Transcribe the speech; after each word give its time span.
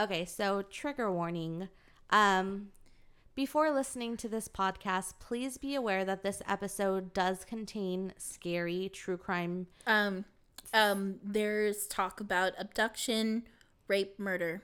Okay, 0.00 0.24
so 0.24 0.62
trigger 0.62 1.12
warning. 1.12 1.68
Um, 2.08 2.68
before 3.34 3.70
listening 3.70 4.16
to 4.16 4.28
this 4.28 4.48
podcast, 4.48 5.14
please 5.20 5.58
be 5.58 5.74
aware 5.74 6.06
that 6.06 6.22
this 6.22 6.40
episode 6.48 7.12
does 7.12 7.44
contain 7.44 8.14
scary 8.16 8.90
true 8.94 9.18
crime. 9.18 9.66
Um, 9.86 10.24
um, 10.72 11.16
there's 11.22 11.86
talk 11.86 12.18
about 12.18 12.54
abduction, 12.58 13.42
rape, 13.88 14.18
murder. 14.18 14.62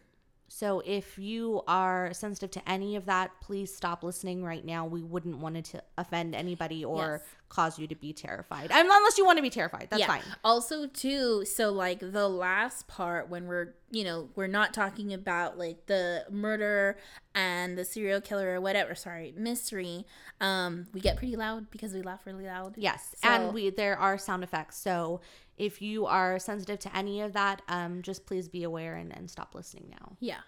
So 0.48 0.80
if 0.86 1.18
you 1.18 1.62
are 1.66 2.12
sensitive 2.12 2.50
to 2.52 2.68
any 2.70 2.96
of 2.96 3.06
that, 3.06 3.32
please 3.40 3.74
stop 3.74 4.02
listening 4.02 4.44
right 4.44 4.64
now. 4.64 4.86
We 4.86 5.02
wouldn't 5.02 5.38
want 5.38 5.64
to 5.66 5.82
offend 5.98 6.34
anybody 6.34 6.84
or 6.84 7.20
Yes. 7.20 7.20
cause 7.48 7.78
you 7.78 7.86
to 7.88 7.94
be 7.94 8.12
terrified. 8.12 8.70
I 8.70 8.82
mean, 8.82 8.90
unless 8.92 9.18
you 9.18 9.24
want 9.26 9.38
to 9.38 9.42
be 9.42 9.50
terrified, 9.50 9.88
that's 9.90 10.04
fine. 10.04 10.22
Also, 10.44 10.86
too, 10.86 11.44
so 11.44 11.70
like 11.72 11.98
the 12.00 12.28
last 12.28 12.86
part 12.88 13.28
when 13.28 13.46
we're, 13.46 13.74
you 13.90 14.04
know, 14.04 14.28
we're 14.36 14.46
not 14.46 14.72
talking 14.72 15.12
about 15.12 15.58
like 15.58 15.86
the 15.86 16.24
murder 16.30 16.96
and 17.34 17.76
the 17.76 17.84
serial 17.84 18.20
killer 18.20 18.54
or 18.54 18.60
whatever, 18.60 18.94
sorry, 18.94 19.34
mystery. 19.36 20.06
Um, 20.40 20.86
we 20.92 21.00
get 21.00 21.16
pretty 21.16 21.36
loud 21.36 21.70
because 21.70 21.92
we 21.92 22.02
laugh 22.02 22.20
really 22.24 22.46
loud. 22.46 22.74
Yes, 22.78 23.14
So- 23.22 23.28
and 23.28 23.52
we 23.54 23.70
there 23.70 23.98
are 23.98 24.16
sound 24.18 24.42
effects. 24.44 24.76
So 24.78 25.20
if 25.56 25.80
you 25.82 26.06
are 26.06 26.38
sensitive 26.38 26.78
to 26.80 26.96
any 26.96 27.20
of 27.20 27.32
that, 27.32 27.62
um, 27.68 28.02
just 28.02 28.26
please 28.26 28.48
be 28.48 28.62
aware 28.62 28.94
and, 28.96 29.16
and 29.16 29.30
stop 29.30 29.54
listening 29.54 29.88
now. 29.90 30.16
Yeah. 30.20 30.40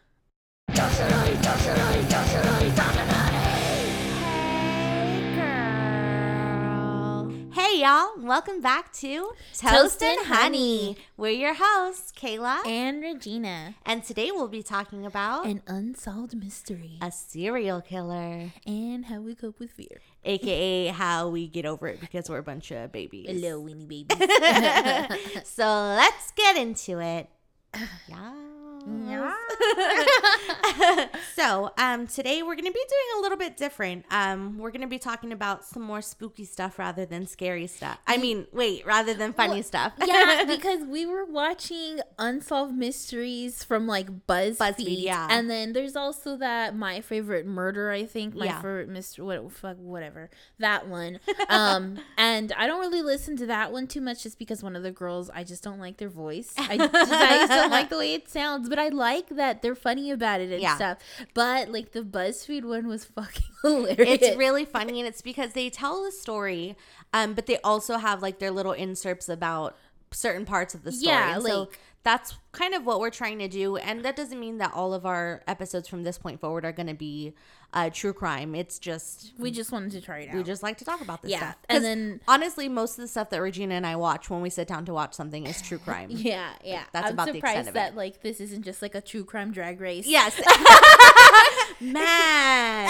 Hey 3.98 5.34
girl. 5.34 7.32
Hey 7.52 7.80
y'all, 7.80 8.10
welcome 8.18 8.60
back 8.60 8.92
to 8.94 9.30
Toast 9.56 10.02
and 10.02 10.26
Honey. 10.26 10.96
We're 11.16 11.32
your 11.32 11.54
hosts, 11.54 12.12
Kayla, 12.12 12.64
And 12.66 13.00
Regina. 13.02 13.74
and 13.86 14.04
today 14.04 14.30
we'll 14.30 14.48
be 14.48 14.62
talking 14.62 15.06
about 15.06 15.46
An 15.46 15.62
unsolved 15.66 16.36
mystery. 16.36 16.98
a 17.00 17.10
serial 17.10 17.80
killer, 17.80 18.52
and 18.66 19.06
how 19.06 19.20
we 19.20 19.34
cope 19.34 19.58
with 19.58 19.70
fear. 19.72 20.00
Aka 20.24 20.88
how 20.88 21.28
we 21.28 21.46
get 21.48 21.64
over 21.66 21.88
it 21.88 22.00
because 22.00 22.28
we're 22.28 22.38
a 22.38 22.42
bunch 22.42 22.70
of 22.70 22.92
babies. 22.92 23.26
Hello, 23.28 23.62
weenie 23.62 23.88
babies. 23.88 25.42
so 25.48 25.64
let's 25.64 26.32
get 26.32 26.56
into 26.56 27.00
it. 27.00 27.28
Yeah. 28.08 28.57
so, 31.34 31.72
um, 31.78 32.06
today 32.06 32.42
we're 32.42 32.54
gonna 32.54 32.70
be 32.70 32.72
doing 32.72 33.18
a 33.18 33.22
little 33.22 33.38
bit 33.38 33.56
different. 33.56 34.04
Um, 34.10 34.58
we're 34.58 34.70
gonna 34.70 34.86
be 34.86 34.98
talking 34.98 35.32
about 35.32 35.64
some 35.64 35.82
more 35.82 36.02
spooky 36.02 36.44
stuff 36.44 36.78
rather 36.78 37.04
than 37.06 37.26
scary 37.26 37.66
stuff. 37.66 37.98
I 38.06 38.16
mean, 38.18 38.46
wait, 38.52 38.86
rather 38.86 39.14
than 39.14 39.32
funny 39.32 39.54
Well, 39.54 39.62
stuff. 39.62 39.92
yeah, 40.04 40.44
because 40.46 40.84
we 40.84 41.06
were 41.06 41.24
watching 41.24 42.00
Unsolved 42.18 42.74
Mysteries 42.74 43.64
from 43.64 43.86
like 43.86 44.26
BuzzFeed. 44.26 44.56
BuzzFeed, 44.58 45.02
yeah. 45.02 45.28
And 45.30 45.48
then 45.50 45.72
there's 45.72 45.96
also 45.96 46.36
that 46.36 46.76
My 46.76 47.00
Favorite 47.00 47.46
Murder, 47.46 47.90
I 47.90 48.04
think. 48.06 48.34
My 48.34 48.46
Yeah. 48.46 48.56
Favorite 48.56 48.88
Mystery, 48.88 49.24
what, 49.24 49.52
fuck, 49.52 49.76
whatever. 49.78 50.30
That 50.58 50.88
one. 50.88 51.20
um, 51.48 51.98
and 52.18 52.52
I 52.56 52.66
don't 52.66 52.80
really 52.80 53.02
listen 53.02 53.36
to 53.38 53.46
that 53.46 53.72
one 53.72 53.86
too 53.86 54.00
much 54.00 54.22
just 54.22 54.38
because 54.38 54.62
one 54.62 54.76
of 54.76 54.82
the 54.82 54.90
girls, 54.92 55.30
I 55.34 55.44
just 55.44 55.62
don't 55.62 55.78
like 55.80 55.96
their 55.98 56.08
voice. 56.08 56.52
I 56.56 56.76
just, 56.76 56.94
I 56.94 57.36
just 57.38 57.52
don't 57.52 57.70
like 57.70 57.88
the 57.90 57.98
way 57.98 58.14
it 58.14 58.28
sounds, 58.28 58.67
but 58.68 58.78
I 58.78 58.88
like 58.88 59.28
that 59.30 59.62
they're 59.62 59.74
funny 59.74 60.10
about 60.10 60.40
it 60.40 60.50
and 60.52 60.62
Yeah. 60.62 60.76
stuff. 60.76 60.98
But 61.34 61.70
like 61.70 61.92
the 61.92 62.02
BuzzFeed 62.02 62.64
one 62.64 62.86
was 62.86 63.04
fucking 63.04 63.42
hilarious. 63.62 64.18
it's 64.22 64.36
really 64.36 64.64
funny, 64.64 65.00
and 65.00 65.08
it's 65.08 65.22
because 65.22 65.52
they 65.52 65.70
tell 65.70 66.04
the 66.04 66.12
story, 66.12 66.76
um, 67.12 67.34
but 67.34 67.46
they 67.46 67.58
also 67.58 67.96
have 67.98 68.22
like 68.22 68.38
their 68.38 68.50
little 68.50 68.72
inserts 68.72 69.28
about 69.28 69.76
certain 70.12 70.44
parts 70.46 70.74
of 70.74 70.84
the 70.84 70.92
story. 70.92 71.14
Yeah, 71.14 71.34
and 71.36 71.42
so 71.44 71.60
like- 71.60 71.78
that's 72.04 72.36
kind 72.52 72.74
of 72.74 72.86
what 72.86 73.00
we're 73.00 73.10
trying 73.10 73.38
to 73.40 73.48
do, 73.48 73.76
and 73.76 74.04
that 74.04 74.16
doesn't 74.16 74.38
mean 74.40 74.58
that 74.58 74.72
all 74.74 74.94
of 74.94 75.04
our 75.04 75.42
episodes 75.46 75.88
from 75.88 76.02
this 76.04 76.16
point 76.18 76.40
forward 76.40 76.64
are 76.64 76.72
going 76.72 76.86
to 76.86 76.94
be 76.94 77.34
uh, 77.74 77.90
true 77.90 78.12
crime. 78.14 78.54
It's 78.54 78.78
just 78.78 79.32
we 79.38 79.50
just 79.50 79.70
wanted 79.72 79.90
to 79.92 80.00
try 80.00 80.20
it 80.20 80.30
out. 80.30 80.36
we 80.36 80.42
just 80.42 80.62
like 80.62 80.78
to 80.78 80.84
talk 80.86 81.00
about 81.02 81.20
this 81.22 81.30
Yeah, 81.32 81.38
stuff. 81.40 81.56
and 81.68 81.76
'Cause 81.76 81.82
then- 81.82 82.20
honestly, 82.26 82.68
most 82.68 82.92
of 82.98 83.02
the 83.02 83.08
stuff 83.08 83.28
that 83.30 83.42
Regina 83.42 83.74
and 83.74 83.86
I 83.86 83.96
watch 83.96 84.30
when 84.30 84.40
we 84.40 84.48
sit 84.48 84.66
down 84.68 84.86
to 84.86 84.94
watch 84.94 85.12
something 85.14 85.46
is 85.46 85.60
true 85.60 85.78
crime. 85.78 86.08
Yeah, 86.12 86.50
yeah. 86.64 86.84
that's 86.92 87.08
I'm 87.08 87.12
about 87.14 87.26
the 87.26 87.38
extent 87.38 87.50
surprised 87.66 87.68
of 87.68 87.74
that 87.74 87.92
it. 87.92 87.96
like 87.96 88.22
this 88.22 88.40
isn't 88.40 88.62
just 88.62 88.80
like 88.80 88.94
a 88.94 89.00
true 89.02 89.24
crime 89.24 89.52
drag 89.52 89.80
race. 89.80 90.06
Yes. 90.06 90.34
Man. 91.80 91.94
Man. 91.94 92.88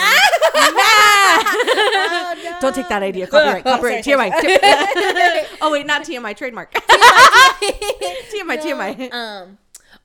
Oh, 0.61 2.35
no. 2.43 2.57
Don't 2.61 2.75
take 2.75 2.89
that 2.89 3.03
idea. 3.03 3.27
Copyright. 3.27 3.63
Oh, 3.67 3.71
Copyright. 3.77 4.05
sorry, 4.05 4.31
TMI. 4.31 5.47
oh 5.61 5.71
wait, 5.73 5.87
not 5.87 6.03
TMI. 6.05 6.37
Trademark. 6.37 6.73
TMI. 6.73 7.28
TMI. 8.33 8.59
TMI. 8.59 9.13
Um. 9.13 9.59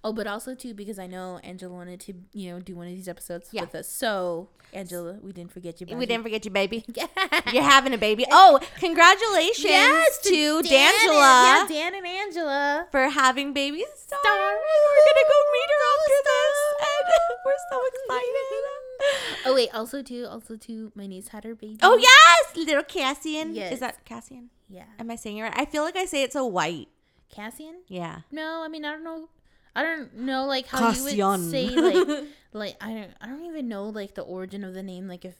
Oh, 0.05 0.11
but 0.13 0.27
also 0.27 0.53
too 0.55 0.73
because 0.73 0.99
I 0.99 1.07
know 1.07 1.39
Angela 1.43 1.73
wanted 1.73 1.99
to, 2.01 2.13
you 2.33 2.51
know, 2.51 2.59
do 2.59 2.75
one 2.75 2.87
of 2.87 2.93
these 2.93 3.07
episodes 3.07 3.49
Yeah. 3.51 3.61
with 3.61 3.75
us. 3.75 3.87
So 3.87 4.49
Angela, 4.73 5.17
we 5.21 5.31
didn't 5.33 5.51
forget 5.51 5.79
you. 5.79 5.87
We 5.95 6.05
didn't 6.05 6.23
forget 6.23 6.43
you, 6.45 6.51
baby. 6.51 6.83
You're 7.53 7.63
having 7.63 7.93
a 7.93 7.97
baby. 7.97 8.25
Oh, 8.31 8.59
congratulations 8.79 9.63
Yes, 9.65 10.19
to 10.23 10.61
Dan 10.63 10.93
and- 11.03 11.13
yeah, 11.13 11.65
Dan 11.69 11.95
and 11.95 12.05
Angela. 12.07 12.87
for 12.91 13.07
having 13.09 13.53
baby 13.53 13.85
star. 13.95 14.19
Star. 14.21 14.33
We're 14.35 15.05
gonna 15.09 15.27
go 15.29 15.39
meet 15.53 15.69
her 15.73 15.81
after 15.93 16.19
this, 16.29 16.57
and 16.79 17.07
we're 17.45 17.63
so 17.71 17.79
excited. 17.87 19.45
Oh 19.45 19.53
wait, 19.55 19.69
also 19.75 20.01
too, 20.01 20.25
also 20.29 20.55
too, 20.55 20.91
my 20.95 21.07
niece 21.07 21.27
had 21.29 21.43
her 21.43 21.55
baby. 21.55 21.77
Oh 21.81 21.97
yes, 21.97 22.55
little 22.55 22.83
Cassian. 22.83 23.53
Yes. 23.55 23.73
Is 23.73 23.79
that 23.81 24.03
Cassian? 24.05 24.49
yeah, 24.69 24.85
Am 24.97 25.11
I 25.11 25.15
saying 25.17 25.37
it 25.37 25.41
right? 25.43 25.53
I 25.55 25.65
feel 25.65 25.83
like 25.83 25.95
I 25.97 26.05
say 26.05 26.23
it 26.23 26.33
so 26.33 26.45
white. 26.45 26.87
Cassian. 27.33 27.81
Yeah. 27.87 28.19
No, 28.31 28.61
I 28.63 28.67
mean 28.67 28.85
I 28.85 28.91
don't 28.91 29.03
know. 29.03 29.29
I 29.75 29.81
don't 29.83 30.13
know 30.17 30.45
like 30.45 30.67
how 30.67 30.91
you 30.91 31.03
would 31.03 31.39
say 31.49 31.67
like 31.69 32.25
like 32.53 32.75
I 32.79 32.93
don't 32.93 33.11
I 33.21 33.25
don't 33.27 33.45
even 33.45 33.67
know 33.67 33.85
like 33.89 34.13
the 34.15 34.21
origin 34.21 34.63
of 34.63 34.73
the 34.75 34.83
name 34.83 35.07
like 35.07 35.25
if 35.25 35.35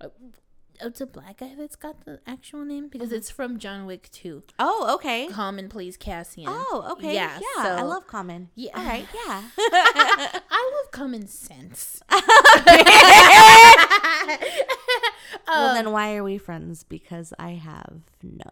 uh, 0.00 0.08
it's 0.80 1.00
a 1.00 1.06
black 1.06 1.38
guy 1.38 1.52
that's 1.56 1.76
got 1.76 2.04
the 2.04 2.18
actual 2.26 2.64
name 2.64 2.88
because 2.88 3.10
Uh-huh. 3.10 3.18
it's 3.18 3.30
from 3.30 3.58
John 3.60 3.86
Wick 3.86 4.08
2. 4.10 4.42
Oh, 4.58 4.94
okay. 4.96 5.28
Common 5.28 5.68
plays 5.68 5.96
Cassian. 5.96 6.46
Oh, 6.48 6.88
okay. 6.92 7.14
Yeah, 7.14 7.38
Yeah. 7.38 7.76
I 7.78 7.82
love 7.82 8.08
common. 8.08 8.48
Yeah. 8.56 8.72
All 8.76 8.84
right. 8.84 9.06
Yeah. 9.14 9.42
I 10.50 10.72
love 10.82 10.90
common 10.90 11.28
sense. 11.28 12.02
well, 15.48 15.68
Um, 15.70 15.74
then 15.76 15.92
why 15.92 16.16
are 16.16 16.24
we 16.24 16.38
friends? 16.38 16.82
Because 16.84 17.32
I 17.38 17.50
have 17.52 18.00
none. 18.22 18.48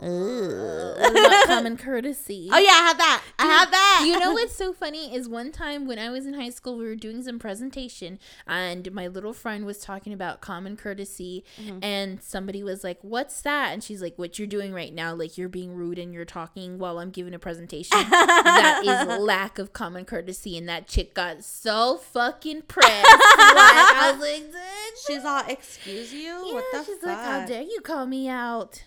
not 0.00 1.46
common 1.46 1.76
courtesy. 1.76 2.48
Oh 2.58 2.58
yeah, 2.58 2.70
I 2.72 2.86
have 2.88 2.98
that. 2.98 3.22
I 3.38 3.46
have 3.46 3.70
that. 3.70 4.04
you 4.06 4.18
know 4.18 4.32
what's 4.38 4.54
so 4.54 4.72
funny 4.72 5.14
is 5.14 5.28
one 5.28 5.52
time 5.52 5.86
when 5.86 5.98
I 5.98 6.08
was 6.10 6.26
in 6.26 6.34
high 6.34 6.50
school, 6.50 6.76
we 6.76 6.84
were 6.84 6.96
doing 6.96 7.22
some 7.22 7.38
presentation, 7.38 8.18
and 8.46 8.92
my 8.92 9.06
little 9.06 9.32
friend 9.32 9.64
was 9.66 9.78
talking 9.80 10.12
about 10.12 10.40
common 10.40 10.76
courtesy, 10.76 11.44
Mm-hmm. 11.60 11.78
and 11.82 12.22
somebody 12.22 12.62
was 12.62 12.84
like, 12.84 12.98
"What's 13.02 13.40
that?" 13.42 13.72
And 13.72 13.82
she's 13.82 14.00
like, 14.02 14.14
"What 14.16 14.38
you're 14.38 14.48
doing 14.48 14.72
right 14.72 14.92
now, 14.92 15.14
like 15.14 15.36
you're 15.38 15.48
being 15.48 15.74
rude 15.74 15.98
and 15.98 16.12
you're 16.12 16.24
talking 16.24 16.78
while 16.78 16.98
I'm 16.98 17.10
giving 17.10 17.34
a 17.34 17.38
presentation. 17.38 17.98
that 18.10 18.82
is 18.84 19.18
lack 19.20 19.58
of 19.58 19.72
common 19.72 20.04
courtesy." 20.04 20.56
And 20.56 20.68
that 20.68 20.86
chick 20.86 21.14
got 21.14 21.44
so 21.44 21.96
fucking 21.98 22.62
pressed. 22.62 22.88
like, 23.04 23.18
I 23.18 24.12
was 24.12 24.20
like, 24.20 24.47
"Dude, 24.52 24.98
She's 25.06 25.24
all, 25.24 25.42
excuse 25.48 26.12
you? 26.12 26.20
yeah." 26.46 26.54
what 26.54 26.64
the 26.72 26.84
she's 26.84 26.98
fuck? 26.98 27.06
like, 27.06 27.18
"How 27.18 27.46
dare 27.46 27.62
you 27.62 27.80
call 27.82 28.06
me 28.06 28.28
out?" 28.28 28.82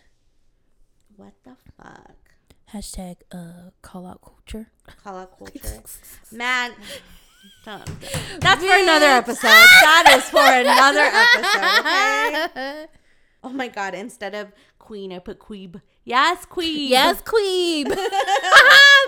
what 1.16 1.34
the 1.44 1.56
fuck? 1.78 2.16
Hashtag 2.74 3.18
uh 3.32 3.72
call 3.82 4.06
out 4.08 4.22
culture. 4.22 4.68
Call 5.04 5.18
out 5.18 5.38
culture. 5.38 5.82
Man. 6.32 6.72
That's 7.66 8.64
for 8.64 8.72
another 8.74 9.06
episode. 9.06 9.48
That 9.48 10.16
is 10.18 10.30
for 10.30 10.40
another 10.40 11.08
episode. 11.24 12.52
Okay? 12.52 12.86
Oh 13.44 13.50
my 13.50 13.68
god! 13.70 13.96
Instead 13.96 14.36
of 14.36 14.52
queen, 14.78 15.12
I 15.12 15.18
put 15.18 15.40
queeb. 15.40 15.82
Yes, 16.04 16.46
queeb. 16.46 16.90
Yes, 16.90 17.24
queeb. 17.24 17.88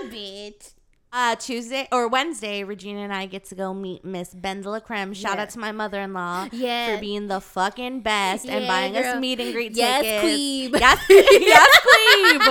Bitch. 0.09 0.73
Uh, 1.15 1.35
Tuesday 1.35 1.87
or 1.91 2.07
Wednesday, 2.07 2.63
Regina 2.63 3.01
and 3.01 3.13
I 3.13 3.27
get 3.27 3.43
to 3.45 3.55
go 3.55 3.71
meet 3.71 4.03
Miss 4.03 4.33
BenDeLaCreme. 4.33 5.15
Shout 5.15 5.35
Yeah. 5.35 5.43
out 5.43 5.49
to 5.51 5.59
my 5.59 5.71
mother 5.71 6.01
in 6.01 6.11
law 6.11 6.47
Yeah. 6.51 6.95
for 6.95 6.99
being 6.99 7.27
the 7.27 7.39
fucking 7.39 7.99
best 7.99 8.47
and 8.47 8.63
Yeah, 8.63 8.67
buying 8.67 8.97
us 8.97 9.15
meet 9.19 9.39
and 9.39 9.53
greet 9.53 9.73
Yes, 9.73 10.01
tickets. 10.01 10.23
queeb. 10.23 10.79
Yes, 10.79 10.99
yes, 11.39 11.69
queeb. 11.85 12.41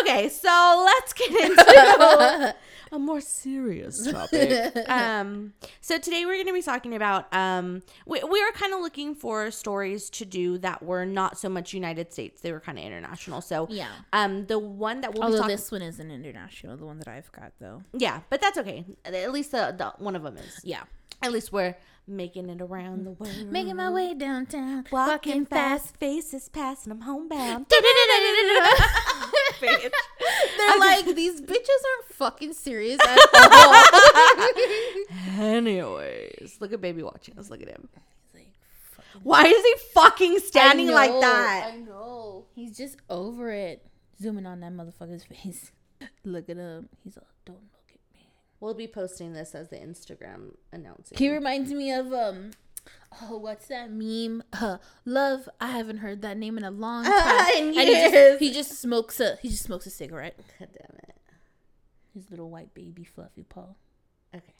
okay, 0.00 0.28
so 0.28 0.82
let's 0.84 1.12
get 1.12 1.30
into 1.44 2.54
a 2.92 2.98
more 2.98 3.20
serious 3.20 4.06
topic. 4.10 4.76
um, 4.88 5.54
so 5.80 5.98
today 5.98 6.24
we're 6.26 6.34
going 6.34 6.46
to 6.46 6.52
be 6.52 6.62
talking 6.62 6.94
about 6.94 7.32
um, 7.34 7.82
we, 8.06 8.22
we 8.22 8.44
were 8.44 8.52
kind 8.52 8.72
of 8.74 8.80
looking 8.80 9.14
for 9.14 9.50
stories 9.50 10.10
to 10.10 10.24
do 10.24 10.58
that 10.58 10.82
were 10.82 11.04
not 11.06 11.38
so 11.38 11.48
much 11.48 11.72
United 11.72 12.12
States; 12.12 12.40
they 12.42 12.52
were 12.52 12.60
kind 12.60 12.78
of 12.78 12.84
international. 12.84 13.40
So 13.40 13.66
Yeah. 13.70 13.88
um, 14.12 14.46
the 14.46 14.58
one 14.58 15.00
that 15.00 15.14
we'll 15.14 15.22
be 15.22 15.24
Although 15.24 15.38
talking 15.38 15.56
this 15.56 15.72
one 15.72 15.82
isn't 15.82 16.10
international, 16.10 16.76
the 16.76 16.86
one 16.86 16.98
that 16.98 17.08
I've 17.08 17.32
got 17.32 17.52
though. 17.58 17.82
yeah, 17.94 18.20
but 18.30 18.40
that's 18.40 18.58
okay. 18.58 18.84
At 19.04 19.32
least 19.32 19.50
the, 19.52 19.74
the 19.76 19.92
one 20.02 20.14
of 20.14 20.22
them 20.22 20.36
is. 20.36 20.60
Yeah. 20.62 20.82
At 21.24 21.30
least 21.30 21.52
we're 21.52 21.76
making 22.08 22.48
it 22.50 22.60
around 22.60 23.04
the 23.06 23.12
world. 23.12 23.46
Making 23.46 23.76
my 23.76 23.88
way 23.90 24.12
downtown, 24.12 24.84
Walking 24.90 25.46
fast, 25.46 25.96
faces 25.98 26.48
passing, 26.48 26.90
I'm 26.90 27.02
homebound. 27.02 27.66
They're 30.56 30.78
like, 30.78 31.06
these 31.14 31.40
bitches 31.40 31.82
aren't 31.90 32.06
fucking 32.10 32.52
serious 32.54 32.98
at 33.00 33.18
all. 33.34 33.74
Anyways, 35.42 36.56
look 36.60 36.72
at 36.72 36.80
baby 36.80 37.02
watching 37.02 37.38
us. 37.38 37.50
Look 37.50 37.62
at 37.62 37.68
him. 37.68 37.88
Why 39.22 39.44
is 39.44 39.64
he 39.64 39.74
fucking 39.92 40.38
standing 40.40 40.86
know, 40.86 40.94
like 40.94 41.10
that? 41.20 41.72
I 41.74 41.76
know. 41.76 42.46
He's 42.54 42.76
just 42.76 42.96
over 43.10 43.50
it. 43.52 43.86
Zooming 44.20 44.46
on 44.46 44.60
that 44.60 44.72
motherfucker's 44.72 45.24
face. 45.24 45.70
Look 46.24 46.48
at 46.48 46.56
him. 46.56 46.88
He's 47.04 47.16
like, 47.16 47.26
don't 47.44 47.56
look 47.56 47.90
at 47.90 48.00
me. 48.14 48.26
We'll 48.60 48.74
be 48.74 48.86
posting 48.86 49.32
this 49.32 49.54
as 49.54 49.68
the 49.68 49.76
Instagram 49.76 50.54
announcement. 50.72 51.18
He 51.18 51.30
reminds 51.30 51.72
me 51.72 51.92
of 51.92 52.12
um 52.12 52.52
Oh, 53.20 53.36
what's 53.38 53.66
that 53.68 53.90
meme? 53.90 54.42
Uh, 54.52 54.78
love. 55.04 55.48
I 55.60 55.68
haven't 55.70 55.98
heard 55.98 56.22
that 56.22 56.36
name 56.36 56.56
in 56.56 56.64
a 56.64 56.70
long 56.70 57.04
time. 57.04 57.56
In 57.56 57.78
And 57.78 57.88
he 57.88 57.94
just, 57.94 58.38
he 58.38 58.52
just 58.52 58.80
smokes 58.80 59.18
a 59.18 59.36
he 59.42 59.48
just 59.48 59.64
smokes 59.64 59.86
a 59.86 59.90
cigarette. 59.90 60.38
God 60.58 60.68
damn 60.72 60.96
it. 60.98 61.16
His 62.14 62.30
little 62.30 62.50
white 62.50 62.74
baby 62.74 63.04
fluffy 63.04 63.42
paw. 63.42 63.74
Okay. 64.34 64.54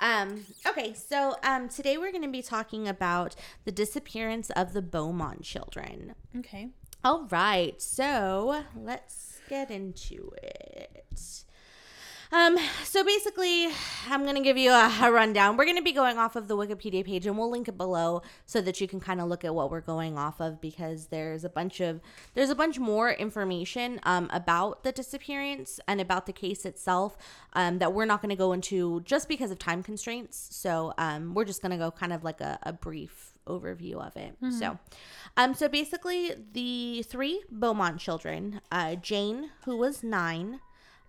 Um, 0.00 0.44
okay, 0.66 0.94
so 0.94 1.36
um, 1.42 1.68
today 1.68 1.98
we're 1.98 2.12
going 2.12 2.22
to 2.22 2.30
be 2.30 2.42
talking 2.42 2.88
about 2.88 3.34
the 3.64 3.72
disappearance 3.72 4.50
of 4.50 4.72
the 4.72 4.82
Beaumont 4.82 5.42
children. 5.42 6.14
Okay. 6.36 6.68
All 7.04 7.26
right, 7.30 7.80
so 7.82 8.64
let's 8.76 9.40
get 9.48 9.70
into 9.70 10.32
it. 10.42 11.44
Um, 12.32 12.56
so 12.84 13.04
basically, 13.04 13.68
I'm 14.08 14.24
gonna 14.24 14.40
give 14.40 14.56
you 14.56 14.70
a, 14.70 14.90
a 15.02 15.12
rundown. 15.12 15.58
We're 15.58 15.66
gonna 15.66 15.82
be 15.82 15.92
going 15.92 16.16
off 16.16 16.34
of 16.34 16.48
the 16.48 16.56
Wikipedia 16.56 17.04
page, 17.04 17.26
and 17.26 17.36
we'll 17.36 17.50
link 17.50 17.68
it 17.68 17.76
below 17.76 18.22
so 18.46 18.62
that 18.62 18.80
you 18.80 18.88
can 18.88 19.00
kind 19.00 19.20
of 19.20 19.28
look 19.28 19.44
at 19.44 19.54
what 19.54 19.70
we're 19.70 19.82
going 19.82 20.16
off 20.16 20.40
of 20.40 20.58
because 20.58 21.08
there's 21.08 21.44
a 21.44 21.50
bunch 21.50 21.80
of 21.80 22.00
there's 22.32 22.48
a 22.48 22.54
bunch 22.54 22.78
more 22.78 23.10
information 23.10 24.00
um, 24.04 24.30
about 24.32 24.82
the 24.82 24.92
disappearance 24.92 25.78
and 25.86 26.00
about 26.00 26.24
the 26.24 26.32
case 26.32 26.64
itself 26.64 27.18
um, 27.52 27.78
that 27.80 27.92
we're 27.92 28.06
not 28.06 28.22
gonna 28.22 28.34
go 28.34 28.52
into 28.54 29.02
just 29.02 29.28
because 29.28 29.50
of 29.50 29.58
time 29.58 29.82
constraints. 29.82 30.48
So 30.52 30.94
um, 30.96 31.34
we're 31.34 31.44
just 31.44 31.60
gonna 31.60 31.76
go 31.76 31.90
kind 31.90 32.14
of 32.14 32.24
like 32.24 32.40
a, 32.40 32.58
a 32.62 32.72
brief 32.72 33.34
overview 33.46 33.96
of 33.96 34.16
it. 34.16 34.36
So, 34.58 34.78
um, 35.36 35.52
so 35.52 35.68
basically, 35.68 36.30
the 36.52 37.02
three 37.02 37.42
Beaumont 37.50 37.98
children, 38.00 38.62
uh, 38.70 38.94
Jane, 38.94 39.50
who 39.66 39.76
was 39.76 40.02
nine, 40.02 40.60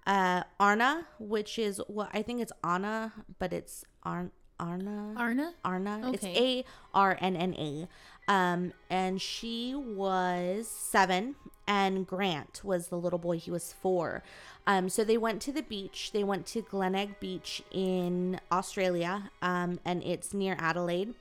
uh, 0.06 0.44
Arnna, 0.60 1.06
which 1.20 1.58
is 1.60 1.82
what 1.88 2.10
I 2.14 2.22
think 2.22 2.42
it's 2.42 2.52
Anna, 2.64 3.14
but 3.40 3.54
it's 3.54 3.86
Arn 4.04 4.32
Arnna. 4.60 5.16
Arnna. 5.16 5.52
Arnna. 5.66 6.14
It's 6.14 6.24
Okay. 6.24 6.60
A 6.62 6.66
R 6.94 7.18
N 7.20 7.36
N 7.36 7.54
A. 7.58 7.88
Um, 8.32 8.72
and 8.90 9.22
she 9.22 9.76
was 9.76 10.68
seven, 10.68 11.36
and 11.68 12.08
Grant 12.08 12.62
was 12.64 12.88
the 12.88 12.98
little 12.98 13.20
boy. 13.20 13.38
He 13.38 13.52
was 13.52 13.74
four. 13.74 14.24
Um, 14.66 14.88
so 14.88 15.04
they 15.04 15.18
went 15.18 15.42
to 15.42 15.52
the 15.52 15.62
beach. 15.64 16.12
They 16.14 16.24
went 16.24 16.46
to 16.48 16.62
Glenelg 16.62 17.20
Beach 17.20 17.62
in 17.72 18.40
Australia, 18.50 19.30
um, 19.42 19.80
and 19.84 20.02
it's 20.04 20.34
near 20.34 20.56
Adelaide. 20.58 21.16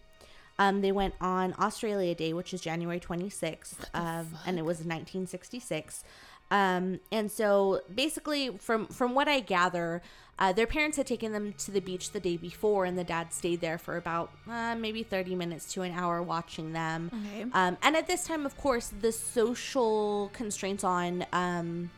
Um, 0.60 0.80
they 0.80 0.92
went 0.92 1.14
on 1.20 1.54
Australia 1.58 2.14
Day, 2.14 2.32
which 2.32 2.54
is 2.54 2.60
January 2.60 3.00
26th, 3.00 3.80
of, 3.94 4.28
and 4.46 4.58
it 4.58 4.62
was 4.64 4.76
1966. 4.78 6.04
Um, 6.52 7.00
and 7.10 7.32
so 7.32 7.80
basically, 7.92 8.50
from 8.58 8.86
from 8.88 9.14
what 9.14 9.26
I 9.26 9.40
gather, 9.40 10.02
uh, 10.38 10.52
their 10.52 10.66
parents 10.66 10.98
had 10.98 11.06
taken 11.06 11.32
them 11.32 11.54
to 11.54 11.70
the 11.70 11.80
beach 11.80 12.10
the 12.10 12.20
day 12.20 12.36
before, 12.36 12.84
and 12.84 12.98
the 12.98 13.04
dad 13.04 13.32
stayed 13.32 13.62
there 13.62 13.78
for 13.78 13.96
about 13.96 14.30
uh, 14.46 14.74
maybe 14.74 15.02
30 15.02 15.34
minutes 15.34 15.72
to 15.72 15.80
an 15.80 15.92
hour 15.92 16.22
watching 16.22 16.74
them. 16.74 17.10
Okay. 17.14 17.42
Um, 17.54 17.78
and 17.82 17.96
at 17.96 18.06
this 18.06 18.24
time, 18.24 18.44
of 18.44 18.54
course, 18.58 18.92
the 19.00 19.12
social 19.12 20.30
constraints 20.34 20.84
on 20.84 21.24
um, 21.32 21.90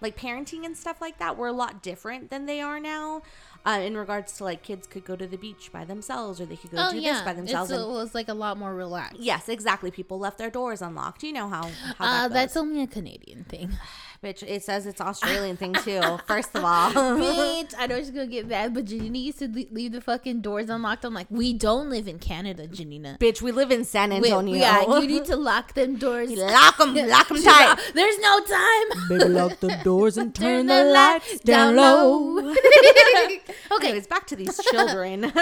like 0.00 0.16
parenting 0.16 0.64
and 0.64 0.76
stuff 0.76 1.00
like 1.00 1.18
that 1.18 1.36
were 1.36 1.48
a 1.48 1.52
lot 1.52 1.82
different 1.82 2.30
than 2.30 2.46
they 2.46 2.60
are 2.60 2.80
now. 2.80 3.22
Uh, 3.66 3.72
in 3.84 3.94
regards 3.94 4.32
to 4.38 4.42
like 4.44 4.62
kids 4.62 4.86
could 4.86 5.04
go 5.04 5.14
to 5.14 5.26
the 5.26 5.36
beach 5.36 5.70
by 5.70 5.84
themselves 5.84 6.40
or 6.40 6.46
they 6.46 6.56
could 6.56 6.70
go 6.70 6.78
Oh 6.80 6.92
do 6.92 6.98
yeah. 6.98 7.12
this 7.12 7.22
by 7.22 7.34
themselves. 7.34 7.70
It's, 7.70 7.78
and- 7.78 7.90
it 7.90 7.94
was 7.94 8.14
like 8.14 8.28
a 8.30 8.34
lot 8.34 8.56
more 8.56 8.74
relaxed. 8.74 9.20
yes, 9.20 9.50
exactly. 9.50 9.90
People 9.90 10.18
left 10.18 10.38
their 10.38 10.48
doors 10.50 10.80
unlocked. 10.80 11.22
You 11.22 11.34
know 11.34 11.46
how, 11.48 11.64
how 11.98 12.04
Uh, 12.06 12.28
that 12.28 12.32
that's 12.32 12.56
only 12.56 12.82
a 12.82 12.86
Canadian 12.86 13.44
thing. 13.44 13.72
Bitch, 14.22 14.42
it 14.46 14.62
says 14.62 14.84
it's 14.84 15.00
Australian 15.00 15.56
thing 15.56 15.72
too. 15.72 16.02
First 16.26 16.54
of 16.54 16.62
all, 16.62 16.90
Bitch, 16.92 17.72
I 17.78 17.86
know 17.86 17.96
she's 17.96 18.10
gonna 18.10 18.26
get 18.26 18.46
mad, 18.46 18.74
but 18.74 18.84
Janina 18.84 19.16
used 19.16 19.38
to 19.38 19.48
leave 19.48 19.92
the 19.92 20.02
fucking 20.02 20.42
doors 20.42 20.68
unlocked. 20.68 21.06
I'm 21.06 21.14
like, 21.14 21.28
we 21.30 21.54
don't 21.54 21.88
live 21.88 22.06
in 22.06 22.18
Canada, 22.18 22.66
Janina. 22.66 23.16
bitch, 23.18 23.40
we 23.40 23.50
live 23.50 23.70
in 23.70 23.82
San 23.82 24.10
Wait, 24.10 24.24
Antonio. 24.24 24.56
yeah, 24.56 24.82
you 25.00 25.06
need 25.06 25.24
to 25.32 25.36
lock 25.36 25.72
them 25.72 25.96
doors. 25.96 26.30
lock 26.32 26.76
them, 26.76 26.94
lock 26.94 27.28
them 27.28 27.38
tight. 27.42 27.68
like, 27.70 27.94
There's 27.94 28.18
no 28.18 28.40
time. 28.40 29.08
Baby, 29.08 29.24
lock 29.30 29.58
the 29.60 29.80
doors 29.84 30.18
and 30.18 30.34
Turn 30.34 30.66
the 30.66 30.84
lights 30.84 31.40
down 31.40 31.76
low. 31.76 32.40
okay, 33.72 33.86
anyways, 33.88 34.06
back 34.06 34.26
to 34.26 34.36
these 34.36 34.58
children. 34.70 35.32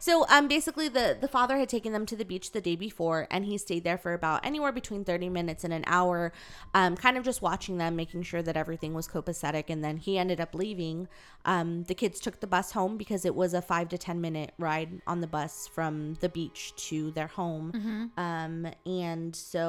so, 0.00 0.26
um, 0.28 0.48
basically, 0.48 0.88
the 0.88 1.16
the 1.20 1.28
father 1.28 1.58
had 1.58 1.68
taken 1.68 1.92
them 1.92 2.06
to 2.06 2.16
the 2.16 2.24
beach 2.24 2.50
the 2.50 2.60
day 2.60 2.74
before, 2.74 3.28
and 3.30 3.44
he 3.44 3.56
stayed 3.56 3.84
there 3.84 3.98
for 3.98 4.14
about 4.14 4.44
anywhere 4.44 4.72
between 4.72 5.04
thirty 5.04 5.28
minutes 5.28 5.62
and 5.62 5.72
an 5.72 5.84
hour, 5.86 6.32
um, 6.74 6.96
kind 6.96 7.16
of 7.16 7.22
just 7.24 7.40
watching 7.40 7.78
them, 7.78 7.99
making 8.02 8.22
sure 8.30 8.42
that 8.48 8.56
everything 8.56 8.92
was 8.94 9.06
copacetic, 9.16 9.66
and 9.72 9.80
then 9.86 9.96
he 10.06 10.12
ended 10.24 10.40
up 10.44 10.52
leaving. 10.54 10.98
Um, 11.44 11.68
the 11.90 11.96
kids 12.02 12.16
took 12.24 12.36
the 12.44 12.50
bus 12.56 12.68
home 12.78 12.96
because 13.02 13.22
it 13.30 13.34
was 13.42 13.50
a 13.54 13.62
five 13.72 13.88
to 13.94 13.98
ten 14.06 14.18
minute 14.26 14.50
ride 14.58 14.90
on 15.06 15.20
the 15.24 15.26
bus 15.38 15.52
from 15.76 15.92
the 16.22 16.30
beach 16.38 16.60
to 16.88 16.98
their 17.18 17.30
home. 17.40 17.66
Um, 18.16 18.56
and 18.86 19.36
so 19.36 19.62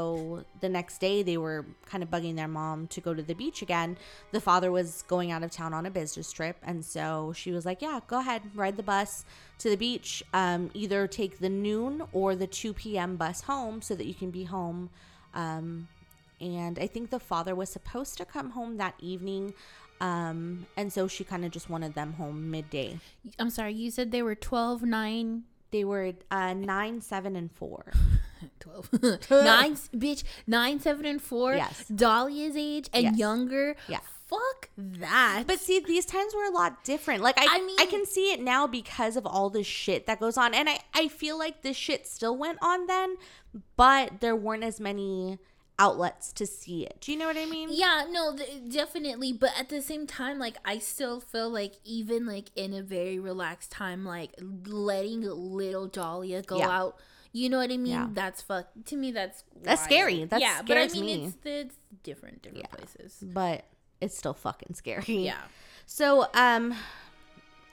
the 0.63 0.69
next 0.69 0.95
day 1.07 1.17
they 1.29 1.37
were 1.45 1.65
kind 1.91 2.01
of 2.03 2.09
bugging 2.09 2.35
their 2.35 2.47
mom 2.47 2.77
to 2.95 2.99
go 3.07 3.11
to 3.13 3.23
the 3.31 3.35
beach 3.43 3.61
again. 3.61 3.97
The 4.31 4.43
father 4.49 4.69
was 4.79 4.89
going 5.13 5.29
out 5.33 5.43
of 5.43 5.51
town 5.51 5.73
on 5.73 5.85
a 5.85 5.91
business 5.91 6.31
trip, 6.31 6.57
and 6.69 6.79
so 6.85 7.33
she 7.35 7.51
was 7.51 7.63
like, 7.65 7.81
"Yeah, 7.81 7.99
go 8.07 8.19
ahead, 8.19 8.41
ride 8.55 8.77
the 8.77 8.87
bus 8.95 9.25
to 9.61 9.69
the 9.69 9.77
beach. 9.87 10.23
Um, 10.33 10.61
either 10.73 11.07
take 11.07 11.33
the 11.45 11.49
noon 11.67 11.93
or 12.19 12.35
the 12.35 12.47
two 12.47 12.73
p.m. 12.81 13.11
bus 13.17 13.41
home 13.41 13.81
so 13.81 13.93
that 13.95 14.05
you 14.05 14.13
can 14.13 14.31
be 14.31 14.45
home." 14.45 14.89
Um, 15.33 15.87
and 16.41 16.77
I 16.79 16.87
think 16.87 17.09
the 17.09 17.19
father 17.19 17.53
was 17.55 17.69
supposed 17.69 18.17
to 18.17 18.25
come 18.25 18.51
home 18.51 18.77
that 18.77 18.95
evening. 18.99 19.53
Um, 20.01 20.65
and 20.75 20.91
so 20.91 21.07
she 21.07 21.23
kind 21.23 21.45
of 21.45 21.51
just 21.51 21.69
wanted 21.69 21.93
them 21.93 22.13
home 22.13 22.49
midday. 22.49 22.99
I'm 23.37 23.51
sorry, 23.51 23.73
you 23.75 23.91
said 23.91 24.11
they 24.11 24.23
were 24.23 24.33
12, 24.35 24.81
9, 24.81 25.43
They 25.69 25.83
were 25.83 26.13
uh, 26.31 26.53
nine, 26.55 27.01
seven, 27.01 27.35
and 27.35 27.51
four. 27.51 27.91
12. 28.59 28.89
9, 29.29 29.75
bitch, 29.95 30.23
9, 30.47 30.79
7, 30.79 31.05
and 31.05 31.21
4. 31.21 31.55
Yes. 31.55 31.85
Dahlia's 31.87 32.57
age 32.57 32.89
and 32.93 33.03
Yes. 33.03 33.17
younger. 33.17 33.75
Yeah. 33.87 33.99
Fuck 34.25 34.69
that. 34.77 35.43
But 35.45 35.59
see, 35.59 35.79
these 35.81 36.05
times 36.05 36.33
were 36.33 36.45
a 36.45 36.51
lot 36.51 36.83
different. 36.85 37.21
Like 37.21 37.37
I, 37.37 37.45
I 37.47 37.83
I 37.83 37.85
can 37.85 38.05
see 38.05 38.31
it 38.31 38.39
now 38.39 38.65
because 38.65 39.17
of 39.17 39.25
all 39.27 39.49
the 39.49 39.61
shit 39.61 40.05
that 40.07 40.21
goes 40.21 40.37
on, 40.37 40.53
and 40.53 40.69
I, 40.69 40.79
I 40.93 41.09
feel 41.09 41.37
like 41.37 41.63
this 41.63 41.75
shit 41.75 42.07
still 42.07 42.37
went 42.37 42.57
on 42.61 42.87
then, 42.87 43.17
but 43.75 44.21
there 44.21 44.33
weren't 44.35 44.63
as 44.63 44.79
many 44.79 45.37
outlets 45.81 46.31
to 46.33 46.45
see 46.45 46.85
it. 46.85 46.97
Do 47.01 47.11
you 47.11 47.17
know 47.17 47.25
what 47.25 47.37
I 47.37 47.45
mean? 47.47 47.69
Yeah, 47.71 48.05
no, 48.09 48.35
th- 48.35 48.69
definitely. 48.69 49.33
But 49.33 49.49
at 49.59 49.69
the 49.69 49.81
same 49.81 50.05
time, 50.05 50.37
like 50.37 50.57
I 50.63 50.77
still 50.77 51.19
feel 51.19 51.49
like 51.49 51.73
even 51.83 52.25
like 52.27 52.49
in 52.55 52.73
a 52.73 52.83
very 52.83 53.17
relaxed 53.19 53.71
time, 53.71 54.05
like 54.05 54.31
letting 54.67 55.21
little 55.21 55.87
Dahlia 55.87 56.43
go 56.43 56.59
Yeah. 56.59 56.69
out. 56.69 56.97
You 57.33 57.49
know 57.49 57.57
what 57.57 57.71
I 57.71 57.77
mean? 57.77 57.93
Yeah. 57.93 58.07
That's 58.11 58.41
fuck. 58.41 58.67
To 58.85 58.95
me, 58.95 59.11
that's 59.11 59.43
That's 59.63 59.79
wild. 59.81 59.89
scary. 59.91 60.25
That's 60.25 60.41
yeah, 60.41 60.61
but 60.61 60.77
I 60.77 60.87
mean, 60.89 61.05
me. 61.05 61.25
it's 61.25 61.37
it's 61.45 61.75
different, 62.03 62.43
different 62.43 62.67
Yeah. 62.69 62.75
places. 62.77 63.17
But 63.21 63.63
it's 64.01 64.17
still 64.17 64.33
fucking 64.33 64.75
scary. 64.75 65.03
Yeah. 65.25 65.41
So, 65.87 66.23
um, 66.33 66.75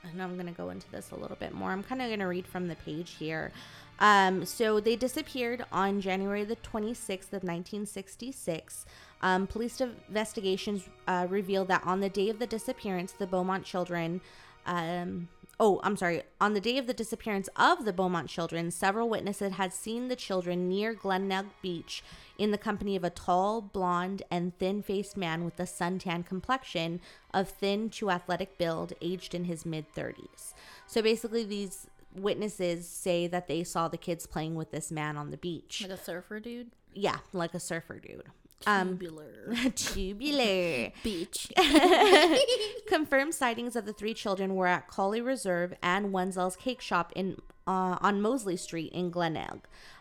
and 0.05 0.23
I'm 0.23 0.37
gonna 0.37 0.53
go 0.53 0.71
into 0.71 0.91
this 0.91 1.11
a 1.11 1.17
little 1.17 1.37
bit 1.37 1.53
more. 1.53 1.71
I'm 1.73 1.83
kind 1.83 2.01
of 2.01 2.09
gonna 2.09 2.27
read 2.29 2.47
from 2.47 2.69
the 2.69 2.77
page 2.77 3.17
here. 3.19 3.53
Um, 4.01 4.45
so 4.45 4.81
they 4.81 4.97
disappeared 4.97 5.65
on 5.73 6.01
January 6.01 6.45
the 6.45 6.57
26th 6.57 7.33
of 7.33 7.43
1966. 7.43 8.87
Um, 9.21 9.47
police 9.47 9.81
investigations 9.81 10.89
uh, 11.07 11.27
revealed 11.29 11.69
that 11.69 11.83
on 11.85 12.01
the 12.01 12.09
day 12.09 12.29
of 12.31 12.39
the 12.39 12.47
disappearance, 12.47 13.13
the 13.13 13.27
Beaumont 13.27 13.65
children. 13.65 14.21
Um, 14.67 15.29
oh, 15.59 15.81
I'm 15.83 15.97
sorry. 15.97 16.23
On 16.41 16.55
the 16.55 16.61
day 16.61 16.79
of 16.79 16.87
the 16.87 16.95
disappearance 16.95 17.49
of 17.57 17.85
the 17.85 17.93
Beaumont 17.93 18.29
children, 18.29 18.71
several 18.71 19.09
witnesses 19.09 19.55
had 19.55 19.73
seen 19.73 20.07
the 20.07 20.15
children 20.15 20.69
near 20.69 20.95
Glenelg 20.95 21.47
Beach 21.61 22.05
in 22.37 22.53
the 22.53 22.59
company 22.59 22.95
of 22.95 23.03
a 23.03 23.11
tall, 23.11 23.61
blonde, 23.61 24.23
and 24.31 24.57
thin 24.59 24.83
faced 24.83 25.17
man 25.17 25.45
with 25.45 25.59
a 25.59 25.65
suntan 25.65 26.25
complexion 26.25 27.01
of 27.35 27.49
thin 27.49 27.91
to 27.91 28.11
athletic 28.11 28.57
build, 28.59 28.93
aged 29.01 29.35
in 29.35 29.45
his 29.45 29.67
mid 29.67 29.93
30s. 29.95 30.55
So 30.87 31.03
basically, 31.03 31.43
these 31.43 31.89
witnesses 32.19 32.89
say 32.89 33.27
that 33.27 33.49
they 33.49 33.65
saw 33.65 33.89
the 33.89 33.97
kids 33.97 34.27
playing 34.27 34.55
with 34.55 34.71
this 34.71 34.91
man 34.91 35.17
on 35.17 35.31
the 35.31 35.37
beach. 35.37 35.83
Like 35.83 35.99
a 35.99 36.03
surfer 36.03 36.41
dude. 36.41 36.71
Yeah, 36.95 37.19
like 37.33 37.55
a 37.55 37.61
surfer 37.61 37.99
dude. 37.99 38.25
Um, 38.67 38.99
Tubular. 38.99 39.71
tubular. 39.75 40.93
Beach. 41.05 41.53
Confirmed 42.89 43.35
sightings 43.35 43.77
of 43.77 43.87
the 43.87 43.93
three 43.93 44.15
children 44.15 44.57
were 44.57 44.67
at 44.67 44.89
Colley 44.89 45.21
Reserve 45.21 45.75
and 45.83 46.13
Wenzel's 46.13 46.57
Cake 46.57 46.81
Shop 46.81 47.13
in 47.15 47.37
uh, 47.67 47.99
on 48.01 48.21
Moseley 48.21 48.57
Street 48.57 48.93
in 48.93 49.11
Glenelg. 49.11 49.61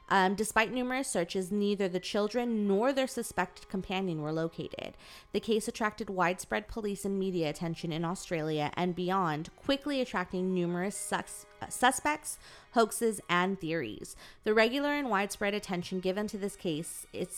Um, 0.10 0.36
despite 0.36 0.72
numerous 0.72 1.10
searches, 1.10 1.52
neither 1.52 1.90
the 1.90 2.00
children 2.00 2.66
nor 2.66 2.94
their 2.94 3.08
suspected 3.08 3.68
companion 3.68 4.22
were 4.22 4.32
located. 4.32 4.96
The 5.34 5.42
case 5.42 5.68
attracted 5.68 6.10
widespread 6.10 6.70
police 6.70 7.04
and 7.04 7.20
media 7.20 7.50
attention 7.50 7.92
in 7.92 8.06
Australia 8.06 8.72
and 8.76 8.96
beyond, 8.96 9.50
quickly 9.58 10.00
attracting 10.00 10.54
numerous 10.54 10.96
sus- 10.96 11.46
uh, 11.62 11.68
suspects, 11.68 12.40
hoaxes, 12.72 13.20
and 13.30 13.60
theories. 13.60 14.16
The 14.46 14.54
regular 14.54 14.94
and 14.94 15.10
widespread 15.10 15.54
attention 15.54 16.00
given 16.00 16.28
to 16.28 16.38
this 16.38 16.56
case, 16.56 17.06
its 17.12 17.36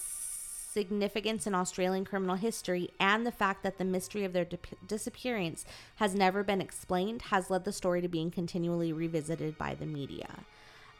significance 0.71 1.47
in 1.47 1.55
Australian 1.55 2.05
criminal 2.05 2.35
history, 2.35 2.91
and 2.99 3.25
the 3.25 3.31
fact 3.31 3.63
that 3.63 3.79
the 3.79 3.85
mystery 3.85 4.23
of 4.23 4.33
their 4.33 4.45
dip- 4.45 4.88
disappearance 4.88 5.65
has 5.95 6.13
never 6.13 6.43
been 6.43 6.61
explained 6.61 7.23
has 7.23 7.49
led 7.49 7.65
the 7.65 7.73
story 7.73 8.01
to 8.01 8.07
being 8.07 8.29
continually 8.29 8.93
revisited 8.93 9.57
by 9.57 9.73
the 9.73 9.88
media. 9.88 10.27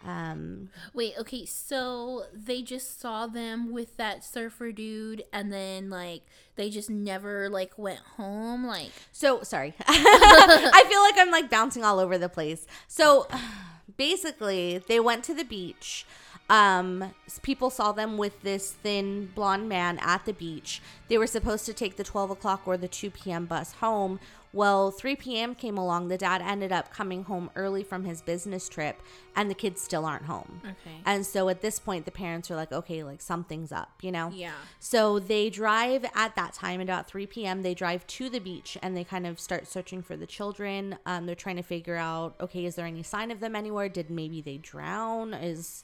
Um, 0.06 0.70
Wait, 0.94 1.13
okay, 1.20 1.46
so 1.46 2.24
they 2.34 2.62
just 2.62 3.01
saw 3.01 3.27
them 3.27 3.72
with 3.72 3.98
that 3.98 4.24
surfer 4.24 4.72
dude 4.72 5.24
and 5.34 5.51
then 5.51 5.89
like 5.89 6.22
they 6.56 6.70
just 6.70 6.89
never 6.89 7.50
like 7.50 7.77
went 7.77 8.00
home 8.18 8.65
like 8.65 8.91
So 9.12 9.44
sorry. 9.44 9.74
I 9.88 10.86
feel 10.88 11.01
like 11.01 11.15
I'm 11.18 11.32
like 11.32 11.50
bouncing 11.50 11.84
all 11.84 12.00
over 12.00 12.18
the 12.18 12.29
place. 12.29 12.65
So 12.88 13.27
basically, 13.98 14.77
they 14.77 15.00
went 15.00 15.24
to 15.25 15.34
the 15.34 15.44
beach. 15.44 16.06
Um, 16.50 17.13
people 17.44 17.70
saw 17.70 17.91
them 17.91 18.18
with 18.18 18.41
this 18.41 18.72
thin 18.72 19.27
blonde 19.36 19.70
man 19.70 20.00
at 20.01 20.25
the 20.25 20.34
beach. 20.34 20.82
They 21.08 21.18
were 21.18 21.27
supposed 21.27 21.65
to 21.68 21.74
take 21.74 21.96
the 21.96 22.03
12 22.03 22.32
o'clock 22.32 22.62
or 22.65 22.75
the 22.75 22.88
2 22.88 23.12
p.m. 23.12 23.46
bus 23.46 23.74
home. 23.74 24.20
Well, 24.51 24.91
3 24.91 25.15
p.m. 25.15 25.53
came 25.53 25.77
along. 25.77 26.08
The 26.08 26.18
dad 26.18 26.41
ended 26.41 26.72
up 26.72 26.91
coming 26.91 27.24
home 27.24 27.51
early 27.56 27.84
from 27.84 28.03
his 28.03 28.22
business 28.22 28.68
trip, 28.68 29.01
and 29.36 29.50
the 29.50 29.56
kids 29.56 29.82
still 29.82 30.06
aren't 30.06 30.25
home. 30.25 30.62
Okay. 30.63 30.98
And 31.06 31.25
so 31.25 31.50
at 31.50 31.62
this 31.62 31.79
point, 31.79 32.06
the 32.06 32.12
parents 32.12 32.50
are 32.50 32.56
like, 32.56 32.72
okay, 32.72 33.03
like 33.03 33.22
something's 33.22 33.72
up, 33.72 33.91
you 34.01 34.12
know? 34.12 34.32
Yeah. 34.34 34.53
So 34.79 35.20
they 35.20 35.50
drive 35.50 36.06
at 36.15 36.36
that 36.36 36.53
time, 36.53 36.82
about 36.82 37.08
3 37.08 37.27
p.m., 37.27 37.62
they 37.62 37.74
drive 37.74 38.06
to 38.08 38.29
the 38.29 38.39
beach 38.39 38.77
and 38.82 38.98
they 38.98 39.03
kind 39.03 39.27
of 39.27 39.39
start 39.39 39.68
searching 39.68 40.01
for 40.01 40.18
the 40.18 40.27
children. 40.27 40.98
Um, 41.06 41.25
they're 41.25 41.36
trying 41.36 41.58
to 41.58 41.63
figure 41.63 41.96
out, 41.96 42.36
okay, 42.41 42.65
is 42.65 42.75
there 42.75 42.86
any 42.86 43.03
sign 43.03 43.32
of 43.32 43.39
them 43.39 43.56
anywhere? 43.56 43.89
Did 43.89 44.10
maybe 44.10 44.41
they 44.41 44.58
drown? 44.58 45.34
Is 45.34 45.84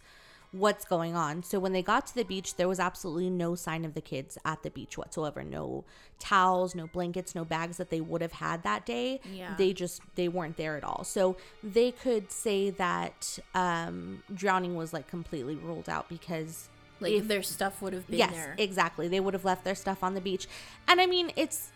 what's 0.56 0.86
going 0.86 1.16
on? 1.16 1.44
So 1.44 1.60
when 1.60 1.74
they 1.74 1.82
got 1.82 2.08
to 2.08 2.16
the 2.16 2.24
beach, 2.24 2.56
there 2.56 2.68
was 2.68 2.80
absolutely 2.80 3.30
no 3.30 3.56
sign 3.56 3.84
of 3.84 3.94
the 3.94 4.02
kids 4.02 4.38
at 4.46 4.64
the 4.64 4.70
beach 4.70 4.98
whatsoever. 4.98 5.44
No 5.44 5.84
towels, 6.20 6.74
no 6.76 6.88
blankets, 6.88 7.36
no 7.36 7.44
bags 7.44 7.76
that 7.78 7.90
they 7.90 8.00
would 8.00 8.22
have 8.22 8.32
had 8.34 8.64
that 8.64 8.86
day. 8.86 9.20
Yeah. 9.32 9.56
They 9.58 9.74
just 9.74 10.02
they 10.16 10.28
weren't 10.30 10.56
there 10.58 10.78
at 10.78 10.84
all. 10.84 11.04
So 11.04 11.36
they 11.62 11.92
could 11.92 12.32
say 12.32 12.70
that 12.70 13.38
um, 13.54 14.24
drowning 14.34 14.76
was 14.76 14.94
like 14.94 15.08
completely 15.08 15.56
ruled 15.56 15.90
out 15.90 16.08
because 16.08 16.70
Like 17.02 17.12
if- 17.14 17.28
their 17.28 17.44
stuff 17.44 17.82
would 17.82 17.92
have 17.94 18.08
been 18.08 18.20
yes, 18.20 18.32
there. 18.32 18.56
exactly. 18.58 19.08
They 19.10 19.20
would 19.20 19.34
have 19.34 19.44
left 19.46 19.66
their 19.66 19.76
stuff 19.76 20.04
on 20.04 20.14
the 20.14 20.22
beach. 20.22 20.48
And 20.88 21.02
I 21.02 21.06
mean, 21.06 21.32
it's 21.36 21.72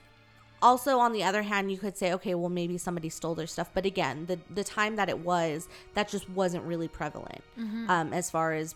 also 0.61 0.99
on 0.99 1.13
the 1.13 1.23
other 1.23 1.41
hand, 1.43 1.71
you 1.71 1.77
could 1.77 1.97
say, 1.97 2.13
okay, 2.13 2.35
well, 2.35 2.49
maybe 2.49 2.77
somebody 2.77 3.09
stole 3.09 3.35
their 3.35 3.47
stuff. 3.47 3.69
But 3.73 3.85
again, 3.85 4.25
the 4.27 4.39
the 4.49 4.63
time 4.63 4.95
that 4.97 5.09
it 5.09 5.19
was, 5.19 5.67
that 5.93 6.09
just 6.09 6.29
wasn't 6.29 6.63
really 6.65 6.87
prevalent 6.87 7.41
Mm-hmm. 7.57 7.89
um, 7.89 8.13
as 8.13 8.29
far 8.31 8.53
as 8.53 8.75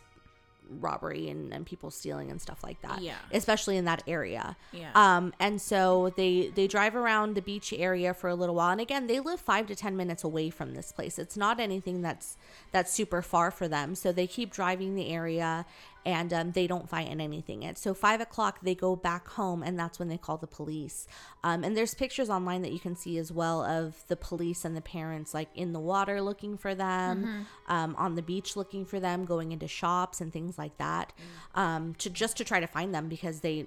robbery 0.79 1.29
and, 1.29 1.53
and 1.53 1.65
people 1.65 1.91
stealing 1.91 2.31
and 2.31 2.41
stuff 2.41 2.63
like 2.63 2.81
that. 2.81 3.01
Yeah. 3.01 3.15
especially 3.31 3.77
in 3.77 3.85
that 3.85 4.01
area. 4.07 4.55
Yeah. 4.71 4.91
Um, 4.95 5.33
and 5.39 5.61
so 5.61 6.13
they 6.15 6.51
they 6.55 6.67
drive 6.67 6.95
around 6.95 7.35
the 7.35 7.41
beach 7.41 7.73
area 7.73 8.13
for 8.13 8.29
a 8.29 8.35
little 8.35 8.55
while, 8.55 8.71
and 8.71 8.81
again, 8.81 9.07
they 9.07 9.19
live 9.19 9.39
five 9.39 9.67
to 9.67 9.75
ten 9.75 9.95
minutes 9.97 10.23
away 10.23 10.49
from 10.49 10.73
this 10.73 10.91
place. 10.91 11.19
It's 11.19 11.37
not 11.37 11.59
anything 11.59 12.01
that's 12.01 12.37
that's 12.71 12.91
super 12.91 13.21
far 13.21 13.51
for 13.51 13.67
them. 13.67 13.93
So 13.95 14.11
they 14.11 14.25
keep 14.27 14.51
driving 14.53 14.95
the 14.95 15.09
area, 15.09 15.65
and 16.05 16.33
um, 16.33 16.51
they 16.51 16.67
don't 16.67 16.89
find 16.89 17.21
anything 17.21 17.61
yet. 17.63 17.77
So 17.77 17.93
five 17.93 18.19
o'clock, 18.21 18.59
they 18.61 18.75
go 18.75 18.95
back 18.95 19.27
home, 19.29 19.63
and 19.63 19.77
that's 19.79 19.99
when 19.99 20.09
they 20.09 20.17
call 20.17 20.37
the 20.37 20.47
police. 20.47 21.07
Um, 21.43 21.63
and 21.63 21.75
there's 21.77 21.93
pictures 21.93 22.29
online 22.29 22.61
that 22.63 22.71
you 22.71 22.79
can 22.79 22.95
see 22.95 23.17
as 23.17 23.31
well 23.31 23.63
of 23.63 24.05
the 24.07 24.15
police 24.15 24.65
and 24.65 24.75
the 24.75 24.81
parents 24.81 25.33
like 25.33 25.49
in 25.55 25.73
the 25.73 25.79
water 25.79 26.21
looking 26.21 26.57
for 26.57 26.75
them, 26.75 27.47
um, 27.67 27.95
on 27.97 28.15
the 28.15 28.21
beach 28.21 28.55
looking 28.55 28.85
for 28.85 28.99
them, 28.99 29.25
going 29.25 29.51
into 29.51 29.67
shops 29.67 30.19
and 30.21 30.33
things 30.33 30.57
like 30.57 30.77
that, 30.77 31.13
um, 31.55 31.93
to 31.95 32.09
just 32.09 32.37
to 32.37 32.43
try 32.43 32.59
to 32.59 32.67
find 32.67 32.93
them 32.93 33.07
because 33.09 33.39
they. 33.39 33.65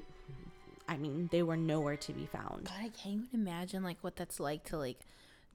I 0.89 0.97
mean, 0.97 1.29
they 1.33 1.43
were 1.43 1.57
nowhere 1.57 1.97
to 1.97 2.13
be 2.13 2.27
found. 2.27 2.67
God, 2.67 2.77
I 2.79 2.91
can't 2.91 3.25
even 3.27 3.41
imagine 3.41 3.83
like 3.83 3.99
what 4.03 4.15
that's 4.15 4.39
like 4.39 4.63
to 4.67 4.79
like 4.79 5.01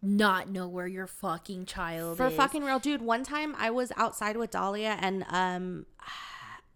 not 0.02 0.50
know 0.50 0.68
where 0.68 0.88
your 0.88 1.08
fucking 1.08 1.66
child 1.68 2.18
For 2.18 2.28
is. 2.28 2.36
fucking 2.36 2.64
real, 2.64 2.80
dude. 2.80 3.02
One 3.02 3.24
time 3.24 3.56
I 3.58 3.70
was 3.70 3.94
outside 3.96 4.36
with 4.36 4.52
Dahlia, 4.52 4.98
and 5.00 5.24
um, 5.30 5.86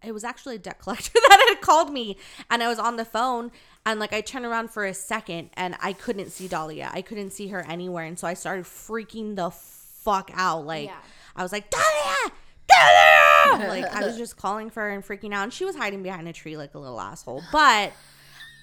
it 0.05 0.13
was 0.13 0.23
actually 0.23 0.55
a 0.55 0.59
debt 0.59 0.79
collector 0.79 1.11
that 1.29 1.45
had 1.49 1.61
called 1.61 1.91
me, 1.91 2.17
and 2.49 2.61
I 2.63 2.67
was 2.67 2.79
on 2.79 2.95
the 2.95 3.05
phone, 3.05 3.51
and 3.85 3.99
like 3.99 4.13
I 4.13 4.21
turned 4.21 4.45
around 4.45 4.69
for 4.71 4.85
a 4.85 4.93
second, 4.93 5.49
and 5.55 5.75
I 5.81 5.93
couldn't 5.93 6.31
see 6.31 6.47
Dahlia. 6.47 6.89
I 6.93 7.01
couldn't 7.01 7.31
see 7.31 7.47
her 7.49 7.65
anywhere, 7.67 8.05
and 8.05 8.17
so 8.17 8.27
I 8.27 8.33
started 8.33 8.65
freaking 8.65 9.35
the 9.35 9.49
fuck 9.51 10.31
out. 10.33 10.65
Like 10.65 10.87
Yeah. 10.87 10.95
I 11.35 11.43
was 11.43 11.51
like, 11.51 11.69
Dahlia, 11.69 12.31
Dahlia! 12.67 13.67
like 13.81 13.95
I 13.95 14.05
was 14.05 14.17
just 14.17 14.37
calling 14.37 14.69
for 14.69 14.81
her 14.81 14.91
and 14.91 15.03
freaking 15.03 15.33
out, 15.33 15.43
and 15.43 15.53
she 15.53 15.65
was 15.65 15.75
hiding 15.75 16.03
behind 16.03 16.27
a 16.27 16.33
tree 16.33 16.57
like 16.57 16.75
a 16.75 16.79
little 16.79 16.99
asshole. 16.99 17.43
But 17.51 17.91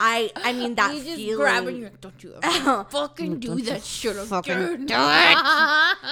I, 0.05 0.33
I 0.35 0.53
mean 0.53 0.75
that 0.75 0.95
you 0.97 1.03
just 1.05 1.17
feeling. 1.17 1.37
grab 1.37 1.67
and 1.69 1.79
you're 1.79 1.89
like, 1.91 2.01
don't 2.01 2.23
you 2.25 2.35
ever 2.43 2.85
fucking 2.91 3.39
do 3.39 3.49
Don't 3.49 3.65
that 3.67 3.85
shit 3.85 4.13
again. 4.17 4.27
fucking 4.27 4.87
do 4.87 4.95
it. 4.95 5.37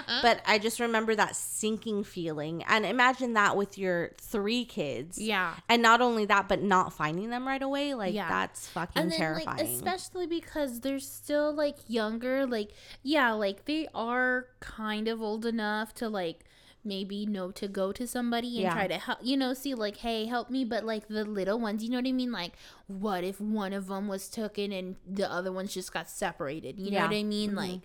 but 0.22 0.40
I 0.46 0.60
just 0.62 0.78
remember 0.78 1.14
that 1.16 1.34
sinking 1.34 2.04
feeling. 2.04 2.62
And 2.68 2.86
imagine 2.86 3.32
that 3.34 3.56
with 3.56 3.76
your 3.78 4.12
three 4.18 4.64
kids. 4.64 5.18
Yeah. 5.18 5.54
And 5.68 5.82
not 5.82 6.00
only 6.00 6.24
that, 6.26 6.48
but 6.48 6.62
not 6.62 6.92
finding 6.92 7.30
them 7.30 7.46
right 7.48 7.62
away. 7.62 7.94
Like, 7.94 8.14
Yeah. 8.14 8.28
that's 8.28 8.68
fucking 8.68 9.02
and 9.02 9.10
then 9.10 9.18
terrifying. 9.18 9.58
like 9.58 9.66
especially 9.66 10.26
because 10.28 10.80
they're 10.80 11.00
still 11.00 11.52
like 11.52 11.76
younger 11.88 12.46
like 12.46 12.70
yeah 13.02 13.32
like 13.32 13.64
they 13.64 13.88
are 13.94 14.46
kind 14.60 15.08
of 15.08 15.20
old 15.20 15.44
enough 15.44 15.92
to 15.94 16.08
like 16.08 16.44
maybe 16.84 17.26
know 17.26 17.50
to 17.50 17.68
go 17.68 17.92
to 17.92 18.06
somebody 18.06 18.48
and 18.56 18.64
Yeah. 18.64 18.72
try 18.74 18.86
to 18.88 18.98
help 18.98 19.18
you 19.22 19.36
know 19.36 19.52
see 19.54 19.74
like 19.74 19.98
hey 19.98 20.26
help 20.26 20.48
me 20.50 20.64
but 20.64 20.84
like 20.84 21.08
the 21.08 21.24
little 21.24 21.58
ones 21.60 21.82
you 21.84 21.90
know 21.90 21.98
what 21.98 22.06
i 22.06 22.12
mean? 22.12 22.32
Like 22.32 22.52
what 22.86 23.22
if 23.24 23.40
one 23.40 23.72
of 23.72 23.86
them 23.88 24.08
was 24.08 24.28
taken 24.28 24.72
and 24.72 24.96
the 25.06 25.30
other 25.30 25.52
ones 25.52 25.74
just 25.74 25.92
got 25.92 26.08
separated? 26.08 26.78
You 26.78 26.90
know 26.92 27.02
what 27.06 27.14
i 27.14 27.22
mean? 27.22 27.50
Mhm. 27.52 27.56
like 27.56 27.80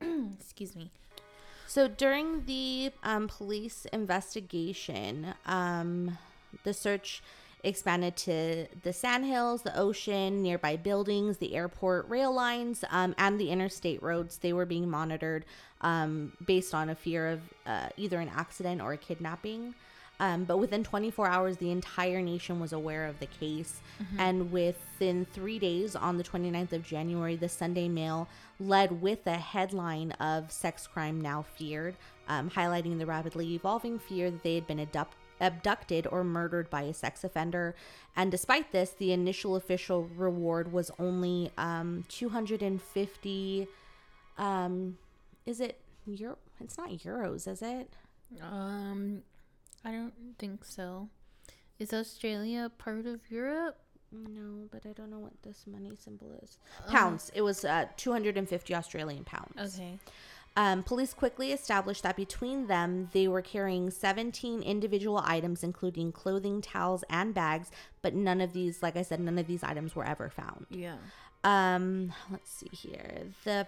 excuse 0.40 0.74
me. 0.76 0.90
So 1.66 1.88
during 1.88 2.44
the 2.44 2.92
um, 3.02 3.28
police 3.28 3.86
investigation, 3.92 5.34
um, 5.46 6.18
the 6.64 6.74
search 6.74 7.22
expanded 7.64 8.16
to 8.16 8.66
the 8.82 8.92
sandhills, 8.92 9.62
the 9.62 9.76
ocean, 9.78 10.42
nearby 10.42 10.76
buildings, 10.76 11.38
the 11.38 11.54
airport, 11.54 12.08
rail 12.08 12.32
lines, 12.32 12.84
um, 12.90 13.14
and 13.18 13.38
the 13.38 13.50
interstate 13.50 14.02
roads. 14.02 14.38
They 14.38 14.52
were 14.52 14.66
being 14.66 14.90
monitored 14.90 15.44
um, 15.80 16.32
based 16.44 16.74
on 16.74 16.88
a 16.90 16.94
fear 16.94 17.28
of 17.28 17.40
uh, 17.66 17.88
either 17.96 18.20
an 18.20 18.30
accident 18.34 18.80
or 18.80 18.92
a 18.92 18.96
kidnapping. 18.96 19.74
Um, 20.20 20.44
but 20.44 20.58
within 20.58 20.84
24 20.84 21.26
hours, 21.26 21.56
the 21.56 21.72
entire 21.72 22.20
nation 22.20 22.60
was 22.60 22.72
aware 22.72 23.06
of 23.06 23.18
the 23.18 23.26
case. 23.26 23.80
And 24.18 24.52
within 24.52 25.24
three 25.32 25.58
days, 25.58 25.96
on 25.96 26.16
the 26.16 26.22
29th 26.22 26.72
of 26.72 26.84
January, 26.84 27.34
the 27.34 27.48
Sunday 27.48 27.88
Mail 27.88 28.28
led 28.60 29.00
with 29.02 29.26
a 29.26 29.34
headline 29.36 30.12
of 30.12 30.52
sex 30.52 30.86
crime 30.86 31.20
now 31.20 31.44
feared, 31.56 31.96
um, 32.28 32.50
highlighting 32.50 32.98
the 32.98 33.06
rapidly 33.06 33.54
evolving 33.54 33.98
fear 33.98 34.30
that 34.30 34.42
they 34.44 34.54
had 34.54 34.66
been 34.66 34.78
abduct- 34.78 35.14
abducted 35.42 36.06
or 36.06 36.24
murdered 36.24 36.70
by 36.70 36.82
a 36.82 36.94
sex 36.94 37.24
offender. 37.24 37.74
And 38.16 38.30
despite 38.30 38.72
this, 38.72 38.90
the 38.92 39.12
initial 39.12 39.56
official 39.56 40.04
reward 40.16 40.72
was 40.72 40.90
only 40.98 41.50
um, 41.58 42.04
250. 42.08 43.66
Um, 44.38 44.96
is 45.44 45.60
it 45.60 45.78
euro? 46.06 46.38
It's 46.60 46.78
not 46.78 46.90
euros, 46.90 47.46
is 47.46 47.60
it? 47.62 47.90
um 48.40 49.20
i 49.84 49.90
don't 49.90 50.14
think 50.38 50.64
so 50.64 51.06
is 51.78 51.92
australia 51.92 52.70
part 52.78 53.04
of 53.04 53.20
europe 53.30 53.76
No, 54.12 54.68
but 54.70 54.82
I 54.86 54.92
don't 54.92 55.10
know 55.10 55.18
what 55.18 55.36
this 55.42 55.64
money 55.66 55.96
symbol 55.96 56.30
is. 56.42 56.58
Pounds. 56.88 57.30
It 57.34 57.40
was 57.42 57.64
uh, 57.64 57.86
250 57.96 58.74
Australian 58.74 59.24
pounds. 59.24 59.56
okay 59.58 59.98
Um, 60.56 60.82
police 60.82 61.14
quickly 61.14 61.52
established 61.52 62.02
that 62.02 62.16
between 62.16 62.66
them, 62.66 63.08
they 63.12 63.26
were 63.26 63.42
carrying 63.42 63.90
17 63.90 64.62
individual 64.62 65.22
items, 65.24 65.62
including 65.62 66.12
clothing, 66.12 66.60
towels, 66.60 67.04
and 67.08 67.32
bags. 67.32 67.70
But 68.02 68.14
none 68.14 68.40
of 68.40 68.52
these, 68.52 68.82
like 68.82 68.96
I 68.96 69.02
said, 69.02 69.20
none 69.20 69.38
of 69.38 69.46
these 69.46 69.62
items 69.62 69.94
were 69.96 70.04
ever 70.04 70.28
found. 70.28 70.66
yeah 70.70 70.96
Um, 71.44 72.12
let's 72.30 72.50
see 72.50 72.68
here. 72.72 73.28
The 73.44 73.66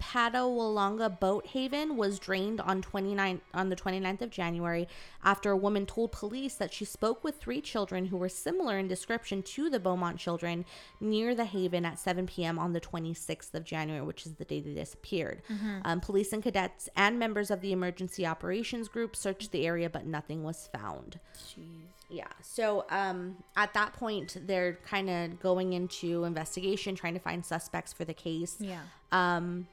Patawalonga 0.00 1.20
Boat 1.20 1.46
Haven 1.48 1.96
was 1.96 2.18
drained 2.18 2.60
on 2.60 2.82
29 2.82 3.40
on 3.54 3.68
the 3.68 3.76
29th 3.76 4.22
of 4.22 4.30
January 4.30 4.88
after 5.24 5.50
a 5.50 5.56
woman 5.56 5.86
told 5.86 6.12
police 6.12 6.54
that 6.54 6.72
she 6.72 6.84
spoke 6.84 7.24
with 7.24 7.36
three 7.36 7.60
children 7.60 8.06
who 8.06 8.16
were 8.16 8.28
similar 8.28 8.78
in 8.78 8.88
description 8.88 9.42
to 9.42 9.70
the 9.70 9.80
Beaumont 9.80 10.18
children 10.18 10.64
near 11.00 11.34
the 11.34 11.44
haven 11.44 11.84
at 11.84 11.98
7 11.98 12.26
p.m. 12.26 12.58
on 12.58 12.72
the 12.72 12.80
26th 12.80 13.54
of 13.54 13.64
January, 13.64 14.04
which 14.04 14.26
is 14.26 14.34
the 14.34 14.44
day 14.44 14.60
they 14.60 14.74
disappeared. 14.74 15.42
Um, 15.84 16.00
police 16.00 16.32
and 16.32 16.42
cadets 16.42 16.88
and 16.96 17.18
members 17.18 17.50
of 17.50 17.60
the 17.60 17.72
emergency 17.72 18.26
operations 18.26 18.88
group 18.88 19.14
searched 19.16 19.52
the 19.52 19.66
area, 19.66 19.88
but 19.88 20.06
nothing 20.06 20.42
was 20.42 20.68
found. 20.72 21.18
Jeez. 21.36 21.88
Yeah. 22.12 22.28
So 22.42 22.84
um, 22.90 23.36
at 23.56 23.72
that 23.72 23.94
point, 23.94 24.36
they're 24.46 24.74
kind 24.86 25.08
of 25.08 25.40
going 25.40 25.72
into 25.72 26.24
investigation, 26.24 26.94
trying 26.94 27.14
to 27.14 27.20
find 27.20 27.44
suspects 27.44 27.92
for 27.92 28.04
the 28.04 28.12
case. 28.12 28.56
Yeah. 28.60 28.82
Um, 29.10 29.66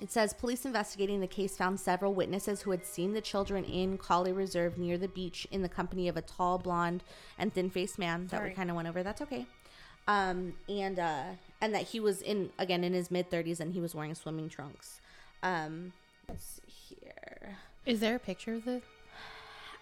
it 0.00 0.10
says 0.10 0.32
police 0.32 0.64
investigating 0.64 1.20
the 1.20 1.26
case 1.28 1.56
found 1.56 1.78
several 1.78 2.12
witnesses 2.12 2.62
who 2.62 2.72
had 2.72 2.84
seen 2.84 3.12
the 3.12 3.20
children 3.20 3.64
in 3.64 3.98
Colley 3.98 4.32
Reserve 4.32 4.78
near 4.78 4.98
the 4.98 5.08
beach 5.08 5.46
in 5.52 5.62
the 5.62 5.68
company 5.68 6.08
of 6.08 6.16
a 6.16 6.22
tall, 6.22 6.58
blonde, 6.58 7.04
and 7.38 7.52
thin-faced 7.54 7.98
man 7.98 8.26
that 8.28 8.42
we 8.42 8.50
kind 8.50 8.70
of 8.70 8.76
went 8.76 8.88
over. 8.88 9.02
That's 9.02 9.22
okay. 9.22 9.46
Um, 10.08 10.54
and 10.68 10.98
uh, 10.98 11.22
and 11.60 11.74
that 11.74 11.82
he 11.82 12.00
was 12.00 12.20
in 12.22 12.50
again 12.58 12.82
in 12.82 12.94
his 12.94 13.10
mid 13.10 13.30
30s 13.30 13.60
and 13.60 13.72
he 13.72 13.80
was 13.80 13.94
wearing 13.94 14.14
swimming 14.14 14.48
trunks. 14.48 15.00
Um, 15.42 15.92
let's 16.28 16.60
see 16.66 16.96
here. 16.96 17.58
Is 17.86 18.00
there 18.00 18.16
a 18.16 18.18
picture 18.18 18.54
of 18.54 18.64
this? 18.64 18.82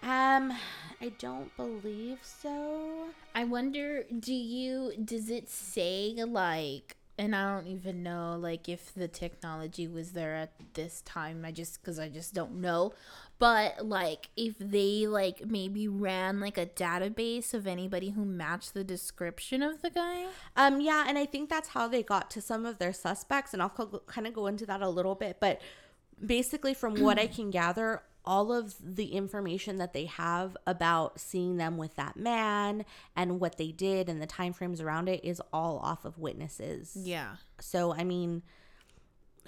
Um, 0.01 0.53
I 1.01 1.11
don't 1.17 1.55
believe 1.57 2.19
so. 2.21 3.07
I 3.35 3.43
wonder, 3.43 4.03
do 4.17 4.33
you, 4.33 4.93
does 5.03 5.29
it 5.29 5.49
say 5.49 6.15
like, 6.17 6.95
and 7.17 7.35
I 7.35 7.53
don't 7.53 7.67
even 7.67 8.01
know 8.01 8.37
like 8.39 8.69
if 8.69 8.93
the 8.93 9.09
technology 9.09 9.87
was 9.87 10.13
there 10.13 10.35
at 10.35 10.53
this 10.73 11.01
time. 11.01 11.43
I 11.43 11.51
just, 11.51 11.83
cause 11.83 11.99
I 11.99 12.07
just 12.07 12.33
don't 12.33 12.61
know. 12.61 12.93
But 13.39 13.87
like 13.87 14.29
if 14.35 14.57
they 14.57 15.07
like 15.07 15.45
maybe 15.45 15.87
ran 15.87 16.39
like 16.39 16.57
a 16.57 16.65
database 16.65 17.53
of 17.53 17.67
anybody 17.67 18.09
who 18.09 18.25
matched 18.25 18.73
the 18.73 18.83
description 18.83 19.61
of 19.63 19.81
the 19.81 19.89
guy. 19.89 20.27
Um, 20.55 20.81
yeah, 20.81 21.05
and 21.07 21.17
I 21.17 21.25
think 21.25 21.49
that's 21.49 21.69
how 21.69 21.87
they 21.87 22.03
got 22.03 22.29
to 22.31 22.41
some 22.41 22.65
of 22.65 22.79
their 22.79 22.93
suspects, 22.93 23.53
and 23.53 23.61
I'll 23.61 24.01
kind 24.07 24.27
of 24.27 24.33
go 24.33 24.47
into 24.47 24.65
that 24.65 24.81
a 24.81 24.89
little 24.89 25.15
bit. 25.15 25.37
But 25.39 25.61
basically, 26.25 26.73
from 26.73 26.95
what 27.01 27.17
I 27.17 27.27
can 27.35 27.49
gather, 27.49 28.03
all 28.29 28.53
of 28.53 28.75
the 28.79 29.07
information 29.07 29.79
that 29.79 29.91
they 29.91 30.05
have 30.05 30.55
about 30.67 31.19
seeing 31.19 31.57
them 31.57 31.77
with 31.77 31.95
that 31.95 32.15
man 32.15 32.85
and 33.15 33.39
what 33.39 33.57
they 33.57 33.71
did 33.71 34.07
and 34.07 34.21
the 34.21 34.27
time 34.27 34.53
frames 34.53 34.79
around 34.79 35.09
it 35.09 35.25
is 35.25 35.41
all 35.51 35.79
off 35.79 36.05
of 36.05 36.19
witnesses. 36.19 36.95
Yeah. 36.95 37.37
So, 37.59 37.91
I 37.91 38.03
mean, 38.03 38.43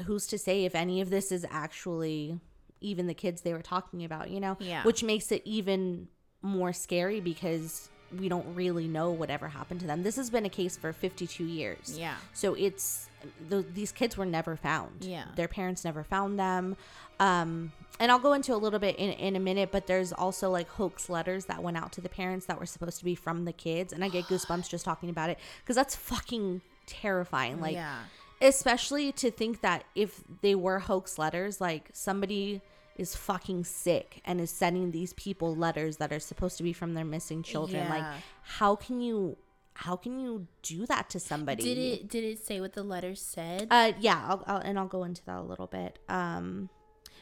who's 0.06 0.26
to 0.26 0.38
say 0.40 0.66
if 0.66 0.74
any 0.74 1.00
of 1.00 1.12
this 1.12 1.32
is 1.32 1.46
actually 1.52 2.40
even 2.80 3.06
the 3.06 3.14
kids 3.14 3.42
they 3.42 3.54
were 3.54 3.62
talking 3.62 4.04
about, 4.04 4.32
you 4.32 4.40
know? 4.40 4.58
Yeah. 4.60 4.82
Which 4.82 5.04
makes 5.04 5.32
it 5.32 5.44
even 5.46 6.08
more 6.42 6.74
scary 6.74 7.20
because 7.20 7.88
we 8.20 8.30
don't 8.30 8.56
really 8.56 8.88
know 8.88 9.12
whatever 9.12 9.48
happened 9.48 9.80
to 9.82 9.88
them. 9.88 10.04
This 10.04 10.16
has 10.16 10.30
been 10.30 10.46
a 10.46 10.50
case 10.50 10.78
for 10.78 10.94
52 10.94 11.44
years. 11.44 11.98
Yeah. 11.98 12.16
So 12.34 12.54
it's 12.54 13.10
th- 13.50 13.66
these 13.74 13.92
kids 13.92 14.18
were 14.18 14.26
never 14.26 14.56
found. 14.56 15.04
Yeah. 15.06 15.26
Their 15.36 15.48
parents 15.48 15.86
never 15.86 16.04
found 16.04 16.40
them. 16.40 16.76
Um, 17.20 17.72
and 18.00 18.12
I'll 18.12 18.20
go 18.20 18.34
into 18.34 18.54
a 18.56 18.58
little 18.58 18.80
bit 18.80 18.96
in, 18.98 19.12
in 19.12 19.36
a 19.36 19.40
minute, 19.40 19.70
but 19.72 19.88
there's 19.88 20.12
also 20.12 20.50
like 20.50 20.68
hoax 20.68 21.10
letters 21.10 21.46
that 21.46 21.62
went 21.62 21.78
out 21.78 21.92
to 21.94 22.02
the 22.02 22.10
parents 22.10 22.48
that 22.48 22.60
were 22.60 22.66
supposed 22.66 22.98
to 23.00 23.06
be 23.06 23.16
from 23.16 23.46
the 23.46 23.54
kids. 23.54 23.94
And 23.94 24.04
I 24.04 24.10
get 24.10 24.26
goosebumps 24.26 24.70
just 24.70 24.86
talking 24.86 25.10
about 25.10 25.30
it 25.30 25.38
because 25.60 25.76
that's 25.76 25.96
fucking 25.96 26.62
terrifying. 26.88 27.62
Like, 27.62 27.76
yeah. 27.76 28.00
especially 28.42 29.12
to 29.14 29.30
think 29.30 29.62
that 29.62 29.84
if 29.94 30.24
they 30.42 30.56
were 30.56 30.80
hoax 30.80 31.20
letters, 31.20 31.62
like 31.62 31.90
somebody 31.94 32.62
is 33.02 33.16
fucking 33.16 33.64
sick 33.66 34.22
and 34.24 34.40
is 34.40 34.50
sending 34.52 34.92
these 34.92 35.14
people 35.14 35.56
letters 35.56 35.98
that 35.98 36.14
are 36.14 36.20
supposed 36.20 36.58
to 36.58 36.64
be 36.64 36.72
from 36.72 36.94
their 36.94 37.04
missing 37.06 37.44
children. 37.44 37.90
Like, 37.90 38.06
how 38.44 38.76
can 38.76 39.02
you? 39.02 39.38
How 39.74 39.96
can 39.96 40.20
you 40.20 40.48
do 40.62 40.86
that 40.86 41.10
to 41.12 41.20
somebody? 41.20 41.64
Did 41.64 41.78
it 41.78 42.10
did 42.10 42.24
it 42.24 42.46
say 42.46 42.62
what 42.62 42.74
the 42.74 42.84
letter 42.84 43.16
said? 43.16 43.68
Uh, 43.72 43.94
yeah, 44.00 44.24
I'll, 44.28 44.44
I'll 44.46 44.58
and 44.58 44.78
I'll 44.78 44.88
go 44.88 45.04
into 45.04 45.24
that 45.26 45.40
a 45.40 45.42
little 45.42 45.68
bit. 45.68 45.98
Um, 46.08 46.70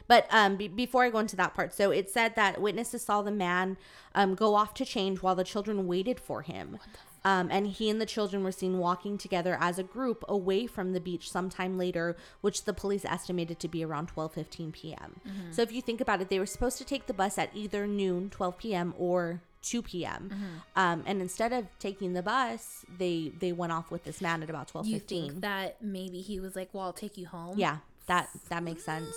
but 0.07 0.25
um, 0.31 0.57
be- 0.57 0.67
before 0.67 1.03
I 1.03 1.11
go 1.11 1.19
into 1.19 1.35
that 1.35 1.53
part, 1.53 1.73
so 1.73 1.91
it 1.91 2.09
said 2.09 2.35
that 2.35 2.59
witnesses 2.59 3.03
saw 3.03 3.21
the 3.21 3.31
man 3.31 3.77
um 4.15 4.33
go 4.33 4.55
off 4.55 4.73
to 4.75 4.85
change 4.85 5.21
while 5.21 5.35
the 5.35 5.43
children 5.43 5.87
waited 5.87 6.19
for 6.19 6.41
him. 6.41 6.79
Um, 7.25 7.49
and 7.51 7.67
he 7.67 7.89
and 7.89 7.99
the 7.99 8.05
children 8.05 8.43
were 8.43 8.51
seen 8.51 8.77
walking 8.77 9.17
together 9.17 9.57
as 9.59 9.77
a 9.77 9.83
group 9.83 10.23
away 10.29 10.67
from 10.67 10.93
the 10.93 10.99
beach 10.99 11.29
sometime 11.29 11.77
later, 11.77 12.15
which 12.41 12.65
the 12.65 12.73
police 12.73 13.03
estimated 13.05 13.59
to 13.59 13.67
be 13.67 13.83
around 13.83 14.13
12:15 14.15 14.71
p.m. 14.73 15.19
So 15.51 15.61
if 15.61 15.71
you 15.71 15.81
think 15.81 15.99
about 16.01 16.21
it, 16.21 16.29
they 16.29 16.39
were 16.39 16.45
supposed 16.45 16.77
to 16.77 16.85
take 16.85 17.07
the 17.07 17.13
bus 17.13 17.37
at 17.37 17.49
either 17.53 17.85
noon, 17.87 18.29
12 18.29 18.57
p.m., 18.57 18.93
or 18.97 19.41
2 19.61 19.81
p.m. 19.81 20.61
Um, 20.75 21.03
and 21.05 21.21
instead 21.21 21.51
of 21.51 21.65
taking 21.79 22.13
the 22.13 22.23
bus, 22.23 22.85
they 22.97 23.33
they 23.39 23.51
went 23.51 23.73
off 23.73 23.91
with 23.91 24.03
this 24.05 24.21
man 24.21 24.41
at 24.43 24.49
about 24.49 24.71
12:15. 24.71 24.85
you 24.85 24.99
think 24.99 25.41
that 25.41 25.81
maybe 25.81 26.21
he 26.21 26.39
was 26.39 26.55
like, 26.55 26.69
"Well, 26.73 26.85
I'll 26.85 26.93
take 26.93 27.17
you 27.17 27.27
home." 27.27 27.57
Yeah, 27.59 27.79
that 28.07 28.29
that 28.47 28.63
makes 28.63 28.85
sense. 28.85 29.13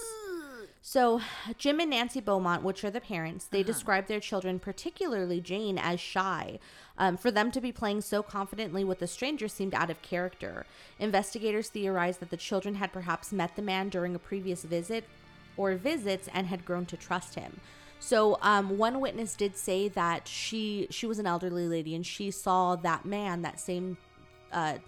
So, 0.85 1.21
Jim 1.59 1.79
and 1.79 1.90
Nancy 1.90 2.21
Beaumont, 2.21 2.64
which 2.64 2.83
are 2.83 2.90
the 2.90 3.01
parents, 3.01 3.45
they 3.45 3.62
describe 3.62 4.09
their 4.09 4.18
children, 4.18 4.59
particularly 4.59 5.40
Jane, 5.40 5.79
as 5.79 6.01
shy. 6.01 6.59
Um, 6.99 7.16
for 7.16 7.31
them 7.31 7.53
to 7.53 7.61
be 7.61 7.71
playing 7.71 8.01
so 8.01 8.21
confidently 8.21 8.83
with 8.83 9.01
a 9.01 9.07
stranger 9.07 9.47
seemed 9.47 9.75
out 9.75 9.90
of 9.90 10.03
character. 10.03 10.66
Investigators 10.99 11.68
theorized 11.68 12.18
that 12.18 12.31
the 12.31 12.37
children 12.37 12.75
had 12.75 12.92
perhaps 12.92 13.31
met 13.33 13.55
the 13.55 13.62
man 13.62 13.90
during 13.90 14.16
a 14.16 14.18
previous 14.18 14.64
visit 14.64 15.05
or 15.57 15.77
visits 15.77 16.29
and 16.35 16.49
had 16.49 16.64
grown 16.64 16.85
to 16.87 16.97
trust 16.97 17.37
him. 17.37 17.61
So, 18.01 18.37
um, 18.42 18.77
one 18.77 18.99
witness 18.99 19.37
did 19.37 19.57
say 19.57 19.87
that 19.90 20.27
she 20.27 20.88
she 20.90 21.07
was 21.07 21.21
an 21.21 21.27
elderly 21.29 21.68
lady 21.68 21.95
and 21.95 22.05
she 22.05 22.33
saw 22.33 22.75
that 22.75 23.05
man, 23.05 23.42
that 23.42 23.61
same 23.61 23.99
uh, 24.53 24.79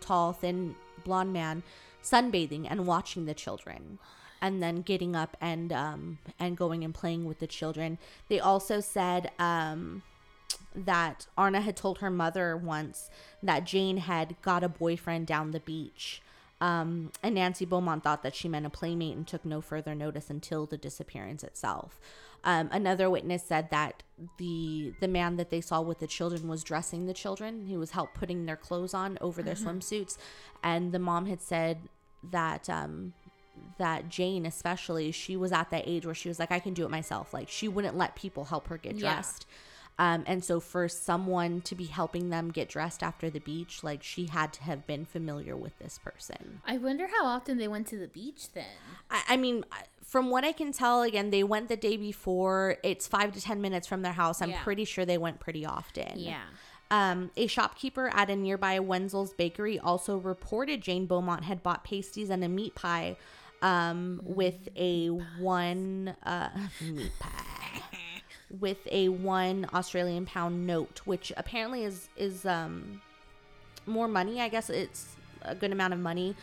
tall, 0.00 0.32
thin, 0.32 0.76
blonde 1.02 1.32
man 1.32 1.64
sunbathing 2.04 2.66
and 2.70 2.86
watching 2.86 3.24
the 3.24 3.34
children 3.34 3.98
and 4.44 4.62
then 4.62 4.82
getting 4.82 5.16
up 5.16 5.36
and 5.40 5.72
um 5.72 6.18
and 6.38 6.54
going 6.56 6.84
and 6.84 6.94
playing 6.94 7.24
with 7.24 7.38
the 7.38 7.46
children 7.46 7.98
they 8.28 8.38
also 8.38 8.78
said 8.78 9.30
um 9.38 10.02
that 10.74 11.26
Arnna 11.38 11.62
had 11.62 11.76
told 11.76 11.98
her 11.98 12.10
mother 12.10 12.56
once 12.56 13.08
that 13.42 13.64
Jane 13.64 13.98
had 13.98 14.36
got 14.42 14.64
a 14.64 14.68
boyfriend 14.68 15.26
down 15.26 15.52
the 15.52 15.60
beach. 15.60 16.20
Um, 16.60 17.12
and 17.22 17.36
Nancy 17.36 17.64
Beaumont 17.64 18.02
thought 18.02 18.24
that 18.24 18.34
she 18.34 18.48
meant 18.48 18.66
a 18.66 18.70
playmate 18.70 19.16
and 19.16 19.26
took 19.26 19.44
no 19.44 19.60
further 19.60 19.94
notice 19.94 20.30
until 20.30 20.66
the 20.66 20.76
disappearance 20.76 21.44
itself. 21.44 22.00
Um, 22.42 22.68
another 22.72 23.08
witness 23.08 23.42
said 23.44 23.70
that 23.70 24.02
the 24.38 24.92
the 25.00 25.08
man 25.08 25.36
that 25.36 25.50
they 25.50 25.60
saw 25.60 25.80
with 25.80 25.98
the 26.00 26.06
children 26.06 26.48
was 26.48 26.62
dressing 26.62 27.06
the 27.06 27.14
children. 27.14 27.66
He 27.66 27.76
was 27.76 27.92
help 27.92 28.14
putting 28.14 28.44
their 28.44 28.56
clothes 28.56 28.94
on 28.94 29.16
over 29.20 29.42
their 29.42 29.54
swimsuits, 29.54 30.18
and 30.62 30.92
the 30.92 30.98
mom 30.98 31.26
had 31.26 31.40
said 31.40 31.78
that 32.30 32.68
um, 32.68 33.14
that 33.78 34.08
Jane, 34.08 34.46
especially, 34.46 35.10
she 35.12 35.36
was 35.36 35.52
at 35.52 35.70
that 35.70 35.84
age 35.86 36.06
where 36.06 36.14
she 36.14 36.28
was 36.28 36.38
like, 36.38 36.52
I 36.52 36.58
can 36.60 36.74
do 36.74 36.84
it 36.84 36.90
myself. 36.90 37.32
Like 37.34 37.48
she 37.48 37.68
wouldn't 37.68 37.96
let 37.96 38.14
people 38.16 38.44
help 38.46 38.68
her 38.68 38.78
get 38.78 38.94
Yeah. 38.94 39.00
dressed. 39.14 39.46
Um, 39.96 40.24
and 40.26 40.44
so 40.44 40.58
for 40.58 40.88
someone 40.88 41.60
to 41.62 41.76
be 41.76 41.84
helping 41.84 42.30
them 42.30 42.50
get 42.50 42.68
dressed 42.68 43.00
after 43.04 43.30
the 43.30 43.38
beach, 43.38 43.84
like 43.84 44.02
she 44.02 44.26
had 44.26 44.52
to 44.54 44.62
have 44.64 44.88
been 44.88 45.04
familiar 45.04 45.56
with 45.56 45.78
this 45.78 45.98
person. 45.98 46.60
I 46.66 46.78
wonder 46.78 47.06
how 47.06 47.26
often 47.26 47.58
they 47.58 47.68
went 47.68 47.86
to 47.88 47.96
the 47.98 48.08
beach 48.08 48.52
then. 48.54 48.64
I, 49.08 49.22
I 49.28 49.36
mean, 49.36 49.64
from 50.04 50.30
what 50.30 50.44
I 50.44 50.50
can 50.50 50.72
tell, 50.72 51.02
again, 51.02 51.30
they 51.30 51.44
went 51.44 51.68
the 51.68 51.76
day 51.76 51.96
before. 51.96 52.78
It's 52.82 53.06
five 53.06 53.32
to 53.34 53.40
10 53.40 53.60
minutes 53.60 53.86
from 53.86 54.02
their 54.02 54.12
house. 54.14 54.42
I'm 54.42 54.50
Yeah. 54.50 54.62
pretty 54.64 54.84
sure 54.84 55.04
they 55.04 55.18
went 55.18 55.38
pretty 55.38 55.64
often. 55.64 56.18
Yeah. 56.18 56.42
Um, 56.90 57.30
a 57.36 57.46
shopkeeper 57.46 58.08
at 58.12 58.28
a 58.30 58.36
nearby 58.36 58.78
Wenzel's 58.80 59.32
bakery 59.32 59.78
also 59.78 60.16
reported 60.18 60.80
Jane 60.82 61.06
Beaumont 61.06 61.44
had 61.44 61.62
bought 61.62 61.82
pasties 61.84 62.30
and 62.30 62.42
a 62.44 62.48
meat 62.48 62.74
pie 62.74 63.16
um, 63.64 64.20
with 64.24 64.68
a 64.76 65.06
one 65.08 66.14
uh, 66.22 66.50
with 68.60 68.86
a 68.92 69.08
one 69.08 69.66
Australian 69.72 70.26
pound 70.26 70.66
note, 70.66 71.00
which 71.06 71.32
apparently 71.36 71.82
is 71.82 72.08
is 72.16 72.44
um, 72.44 73.00
more 73.86 74.06
money. 74.06 74.40
I 74.40 74.48
guess 74.48 74.68
it's 74.68 75.16
a 75.44 75.54
good 75.54 75.72
amount 75.72 75.92
of 75.92 76.00
money. 76.00 76.34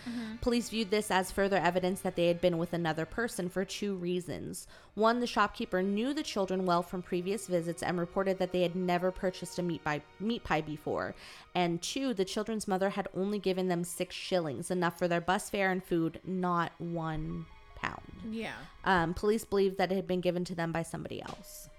Police 0.42 0.70
viewed 0.70 0.92
this 0.92 1.12
as 1.12 1.32
further 1.32 1.58
evidence 1.58 2.02
that 2.02 2.16
they 2.16 2.28
had 2.28 2.42
been 2.42 2.58
with 2.58 2.74
another 2.74 3.06
person 3.06 3.50
for 3.50 3.66
two 3.66 3.96
reasons. 3.96 4.68
One, 4.96 5.20
the 5.20 5.28
shopkeeper 5.28 5.82
knew 5.82 6.14
the 6.14 6.24
children 6.24 6.66
well 6.66 6.84
from 6.84 7.02
previous 7.02 7.48
visits 7.48 7.84
and 7.84 8.00
reported 8.00 8.40
that 8.40 8.52
they 8.52 8.62
had 8.62 8.76
never 8.76 9.12
purchased 9.12 9.60
a 9.60 9.64
meat 9.64 9.84
pie, 9.84 10.02
meat 10.20 10.44
pie 10.44 10.62
before. 10.62 11.16
And 11.56 11.82
two, 11.82 12.14
the 12.14 12.26
children's 12.26 12.68
mother 12.68 12.90
had 12.90 13.08
only 13.16 13.40
given 13.40 13.68
them 13.68 13.84
six 13.84 14.16
shillings, 14.16 14.72
enough 14.72 14.98
for 14.98 15.08
their 15.08 15.22
bus 15.22 15.50
fare 15.50 15.72
and 15.72 15.84
food, 15.84 16.20
not 16.26 16.72
one 16.78 17.46
pound. 17.76 18.02
Yeah. 18.30 18.54
Um, 18.84 19.14
police 19.14 19.46
believed 19.46 19.78
that 19.78 19.92
it 19.92 19.96
had 19.96 20.08
been 20.08 20.22
given 20.22 20.46
to 20.46 20.56
them 20.56 20.72
by 20.72 20.84
somebody 20.84 21.22
else. 21.22 21.70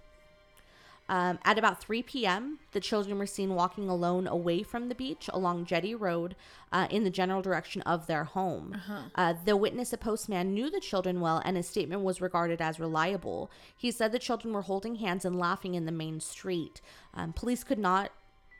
Um, 1.12 1.38
at 1.44 1.59
about 1.59 1.79
3 1.79 2.03
p.m., 2.05 2.59
the 2.70 2.81
children 2.81 3.18
were 3.18 3.27
seen 3.27 3.55
walking 3.55 3.87
alone 3.87 4.27
away 4.27 4.62
from 4.62 4.88
the 4.88 4.94
beach 4.94 5.29
along 5.31 5.66
Jetty 5.66 5.94
Road 5.94 6.35
uh, 6.72 6.87
in 6.88 7.05
the 7.05 7.11
general 7.11 7.42
direction 7.42 7.83
of 7.83 8.07
their 8.07 8.25
home. 8.25 8.81
Uh, 9.14 9.35
the 9.44 9.55
witness, 9.55 9.92
a 9.92 9.98
postman, 9.98 10.55
knew 10.55 10.70
the 10.70 10.81
children 10.81 11.20
well 11.20 11.42
and 11.44 11.59
his 11.59 11.68
statement 11.68 12.01
was 12.01 12.22
regarded 12.22 12.62
as 12.62 12.81
reliable. 12.81 13.51
He 13.77 13.90
said 13.90 14.11
the 14.11 14.18
children 14.18 14.55
were 14.55 14.62
holding 14.62 14.94
hands 14.94 15.27
and 15.27 15.38
laughing 15.38 15.75
in 15.75 15.85
the 15.85 15.92
main 15.92 16.18
street. 16.18 16.81
Um, 17.12 17.35
police 17.35 17.62
could 17.62 17.79
not 17.79 18.11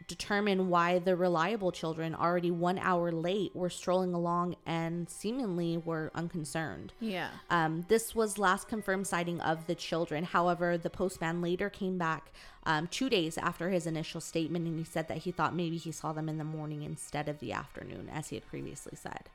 determine 0.09 0.69
why 0.69 0.99
the 0.99 1.17
reliable 1.17 1.73
children, 1.73 2.15
already 2.15 2.51
one 2.51 2.79
hour 2.79 3.13
late, 3.13 3.55
were 3.55 3.71
strolling 3.71 4.15
along 4.15 4.57
and 4.67 5.09
seemingly 5.09 5.77
were 5.77 6.11
unconcerned. 6.15 6.93
Yeah. 7.01 7.31
Um, 7.51 7.85
this 7.89 8.15
was 8.15 8.39
last 8.39 8.69
confirmed 8.69 9.07
sighting 9.07 9.41
of 9.41 9.67
the 9.67 9.75
children. 9.75 10.25
However, 10.25 10.79
the 10.79 10.91
postman 10.91 11.43
later 11.43 11.71
came 11.71 11.99
back 11.99 12.33
um, 12.65 12.87
two 12.89 13.09
days 13.09 13.39
after 13.39 13.71
his 13.71 13.87
initial 13.87 14.21
statement 14.21 14.67
and 14.67 14.79
he 14.79 14.85
said 14.85 15.09
that 15.09 15.19
he 15.19 15.33
thought 15.33 15.55
maybe 15.55 15.77
he 15.77 15.91
saw 15.91 16.13
them 16.13 16.29
in 16.29 16.39
the 16.39 16.45
morning 16.45 16.83
instead 16.83 17.29
of 17.29 17.41
the 17.41 17.53
afternoon, 17.53 18.09
as 18.13 18.29
he 18.29 18.37
had 18.37 18.47
previously 18.47 18.97
said. 18.97 19.29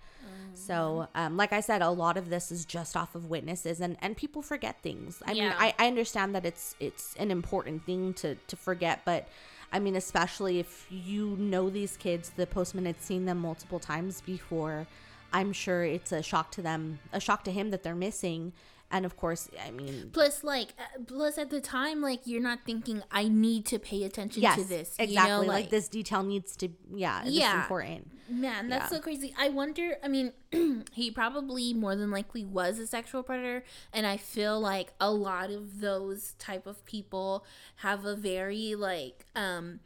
So, 0.53 1.08
um, 1.15 1.38
like 1.38 1.53
I 1.53 1.60
said, 1.60 1.82
a 1.82 1.89
lot 1.89 2.17
of 2.17 2.30
this 2.30 2.51
is 2.51 2.65
just 2.65 2.97
off 2.97 3.15
of 3.15 3.30
witnesses, 3.30 3.80
and, 3.80 3.95
and 4.01 4.17
people 4.17 4.41
forget 4.41 4.82
things. 4.82 5.21
I 5.25 5.34
mean, 5.34 5.53
I, 5.58 5.73
I 5.77 5.88
understand 5.88 6.34
that 6.36 6.45
it's 6.45 6.75
it's 6.80 7.15
an 7.17 7.32
important 7.32 7.86
thing 7.86 8.13
to 8.15 8.36
to 8.36 8.56
forget, 8.56 9.01
but 9.06 9.27
I 9.71 9.80
mean, 9.80 9.95
especially 9.95 10.60
if 10.60 10.88
you 10.89 11.36
know 11.38 11.69
these 11.69 11.97
kids, 11.97 12.32
the 12.36 12.47
postman 12.47 12.86
had 12.86 13.01
seen 13.01 13.25
them 13.25 13.39
multiple 13.39 13.80
times 13.80 14.21
before. 14.21 14.88
I'm 15.34 15.51
sure 15.51 15.84
it's 15.84 16.12
a 16.12 16.23
shock 16.23 16.51
to 16.51 16.62
them, 16.62 16.99
a 17.12 17.19
shock 17.19 17.43
to 17.45 17.51
him 17.51 17.71
that 17.71 17.84
they're 17.84 17.95
missing, 17.95 18.53
and 18.91 19.06
of 19.06 19.17
course, 19.17 19.50
I 19.65 19.71
mean, 19.71 20.10
Plus, 20.13 20.43
like, 20.43 20.69
uh, 20.80 21.00
plus 21.06 21.38
at 21.38 21.50
the 21.50 21.60
time, 21.62 22.02
like, 22.02 22.21
you're 22.26 22.41
not 22.41 22.60
thinking, 22.65 23.04
I 23.12 23.28
need 23.28 23.65
to 23.67 23.80
pay 23.80 24.04
attention 24.04 24.41
yes, 24.43 24.56
to 24.58 24.63
this. 24.63 24.95
exactly. 24.97 25.13
You 25.13 25.23
know, 25.28 25.39
like, 25.39 25.47
like, 25.63 25.69
this 25.69 25.88
detail 25.89 26.23
needs 26.23 26.56
to, 26.58 26.69
yeah, 26.93 27.21
it's 27.26 27.32
Yeah. 27.32 27.62
important. 27.62 28.12
Man, 28.30 28.67
that's 28.69 28.91
Yeah. 28.91 28.97
so 28.97 29.02
crazy. 29.02 29.34
I 29.38 29.50
wonder, 29.50 29.97
I 30.04 30.08
mean, 30.08 30.34
he 30.93 31.12
probably 31.12 31.73
more 31.73 31.95
than 31.95 32.12
likely 32.12 32.43
was 32.45 32.78
a 32.80 32.88
sexual 32.88 33.23
predator 33.23 33.63
and 33.93 34.06
I 34.06 34.17
feel 34.17 34.60
like 34.60 34.93
a 35.00 35.12
lot 35.12 35.50
of 35.50 35.80
those 35.82 36.34
type 36.39 36.65
of 36.67 36.84
people 36.86 37.45
have 37.78 38.04
a 38.06 38.15
very 38.15 38.76
like 38.76 39.26
um 39.36 39.80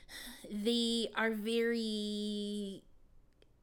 they 0.50 1.08
are 1.16 1.30
very 1.32 2.82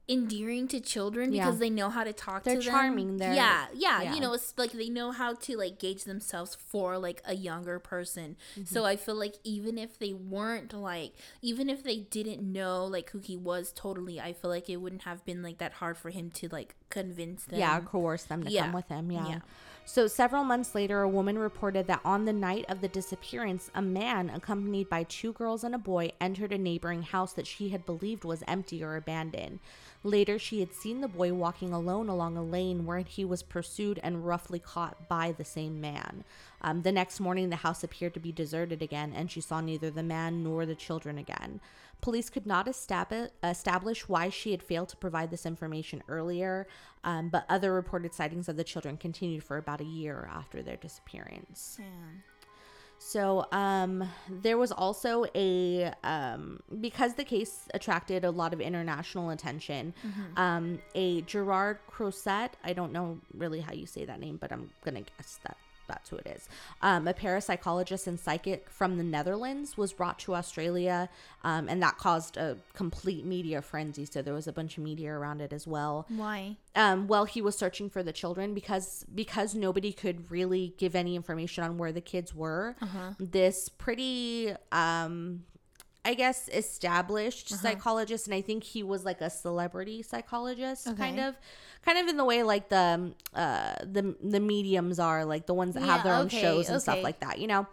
endearing 0.10 0.68
to 0.68 0.80
children 0.80 1.32
Yeah. 1.32 1.46
because 1.46 1.60
they 1.60 1.70
know 1.70 1.90
how 1.90 2.04
to 2.04 2.12
talk 2.12 2.44
They're 2.44 2.56
to 2.56 2.62
them. 2.62 2.72
charming, 2.72 3.18
they're- 3.18 3.34
yeah, 3.34 3.68
yeah, 3.74 4.02
yeah. 4.02 4.14
you 4.16 4.20
know, 4.20 4.34
it's 4.34 4.54
like 4.58 4.72
they 4.72 4.90
know 4.90 5.12
how 5.12 5.36
to 5.36 5.56
like 5.58 5.78
gauge 5.80 6.04
themselves 6.06 6.56
for 6.56 6.98
like 6.98 7.22
a 7.26 7.36
younger 7.36 7.78
person. 7.80 8.36
Mm-hmm. 8.54 8.64
So 8.66 8.86
I 8.86 8.96
feel 8.96 9.16
like 9.16 9.36
even 9.44 9.78
if 9.78 10.00
they 10.00 10.14
weren't 10.14 10.74
like 10.74 11.14
even 11.42 11.70
if 11.70 11.84
they 11.84 11.98
didn't 11.98 12.42
know 12.42 12.86
like 12.86 13.12
who 13.12 13.20
he 13.20 13.38
was 13.38 13.72
totally, 13.72 14.20
I 14.20 14.34
feel 14.34 14.50
like 14.50 14.68
it 14.70 14.78
wouldn't 14.78 15.04
have 15.04 15.24
been 15.26 15.44
like 15.44 15.60
that 15.60 15.74
hard 15.74 15.96
for 15.98 16.10
him 16.10 16.32
to 16.32 16.50
like 16.50 16.76
convince 16.90 17.46
them. 17.46 17.60
yeah, 17.60 17.80
coerce 17.82 18.24
them 18.24 18.44
to 18.44 18.50
Yeah. 18.52 18.64
come 18.64 18.74
with 18.74 18.88
him. 18.88 19.12
Yeah. 19.12 19.28
Yeah. 19.28 19.40
So 19.86 20.06
several 20.06 20.44
months 20.44 20.76
later, 20.76 21.02
a 21.02 21.10
woman 21.10 21.38
reported 21.40 21.88
that 21.88 22.02
on 22.06 22.26
the 22.26 22.34
night 22.34 22.66
of 22.70 22.82
the 22.82 22.88
disappearance, 22.88 23.72
a 23.74 23.82
man 23.82 24.30
accompanied 24.30 24.88
by 24.88 25.02
two 25.04 25.34
girls 25.34 25.64
and 25.64 25.74
a 25.74 25.80
boy 25.80 26.12
entered 26.22 26.52
a 26.52 26.60
neighboring 26.60 27.02
house 27.02 27.34
that 27.34 27.48
she 27.48 27.70
had 27.70 27.88
believed 27.88 28.24
was 28.24 28.44
empty 28.48 28.84
or 28.84 28.96
abandoned. 28.96 29.60
Later, 30.04 30.40
she 30.40 30.62
had 30.62 30.74
seen 30.74 31.02
the 31.02 31.10
boy 31.10 31.34
walking 31.34 31.74
alone 31.74 32.08
along 32.08 32.38
a 32.38 32.44
lane 32.44 32.86
where 32.86 33.00
he 33.00 33.26
was 33.26 33.44
pursued 33.44 34.00
and 34.02 34.26
roughly 34.26 34.60
caught 34.60 35.10
by 35.10 35.34
the 35.34 35.44
same 35.44 35.82
man. 35.82 36.24
Um, 36.62 36.84
the 36.84 36.92
next 36.92 37.20
morning, 37.20 37.50
the 37.50 37.58
house 37.58 37.84
appeared 37.84 38.14
to 38.14 38.20
be 38.20 38.32
deserted 38.32 38.82
again, 38.82 39.12
and 39.14 39.30
she 39.30 39.42
saw 39.42 39.60
neither 39.60 39.92
the 39.92 40.04
man 40.04 40.42
nor 40.44 40.66
the 40.66 40.76
children 40.76 41.18
again. 41.18 41.60
Police 42.02 42.30
could 42.30 42.46
not 42.46 42.66
estab- 42.66 43.30
establish 43.44 44.08
why 44.08 44.30
she 44.30 44.52
had 44.52 44.64
failed 44.64 44.88
to 44.90 44.98
provide 44.98 45.32
this 45.32 45.46
information 45.46 46.02
earlier, 46.08 46.66
um, 47.04 47.28
but 47.28 47.46
other 47.50 47.74
reported 47.74 48.14
sightings 48.14 48.48
of 48.48 48.56
the 48.56 48.64
children 48.64 48.96
continued 48.96 49.44
for 49.44 49.58
about 49.58 49.82
a 49.82 49.86
year 49.86 50.30
after 50.32 50.62
their 50.62 50.78
disappearance. 50.78 51.76
Man. 51.78 52.24
So 53.00 53.46
um, 53.54 54.08
there 54.30 54.58
was 54.58 54.72
also 54.72 55.26
a 55.34 55.92
um, 56.04 56.60
because 56.82 57.14
the 57.16 57.24
case 57.24 57.68
attracted 57.74 58.26
a 58.26 58.30
lot 58.30 58.54
of 58.54 58.60
international 58.62 59.30
attention. 59.30 59.94
Um, 60.38 60.80
a 60.96 61.22
Gerard 61.22 61.80
Croiset, 61.90 62.52
I 62.64 62.74
don't 62.74 62.92
know 62.92 63.20
really 63.34 63.62
how 63.62 63.74
you 63.74 63.86
say 63.86 64.06
that 64.06 64.20
name, 64.20 64.38
but 64.38 64.52
I'm 64.52 64.70
gonna 64.84 65.02
guess 65.02 65.40
that 65.44 65.58
that's 65.90 66.10
who 66.10 66.16
it 66.16 66.28
is. 66.28 66.48
Um, 66.82 67.06
a 67.08 67.14
parapsychologist 67.14 68.08
and 68.08 68.18
psychic 68.18 68.70
from 68.70 68.98
the 68.98 69.04
Netherlands 69.04 69.78
was 69.78 69.92
brought 69.92 70.20
to 70.20 70.36
Australia, 70.36 71.10
um, 71.44 71.68
and 71.68 71.84
that 71.84 71.98
caused 71.98 72.38
a 72.38 72.56
complete 72.74 73.26
media 73.26 73.62
frenzy. 73.62 74.06
So 74.06 74.22
there 74.22 74.34
was 74.34 74.48
a 74.48 74.54
bunch 74.54 74.78
of 74.78 74.84
media 74.84 75.12
around 75.12 75.42
it 75.42 75.52
as 75.52 75.68
well 75.68 76.06
Why? 76.08 76.56
um, 76.76 77.08
while 77.08 77.26
he 77.26 77.42
was 77.42 77.58
searching 77.58 77.90
for 77.90 78.04
the 78.04 78.14
children 78.14 78.54
because 78.54 79.06
because 79.14 79.56
nobody 79.56 79.92
could 79.92 80.32
really 80.32 80.74
give 80.78 80.96
any 80.96 81.16
information 81.18 81.64
on 81.66 81.78
where 81.78 81.92
the 81.92 82.02
kids 82.02 82.34
were. 82.34 82.76
This 83.20 83.68
pretty, 83.68 84.54
um, 84.72 85.44
I 86.10 86.16
guess, 86.16 86.50
established 86.52 87.50
psychologist, 87.50 88.26
and 88.26 88.34
I 88.34 88.42
think 88.42 88.64
he 88.64 88.82
was 88.82 89.06
like 89.06 89.22
a 89.22 89.30
celebrity 89.30 90.02
psychologist, 90.02 90.88
kind 90.98 91.20
of, 91.20 91.36
kind 91.86 92.00
of 92.00 92.08
in 92.08 92.18
the 92.18 92.26
way 92.26 92.42
like 92.42 92.68
the 92.70 92.78
um, 92.80 93.16
uh, 93.36 93.76
the 93.84 94.16
the 94.24 94.40
mediums 94.40 94.98
are, 94.98 95.24
like 95.24 95.46
the 95.46 95.54
ones 95.54 95.76
that 95.76 95.82
have 95.84 95.98
Yeah, 96.00 96.04
their 96.06 96.14
own 96.16 96.30
shows 96.30 96.68
and 96.68 96.82
stuff 96.82 97.04
like 97.04 97.20
that, 97.20 97.38
you 97.38 97.46
know. 97.46 97.68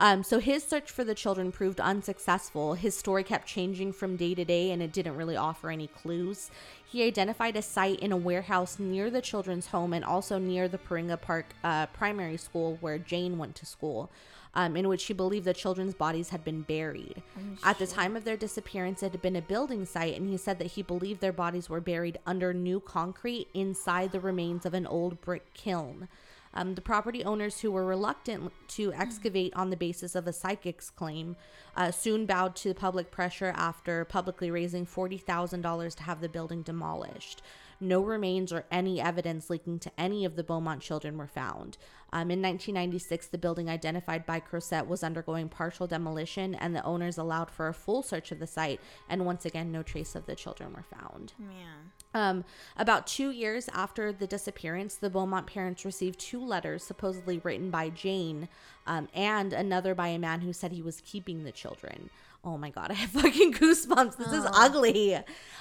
Um, 0.00 0.22
so 0.22 0.38
his 0.38 0.62
search 0.62 0.90
for 0.90 1.02
the 1.02 1.14
children 1.14 1.50
proved 1.50 1.80
unsuccessful. 1.80 2.74
His 2.74 2.96
story 2.96 3.24
kept 3.24 3.48
changing 3.48 3.94
from 3.94 4.16
day 4.16 4.34
to 4.34 4.44
day, 4.44 4.70
and 4.70 4.82
it 4.82 4.92
didn't 4.92 5.16
really 5.16 5.36
offer 5.36 5.70
any 5.70 5.88
clues. 5.88 6.50
He 6.86 7.02
identified 7.04 7.56
a 7.56 7.62
site 7.62 8.00
in 8.00 8.12
a 8.12 8.16
warehouse 8.16 8.78
near 8.78 9.10
the 9.10 9.22
children's 9.22 9.68
home 9.68 9.92
and 9.94 10.04
also 10.04 10.38
near 10.38 10.68
the 10.68 10.78
Paringa 10.78 11.20
Park 11.20 11.46
uh, 11.64 11.86
Primary 11.86 12.36
School 12.36 12.76
where 12.80 12.98
Jane 12.98 13.38
went 13.38 13.54
to 13.56 13.66
school, 13.66 14.10
um, 14.54 14.76
in 14.76 14.88
which 14.88 15.00
she 15.00 15.12
believed 15.12 15.44
the 15.44 15.54
children's 15.54 15.94
bodies 15.94 16.30
had 16.30 16.44
been 16.44 16.62
buried. 16.62 17.22
At 17.64 17.78
the 17.78 17.86
time 17.86 18.16
of 18.16 18.24
their 18.24 18.36
disappearance, 18.36 19.02
it 19.02 19.12
had 19.12 19.22
been 19.22 19.36
a 19.36 19.42
building 19.42 19.84
site, 19.84 20.16
and 20.16 20.28
he 20.28 20.36
said 20.36 20.58
that 20.58 20.68
he 20.68 20.82
believed 20.82 21.20
their 21.20 21.32
bodies 21.32 21.68
were 21.68 21.80
buried 21.80 22.18
under 22.26 22.52
new 22.52 22.80
concrete 22.80 23.48
inside 23.54 24.12
the 24.12 24.20
remains 24.20 24.66
of 24.66 24.74
an 24.74 24.86
old 24.86 25.20
brick 25.20 25.52
kiln. 25.54 26.08
Um, 26.54 26.74
the 26.74 26.80
property 26.80 27.24
owners 27.24 27.60
who 27.60 27.70
were 27.70 27.84
reluctant 27.84 28.52
to 28.68 28.92
excavate 28.92 29.54
on 29.54 29.70
the 29.70 29.76
basis 29.76 30.14
of 30.14 30.26
a 30.26 30.32
psychic's 30.32 30.90
claim 30.90 31.36
uh, 31.76 31.90
soon 31.90 32.26
bowed 32.26 32.56
to 32.56 32.74
public 32.74 33.10
pressure 33.10 33.52
after 33.54 34.04
publicly 34.04 34.50
raising 34.50 34.86
$40,000 34.86 35.94
to 35.94 36.02
have 36.02 36.20
the 36.20 36.28
building 36.28 36.62
demolished. 36.62 37.42
No 37.80 38.00
remains 38.00 38.52
or 38.52 38.64
any 38.70 39.00
evidence 39.00 39.50
linking 39.50 39.78
to 39.80 39.92
any 39.96 40.24
of 40.24 40.36
the 40.36 40.44
Beaumont 40.44 40.82
children 40.82 41.16
were 41.16 41.28
found. 41.28 41.78
Um, 42.12 42.30
in 42.30 42.40
1996, 42.40 43.26
the 43.26 43.38
building 43.38 43.68
identified 43.68 44.24
by 44.24 44.40
Croiset 44.40 44.88
was 44.88 45.04
undergoing 45.04 45.48
partial 45.48 45.86
demolition, 45.86 46.54
and 46.54 46.74
the 46.74 46.84
owners 46.84 47.18
allowed 47.18 47.50
for 47.50 47.68
a 47.68 47.74
full 47.74 48.02
search 48.02 48.32
of 48.32 48.38
the 48.38 48.46
site, 48.46 48.80
and 49.08 49.26
once 49.26 49.44
again, 49.44 49.70
no 49.70 49.82
trace 49.82 50.14
of 50.14 50.24
the 50.24 50.34
children 50.34 50.72
were 50.72 50.84
found. 50.84 51.34
Man. 51.38 51.92
Um, 52.14 52.44
about 52.78 53.06
two 53.06 53.30
years 53.30 53.68
after 53.74 54.12
the 54.12 54.26
disappearance, 54.26 54.94
the 54.94 55.10
Beaumont 55.10 55.46
parents 55.46 55.84
received 55.84 56.18
two 56.18 56.42
letters 56.42 56.82
supposedly 56.82 57.38
written 57.38 57.70
by 57.70 57.90
Jane 57.90 58.48
um, 58.86 59.08
and 59.14 59.52
another 59.52 59.94
by 59.94 60.08
a 60.08 60.18
man 60.18 60.40
who 60.40 60.54
said 60.54 60.72
he 60.72 60.82
was 60.82 61.02
keeping 61.02 61.44
the 61.44 61.52
children. 61.52 62.08
Oh 62.48 62.56
my 62.56 62.70
god, 62.70 62.90
I 62.90 62.94
have 62.94 63.10
fucking 63.10 63.52
goosebumps. 63.52 64.16
This 64.16 64.32
is 64.32 64.46
ugly. 64.52 65.18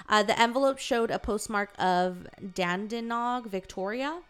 Uh, 0.07 0.23
the 0.23 0.39
envelope 0.39 0.79
showed 0.79 1.11
a 1.11 1.19
postmark 1.19 1.73
of 1.77 2.27
Dandenong, 2.53 3.49
Victoria. 3.49 4.21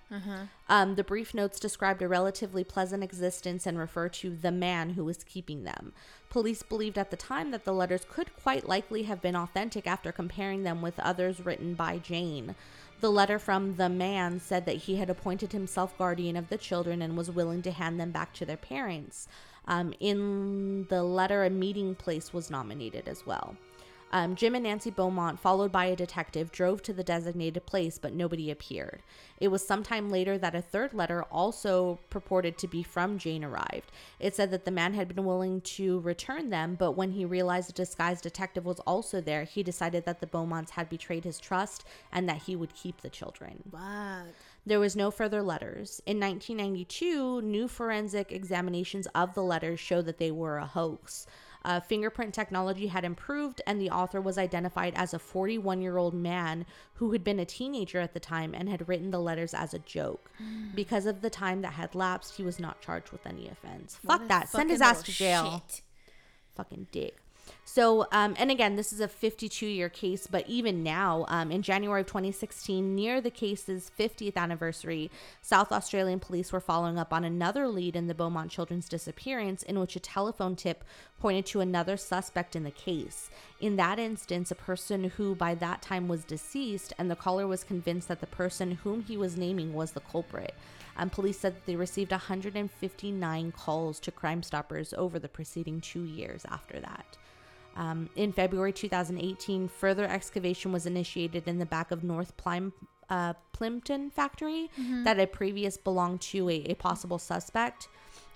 Um, 0.68 0.96
the 0.96 1.04
brief 1.04 1.34
notes 1.36 1.60
described 1.60 2.02
a 2.02 2.08
relatively 2.08 2.64
pleasant 2.64 3.04
existence 3.04 3.68
and 3.68 3.78
refer 3.78 4.10
to 4.10 4.36
the 4.36 4.52
man 4.52 4.92
who 4.92 5.06
was 5.06 5.24
keeping 5.24 5.66
them. 5.66 5.94
Police 6.30 6.64
believed 6.64 6.98
at 6.98 7.12
the 7.12 7.18
time 7.18 7.52
that 7.52 7.64
the 7.64 7.74
letters 7.74 8.06
could 8.10 8.36
quite 8.42 8.68
likely 8.68 9.04
have 9.04 9.22
been 9.22 9.36
authentic 9.36 9.86
after 9.86 10.12
comparing 10.12 10.64
them 10.64 10.82
with 10.82 11.00
others 11.00 11.46
written 11.46 11.76
by 11.76 12.00
Jane. 12.00 12.56
The 13.00 13.12
letter 13.12 13.38
from 13.38 13.76
the 13.76 13.90
man 13.90 14.40
said 14.40 14.66
that 14.66 14.78
he 14.78 14.96
had 14.96 15.10
appointed 15.10 15.52
himself 15.54 15.96
guardian 15.98 16.36
of 16.36 16.50
the 16.50 16.58
children 16.58 17.04
and 17.04 17.16
was 17.16 17.30
willing 17.30 17.62
to 17.62 17.72
hand 17.72 18.00
them 18.00 18.12
back 18.12 18.34
to 18.34 18.46
their 18.46 18.58
parents. 18.58 19.28
Um, 19.68 19.94
in 20.00 20.86
the 20.90 21.04
letter, 21.04 21.44
a 21.44 21.50
meeting 21.50 21.96
place 21.96 22.34
was 22.34 22.50
nominated 22.50 23.08
as 23.08 23.26
well. 23.26 23.56
Um, 24.12 24.36
Jim 24.36 24.56
and 24.56 24.64
Nancy 24.64 24.90
Beaumont, 24.90 25.40
followed 25.40 25.72
by 25.72 25.86
a 25.86 25.96
detective, 25.96 26.52
drove 26.52 26.82
to 26.84 26.94
the 26.94 27.04
designated 27.04 27.66
place, 27.66 27.98
but 27.98 28.14
nobody 28.14 28.50
appeared. 28.50 29.04
It 29.40 29.50
was 29.50 29.66
sometime 29.66 30.10
later 30.10 30.38
that 30.38 30.56
a 30.56 30.62
third 30.62 30.94
letter, 30.94 31.24
also 31.24 32.00
purported 32.10 32.58
to 32.60 32.68
be 32.68 32.84
from 32.84 33.18
Jane, 33.18 33.44
arrived. 33.44 33.92
It 34.20 34.36
said 34.36 34.52
that 34.52 34.66
the 34.66 34.72
man 34.72 34.94
had 34.94 35.14
been 35.14 35.26
willing 35.26 35.62
to 35.62 36.00
return 36.00 36.50
them, 36.50 36.76
but 36.76 36.92
when 36.94 37.12
he 37.12 37.26
realized 37.26 37.70
a 37.70 37.74
disguised 37.74 38.24
detective 38.24 38.66
was 38.66 38.80
also 38.82 39.20
there, 39.20 39.44
he 39.44 39.62
decided 39.62 40.06
that 40.06 40.22
the 40.22 40.28
Beaumonts 40.28 40.72
had 40.72 40.90
betrayed 40.90 41.26
his 41.26 41.40
trust 41.40 41.84
and 42.12 42.30
that 42.30 42.44
he 42.44 42.56
would 42.56 42.74
keep 42.74 43.02
the 43.02 43.10
children. 43.10 43.62
There 44.66 44.80
was 44.80 44.96
no 44.96 45.12
further 45.12 45.42
letters. 45.42 46.02
In 46.06 46.20
1992, 46.20 47.42
new 47.42 47.68
forensic 47.70 48.32
examinations 48.32 49.08
of 49.16 49.34
the 49.34 49.44
letters 49.44 49.80
show 49.80 50.02
that 50.02 50.18
they 50.18 50.32
were 50.32 50.58
a 50.58 50.66
hoax. 50.66 51.26
Uh, 51.68 51.82
fingerprint 51.82 52.34
technology 52.34 52.88
had 52.88 53.04
improved, 53.04 53.62
and 53.68 53.82
the 53.82 53.90
author 53.90 54.22
was 54.22 54.38
identified 54.38 54.94
as 54.96 55.14
a 55.14 55.20
41 55.20 55.82
year 55.82 55.98
old 55.98 56.14
man 56.14 56.66
who 56.94 57.12
had 57.12 57.26
been 57.26 57.40
a 57.40 57.46
teenager 57.46 58.00
at 58.00 58.14
the 58.14 58.22
time 58.22 58.56
and 58.56 58.70
had 58.70 58.88
written 58.88 59.12
the 59.12 59.20
letters 59.20 59.54
as 59.54 59.74
a 59.74 59.80
joke. 59.80 60.32
Because 60.74 61.06
of 61.06 61.20
the 61.20 61.30
time 61.30 61.62
that 61.64 61.74
had 61.74 61.94
lapsed, 61.94 62.38
he 62.38 62.44
was 62.44 62.58
not 62.58 62.80
charged 62.80 63.12
with 63.12 63.28
any 63.28 63.50
offense. 63.50 64.00
What 64.02 64.20
Fuck 64.20 64.30
that. 64.30 64.48
Send 64.48 64.70
his 64.70 64.80
ass 64.80 65.04
to 65.04 65.12
jail 65.12 65.62
shit. 65.68 65.82
fucking 66.56 66.88
dick. 66.94 67.18
So, 67.64 68.08
um, 68.12 68.34
and 68.40 68.50
again, 68.50 68.76
this 68.76 68.92
is 68.92 69.00
a 69.00 69.08
52 69.08 69.66
year 69.66 69.90
case, 69.90 70.26
but 70.26 70.48
even 70.48 70.84
now, 70.84 71.26
um, 71.28 71.52
in 71.52 71.62
January 71.62 72.02
of 72.02 72.08
2016, 72.08 72.96
near 72.96 73.22
the 73.22 73.30
case's 73.30 73.92
50th 74.00 74.36
anniversary, 74.36 75.12
South 75.42 75.72
Australian 75.72 76.20
police 76.20 76.52
were 76.52 76.60
following 76.60 76.98
up 76.98 77.14
on 77.14 77.24
another 77.24 77.68
lead 77.68 77.96
in 77.96 78.08
the 78.08 78.16
Beaumont 78.16 78.50
children's 78.50 78.90
disappearance, 78.90 79.64
in 79.64 79.80
which 79.80 79.96
a 79.96 80.00
telephone 80.00 80.56
tip 80.56 80.84
pointed 81.20 81.46
to 81.48 81.60
another 81.60 81.98
suspect 81.98 82.56
in 82.56 82.64
the 82.64 82.72
case. 82.72 83.30
In 83.60 83.76
that 83.76 84.00
instance, 84.00 84.50
a 84.50 84.56
person 84.56 85.04
who 85.04 85.36
by 85.36 85.54
that 85.56 85.82
time 85.82 86.08
was 86.08 86.24
deceased, 86.24 86.94
and 86.98 87.12
the 87.12 87.16
caller 87.16 87.48
was 87.48 87.64
convinced 87.64 88.08
that 88.08 88.22
the 88.22 88.28
person 88.28 88.72
whom 88.72 89.04
he 89.04 89.18
was 89.18 89.38
naming 89.38 89.74
was 89.74 89.92
the 89.92 90.00
culprit. 90.00 90.56
Um, 90.98 91.10
police 91.10 91.40
said 91.40 91.56
that 91.56 91.66
they 91.66 91.76
received 91.76 92.12
159 92.12 93.52
calls 93.52 94.00
to 94.00 94.12
Crime 94.12 94.42
Stoppers 94.42 94.94
over 94.94 95.20
the 95.20 95.30
preceding 95.30 95.80
two 95.80 96.04
years 96.04 96.44
after 96.50 96.80
that. 96.80 97.18
Um, 97.78 98.10
in 98.16 98.34
February 98.34 98.74
2018, 98.74 99.68
further 99.68 100.06
excavation 100.06 100.72
was 100.72 100.86
initiated 100.86 101.48
in 101.48 101.60
the 101.60 101.66
back 101.66 101.92
of 101.92 102.04
North 102.04 102.36
Plym, 102.36 102.74
uh, 103.10 103.34
Plympton 103.54 104.10
factory 104.10 104.70
that 105.04 105.18
had 105.18 105.32
previous 105.32 105.78
belonged 105.78 106.22
to 106.22 106.50
a, 106.50 106.56
a 106.66 106.74
possible 106.74 107.20
suspect. 107.20 107.88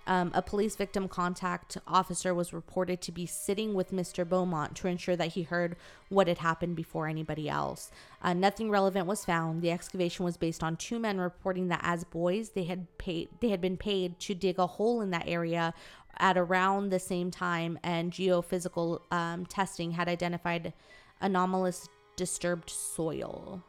Um, 0.07 0.31
a 0.33 0.41
police 0.41 0.75
victim 0.75 1.07
contact 1.07 1.77
officer 1.87 2.33
was 2.33 2.53
reported 2.53 3.01
to 3.01 3.11
be 3.11 3.27
sitting 3.27 3.75
with 3.75 3.91
Mr. 3.91 4.27
Beaumont 4.27 4.75
to 4.77 4.87
ensure 4.87 5.15
that 5.15 5.33
he 5.33 5.43
heard 5.43 5.75
what 6.09 6.27
had 6.27 6.39
happened 6.39 6.75
before 6.75 7.07
anybody 7.07 7.47
else. 7.47 7.91
Uh, 8.21 8.33
nothing 8.33 8.71
relevant 8.71 9.05
was 9.05 9.23
found. 9.23 9.61
The 9.61 9.69
excavation 9.69 10.25
was 10.25 10.37
based 10.37 10.63
on 10.63 10.75
two 10.75 10.97
men 10.97 11.19
reporting 11.19 11.67
that 11.67 11.81
as 11.83 12.03
boys 12.03 12.49
they 12.49 12.63
had 12.63 12.87
paid 12.97 13.29
they 13.41 13.49
had 13.49 13.61
been 13.61 13.77
paid 13.77 14.19
to 14.21 14.33
dig 14.33 14.57
a 14.57 14.65
hole 14.65 15.01
in 15.01 15.11
that 15.11 15.27
area 15.27 15.73
at 16.17 16.37
around 16.37 16.89
the 16.89 16.99
same 16.99 17.31
time, 17.31 17.79
and 17.83 18.11
geophysical 18.11 19.01
um, 19.11 19.45
testing 19.45 19.91
had 19.91 20.07
identified 20.07 20.73
anomalous 21.19 21.87
disturbed 22.15 22.69
soil. 22.69 23.63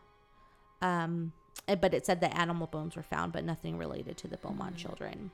Um, 0.81 1.33
eh, 1.69 1.75
but 1.75 1.95
it 1.95 2.05
said 2.05 2.21
that 2.21 2.37
animal 2.37 2.67
bones 2.67 2.97
were 2.97 3.03
found, 3.03 3.33
but 3.33 3.45
nothing 3.45 3.79
related 3.79 4.17
to 4.19 4.29
the 4.29 4.37
Beaumont 4.37 4.77
children. 4.77 5.31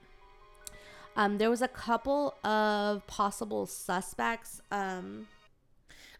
Um, 1.16 1.38
there 1.38 1.50
was 1.50 1.62
a 1.62 1.68
couple 1.68 2.34
of 2.44 3.06
possible 3.06 3.66
suspects. 3.66 4.60
Um, 4.70 5.26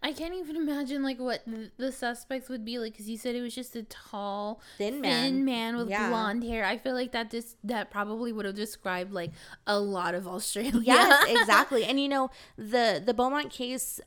I 0.03 0.13
can't 0.13 0.35
even 0.35 0.55
imagine 0.57 1.03
like 1.03 1.19
what 1.19 1.45
th- 1.45 1.71
the 1.77 1.91
suspects 1.91 2.49
would 2.49 2.65
be 2.65 2.79
like 2.79 2.93
because 2.93 3.09
you 3.09 3.17
said 3.17 3.35
it 3.35 3.43
was 3.43 3.55
just 3.55 3.75
a 3.75 3.83
tall, 3.83 4.61
Thin 4.79 5.01
man. 5.01 5.25
thin 5.25 5.45
man 5.45 5.77
with 5.77 5.89
Yeah. 5.91 6.09
blonde 6.09 6.45
hair. 6.45 6.65
I 6.65 6.79
feel 6.79 6.95
like 6.95 7.11
that 7.13 7.31
just 7.33 7.57
that 7.65 7.91
probably 7.91 8.33
would 8.33 8.45
have 8.47 8.55
described 8.55 9.13
like 9.13 9.33
a 9.67 9.79
lot 9.81 10.15
of 10.15 10.27
Australia. 10.35 10.81
yes, 10.85 11.25
exactly. 11.29 11.85
And 11.85 11.99
you 11.99 12.09
know 12.09 12.31
the 12.57 13.03
the 13.05 13.13
Beaumont 13.13 13.51
case 13.51 14.01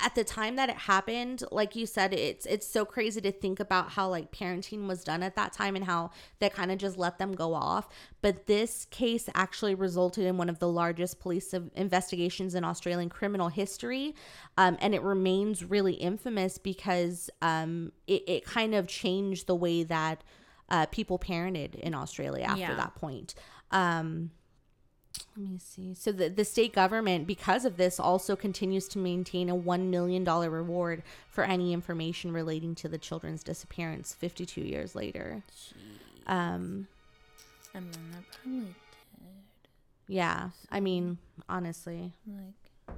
at 0.00 0.14
the 0.14 0.24
time 0.24 0.56
that 0.56 0.68
it 0.68 0.76
happened, 0.76 1.44
like 1.52 1.76
you 1.76 1.86
said, 1.86 2.12
it's 2.12 2.46
it's 2.46 2.66
so 2.66 2.84
crazy 2.84 3.20
to 3.20 3.30
think 3.30 3.60
about 3.60 3.90
how 3.92 4.08
like 4.08 4.32
parenting 4.32 4.88
was 4.88 5.04
done 5.04 5.22
at 5.22 5.36
that 5.36 5.52
time 5.52 5.76
and 5.76 5.84
how 5.84 6.10
they 6.40 6.50
kind 6.50 6.72
of 6.72 6.78
just 6.78 6.98
let 6.98 7.18
them 7.18 7.32
go 7.32 7.54
off. 7.54 7.88
But 8.20 8.46
this 8.46 8.86
case 8.90 9.28
actually 9.34 9.74
resulted 9.74 10.26
in 10.26 10.36
one 10.36 10.48
of 10.48 10.58
the 10.58 10.68
largest 10.68 11.20
police 11.20 11.54
investigations 11.74 12.54
in 12.54 12.64
Australian 12.64 13.08
criminal 13.08 13.48
history, 13.48 14.14
um, 14.58 14.76
and 14.80 14.94
it 14.94 15.02
remains 15.02 15.64
really 15.64 15.94
infamous 15.94 16.58
because 16.58 17.30
um, 17.40 17.92
it, 18.06 18.24
it 18.26 18.44
kind 18.44 18.74
of 18.74 18.88
changed 18.88 19.46
the 19.46 19.54
way 19.54 19.84
that 19.84 20.24
uh, 20.70 20.86
people 20.86 21.18
parented 21.18 21.76
in 21.76 21.94
Australia 21.94 22.42
after 22.44 22.60
Yeah. 22.60 22.76
that 22.76 22.94
point. 22.96 23.34
Um, 23.70 24.30
let 25.36 25.50
me 25.50 25.58
see. 25.58 25.94
So 25.94 26.12
the, 26.12 26.28
the 26.28 26.44
state 26.44 26.72
government, 26.72 27.26
because 27.26 27.64
of 27.64 27.76
this, 27.76 27.98
also 27.98 28.36
continues 28.36 28.86
to 28.88 28.98
maintain 28.98 29.48
a 29.48 29.56
$1 29.56 29.86
million 29.88 30.24
reward 30.24 31.02
for 31.28 31.42
any 31.44 31.72
information 31.72 32.32
relating 32.32 32.74
to 32.76 32.88
the 32.88 32.98
children's 32.98 33.42
disappearance 33.42 34.14
52 34.14 34.60
years 34.60 34.94
later. 34.94 35.42
Um, 36.26 36.86
I 37.74 37.80
mean, 37.80 37.90
they're 38.12 38.22
probably 38.42 38.60
dead. 38.60 38.74
yeah, 40.06 40.50
I 40.70 40.80
mean, 40.80 41.18
honestly, 41.48 42.12
like. 42.26 42.94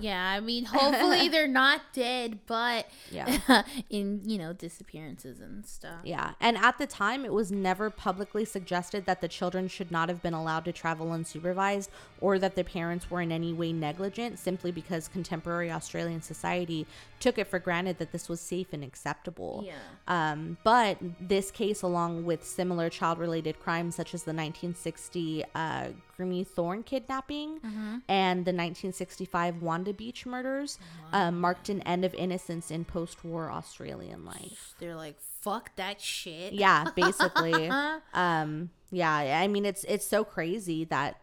Yeah, 0.00 0.30
I 0.30 0.40
mean, 0.40 0.64
hopefully 0.66 1.28
they're 1.28 1.48
not 1.48 1.80
dead, 1.92 2.40
but 2.46 2.86
yeah. 3.10 3.62
in 3.90 4.22
you 4.24 4.38
know 4.38 4.52
disappearances 4.52 5.40
and 5.40 5.64
stuff. 5.66 6.00
Yeah. 6.04 6.32
And 6.40 6.56
at 6.56 6.78
the 6.78 6.86
time, 6.86 7.24
it 7.24 7.32
was 7.32 7.50
never 7.50 7.90
publicly 7.90 8.44
suggested 8.44 9.06
that 9.06 9.20
the 9.20 9.28
children 9.28 9.68
should 9.68 9.90
not 9.90 10.08
have 10.08 10.22
been 10.22 10.34
allowed 10.34 10.64
to 10.66 10.72
travel 10.72 11.08
unsupervised 11.08 11.88
or 12.20 12.38
that 12.38 12.54
the 12.54 12.64
parents 12.64 13.10
were 13.10 13.20
in 13.20 13.32
any 13.32 13.52
way 13.52 13.72
negligent 13.72 14.38
simply 14.38 14.72
because 14.72 15.08
contemporary 15.08 15.70
Australian 15.70 16.22
society 16.22 16.86
took 17.20 17.38
it 17.38 17.46
for 17.46 17.58
granted 17.58 17.98
that 17.98 18.12
this 18.12 18.28
was 18.28 18.40
safe 18.40 18.72
and 18.72 18.82
acceptable. 18.84 19.64
Yeah. 19.64 19.74
Um, 20.08 20.58
but 20.64 20.98
this 21.20 21.50
case, 21.50 21.82
along 21.82 22.24
with 22.24 22.44
similar 22.44 22.90
child 22.90 23.18
related 23.18 23.60
crimes 23.60 23.94
such 23.94 24.14
as 24.14 24.22
the 24.22 24.32
1960 24.32 25.44
uh, 25.54 25.88
Graeme 26.16 26.44
Thorne 26.44 26.82
kidnapping 26.82 27.60
and 28.08 28.44
the 28.44 28.52
1965 28.52 29.62
Wanda 29.62 29.92
Beach 29.92 30.26
murders, 30.26 30.78
um, 31.12 31.40
marked 31.40 31.68
an 31.68 31.82
end 31.82 32.04
of 32.04 32.14
innocence 32.14 32.70
in 32.70 32.84
post 32.84 33.24
war 33.24 33.50
Australian 33.50 34.24
life. 34.24 34.74
They're 34.78 34.96
like, 34.96 35.16
fuck 35.20 35.74
that 35.76 36.00
shit. 36.00 36.52
Yeah, 36.52 36.86
basically. 36.94 37.68
um, 38.14 38.70
yeah, 38.90 39.12
I 39.12 39.48
mean 39.48 39.64
it's 39.64 39.84
it's 39.84 40.06
so 40.06 40.24
crazy 40.24 40.84
that 40.86 41.20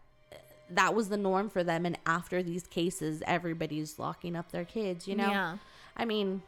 that 0.69 0.95
was 0.95 1.09
the 1.09 1.17
norm 1.17 1.49
for 1.49 1.63
them 1.63 1.85
and 1.85 1.97
after 2.05 2.41
these 2.41 2.65
cases 2.67 3.21
everybody's 3.27 3.99
locking 3.99 4.35
up 4.35 4.51
their 4.51 4.65
kids, 4.65 5.07
you 5.07 5.15
know? 5.15 5.29
Yeah. 5.29 5.57
I 5.95 6.05
mean, 6.05 6.41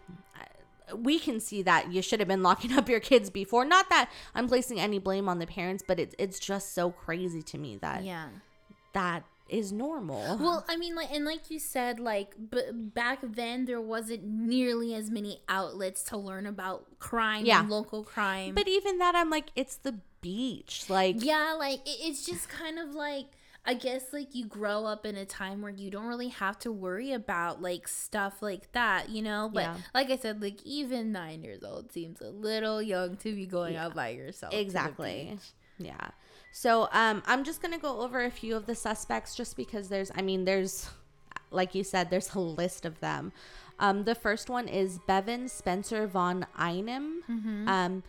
we 0.95 1.19
can 1.19 1.39
see 1.39 1.62
that 1.63 1.91
you 1.91 2.02
should 2.02 2.19
have 2.19 2.28
been 2.28 2.43
locking 2.43 2.74
up 2.74 2.88
your 2.89 3.00
kids 3.00 3.30
before. 3.30 3.65
Not 3.65 3.89
that 3.89 4.10
I'm 4.36 4.48
placing 4.48 4.80
any 4.80 5.00
blame 5.00 5.28
on 5.30 5.39
the 5.39 5.48
parents, 5.48 5.84
but 5.86 6.00
it's 6.00 6.15
it's 6.19 6.39
just 6.39 6.74
so 6.74 6.91
crazy 6.91 7.41
to 7.43 7.58
me 7.58 7.78
that 7.78 8.04
Yeah. 8.04 8.28
that 8.93 9.24
is 9.48 9.71
normal. 9.71 10.38
Well, 10.39 10.65
I 10.67 10.76
mean, 10.76 10.95
like, 10.95 11.12
and 11.12 11.24
like 11.24 11.52
you 11.52 11.60
said, 11.60 12.00
like, 12.00 12.34
but 12.39 12.95
back 12.95 13.19
then 13.21 13.65
there 13.65 13.80
wasn't 13.80 14.24
nearly 14.24 14.95
as 14.95 15.12
many 15.12 15.39
outlets 15.48 16.02
to 16.06 16.17
learn 16.17 16.48
about 16.48 16.98
crime 16.98 17.45
Yeah. 17.45 17.60
and 17.60 17.69
local 17.69 18.04
crime. 18.04 18.56
but 18.56 18.67
even 18.67 18.98
that, 18.98 19.13
I'm 19.15 19.30
like, 19.30 19.50
it's 19.56 19.76
the 19.76 20.00
beach. 20.21 20.86
Like, 20.89 21.17
yeah, 21.24 21.54
like 21.58 21.82
it, 21.88 21.98
it's 22.02 22.26
just 22.26 22.50
kind 22.50 22.80
of 22.80 22.95
like 22.95 23.28
I 23.65 23.73
guess 23.73 24.13
like 24.13 24.36
you 24.36 24.45
grow 24.45 24.86
up 24.86 25.06
in 25.06 25.15
a 25.15 25.25
time 25.25 25.62
where 25.62 25.71
you 25.71 25.89
don't 25.89 26.06
really 26.06 26.30
have 26.30 26.60
to 26.60 26.71
worry 26.71 27.12
about 27.13 27.62
like 27.62 27.88
stuff 27.88 28.41
like 28.41 28.71
that, 28.73 29.10
you 29.10 29.21
know. 29.21 29.49
But 29.54 29.63
Yeah. 29.63 29.78
like 29.93 30.10
I 30.12 30.17
said, 30.17 30.41
like 30.41 30.62
even 30.63 31.12
nine 31.12 31.43
years 31.43 31.63
old 31.63 31.91
seems 31.91 32.21
a 32.21 32.30
little 32.30 32.82
young 32.82 33.17
to 33.17 33.34
be 33.36 33.45
going 33.45 33.75
out 33.75 33.95
by 33.95 34.10
yourself. 34.10 34.54
exactly 34.54 35.38
yeah 35.78 36.10
so 36.54 36.88
um 36.93 37.21
i'm 37.25 37.43
just 37.43 37.62
gonna 37.62 37.78
go 37.78 37.99
over 37.99 38.23
a 38.23 38.32
few 38.32 38.56
of 38.56 38.65
the 38.65 38.73
suspects 38.75 39.36
just 39.36 39.58
because 39.58 39.89
there's 39.89 40.10
i 40.15 40.21
mean 40.21 40.45
there's 40.45 40.89
like 41.51 41.75
you 41.75 41.84
said 41.84 42.10
there's 42.10 42.34
a 42.34 42.39
list 42.39 42.86
of 42.86 42.97
them 43.01 43.34
um 43.80 44.06
the 44.06 44.15
first 44.15 44.49
one 44.49 44.69
is 44.69 44.99
bevan 45.06 45.49
spencer 45.49 46.08
von 46.08 46.45
einem 46.58 47.23
um 47.67 48.04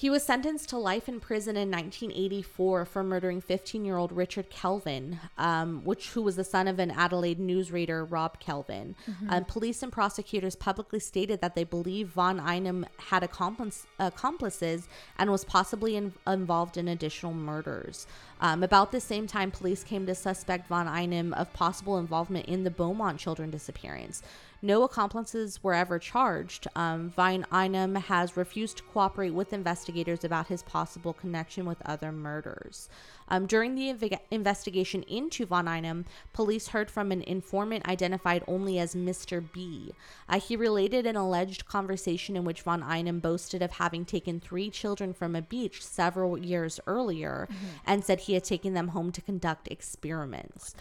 he 0.00 0.08
was 0.08 0.22
sentenced 0.22 0.70
to 0.70 0.78
life 0.78 1.10
in 1.10 1.20
prison 1.20 1.58
in 1.58 1.70
1984 1.70 2.86
for 2.86 3.04
murdering 3.04 3.42
15-year-old 3.42 4.12
Richard 4.12 4.48
Kelvin, 4.48 5.20
um, 5.36 5.84
which 5.84 6.12
who 6.12 6.22
was 6.22 6.36
the 6.36 6.42
son 6.42 6.68
of 6.68 6.78
an 6.78 6.90
Adelaide 6.90 7.38
newsreader, 7.38 8.10
Rob 8.10 8.40
Kelvin. 8.40 8.96
Um, 9.28 9.44
police 9.44 9.82
and 9.82 9.92
prosecutors 9.92 10.56
publicly 10.56 11.00
stated 11.00 11.42
that 11.42 11.54
they 11.54 11.64
believe 11.64 12.08
von 12.08 12.40
Einem 12.40 12.86
had 12.96 13.22
accomplice, 13.22 13.86
accomplices 13.98 14.88
and 15.18 15.30
was 15.30 15.44
possibly 15.44 15.96
in, 15.96 16.14
involved 16.26 16.78
in 16.78 16.88
additional 16.88 17.34
murders. 17.34 18.06
Um, 18.40 18.62
about 18.62 18.92
the 18.92 19.00
same 19.02 19.26
time, 19.26 19.50
police 19.50 19.84
came 19.84 20.06
to 20.06 20.14
suspect 20.14 20.68
von 20.68 20.88
Einem 20.88 21.34
of 21.34 21.52
possible 21.52 21.98
involvement 21.98 22.46
in 22.46 22.64
the 22.64 22.70
Beaumont 22.70 23.20
children 23.20 23.50
disappearance. 23.50 24.22
No 24.62 24.82
accomplices 24.82 25.62
were 25.62 25.72
ever 25.72 25.98
charged. 25.98 26.66
Um, 26.76 27.10
Von 27.10 27.46
Einem 27.50 27.94
has 27.94 28.36
refused 28.36 28.78
to 28.78 28.82
cooperate 28.82 29.32
with 29.32 29.54
investigators 29.54 30.22
about 30.22 30.48
his 30.48 30.62
possible 30.62 31.14
connection 31.14 31.64
with 31.64 31.80
other 31.86 32.12
murders. 32.12 32.90
Um, 33.28 33.46
during 33.46 33.74
the 33.74 33.92
inve- 33.92 34.20
investigation 34.30 35.02
into 35.04 35.46
Von 35.46 35.66
Einem, 35.66 36.04
police 36.34 36.68
heard 36.68 36.90
from 36.90 37.10
an 37.10 37.22
informant 37.22 37.88
identified 37.88 38.42
only 38.46 38.78
as 38.78 38.94
Mr. 38.94 39.42
B. 39.52 39.94
Uh, 40.28 40.38
he 40.38 40.56
related 40.56 41.06
an 41.06 41.16
alleged 41.16 41.66
conversation 41.66 42.36
in 42.36 42.44
which 42.44 42.62
Von 42.62 42.82
Einem 42.82 43.20
boasted 43.20 43.62
of 43.62 43.72
having 43.72 44.04
taken 44.04 44.40
three 44.40 44.68
children 44.68 45.14
from 45.14 45.34
a 45.34 45.42
beach 45.42 45.82
several 45.82 46.36
years 46.36 46.80
earlier 46.86 47.48
and 47.86 48.04
said 48.04 48.20
he 48.20 48.34
had 48.34 48.44
taken 48.44 48.74
them 48.74 48.88
home 48.88 49.10
to 49.12 49.22
conduct 49.22 49.68
experiments. 49.68 50.74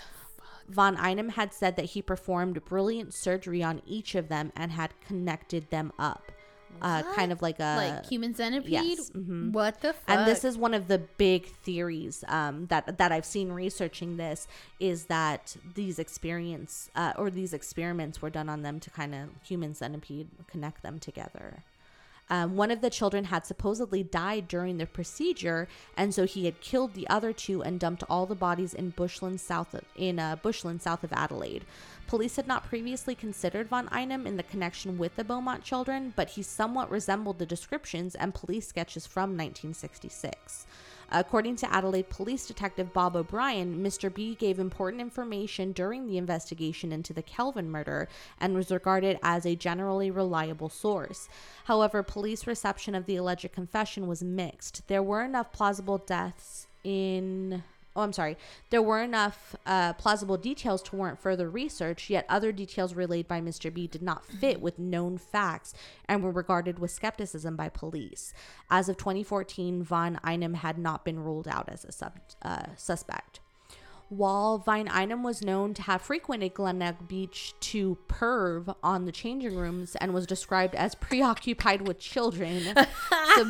Von 0.69 0.95
Einem 0.97 1.29
had 1.29 1.53
said 1.53 1.75
that 1.75 1.85
he 1.85 2.01
performed 2.01 2.63
brilliant 2.65 3.13
surgery 3.13 3.63
on 3.63 3.81
each 3.85 4.15
of 4.15 4.29
them 4.29 4.51
and 4.55 4.71
had 4.71 4.93
connected 5.05 5.69
them 5.69 5.91
up. 5.99 6.31
Uh, 6.81 7.01
kind 7.13 7.31
of 7.31 7.41
like 7.41 7.59
a 7.59 7.75
like 7.75 8.05
human 8.05 8.33
centipede. 8.33 8.71
yes, 8.71 9.09
mhm. 9.09 9.51
What 9.51 9.81
the 9.81 9.91
fuck? 9.91 10.03
and 10.07 10.27
this 10.27 10.45
is 10.45 10.55
one 10.57 10.73
of 10.73 10.87
the 10.87 10.99
big 10.99 11.47
theories 11.63 12.23
um, 12.27 12.67
that 12.67 12.99
that 12.99 13.11
I've 13.11 13.25
seen 13.25 13.51
researching 13.51 14.15
this 14.17 14.47
is 14.79 15.05
that 15.05 15.57
these 15.73 15.99
experience 15.99 16.89
uh, 16.95 17.13
or 17.17 17.31
these 17.31 17.53
experiments 17.53 18.21
were 18.21 18.29
done 18.29 18.47
on 18.49 18.61
them 18.61 18.79
to 18.81 18.89
kind 18.91 19.13
of 19.15 19.29
human 19.43 19.73
centipede 19.73 20.29
connect 20.47 20.83
them 20.83 20.99
together. 20.99 21.63
Um, 22.29 22.55
one 22.55 22.69
of 22.69 22.81
the 22.81 22.89
children 22.89 23.25
had 23.25 23.45
supposedly 23.45 24.03
died 24.03 24.47
during 24.47 24.77
the 24.77 24.85
procedure, 24.85 25.67
and 25.97 26.13
so 26.13 26.25
he 26.25 26.45
had 26.45 26.61
killed 26.61 26.93
the 26.93 27.09
other 27.09 27.33
two 27.33 27.63
and 27.63 27.79
dumped 27.79 28.03
all 28.09 28.25
the 28.25 28.35
bodies 28.35 28.73
in 28.73 28.91
Bushland, 28.91 29.41
south 29.41 29.73
of, 29.73 29.81
in 29.95 30.19
uh, 30.19 30.35
Bushland, 30.35 30.81
south 30.81 31.03
of 31.03 31.11
Adelaide. 31.13 31.65
Police 32.07 32.35
had 32.37 32.47
not 32.47 32.65
previously 32.65 33.15
considered 33.15 33.67
von 33.67 33.87
Einem 33.89 34.25
in 34.25 34.37
the 34.37 34.43
connection 34.43 34.97
with 34.97 35.15
the 35.15 35.23
Beaumont 35.23 35.63
children, 35.63 36.13
but 36.15 36.29
he 36.29 36.41
somewhat 36.41 36.89
resembled 36.89 37.39
the 37.39 37.45
descriptions 37.45 38.15
and 38.15 38.33
police 38.33 38.67
sketches 38.67 39.05
from 39.05 39.37
1966. 39.37 40.65
According 41.11 41.55
to 41.57 41.73
Adelaide 41.73 42.09
Police 42.09 42.45
Detective 42.45 42.93
Bob 42.93 43.15
O'Brien, 43.15 43.83
Mr. 43.83 44.13
B 44.13 44.35
gave 44.35 44.59
important 44.59 45.01
information 45.01 45.71
during 45.71 46.07
the 46.07 46.17
investigation 46.17 46.91
into 46.91 47.13
the 47.13 47.23
Kelvin 47.23 47.69
murder 47.69 48.07
and 48.39 48.53
was 48.53 48.71
regarded 48.71 49.17
as 49.23 49.45
a 49.45 49.55
generally 49.55 50.11
reliable 50.11 50.69
source. 50.69 51.27
However, 51.65 52.03
police 52.03 52.45
reception 52.45 52.95
of 52.95 53.05
the 53.05 53.15
alleged 53.15 53.51
confession 53.51 54.07
was 54.07 54.23
mixed. 54.23 54.87
There 54.87 55.03
were 55.03 55.23
enough 55.23 55.51
plausible 55.51 55.97
deaths 55.97 56.67
in 56.83 57.63
oh 57.95 58.01
i'm 58.01 58.13
sorry. 58.13 58.37
There 58.69 58.81
were 58.81 59.01
enough 59.01 59.55
uh, 59.65 59.93
plausible 59.93 60.37
details 60.37 60.81
to 60.83 60.95
warrant 60.95 61.19
further 61.19 61.49
research 61.49 62.09
yet 62.09 62.25
other 62.29 62.51
details 62.51 62.93
relayed 62.93 63.27
by 63.27 63.41
mr 63.41 63.73
b 63.73 63.87
did 63.87 64.01
not 64.01 64.25
fit 64.25 64.61
with 64.61 64.79
known 64.79 65.17
facts 65.17 65.73
and 66.07 66.23
were 66.23 66.31
regarded 66.31 66.79
with 66.79 66.91
skepticism 66.91 67.55
by 67.55 67.69
police. 67.69 68.33
As 68.69 68.89
of 68.89 68.97
2014 68.97 69.83
von 69.83 70.19
einem 70.23 70.55
had 70.55 70.77
not 70.77 71.05
been 71.05 71.19
ruled 71.19 71.47
out 71.47 71.69
as 71.69 71.85
a 71.85 71.91
sub, 71.91 72.19
uh, 72.41 72.67
suspect. 72.75 73.39
While 74.09 74.57
Von 74.57 74.87
Einem 74.87 75.21
was 75.21 75.43
known 75.43 75.75
to 75.75 75.83
have 75.83 76.01
frequented 76.01 76.55
Glenelg 76.55 77.07
Beach 77.07 77.53
to 77.59 77.99
perv 78.07 78.75
on 78.81 79.05
the 79.05 79.11
changing 79.11 79.55
rooms 79.55 79.95
and 79.95 80.15
was 80.15 80.25
described 80.25 80.73
as 80.73 80.95
preoccupied 80.95 81.87
with 81.87 81.99
children, 81.99 82.63
so 83.35 83.45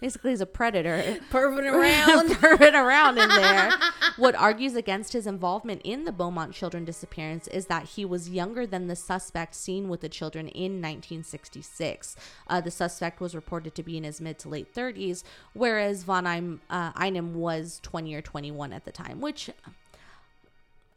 basically 0.00 0.30
he's 0.30 0.40
a 0.40 0.46
predator 0.46 1.18
perving 1.30 1.72
around. 1.72 2.30
perving 2.30 2.74
around 2.74 3.18
in 3.18 3.28
there. 3.28 3.72
What 4.16 4.34
argues 4.34 4.74
against 4.74 5.12
his 5.12 5.26
involvement 5.26 5.82
in 5.84 6.04
the 6.04 6.12
Beaumont 6.12 6.52
children 6.52 6.84
disappearance 6.84 7.48
is 7.48 7.66
that 7.66 7.84
he 7.84 8.04
was 8.04 8.30
younger 8.30 8.66
than 8.66 8.86
the 8.86 8.96
suspect 8.96 9.54
seen 9.54 9.88
with 9.88 10.00
the 10.00 10.08
children 10.08 10.48
in 10.48 10.80
1966. 10.82 12.16
Uh, 12.46 12.60
the 12.60 12.70
suspect 12.70 13.20
was 13.20 13.34
reported 13.34 13.74
to 13.74 13.82
be 13.82 13.96
in 13.96 14.04
his 14.04 14.20
mid 14.20 14.38
to 14.40 14.48
late 14.48 14.74
30s, 14.74 15.22
whereas 15.52 16.04
Von 16.04 16.26
Einem, 16.26 16.60
uh, 16.70 16.92
Einem 16.96 17.34
was 17.34 17.80
20 17.82 18.14
or 18.14 18.22
21 18.22 18.72
at 18.72 18.84
the 18.84 18.92
time, 18.92 19.20
which. 19.20 19.50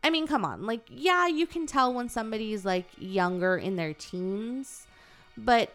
I 0.02 0.10
mean, 0.10 0.28
come 0.28 0.46
on. 0.46 0.66
Like, 0.66 0.84
yeah, 0.88 1.28
you 1.28 1.46
can 1.46 1.68
tell 1.68 1.94
when 1.94 2.08
somebody's 2.08 2.64
like 2.64 2.86
younger 2.98 3.58
in 3.58 3.76
their 3.76 3.94
teens, 3.94 4.88
but 5.38 5.74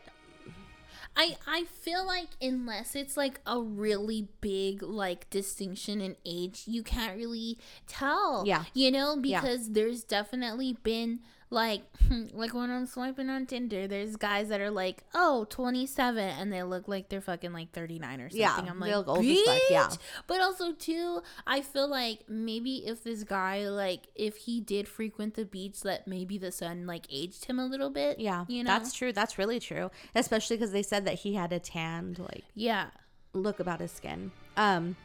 I 1.16 1.36
I 1.46 1.64
feel 1.64 2.04
like 2.06 2.28
unless 2.42 2.96
it's 2.96 3.16
like 3.16 3.40
a 3.46 3.60
really 3.60 4.28
big 4.40 4.82
like 4.82 5.30
distinction 5.30 6.00
in 6.00 6.16
age, 6.26 6.64
you 6.66 6.82
can't 6.82 7.16
really 7.16 7.58
tell. 7.86 8.42
Yeah. 8.46 8.64
You 8.74 8.90
know, 8.90 9.18
Yeah. 9.22 9.40
because 9.40 9.70
there's 9.72 10.02
definitely 10.02 10.76
been 10.82 11.20
like 11.54 11.82
like 12.34 12.52
when 12.52 12.70
I'm 12.70 12.84
swiping 12.86 13.30
on 13.30 13.46
Tinder, 13.46 13.86
there's 13.86 14.16
guys 14.16 14.48
that 14.48 14.60
are 14.60 14.70
like, 14.70 15.04
"Oh, 15.14 15.46
27," 15.48 16.18
and 16.18 16.52
they 16.52 16.62
look 16.62 16.88
like 16.88 17.08
they're 17.08 17.20
fucking 17.20 17.52
like 17.52 17.72
39 17.72 18.20
or 18.20 18.28
something. 18.28 18.40
Yeah, 18.40 18.56
I'm 18.56 18.80
they 18.80 18.94
like, 18.94 19.06
look 19.06 19.08
old 19.08 19.24
as 19.24 19.40
fuck, 19.40 19.60
yeah. 19.70 19.90
But 20.26 20.40
also 20.40 20.72
too, 20.72 21.22
I 21.46 21.62
feel 21.62 21.88
like 21.88 22.28
maybe 22.28 22.86
if 22.86 23.04
this 23.04 23.24
guy 23.24 23.68
like 23.68 24.08
if 24.14 24.36
he 24.36 24.60
did 24.60 24.88
frequent 24.88 25.34
the 25.34 25.44
beach, 25.46 25.80
that 25.82 26.06
maybe 26.06 26.36
the 26.36 26.52
sun 26.52 26.86
like 26.86 27.06
aged 27.10 27.46
him 27.46 27.58
a 27.58 27.64
little 27.66 27.90
bit. 27.90 28.18
yeah, 28.18 28.44
you 28.48 28.64
know, 28.64 28.68
that's 28.68 28.92
true. 28.92 29.12
That's 29.12 29.38
really 29.38 29.60
true. 29.60 29.90
Especially 30.14 30.56
because 30.56 30.72
they 30.72 30.82
said 30.82 31.06
that 31.06 31.14
he 31.14 31.34
had 31.34 31.52
a 31.52 31.58
tanned, 31.60 32.18
like, 32.18 32.44
yeah. 32.54 32.88
look 33.32 33.60
about 33.60 33.80
his 33.80 33.92
skin. 33.92 34.32
Um, 34.56 34.96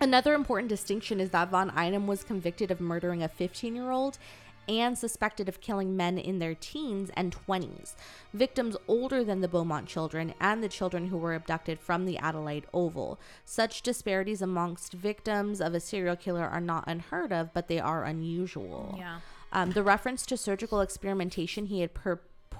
another 0.00 0.34
important 0.34 0.68
distinction 0.68 1.18
is 1.18 1.30
that 1.30 1.50
Von 1.50 1.70
Einem 1.70 2.06
was 2.06 2.22
convicted 2.22 2.70
of 2.70 2.80
murdering 2.80 3.22
a 3.22 3.28
15 3.28 3.74
year 3.74 3.90
old 3.90 4.18
and 4.68 4.96
suspected 4.96 5.48
of 5.48 5.60
killing 5.60 5.96
men 5.96 6.18
in 6.18 6.38
their 6.38 6.54
teens 6.54 7.10
and 7.14 7.36
20s, 7.46 7.94
victims 8.32 8.76
older 8.88 9.24
than 9.24 9.40
the 9.40 9.48
Beaumont 9.48 9.86
children 9.86 10.34
and 10.40 10.62
the 10.62 10.68
children 10.68 11.08
who 11.08 11.16
were 11.16 11.34
abducted 11.34 11.80
from 11.80 12.04
the 12.04 12.18
Adelaide 12.18 12.66
Oval. 12.72 13.18
Such 13.44 13.82
disparities 13.82 14.42
amongst 14.42 14.92
victims 14.92 15.60
of 15.60 15.74
a 15.74 15.80
serial 15.80 16.16
killer 16.16 16.44
are 16.44 16.60
not 16.60 16.84
unheard 16.86 17.32
of, 17.32 17.52
but 17.52 17.68
they 17.68 17.78
are 17.78 18.04
unusual. 18.04 18.96
Yeah. 18.98 19.20
Um, 19.52 19.70
the 19.70 19.84
reference 19.84 20.26
to 20.26 20.36
surgical 20.36 20.80
experimentation 20.80 21.66
he 21.66 21.80
had 21.80 21.94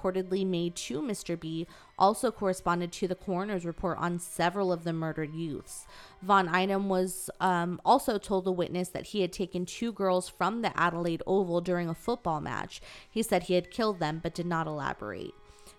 purportedly 0.05 0.45
made 0.45 0.75
to 0.75 1.01
Mr. 1.01 1.39
B 1.39 1.67
also 1.97 2.31
corresponded 2.31 2.91
to 2.91 3.07
the 3.07 3.15
coroner's 3.15 3.65
report 3.65 3.97
on 3.97 4.19
several 4.19 4.71
of 4.71 4.83
the 4.83 4.93
murdered 4.93 5.33
youths. 5.33 5.87
Von 6.21 6.47
Einem 6.47 6.89
was 6.89 7.29
um, 7.39 7.79
also 7.85 8.17
told 8.17 8.45
the 8.45 8.51
witness 8.51 8.89
that 8.89 9.07
he 9.07 9.21
had 9.21 9.31
taken 9.31 9.65
two 9.65 9.91
girls 9.91 10.29
from 10.29 10.61
the 10.61 10.77
Adelaide 10.79 11.23
Oval 11.25 11.61
during 11.61 11.89
a 11.89 11.95
football 11.95 12.41
match. 12.41 12.81
He 13.09 13.23
said 13.23 13.43
he 13.43 13.55
had 13.55 13.71
killed 13.71 13.99
them, 13.99 14.19
but 14.21 14.35
did 14.35 14.45
not 14.45 14.67
elaborate. 14.67 15.33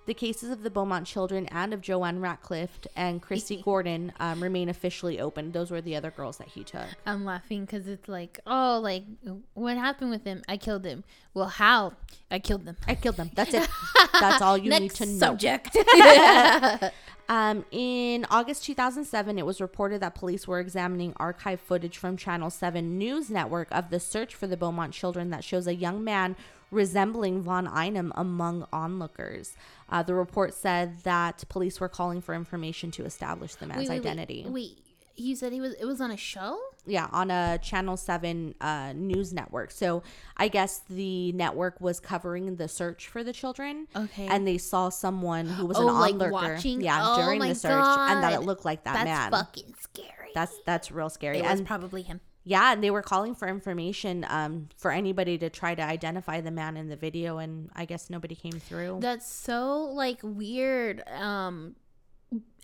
The 0.07 0.14
cases 0.14 0.51
of 0.51 0.62
the 0.62 0.71
Beaumont 0.71 1.07
children 1.07 1.47
and 1.47 1.75
of 1.75 1.81
Joanne 1.81 2.21
Ratcliffe 2.21 2.87
and 2.95 3.23
Kirste 3.23 3.62
Gordon 3.64 4.12
um, 4.21 4.42
remain 4.42 4.69
officially 4.69 5.21
open. 5.21 5.53
Those 5.53 5.71
were 5.71 5.81
the 5.81 5.97
other 5.97 6.11
girls 6.11 6.38
that 6.38 6.49
he 6.49 6.64
took. 6.64 6.87
I'm 7.05 7.25
laughing 7.25 7.64
because 7.64 7.88
it's 7.88 8.09
like, 8.09 8.38
oh, 8.47 8.81
like 8.83 9.05
what 9.55 9.77
happened 9.77 10.11
with 10.11 10.25
him? 10.25 10.42
I 10.49 10.57
killed 10.57 10.85
him. 10.85 11.05
Well, 11.35 11.49
how? 11.49 11.95
I 12.31 12.38
killed 12.38 12.64
them. 12.64 12.77
I 12.87 12.95
killed 12.95 13.16
them. 13.16 13.31
That's 13.35 13.53
it. 13.53 13.69
That's 14.12 14.40
all 14.40 14.57
you 14.57 14.71
need 14.71 14.92
to 14.92 15.07
know. 15.07 15.19
subject. 15.19 15.77
Um, 17.29 17.64
in 17.73 18.25
August 18.31 18.64
2007, 18.64 19.38
it 19.38 19.45
was 19.45 19.61
reported 19.61 20.01
that 20.01 20.14
police 20.14 20.47
were 20.47 20.61
examining 20.61 21.12
archive 21.16 21.61
footage 21.61 21.99
from 21.99 22.16
Channel 22.16 22.51
7 22.51 22.97
News 22.97 23.31
Network 23.31 23.69
of 23.73 23.90
the 23.90 23.99
search 23.99 24.35
for 24.35 24.47
the 24.47 24.57
Beaumont 24.57 24.92
children 24.92 25.31
that 25.31 25.42
shows 25.42 25.66
a 25.66 25.75
young 25.75 26.05
man 26.05 26.37
resembling 26.70 27.42
Von 27.42 27.66
Einem 27.66 28.12
among 28.16 28.66
onlookers. 28.72 29.55
Uh, 29.88 30.02
the 30.02 30.14
report 30.14 30.55
said 30.55 30.98
that 31.05 31.44
police 31.48 31.81
were 31.81 31.88
calling 31.88 32.20
for 32.20 32.35
information 32.35 32.90
to 32.92 33.05
establish 33.05 33.55
the 33.55 33.66
man's 33.66 33.81
Wait, 33.81 33.88
wait, 33.88 33.94
wait. 34.05 34.07
identity. 34.11 34.44
Wait, 34.48 34.79
you 35.16 35.35
said 35.37 35.52
he 35.52 35.61
was. 35.61 35.74
It 35.74 35.85
was 35.87 36.00
on 36.00 36.11
a 36.11 36.16
show. 36.16 36.59
Yeah, 36.88 37.09
on 37.11 37.31
a 37.31 37.59
Channel 37.62 37.96
7 37.96 38.55
uh, 38.61 38.92
news 38.94 39.33
network. 39.33 39.70
So 39.72 40.02
I 40.37 40.46
guess 40.48 40.83
the 40.90 41.33
network 41.33 41.81
was 41.81 41.98
covering 41.98 42.57
the 42.57 42.68
search 42.68 43.09
for 43.09 43.24
the 43.24 43.33
children. 43.33 43.88
Okay. 43.96 44.26
And 44.29 44.46
they 44.46 44.59
saw 44.59 44.88
someone 44.90 45.46
who 45.46 45.66
was 45.66 45.76
Oh, 45.79 45.88
an 45.88 45.94
like 45.94 46.12
onlooker. 46.12 46.33
watching? 46.33 46.81
Yeah, 46.81 47.00
Oh 47.02 47.24
during 47.24 47.40
the 47.40 47.55
search. 47.55 47.72
And 47.72 48.22
that 48.22 48.35
it 48.35 48.40
looked 48.42 48.64
like 48.64 48.85
that 48.85 48.94
That's 48.94 49.05
man. 49.05 49.31
fucking 49.33 49.74
scary. 49.81 50.31
That's 50.35 50.52
that's 50.64 50.92
real 50.92 51.09
scary. 51.11 51.38
it 51.38 51.44
was 51.50 51.62
probably 51.62 52.02
him. 52.02 52.20
Yeah, 52.48 52.72
and 52.72 52.82
they 52.82 52.90
were 52.92 53.02
calling 53.02 53.35
for 53.35 53.48
information 53.48 54.24
um, 54.28 54.68
for 54.78 54.92
anybody 54.92 55.37
to 55.38 55.50
try 55.50 55.74
to 55.74 55.82
identify 55.82 56.40
the 56.40 56.52
man 56.52 56.76
in 56.76 56.88
the 56.88 56.94
video, 56.96 57.38
and 57.38 57.68
I 57.74 57.85
guess 57.85 58.09
nobody 58.09 58.37
came 58.37 58.52
through. 58.61 58.98
That's 59.00 59.30
so 59.30 59.82
like 59.92 60.20
weird. 60.22 61.02
Um. 61.09 61.74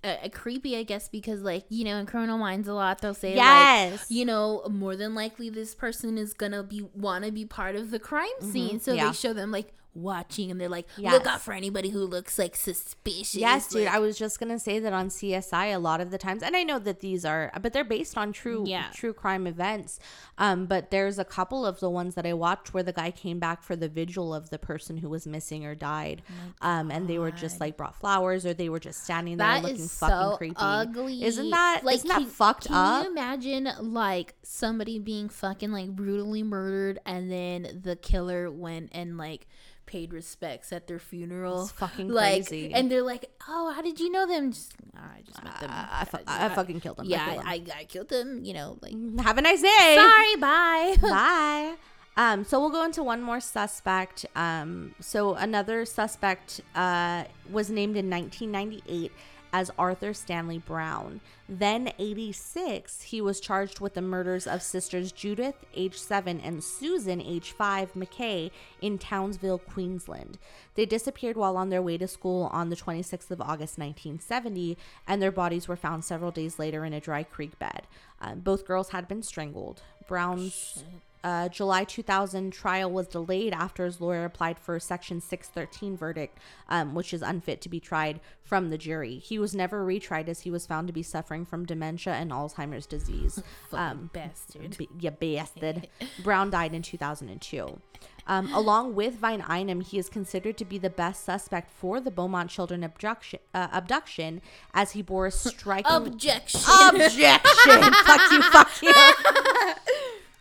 Uh, 0.05 0.29
creepy, 0.33 0.77
I 0.77 0.83
guess, 0.83 1.09
because 1.09 1.43
like 1.43 1.65
you 1.69 1.85
know, 1.85 1.97
in 1.99 2.07
Criminal 2.07 2.37
Minds, 2.37 2.67
a 2.67 2.75
lot 2.75 3.01
they'll 3.01 3.15
say 3.15 3.29
like, 3.37 3.37
yes, 3.37 4.07
you 4.11 4.25
know, 4.25 4.65
more 4.69 4.97
than 4.97 5.15
likely 5.15 5.49
this 5.49 5.77
person 5.77 6.19
is 6.19 6.35
gonna 6.35 6.65
be 6.65 6.83
wanna 6.95 7.31
be 7.31 7.45
part 7.45 7.77
of 7.77 7.93
the 7.93 8.01
crime 8.01 8.27
scene. 8.41 8.81
So 8.81 8.91
Mm-hmm. 8.91 8.99
yeah. 8.99 9.07
they 9.07 9.13
show 9.13 9.33
them 9.33 9.53
like 9.53 9.73
watching 9.95 10.51
and 10.51 10.61
they're 10.61 10.69
like, 10.69 10.87
Yes. 10.97 11.13
look 11.13 11.27
out 11.27 11.41
for 11.41 11.53
anybody 11.53 11.91
who 11.91 12.01
looks 12.01 12.39
like 12.39 12.57
suspicious. 12.57 13.35
Yes, 13.35 13.69
dude. 13.69 13.85
like- 13.87 13.95
I 13.95 13.99
was 13.99 14.17
just 14.19 14.41
gonna 14.41 14.59
say 14.59 14.79
that 14.79 14.93
on 14.93 15.09
CSI, 15.11 15.67
a 15.75 15.79
lot 15.79 16.01
of 16.01 16.11
the 16.11 16.19
times, 16.19 16.43
and 16.43 16.57
I 16.57 16.63
know 16.63 16.79
that 16.79 17.01
these 17.01 17.25
are, 17.25 17.53
but 17.61 17.73
they're 17.73 17.85
based 17.85 18.17
on 18.17 18.33
true, 18.33 18.65
Yeah. 18.67 18.87
true 18.95 19.13
crime 19.13 19.47
events. 19.47 19.99
Um, 20.39 20.67
but 20.67 20.91
there's 20.91 21.19
a 21.19 21.25
couple 21.25 21.67
of 21.67 21.79
the 21.81 21.91
ones 21.91 22.15
that 22.15 22.27
I 22.27 22.33
watched 22.33 22.73
where 22.75 22.83
the 22.83 22.93
guy 22.93 23.11
came 23.11 23.39
back 23.39 23.63
for 23.63 23.77
the 23.77 23.89
vigil 23.89 24.35
of 24.35 24.51
the 24.51 24.59
person 24.59 24.97
who 24.99 25.09
was 25.11 25.27
missing 25.27 25.65
or 25.67 25.75
died, 25.75 26.23
um, 26.61 26.91
and 26.91 27.09
they 27.09 27.19
were 27.19 27.31
just 27.31 27.61
like 27.61 27.77
brought 27.77 27.95
flowers 27.95 28.47
or 28.47 28.55
they 28.55 28.69
were 28.69 28.81
just 28.81 29.05
standing 29.05 29.37
there 29.37 29.47
That 29.47 29.63
looking 29.63 29.89
fucking 29.89 30.17
so 30.31 30.37
creepy. 30.39 30.57
ugly. 30.59 31.23
Isn't 31.25 31.51
that 31.51 31.83
isn't 31.89 32.09
that 32.09 32.19
can, 32.19 32.27
fucked 32.27 32.67
can 32.69 32.75
up? 32.77 33.05
you 33.05 33.11
imagine 33.11 33.69
like 33.81 34.35
somebody 34.43 34.99
being 34.99 35.29
fucking 35.29 35.71
like 35.71 35.91
brutally 35.95 36.43
murdered 36.43 36.99
and 37.05 37.31
then 37.31 37.81
the 37.83 37.97
killer 37.97 38.51
went 38.51 38.91
and 38.93 39.17
like 39.19 39.47
paid 39.93 40.13
respects 40.15 40.73
at 40.73 40.87
their 40.87 40.99
funeral? 40.99 41.65
It's 41.65 41.73
fucking 41.73 42.09
like, 42.21 42.47
crazy. 42.49 42.73
And 42.73 42.91
they're 42.91 43.03
like, 43.03 43.31
"Oh, 43.47 43.73
how 43.75 43.83
did 43.83 44.01
you 44.01 44.11
know 44.11 44.27
them?" 44.27 44.53
Just, 44.53 44.73
"Ah, 44.97 45.11
I 45.19 45.21
just 45.21 45.45
met 45.45 45.61
them. 45.61 45.71
Uh, 45.71 45.87
I, 45.91 46.05
fu- 46.07 46.19
I 46.27 46.49
fucking 46.49 46.81
killed 46.81 46.97
them. 46.97 47.07
yeah, 47.07 47.23
I 47.23 47.29
killed 47.29 47.45
I, 47.47 47.53
I, 47.53 47.81
I 47.81 47.85
killed 47.85 48.09
them. 48.09 48.43
You 48.43 48.55
know, 48.55 48.79
like. 48.81 48.95
Have 49.25 49.37
a 49.37 49.43
nice 49.43 49.61
day. 49.61 49.95
sorry, 49.97 50.37
bye. 50.37 50.97
Bye. 51.03 51.75
Um, 52.17 52.45
so 52.45 52.61
we'll 52.61 52.71
go 52.71 52.85
into 52.85 53.03
one 53.03 53.23
more 53.23 53.41
suspect. 53.41 54.27
Um, 54.35 54.95
so 55.01 55.35
another 55.35 55.85
suspect 55.85 56.61
uh, 56.75 57.25
was 57.51 57.71
named 57.71 57.97
in 57.97 58.11
1998 58.11 59.13
as 59.53 59.71
Arthur 59.79 60.15
Stanley 60.15 60.59
Brown. 60.59 61.21
Then 61.49 61.93
86, 61.99 63.03
he 63.03 63.21
was 63.21 63.41
charged 63.41 63.81
with 63.81 63.95
the 63.95 64.01
murders 64.01 64.47
of 64.47 64.63
sisters 64.63 65.13
Judith, 65.13 65.57
age 65.75 65.99
7, 65.99 66.41
and 66.41 66.65
Susan, 66.65 67.21
age 67.21 67.53
5, 67.53 67.93
McKay 67.93 68.51
in 68.81 68.99
Townsville, 68.99 69.59
Queensland. 69.59 70.39
They 70.75 70.87
disappeared 70.87 71.37
while 71.37 71.57
on 71.57 71.69
their 71.69 71.83
way 71.83 71.99
to 71.99 72.09
school 72.09 72.49
on 72.53 72.71
the 72.71 72.77
26th 72.77 73.31
of 73.31 73.41
August 73.41 73.79
1970, 73.79 74.79
and 75.07 75.21
their 75.21 75.31
bodies 75.31 75.69
were 75.69 75.77
found 75.77 76.05
several 76.05 76.31
days 76.31 76.59
later 76.59 76.85
in 76.85 76.93
a 76.95 77.01
dry 77.01 77.23
creek 77.23 77.59
bed. 77.59 77.83
Um, 78.21 78.41
both 78.41 78.67
girls 78.67 78.91
had 78.91 79.09
been 79.09 79.23
strangled. 79.23 79.83
Brown's 80.09 80.85
uh, 81.25 81.49
July 81.49 81.85
2000 81.85 82.53
trial 82.53 82.91
was 82.91 83.07
delayed 83.07 83.53
after 83.53 83.85
his 83.85 84.01
lawyer 84.01 84.25
applied 84.25 84.59
for 84.59 84.77
a 84.77 84.81
Section 84.81 85.21
613 85.21 85.97
verdict, 85.97 86.39
um, 86.69 86.95
which 86.95 87.15
is 87.15 87.23
unfit 87.23 87.61
to 87.61 87.69
be 87.69 87.81
tried 87.81 88.21
from 88.43 88.71
the 88.71 88.79
jury. 88.79 89.19
He 89.19 89.39
was 89.39 89.55
never 89.55 89.87
retried 89.87 90.29
as 90.29 90.41
he 90.41 90.51
was 90.51 90.67
found 90.67 90.87
to 90.89 90.93
be 90.93 91.03
suffering 91.03 91.45
from 91.47 91.65
dementia 91.65 92.15
and 92.15 92.31
Alzheimer's 92.31 92.87
disease. 92.87 93.43
Fucking 93.71 94.11
bastard. 94.13 94.77
B- 94.77 94.89
you 95.01 95.11
bastard. 95.11 95.89
Brown 96.23 96.51
died 96.51 96.75
in 96.75 96.83
2002. 96.83 97.81
Um, 98.27 98.53
along 98.55 98.95
with 98.95 99.15
Von 99.15 99.41
Einem, 99.43 99.81
he 99.81 99.99
is 99.99 100.09
considered 100.09 100.57
to 100.59 100.65
be 100.65 100.79
the 100.79 100.91
best 100.91 101.25
suspect 101.25 101.71
for 101.71 102.01
the 102.01 102.11
Beaumont 102.11 102.51
children 102.51 102.85
abduction, 102.85 103.41
uh, 103.53 103.69
abduction 103.73 104.41
as 104.75 104.93
he 104.93 105.03
bore 105.03 105.27
a 105.27 105.31
striking 105.31 105.91
Objection. 105.91 106.61
objection. 106.95 107.83
fuck 108.05 108.31
you, 108.33 108.43
fuck 108.43 108.83
you. 108.83 108.93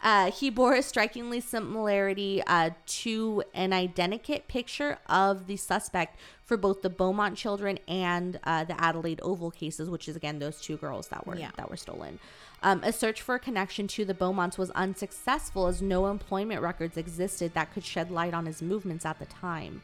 Uh, 0.04 0.32
he 0.32 0.50
bore 0.50 0.74
a 0.74 0.82
strikingly 0.82 1.40
similarity 1.40 2.42
uh, 2.48 2.72
to 2.88 3.44
an 3.54 3.70
identikit 3.72 4.48
picture 4.48 4.98
of 5.08 5.46
the 5.48 5.56
suspect 5.58 6.18
for 6.44 6.58
both 6.58 6.82
the 6.82 6.90
Beaumont 6.90 7.38
children 7.38 7.78
and 7.88 8.40
uh, 8.44 8.64
the 8.64 8.80
Adelaide 8.82 9.20
Oval 9.24 9.52
cases, 9.52 9.90
which 9.90 10.08
is 10.10 10.16
again 10.16 10.40
those 10.40 10.60
two 10.60 10.78
girls 10.78 11.08
that 11.10 11.26
were 11.28 11.36
Yeah. 11.36 11.52
that 11.58 11.70
were 11.70 11.78
stolen. 11.78 12.20
Um, 12.64 12.82
a 12.84 12.92
search 12.92 13.22
for 13.22 13.36
a 13.36 13.40
connection 13.40 13.88
to 13.90 14.06
the 14.06 14.14
Beaumonts 14.14 14.58
was 14.58 14.70
unsuccessful 14.72 15.68
as 15.68 15.82
no 15.82 16.08
employment 16.08 16.62
records 16.62 16.98
existed 16.98 17.54
that 17.54 17.74
could 17.74 17.84
shed 17.84 18.12
light 18.12 18.34
on 18.34 18.46
his 18.46 18.62
movements 18.62 19.06
at 19.06 19.20
the 19.20 19.26
time. 19.26 19.82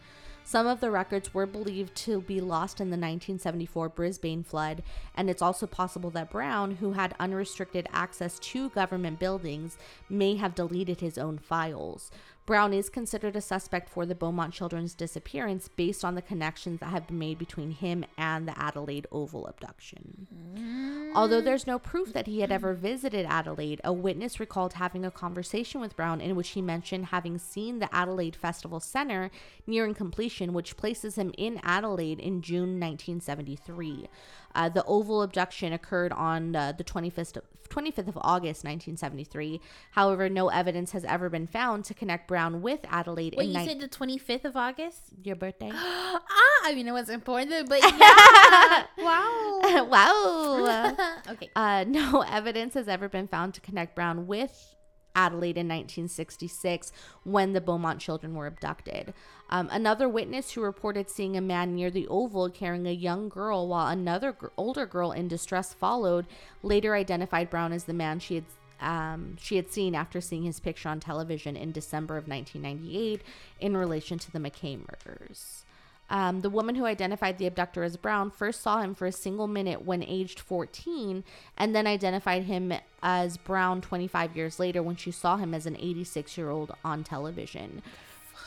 Some 0.47 0.65
of 0.65 0.79
the 0.79 0.91
records 0.91 1.33
were 1.33 1.45
believed 1.45 1.93
to 2.05 2.21
be 2.21 2.39
lost 2.39 2.79
in 2.79 2.87
the 2.87 2.95
1974 2.95 3.89
Brisbane 3.89 4.45
flood, 4.45 4.81
and 5.13 5.29
it's 5.29 5.41
also 5.41 5.67
possible 5.67 6.09
that 6.11 6.31
Brown, 6.31 6.75
who 6.77 6.93
had 6.93 7.13
unrestricted 7.19 7.85
access 7.91 8.39
to 8.39 8.69
government 8.69 9.19
buildings, 9.19 9.77
may 10.09 10.37
have 10.37 10.55
deleted 10.55 11.01
his 11.01 11.17
own 11.17 11.37
files. 11.37 12.11
Brown 12.47 12.73
is 12.73 12.89
considered 12.89 13.35
a 13.35 13.41
suspect 13.41 13.89
for 13.89 14.05
the 14.05 14.15
Beaumont 14.15 14.53
children's 14.53 14.95
disappearance 14.95 15.67
based 15.67 16.05
on 16.05 16.15
the 16.15 16.21
connections 16.21 16.79
that 16.79 16.91
have 16.91 17.05
been 17.05 17.19
made 17.19 17.37
between 17.37 17.71
him 17.71 18.05
and 18.17 18.47
the 18.47 18.57
Adelaide 18.57 19.05
Oval 19.11 19.45
abduction. 19.47 21.11
Although 21.13 21.41
there's 21.41 21.67
no 21.67 21.77
proof 21.77 22.13
that 22.13 22.25
he 22.25 22.39
had 22.39 22.49
ever 22.49 22.73
visited 22.73 23.25
Adelaide, 23.25 23.81
a 23.83 23.91
witness 23.91 24.39
recalled 24.39 24.73
having 24.73 25.03
a 25.03 25.11
conversation 25.11 25.81
with 25.81 25.97
Brown 25.97 26.21
in 26.21 26.37
which 26.37 26.49
he 26.49 26.61
mentioned 26.61 27.07
having 27.07 27.37
seen 27.37 27.79
the 27.79 27.93
Adelaide 27.93 28.37
Festival 28.37 28.79
Center 28.79 29.29
nearing 29.65 29.93
completion, 29.93 30.53
which 30.53 30.77
places 30.77 31.17
him 31.17 31.33
in 31.37 31.59
Adelaide 31.63 32.19
in 32.19 32.41
June 32.41 32.79
1973. 32.79 34.07
Uh, 34.55 34.69
the 34.69 34.83
Oval 34.85 35.21
abduction 35.21 35.73
occurred 35.73 36.11
on 36.13 36.55
uh, 36.55 36.71
the 36.71 36.83
25th, 36.83 37.39
25th 37.69 38.07
of 38.07 38.17
August 38.21 38.63
1973. 38.63 39.59
However, 39.91 40.29
no 40.29 40.49
evidence 40.49 40.91
has 40.91 41.05
ever 41.05 41.29
been 41.29 41.47
found 41.47 41.85
to 41.85 41.93
connect 41.93 42.27
Brown 42.27 42.61
with 42.61 42.79
Adelaide 42.89 43.35
Wait, 43.37 43.49
you 43.49 43.57
ni- 43.57 43.65
said 43.65 43.79
the 43.79 43.87
25th 43.87 44.45
of 44.45 44.55
August? 44.57 44.99
your 45.23 45.35
birthday. 45.35 45.71
ah, 45.73 46.21
I 46.63 46.73
mean, 46.73 46.87
it 46.87 46.91
was 46.91 47.09
important, 47.09 47.69
but 47.69 47.81
yeah. 47.99 48.85
wow. 48.97 49.85
wow. 49.89 51.17
okay. 51.29 51.49
Uh, 51.55 51.85
no 51.87 52.21
evidence 52.21 52.73
has 52.73 52.87
ever 52.87 53.09
been 53.09 53.27
found 53.27 53.53
to 53.55 53.61
connect 53.61 53.95
Brown 53.95 54.27
with 54.27 54.75
Adelaide 55.17 55.57
in 55.57 55.67
1966 55.67 56.93
when 57.23 57.53
the 57.53 57.59
Beaumont 57.59 57.99
children 57.99 58.35
were 58.35 58.45
abducted. 58.45 59.13
Um, 59.49 59.67
another 59.71 60.07
witness 60.07 60.51
who 60.51 60.61
reported 60.61 61.09
seeing 61.09 61.35
a 61.35 61.41
man 61.41 61.73
near 61.73 61.89
the 61.89 62.07
Oval 62.07 62.49
carrying 62.49 62.85
a 62.85 62.91
young 62.91 63.27
girl 63.27 63.67
while 63.67 63.87
another 63.87 64.31
gr- 64.31 64.47
older 64.55 64.85
girl 64.85 65.11
in 65.11 65.27
distress 65.27 65.73
followed 65.73 66.27
later 66.61 66.93
identified 66.95 67.49
Brown 67.49 67.73
as 67.73 67.85
the 67.85 67.93
man 67.93 68.19
she 68.19 68.35
had. 68.35 68.45
Um, 68.79 69.37
she 69.41 69.55
had 69.55 69.71
seen 69.71 69.95
after 69.95 70.21
seeing 70.21 70.43
his 70.43 70.59
picture 70.59 70.89
on 70.89 70.99
television 70.99 71.57
in 71.57 71.71
December 71.71 72.15
of 72.15 72.27
1998 72.27 73.23
in 73.59 73.75
relation 73.75 74.19
to 74.19 74.31
the 74.31 74.37
McKay 74.37 74.77
murders. 74.77 75.65
Um, 76.09 76.41
the 76.41 76.49
woman 76.49 76.75
who 76.75 76.85
identified 76.85 77.37
the 77.37 77.47
abductor 77.47 77.83
as 77.83 77.97
Brown 77.97 78.31
first 78.31 78.61
saw 78.61 78.81
him 78.81 78.95
for 78.95 79.05
a 79.05 79.11
single 79.11 79.47
minute 79.47 79.85
when 79.85 80.03
aged 80.03 80.39
14 80.39 81.23
and 81.57 81.75
then 81.75 81.85
identified 81.85 82.43
him 82.43 82.73
as 83.03 83.37
Brown 83.37 83.81
25 83.81 84.35
years 84.35 84.59
later 84.59 84.81
when 84.81 84.95
she 84.95 85.11
saw 85.11 85.37
him 85.37 85.53
as 85.53 85.65
an 85.65 85.75
86 85.75 86.37
year 86.37 86.49
old 86.49 86.73
on 86.85 87.03
television. 87.03 87.81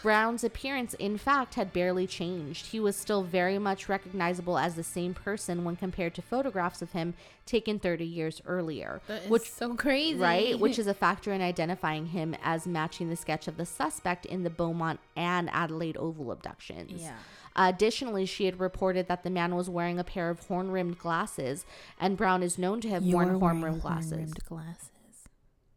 Brown's 0.03 0.45
appearance, 0.45 0.95
in 0.95 1.19
fact, 1.19 1.55
had 1.55 1.75
barely 1.75 2.07
changed. 2.07 2.69
He 2.69 2.81
was 2.81 2.97
still 2.97 3.23
very 3.23 3.59
much 3.59 3.87
recognizable 3.87 4.57
as 4.57 4.75
the 4.75 4.83
same 4.83 5.13
person 5.13 5.63
when 5.63 5.77
compared 5.77 6.15
to 6.15 6.23
photographs 6.23 6.81
of 6.81 6.93
him 6.93 7.13
taken 7.45 7.79
30 7.79 8.07
years 8.07 8.41
earlier, 8.47 9.03
which 9.29 9.51
so 9.51 9.75
crazy. 9.75 10.19
right? 10.19 10.59
Which 10.59 10.79
is 10.79 10.87
a 10.87 10.95
factor 10.95 11.33
in 11.33 11.43
identifying 11.43 12.07
him 12.07 12.35
as 12.43 12.67
matching 12.67 13.11
the 13.11 13.17
sketch 13.17 13.47
of 13.47 13.59
the 13.59 13.67
suspect 13.67 14.25
in 14.25 14.43
the 14.43 14.49
Beaumont 14.49 15.01
and 15.17 15.51
Adelaide 15.51 15.99
Oval 15.99 16.33
abductions. 16.33 17.03
Yeah. 17.03 17.13
Additionally, 17.57 18.27
she 18.27 18.45
had 18.47 18.61
reported 18.61 19.09
that 19.09 19.23
the 19.23 19.31
man 19.31 19.55
was 19.55 19.69
wearing 19.69 19.99
a 19.99 20.05
pair 20.05 20.31
of 20.31 20.47
horn 20.47 20.71
rimmed 20.71 20.99
glasses, 20.99 21.65
and 21.99 22.17
Brown 22.17 22.43
is 22.43 22.59
known 22.59 22.81
to 22.83 22.89
have 22.89 23.05
worn 23.05 23.39
horn 23.41 23.63
rimmed 23.63 23.83
glasses. 23.83 24.11
horn-rimmed 24.11 24.45
glasses. 24.45 24.89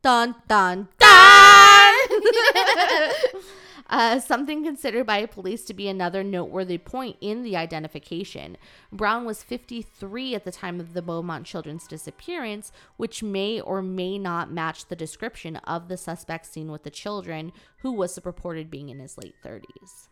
Dun 0.02 0.36
dun 0.48 0.90
dun! 1.00 1.94
Uh, 3.90 4.20
something 4.20 4.64
considered 4.64 5.06
by 5.06 5.24
police 5.26 5.64
to 5.66 5.74
be 5.74 5.88
another 5.88 6.24
noteworthy 6.24 6.78
point 6.80 7.16
in 7.22 7.44
the 7.44 7.56
identification. 7.56 8.58
Brown 8.92 9.24
was 9.24 9.44
53 9.44 10.34
at 10.34 10.46
the 10.46 10.52
time 10.52 10.80
of 10.80 10.94
the 10.94 11.02
Beaumont 11.02 11.46
children's 11.46 11.86
disappearance, 11.86 12.72
which 12.98 13.22
may 13.22 13.60
or 13.62 13.84
may 13.84 14.18
not 14.18 14.50
match 14.52 14.88
the 14.88 14.96
description 14.96 15.58
of 15.58 15.90
the 15.90 15.98
suspect 15.98 16.48
seen 16.48 16.72
with 16.72 16.84
the 16.84 16.90
children, 16.90 17.52
who 17.80 17.92
was 17.92 18.18
reported 18.24 18.72
being 18.72 18.90
in 18.90 19.00
his 19.00 19.18
late 19.18 19.36
30s. 19.46 20.08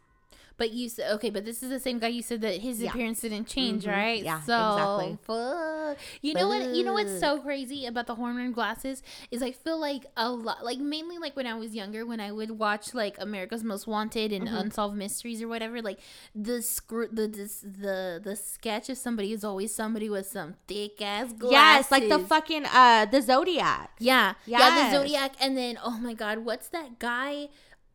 But 0.62 0.72
you 0.78 0.90
said 0.90 1.12
okay, 1.16 1.32
but 1.36 1.44
this 1.50 1.64
is 1.64 1.70
the 1.72 1.80
same 1.88 1.98
guy. 1.98 2.10
You 2.10 2.22
said 2.22 2.42
that 2.42 2.62
his 2.62 2.76
Yeah. 2.82 2.90
appearance 2.92 3.22
didn't 3.26 3.48
change, 3.56 3.84
Mhm. 3.86 3.92
right? 4.00 4.24
Yeah, 4.24 4.42
so, 4.42 4.58
exactly. 4.72 5.12
Fuck. 5.30 5.98
You 6.22 6.34
know 6.38 6.48
what? 6.54 6.62
You 6.76 6.84
know 6.86 6.94
what's 6.94 7.20
so 7.20 7.40
crazy 7.40 7.82
about 7.92 8.06
the 8.06 8.16
horn 8.16 8.36
rimmed 8.36 8.54
glasses 8.54 9.02
is 9.32 9.42
I 9.42 9.52
feel 9.64 9.80
like 9.90 10.04
a 10.16 10.30
lot, 10.30 10.60
like 10.64 10.78
mainly 10.78 11.18
like 11.18 11.36
when 11.36 11.48
I 11.48 11.56
was 11.64 11.74
younger, 11.82 12.06
when 12.06 12.20
I 12.28 12.32
would 12.32 12.52
watch 12.66 12.94
like 12.94 13.16
America's 13.28 13.64
Most 13.64 13.88
Wanted 13.88 14.30
and 14.32 14.46
Mm-hmm. 14.48 14.70
Unsolved 14.70 14.96
Mysteries 14.96 15.42
or 15.42 15.48
whatever, 15.48 15.82
like 15.82 16.00
the 16.36 16.62
screw 16.62 17.08
the 17.12 17.26
this, 17.28 17.62
the 17.62 18.22
the 18.24 18.36
sketch 18.36 18.88
of 18.94 18.98
somebody 19.06 19.30
is 19.34 19.44
always 19.44 19.74
somebody 19.74 20.10
with 20.16 20.28
some 20.28 20.50
thick 20.68 21.02
ass 21.02 21.34
glasses. 21.34 21.52
Yes, 21.52 21.92
like 21.96 22.08
the 22.08 22.20
fucking 22.20 22.66
uh 22.66 23.06
the 23.10 23.22
Zodiac. 23.22 23.92
Yeah. 23.98 24.34
Yeah, 24.46 24.70
the 24.92 24.98
Zodiac. 24.98 25.32
And 25.42 25.58
then, 25.58 25.74
oh 25.84 25.98
my 26.08 26.14
God, 26.14 26.36
what's 26.46 26.70
that 26.70 27.00
guy? 27.00 27.50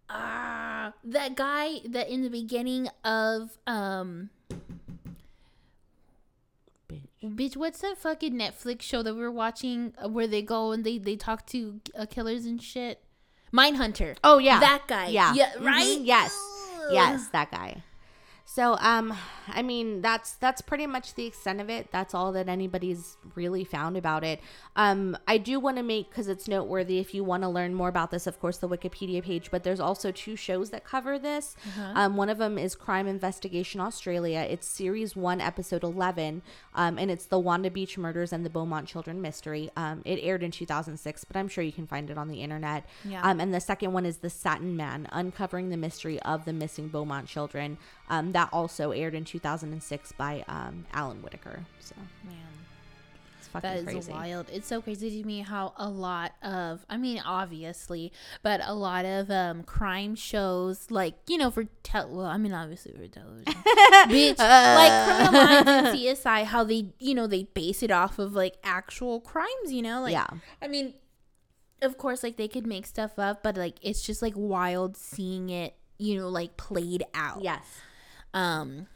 Ah, 0.08 0.92
that 1.04 1.34
guy 1.36 1.80
that 1.84 2.08
in 2.08 2.22
the 2.22 2.30
beginning 2.30 2.88
of, 3.04 3.58
um, 3.66 4.30
bitch, 6.88 7.02
bitch 7.22 7.56
what's 7.56 7.80
that 7.80 7.98
fucking 7.98 8.34
Netflix 8.34 8.82
show 8.82 9.02
that 9.02 9.14
we 9.14 9.20
were 9.20 9.30
watching 9.30 9.94
uh, 10.02 10.08
where 10.08 10.26
they 10.26 10.42
go 10.42 10.72
and 10.72 10.84
they, 10.84 10.98
they 10.98 11.16
talk 11.16 11.46
to 11.46 11.80
uh, 11.98 12.06
killers 12.06 12.46
and 12.46 12.62
shit? 12.62 13.02
Mindhunter. 13.52 14.16
Oh 14.22 14.38
yeah. 14.38 14.60
That 14.60 14.82
guy. 14.86 15.08
Yeah. 15.08 15.32
Yeah, 15.34 15.50
Mhm, 15.56 15.64
right? 15.66 15.98
yes. 16.00 16.36
Ugh. 16.84 16.92
Yes, 16.92 17.28
that 17.28 17.50
guy. 17.50 17.82
So, 18.56 18.78
um, 18.80 19.12
I 19.48 19.60
mean, 19.60 20.00
that's 20.00 20.32
that's 20.32 20.62
pretty 20.62 20.86
much 20.86 21.12
the 21.12 21.26
extent 21.26 21.60
of 21.60 21.68
it. 21.68 21.92
That's 21.92 22.14
all 22.14 22.32
that 22.32 22.48
anybody's 22.48 23.18
really 23.34 23.64
found 23.64 23.98
about 23.98 24.24
it. 24.24 24.40
Um, 24.76 25.14
I 25.28 25.36
do 25.36 25.60
want 25.60 25.76
to 25.76 25.82
make 25.82 26.08
because 26.08 26.26
it's 26.26 26.48
noteworthy. 26.48 26.98
If 26.98 27.12
you 27.12 27.22
want 27.22 27.42
to 27.42 27.50
learn 27.50 27.74
more 27.74 27.90
about 27.90 28.10
this, 28.10 28.26
of 28.26 28.40
course, 28.40 28.56
the 28.56 28.66
Wikipedia 28.66 29.22
page. 29.22 29.50
But 29.50 29.62
there's 29.62 29.78
also 29.78 30.10
two 30.10 30.36
shows 30.36 30.70
that 30.70 30.84
cover 30.84 31.18
this. 31.18 31.54
Um, 31.96 32.16
one 32.16 32.30
of 32.30 32.38
them 32.38 32.56
is 32.56 32.74
Crime 32.74 33.06
Investigation 33.06 33.78
Australia. 33.78 34.46
It's 34.48 34.66
series 34.66 35.14
one, 35.14 35.42
episode 35.42 35.84
eleven, 35.84 36.40
um, 36.74 36.96
and 36.96 37.10
it's 37.10 37.26
the 37.26 37.38
Wanda 37.38 37.70
Beach 37.70 37.98
murders 37.98 38.32
and 38.32 38.42
the 38.42 38.48
Beaumont 38.48 38.88
children 38.88 39.20
mystery. 39.20 39.68
Um, 39.76 40.00
it 40.06 40.18
aired 40.22 40.42
in 40.42 40.50
2006, 40.50 41.24
but 41.24 41.36
I'm 41.36 41.48
sure 41.48 41.62
you 41.62 41.72
can 41.72 41.86
find 41.86 42.08
it 42.08 42.16
on 42.16 42.28
the 42.28 42.40
internet. 42.40 42.86
Yeah. 43.04 43.20
Um, 43.20 43.38
and 43.38 43.52
the 43.52 43.60
second 43.60 43.92
one 43.92 44.06
is 44.06 44.16
the 44.16 44.30
Satin 44.30 44.78
Man, 44.78 45.08
uncovering 45.12 45.68
the 45.68 45.76
mystery 45.76 46.18
of 46.22 46.46
the 46.46 46.54
missing 46.54 46.88
Beaumont 46.88 47.28
children. 47.28 47.76
Um, 48.08 48.32
that 48.32 48.48
also 48.52 48.92
aired 48.92 49.14
in 49.14 49.24
2006 49.24 50.12
by 50.12 50.44
um, 50.48 50.86
Alan 50.92 51.18
Whiticker. 51.22 51.60
So 51.80 51.94
Man. 52.24 52.34
it's 53.38 53.48
fucking 53.48 53.68
That 53.68 53.78
is 53.78 53.84
crazy. 53.84 54.12
wild. 54.12 54.46
It's 54.52 54.68
so 54.68 54.80
crazy 54.80 55.20
to 55.20 55.26
me 55.26 55.40
how 55.40 55.72
a 55.76 55.88
lot 55.88 56.32
of, 56.42 56.84
I 56.88 56.96
mean, 56.98 57.20
obviously, 57.24 58.12
but 58.42 58.60
a 58.64 58.74
lot 58.74 59.04
of 59.04 59.30
um 59.30 59.62
crime 59.64 60.14
shows, 60.14 60.88
like 60.90 61.14
you 61.28 61.36
know, 61.36 61.50
for 61.50 61.64
tel, 61.82 62.08
well, 62.14 62.26
I 62.26 62.36
mean, 62.38 62.52
obviously 62.52 62.92
for 62.92 63.08
television, 63.08 63.44
bitch, 64.06 64.38
like 64.38 65.06
Criminal 65.06 65.32
Minds 65.32 65.68
and 65.68 65.86
CSI, 65.98 66.44
how 66.44 66.62
they, 66.64 66.90
you 67.00 67.14
know, 67.14 67.26
they 67.26 67.42
base 67.44 67.82
it 67.82 67.90
off 67.90 68.18
of 68.20 68.34
like 68.34 68.54
actual 68.62 69.20
crimes, 69.20 69.72
you 69.72 69.82
know, 69.82 70.00
like 70.00 70.12
yeah, 70.12 70.26
I 70.62 70.68
mean, 70.68 70.94
of 71.82 71.98
course, 71.98 72.22
like 72.22 72.36
they 72.36 72.48
could 72.48 72.66
make 72.66 72.86
stuff 72.86 73.18
up, 73.18 73.42
but 73.42 73.56
like 73.56 73.74
it's 73.82 74.02
just 74.02 74.22
like 74.22 74.34
wild 74.36 74.96
seeing 74.96 75.50
it, 75.50 75.74
you 75.98 76.16
know, 76.18 76.28
like 76.28 76.56
played 76.56 77.04
out. 77.14 77.42
yes, 77.42 77.62
Um, 78.36 78.86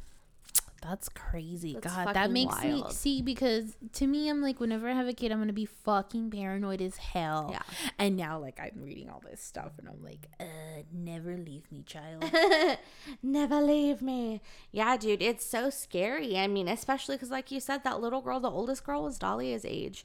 that's 0.82 1.08
crazy. 1.10 1.74
That's 1.74 1.94
God, 1.94 2.14
that 2.14 2.30
makes 2.30 2.62
me 2.62 2.82
see 2.90 3.22
because 3.22 3.76
to 3.94 4.06
me, 4.06 4.28
I'm 4.28 4.40
like, 4.40 4.60
whenever 4.60 4.88
I 4.88 4.92
have 4.92 5.08
a 5.08 5.12
kid, 5.12 5.30
I'm 5.32 5.38
gonna 5.38 5.52
be 5.52 5.66
fucking 5.66 6.30
paranoid 6.30 6.80
as 6.80 6.96
hell. 6.96 7.48
Yeah. 7.52 7.62
And 7.98 8.16
now, 8.16 8.38
like, 8.38 8.58
I'm 8.60 8.82
reading 8.82 9.10
all 9.10 9.22
this 9.28 9.42
stuff, 9.42 9.72
and 9.78 9.88
I'm 9.88 10.02
like, 10.02 10.28
uh, 10.38 10.82
never 10.92 11.36
leave 11.36 11.70
me, 11.70 11.82
child. 11.86 12.24
never 13.22 13.60
leave 13.60 14.00
me. 14.00 14.40
Yeah, 14.72 14.96
dude, 14.96 15.22
it's 15.22 15.44
so 15.44 15.68
scary. 15.68 16.38
I 16.38 16.46
mean, 16.46 16.68
especially 16.68 17.16
because, 17.16 17.30
like 17.30 17.50
you 17.50 17.60
said, 17.60 17.84
that 17.84 18.00
little 18.00 18.22
girl, 18.22 18.40
the 18.40 18.50
oldest 18.50 18.84
girl, 18.84 19.02
was 19.02 19.18
Dahlia's 19.18 19.66
age, 19.66 20.04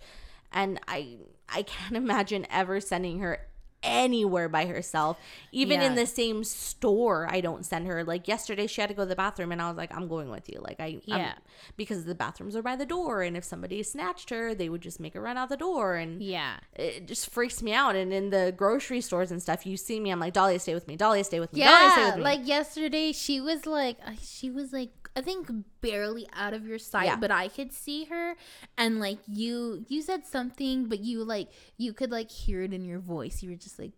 and 0.51 0.79
I 0.87 1.17
I 1.47 1.63
can't 1.63 1.95
imagine 2.03 2.47
ever 2.49 2.81
sending 2.81 3.19
her 3.19 3.39
anywhere 3.85 4.49
by 4.49 4.65
herself 4.65 5.17
even 5.51 5.81
in 5.81 5.95
the 5.95 6.05
same 6.05 6.43
store 6.43 7.27
i 7.31 7.39
don't 7.39 7.65
send 7.65 7.85
her 7.87 8.03
like 8.03 8.27
yesterday 8.27 8.67
she 8.67 8.81
had 8.81 8.87
to 8.89 8.93
go 8.93 9.03
to 9.03 9.09
the 9.09 9.15
bathroom 9.15 9.51
and 9.51 9.61
i 9.61 9.67
was 9.67 9.77
like 9.77 9.95
i'm 9.95 10.07
going 10.07 10.29
with 10.29 10.49
you 10.49 10.59
like 10.61 10.79
i 10.79 10.85
I'm- 10.85 11.01
Yeah. 11.05 11.33
because 11.77 12.05
the 12.05 12.15
bathrooms 12.15 12.55
are 12.55 12.61
by 12.61 12.75
the 12.75 12.85
door 12.85 13.21
and 13.21 13.37
if 13.37 13.43
somebody 13.43 13.81
snatched 13.83 14.29
her 14.31 14.53
they 14.55 14.69
would 14.69 14.81
just 14.81 14.99
make 14.99 15.13
her 15.13 15.21
run 15.21 15.37
out 15.37 15.49
the 15.49 15.57
door 15.57 15.95
and 15.95 16.21
yeah. 16.21 16.57
it 16.75 17.07
just 17.07 17.29
freaks 17.29 17.61
me 17.61 17.73
out. 17.73 17.95
And 17.95 18.11
in 18.13 18.29
the 18.29 18.53
grocery 18.55 19.01
stores 19.01 19.31
and 19.31 19.41
stuff, 19.41 19.65
you 19.65 19.77
see 19.77 19.99
me, 19.99 20.09
I'm 20.11 20.19
like, 20.19 20.33
Dahlia, 20.33 20.59
stay 20.59 20.73
with 20.73 20.87
me. 20.87 20.95
Dahlia, 20.95 21.23
stay 21.23 21.39
with 21.39 21.53
me. 21.53 21.61
Dahlia, 21.61 21.91
stay 21.91 22.01
Yeah, 22.01 22.07
with 22.07 22.17
me. 22.17 22.23
like 22.23 22.47
yesterday, 22.47 23.11
she 23.11 23.39
was 23.41 23.65
like, 23.65 23.97
uh, 24.05 24.11
she 24.21 24.49
was 24.49 24.73
like, 24.73 25.04
I 25.15 25.21
think 25.21 25.49
barely 25.81 26.27
out 26.33 26.53
of 26.53 26.65
your 26.67 26.77
sight, 26.79 27.05
Yeah. 27.05 27.15
but 27.15 27.31
I 27.31 27.47
could 27.47 27.71
see 27.71 28.05
her, 28.05 28.35
and 28.77 28.99
like 28.99 29.19
you, 29.27 29.85
you 29.87 30.01
said 30.01 30.25
something, 30.25 30.85
but 30.89 30.99
you 30.99 31.23
like, 31.23 31.49
you 31.77 31.93
could 31.93 32.11
like 32.11 32.29
hear 32.29 32.61
it 32.63 32.73
in 32.73 32.83
your 32.83 32.99
voice. 32.99 33.41
You 33.41 33.49
were 33.51 33.55
just 33.55 33.79
like, 33.79 33.93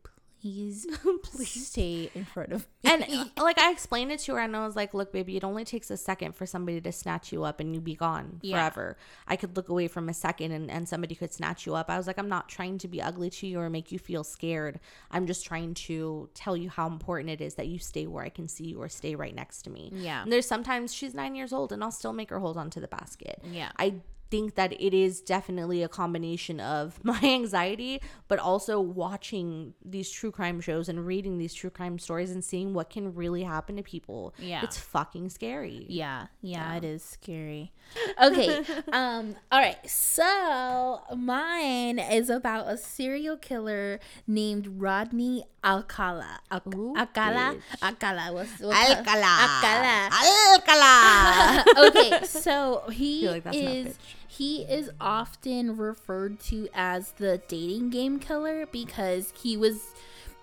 please, 0.48 0.88
please 1.24 1.68
stay 1.68 2.10
in 2.14 2.26
front 2.26 2.54
of 2.54 2.66
me. 2.84 2.90
and 2.92 3.32
like 3.38 3.60
I 3.60 3.72
explained 3.72 4.12
it 4.12 4.20
to 4.22 4.34
her, 4.36 4.40
and 4.40 4.56
I 4.56 4.66
was 4.66 4.76
like, 4.76 4.94
"Look, 4.94 5.12
baby, 5.12 5.36
it 5.38 5.44
only 5.44 5.66
takes 5.66 5.92
a 5.92 5.98
second 5.98 6.36
for 6.36 6.46
somebody 6.46 6.80
to 6.82 6.92
snatch 6.92 7.32
you 7.32 7.44
up, 7.44 7.60
and 7.60 7.74
you 7.76 7.82
be 7.82 7.96
gone 7.96 8.40
Yeah. 8.42 8.56
forever. 8.58 8.98
I 9.28 9.36
could 9.36 9.56
look 9.58 9.70
away 9.70 9.88
from 9.88 10.10
a 10.10 10.14
second, 10.14 10.52
and, 10.52 10.72
and 10.72 10.88
somebody 10.88 11.16
could 11.16 11.34
snatch 11.34 11.66
you 11.66 11.76
up. 11.76 11.90
I 11.90 11.98
was 11.98 12.08
like, 12.08 12.18
I'm 12.18 12.30
not 12.30 12.48
trying 12.50 12.78
to 12.80 12.88
be 12.88 13.02
ugly 13.02 13.30
to 13.32 13.48
you 13.48 13.60
or 13.60 13.70
make 13.70 13.92
you 13.92 14.00
feel 14.00 14.24
scared. 14.24 14.80
I'm 15.12 15.28
just 15.28 15.46
trying 15.46 15.74
to 15.76 16.30
tell 16.34 16.56
you 16.56 16.70
how 16.70 16.88
important 16.88 17.30
it 17.30 17.42
is 17.42 17.56
that 17.56 17.68
you 17.68 17.80
stay 17.80 18.08
where 18.08 18.24
I 18.24 18.30
can 18.30 18.48
see 18.48 18.66
you 18.68 18.82
or 18.82 18.90
stay 18.90 19.16
right 19.16 19.36
next 19.36 19.64
to 19.64 19.70
me. 19.70 19.92
Yeah. 19.94 20.24
And 20.24 20.32
there's 20.32 20.48
sometimes 20.48 20.94
she's 20.94 21.14
nine 21.14 21.36
years 21.36 21.52
old, 21.52 21.72
and 21.72 21.84
I'll 21.84 21.92
still 21.92 22.14
make 22.14 22.30
her 22.30 22.40
hold 22.40 22.58
on 22.58 22.70
to 22.72 22.80
the 22.80 22.88
basket. 22.88 23.42
Yeah. 23.44 23.72
I 23.78 23.96
think 24.30 24.56
that 24.56 24.74
it 24.74 24.94
is 24.94 25.22
definitely 25.22 25.84
a 25.84 25.88
combination 25.88 26.60
of 26.60 27.00
my 27.04 27.20
anxiety, 27.24 28.02
but 28.28 28.40
also 28.40 28.80
watching 28.80 29.74
these 29.84 30.10
true 30.10 30.32
crime 30.32 30.62
shows 30.62 30.90
and 30.90 31.06
reading 31.06 31.38
these 31.38 31.54
true 31.54 31.70
crime 31.70 32.00
stories 32.00 32.32
and 32.32 32.44
seeing 32.44 32.74
what 32.74 32.90
can 32.90 33.14
really 33.14 33.44
happen 33.44 33.76
to 33.78 33.84
people. 33.84 34.34
Yeah. 34.40 34.64
It's 34.64 34.78
fucking 34.78 35.30
scary. 35.30 35.86
Yeah, 35.90 36.28
yeah, 36.42 36.76
it 36.76 36.84
is 36.84 37.04
scary. 37.04 37.72
Okay, 38.22 38.64
um, 38.92 39.36
all 39.52 39.60
right. 39.60 39.78
So 39.90 41.02
mine 41.16 42.00
is 42.00 42.30
about 42.30 42.68
a 42.68 42.78
serial 42.78 43.38
killer 43.38 44.00
named 44.28 44.82
Rodney 44.82 45.44
Alcala. 45.64 46.40
Al- 46.52 46.62
Ooh, 46.76 46.96
Alcala, 46.96 47.56
bitch. 47.56 47.84
Alcala. 47.84 48.34
What's, 48.34 48.60
what's 48.60 48.90
Alcala. 48.90 49.34
Alcala. 49.42 50.10
Alcala. 50.54 51.64
okay, 51.88 52.26
so 52.26 52.84
he 52.92 53.28
like 53.30 53.44
is. 53.54 53.98
He 54.28 54.64
is 54.64 54.90
often 55.00 55.78
referred 55.78 56.40
to 56.42 56.68
as 56.74 57.14
the 57.14 57.42
dating 57.48 57.90
game 57.90 58.20
killer 58.20 58.66
because 58.66 59.34
he 59.42 59.56
was 59.56 59.94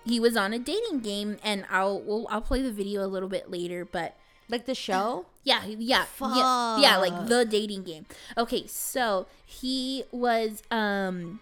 he 0.05 0.19
was 0.19 0.35
on 0.37 0.53
a 0.53 0.59
dating 0.59 0.99
game 0.99 1.37
and 1.43 1.65
I'll 1.69 2.01
well, 2.01 2.27
I'll 2.29 2.41
play 2.41 2.61
the 2.61 2.71
video 2.71 3.05
a 3.05 3.07
little 3.07 3.29
bit 3.29 3.49
later, 3.49 3.85
but 3.85 4.15
like 4.49 4.65
the 4.65 4.75
show? 4.75 5.25
yeah, 5.43 5.65
yeah, 5.65 6.05
yeah, 6.21 6.79
yeah, 6.79 6.97
like 6.97 7.27
the 7.27 7.45
dating 7.45 7.83
game. 7.83 8.05
Okay, 8.37 8.67
so 8.67 9.27
he 9.45 10.03
was 10.11 10.63
um 10.71 11.39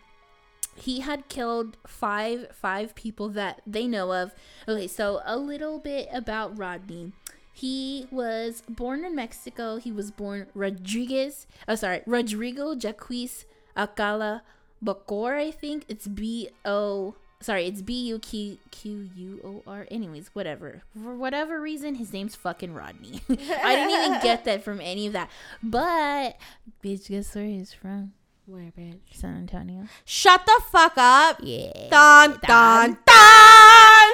he 0.76 1.02
had 1.02 1.28
killed 1.28 1.78
five 1.86 2.48
five 2.54 2.96
people 2.96 3.30
that 3.30 3.62
they 3.68 3.88
know 3.88 4.14
of. 4.14 4.34
Okay, 4.68 4.88
so 4.88 5.22
a 5.26 5.38
little 5.38 5.80
bit 5.80 6.10
about 6.14 6.58
Rodney. 6.58 7.14
He 7.54 8.08
was 8.12 8.64
born 8.68 9.06
in 9.06 9.16
Mexico. 9.16 9.78
He 9.78 9.92
was 9.92 10.10
born 10.10 10.48
Rodriguez. 10.56 11.46
Oh, 11.68 11.76
sorry, 11.76 12.02
Rodrigo 12.08 12.74
Jaquis 12.74 13.46
Acala 13.78 14.42
Bacor. 14.84 15.38
I 15.38 15.52
think 15.52 15.86
it's 15.88 16.08
B 16.08 16.50
O. 16.66 17.16
Sorry, 17.42 17.66
it's 17.66 17.82
B 17.82 18.08
U 18.08 18.20
Q 18.20 18.58
Q 18.72 19.10
U 19.16 19.40
O 19.44 19.70
R. 19.70 19.86
Anyways, 19.92 20.30
whatever. 20.34 20.82
For 21.02 21.16
whatever 21.16 21.62
reason, 21.62 21.96
his 21.96 22.12
name's 22.12 22.36
fucking 22.36 22.74
Rodney. 22.74 23.22
I 23.30 23.76
didn't 23.76 24.06
even 24.06 24.22
get 24.22 24.46
that 24.46 24.64
from 24.64 24.82
any 24.82 25.06
of 25.08 25.14
that. 25.14 25.30
But 25.62 26.38
bitch, 26.84 27.10
guess 27.10 27.36
where 27.36 27.46
he's 27.46 27.72
from? 27.72 28.14
Where, 28.46 28.72
bitch? 28.78 29.00
San 29.14 29.38
Antonio. 29.38 29.86
Shut 30.06 30.46
the 30.46 30.62
fuck 30.72 30.94
up. 30.98 31.40
Yeah. 31.42 31.90
Dun, 31.90 32.40
dun, 32.46 32.98
dun. 33.06 33.63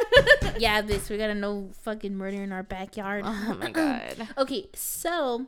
Yeah, 0.57 0.81
bitch, 0.81 1.09
we 1.09 1.17
got 1.17 1.29
a 1.29 1.35
no 1.35 1.69
fucking 1.83 2.15
murder 2.15 2.43
in 2.43 2.51
our 2.51 2.63
backyard. 2.63 3.23
oh 3.25 3.57
my 3.59 3.71
god. 3.71 4.27
Okay, 4.37 4.67
so 4.73 5.45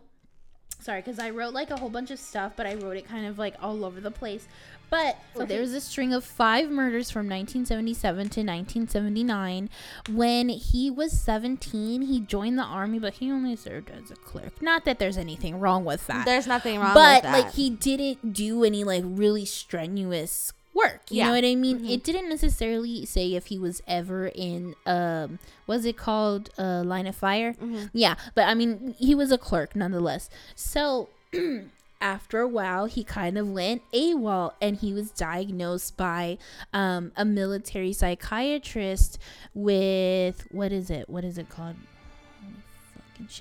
sorry, 0.80 1.02
because 1.02 1.20
I 1.20 1.32
wrote 1.32 1.54
like 1.54 1.70
a 1.70 1.78
whole 1.78 1.89
bunch 1.89 2.12
of 2.12 2.20
stuff, 2.20 2.54
but 2.56 2.66
I 2.66 2.76
wrote 2.76 2.95
it 2.97 3.08
kind 3.08 3.26
of 3.26 3.38
like 3.38 3.56
all 3.62 3.84
over 3.84 3.99
the 3.99 4.12
place. 4.12 4.47
But 4.89 5.18
so 5.36 5.45
there 5.45 5.62
was 5.62 5.74
a 5.74 5.80
string 5.80 6.14
of 6.14 6.24
five 6.26 6.70
murders 6.70 7.10
from 7.10 7.28
1977 7.30 8.18
to 8.30 8.41
1979. 8.41 9.70
When 10.10 10.49
he 10.49 10.89
was 10.89 11.14
17, 11.14 12.02
he 12.02 12.20
joined 12.20 12.60
the 12.60 12.64
army, 12.64 12.99
but 12.99 13.14
he 13.16 13.32
only 13.32 13.56
served 13.56 13.89
as 13.89 14.12
a 14.12 14.16
clerk. 14.16 14.62
Not 14.62 14.84
that 14.84 14.99
there's 14.99 15.18
anything 15.18 15.60
wrong 15.60 15.86
with 15.86 16.08
that, 16.08 16.26
There's 16.26 16.45
nothing 16.47 16.78
wrong 16.80 16.93
but 16.93 17.24
with 17.24 17.24
that. 17.24 17.32
But 17.32 17.45
like 17.45 17.54
he 17.54 17.70
didn't 17.70 18.34
do 18.34 18.66
any 18.66 18.84
like 18.84 19.04
really 19.06 19.45
strenuous 19.45 20.52
work. 20.74 21.01
You 21.09 21.17
Yeah. 21.17 21.28
know 21.28 21.32
what 21.34 21.45
I 21.45 21.55
mean? 21.55 21.80
Mhm. 21.82 21.89
It 21.91 22.03
didn't 22.03 22.30
necessarily 22.30 23.05
say 23.05 23.34
if 23.34 23.47
he 23.47 23.57
was 23.59 23.82
ever 23.88 24.28
in 24.34 24.76
um 24.86 25.39
was 25.67 25.86
it 25.86 25.97
called 25.97 26.49
uh 26.57 26.84
line 26.84 27.07
of 27.07 27.15
fire? 27.15 27.53
Mhm. 27.53 27.89
Yeah, 27.93 28.15
but 28.36 28.47
I 28.47 28.53
mean 28.53 28.95
he 28.97 29.13
was 29.15 29.32
a 29.32 29.38
clerk 29.38 29.76
nonetheless. 29.76 30.30
So 30.55 31.09
after 32.01 32.39
a 32.39 32.47
while 32.47 32.86
he 32.86 33.03
kind 33.03 33.38
of 33.38 33.47
went 33.49 33.82
AWOL 33.93 34.53
and 34.61 34.78
he 34.78 34.91
was 34.93 35.11
diagnosed 35.11 35.97
by 35.97 36.38
um 36.74 37.11
a 37.15 37.26
military 37.26 37.93
psychiatrist 37.93 39.19
with 39.53 40.47
what 40.51 40.72
is 40.72 40.89
it? 40.89 41.09
What 41.09 41.24
is 41.24 41.38
it 41.38 41.49
called? 41.49 41.76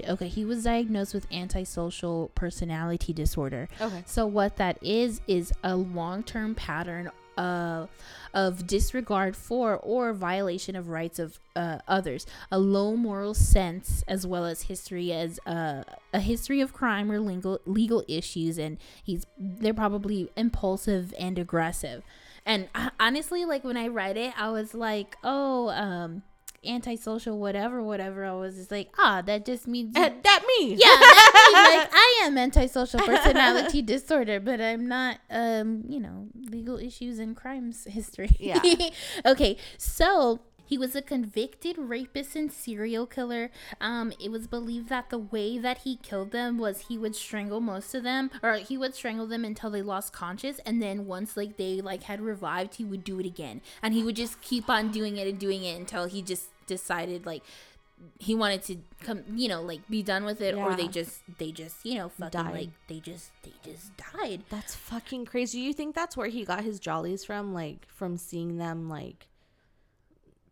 Okay, 0.08 0.28
he 0.28 0.44
was 0.44 0.64
diagnosed 0.64 1.14
with 1.14 1.26
antisocial 1.32 2.30
personality 2.34 3.12
disorder. 3.12 3.68
Okay. 3.80 4.02
So 4.06 4.26
what 4.26 4.56
that 4.56 4.78
is 4.82 5.20
is 5.26 5.52
a 5.62 5.76
long-term 5.76 6.54
pattern 6.54 7.10
uh, 7.36 7.86
of 8.34 8.66
disregard 8.66 9.34
for 9.34 9.76
or 9.78 10.12
violation 10.12 10.76
of 10.76 10.88
rights 10.88 11.18
of 11.18 11.40
uh, 11.56 11.78
others, 11.88 12.26
a 12.50 12.58
low 12.58 12.96
moral 12.96 13.34
sense, 13.34 14.04
as 14.06 14.26
well 14.26 14.44
as 14.44 14.62
history 14.62 15.12
as 15.12 15.40
uh, 15.46 15.82
a 16.12 16.20
history 16.20 16.60
of 16.60 16.72
crime 16.72 17.10
or 17.10 17.18
legal 17.18 17.60
legal 17.64 18.04
issues, 18.08 18.58
and 18.58 18.78
he's 19.02 19.24
they're 19.38 19.74
probably 19.74 20.30
impulsive 20.36 21.14
and 21.18 21.38
aggressive. 21.38 22.02
And 22.44 22.68
uh, 22.74 22.90
honestly, 22.98 23.44
like 23.44 23.64
when 23.64 23.76
I 23.76 23.88
read 23.88 24.16
it, 24.16 24.34
I 24.36 24.50
was 24.50 24.74
like, 24.74 25.16
oh, 25.24 25.68
um, 25.70 26.22
antisocial, 26.64 27.38
whatever, 27.38 27.82
whatever. 27.82 28.24
I 28.24 28.32
was 28.32 28.56
just 28.56 28.70
like, 28.70 28.90
ah, 28.98 29.22
that 29.22 29.44
just 29.46 29.66
means 29.66 29.96
you- 29.96 30.02
Uh, 30.02 30.10
that 30.22 30.42
me. 30.46 30.74
yeah, 30.74 30.86
that 30.86 31.32
means, 31.52 31.78
like 31.80 31.90
I 31.94 32.22
am 32.26 32.36
antisocial 32.38 33.00
personality 33.00 33.82
disorder, 33.94 34.40
but 34.40 34.60
I'm 34.60 34.86
not 34.86 35.18
um, 35.30 35.84
you 35.88 36.00
know, 36.00 36.28
legal 36.50 36.76
issues 36.78 37.18
and 37.18 37.34
crimes 37.36 37.84
history. 37.88 38.36
Yeah. 38.38 38.60
okay, 39.26 39.56
so 39.78 40.40
he 40.70 40.78
was 40.78 40.94
a 40.94 41.02
convicted 41.02 41.76
rapist 41.76 42.36
and 42.36 42.52
serial 42.52 43.04
killer. 43.04 43.50
Um, 43.80 44.12
it 44.20 44.30
was 44.30 44.46
believed 44.46 44.88
that 44.88 45.10
the 45.10 45.18
way 45.18 45.58
that 45.58 45.78
he 45.78 45.96
killed 45.96 46.30
them 46.30 46.58
was 46.58 46.82
he 46.82 46.96
would 46.96 47.16
strangle 47.16 47.60
most 47.60 47.92
of 47.92 48.04
them, 48.04 48.30
or 48.40 48.54
he 48.54 48.78
would 48.78 48.94
strangle 48.94 49.26
them 49.26 49.44
until 49.44 49.70
they 49.70 49.82
lost 49.82 50.12
conscious, 50.12 50.60
and 50.60 50.80
then 50.80 51.06
once 51.06 51.36
like 51.36 51.56
they 51.56 51.80
like 51.80 52.04
had 52.04 52.20
revived, 52.20 52.76
he 52.76 52.84
would 52.84 53.02
do 53.02 53.18
it 53.18 53.26
again, 53.26 53.62
and 53.82 53.94
he 53.94 54.04
would 54.04 54.14
just 54.14 54.40
keep 54.42 54.70
on 54.70 54.92
doing 54.92 55.16
it 55.16 55.26
and 55.26 55.40
doing 55.40 55.64
it 55.64 55.76
until 55.76 56.04
he 56.04 56.22
just 56.22 56.50
decided 56.68 57.26
like 57.26 57.42
he 58.18 58.32
wanted 58.34 58.62
to 58.62 58.76
come 59.02 59.24
you 59.34 59.48
know 59.48 59.60
like 59.60 59.80
be 59.90 60.02
done 60.02 60.24
with 60.24 60.40
it 60.40 60.54
or 60.54 60.74
they 60.74 60.88
just 60.88 61.22
they 61.38 61.50
just 61.50 61.84
you 61.84 61.98
know 61.98 62.08
fucking 62.08 62.44
Died. 62.44 62.54
like 62.54 62.68
they 62.86 63.00
just 63.00 63.30
they 63.42 63.52
just 63.64 63.90
died 63.96 64.44
That's 64.48 64.74
fucking 64.74 65.26
crazy. 65.26 65.58
You 65.58 65.72
think 65.72 65.94
that's 65.96 66.16
where 66.16 66.28
he 66.28 66.44
got 66.44 66.62
his 66.62 66.78
jollies 66.78 67.24
from? 67.24 67.52
Like 67.52 67.86
from 67.88 68.16
seeing 68.16 68.56
them 68.56 68.88
like 68.88 69.26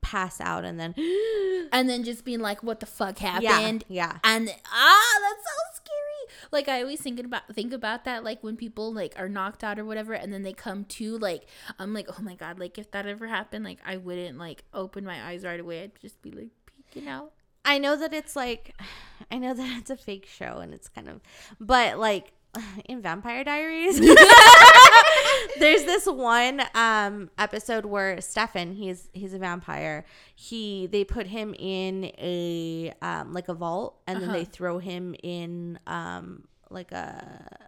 pass 0.01 0.40
out 0.40 0.64
and 0.64 0.78
then 0.78 0.94
and 1.72 1.88
then 1.88 2.05
just 2.05 2.24
being 2.24 2.40
like 2.40 2.62
what 2.62 2.80
the 2.80 2.86
fuck 2.86 3.20
yeah, 3.20 3.40
happened? 3.40 3.84
yeah. 3.88 4.18
and 4.24 4.49
ah 4.72 5.20
that's 5.20 5.44
so 5.44 5.82
scary. 5.82 6.49
Like 6.51 6.68
i 6.68 6.82
always 6.82 7.01
think 7.01 7.20
about 7.20 7.42
think 7.55 7.72
about 7.72 8.05
that 8.05 8.24
like 8.24 8.42
when 8.42 8.57
people 8.57 8.92
like 8.92 9.14
are 9.16 9.28
knocked 9.28 9.62
out 9.64 9.78
or 9.78 9.84
whatever 9.84 10.12
and 10.14 10.32
then 10.32 10.42
they 10.42 10.53
come 10.53 10.84
to 10.84 11.18
like 11.18 11.46
i'm 11.78 11.92
like 11.92 12.09
oh 12.09 12.22
my 12.22 12.34
god 12.34 12.59
like 12.59 12.78
if 12.78 12.90
that 12.92 13.07
ever 13.07 13.26
happened 13.26 13.64
like 13.64 13.78
i 13.84 13.96
wouldn't 13.96 14.38
like 14.38 14.64
open 14.72 15.05
my 15.05 15.28
eyes 15.28 15.44
right 15.44 15.61
away. 15.61 15.82
I'd 15.82 16.01
just 16.01 16.22
be 16.22 16.30
like 16.30 16.51
peeking 16.66 17.09
out. 17.09 17.32
I 17.64 17.78
know 17.78 17.96
that 17.96 18.14
it's 18.14 18.34
like, 18.36 18.74
I 19.30 19.38
know 19.38 19.55
that 19.55 19.78
it's 19.78 19.90
a 19.90 19.96
fake 19.96 20.26
show 20.26 20.59
and 20.59 20.72
it's 20.72 20.88
kind 20.88 21.09
of, 21.09 21.20
but 21.61 21.99
like 21.99 22.32
in 22.86 23.03
Vampire 23.03 23.44
Diaries, 23.44 23.99
there's 25.59 25.84
this 25.84 26.07
one 26.07 26.62
um 26.74 27.30
episode 27.38 27.84
where 27.84 28.20
Stefan, 28.20 28.72
he's 28.72 29.09
he's 29.12 29.34
a 29.34 29.38
vampire. 29.38 30.05
He 30.34 30.86
they 30.86 31.05
put 31.05 31.26
him 31.26 31.55
in 31.59 32.05
a 32.18 32.92
um 33.03 33.32
like 33.32 33.49
a 33.49 33.55
vault 33.55 33.99
and 34.07 34.20
then 34.20 34.30
Uh-huh. 34.30 34.38
they 34.38 34.44
throw 34.44 34.78
him 34.78 35.14
in 35.22 35.78
um 35.86 36.44
like 36.70 36.92
a 36.92 37.67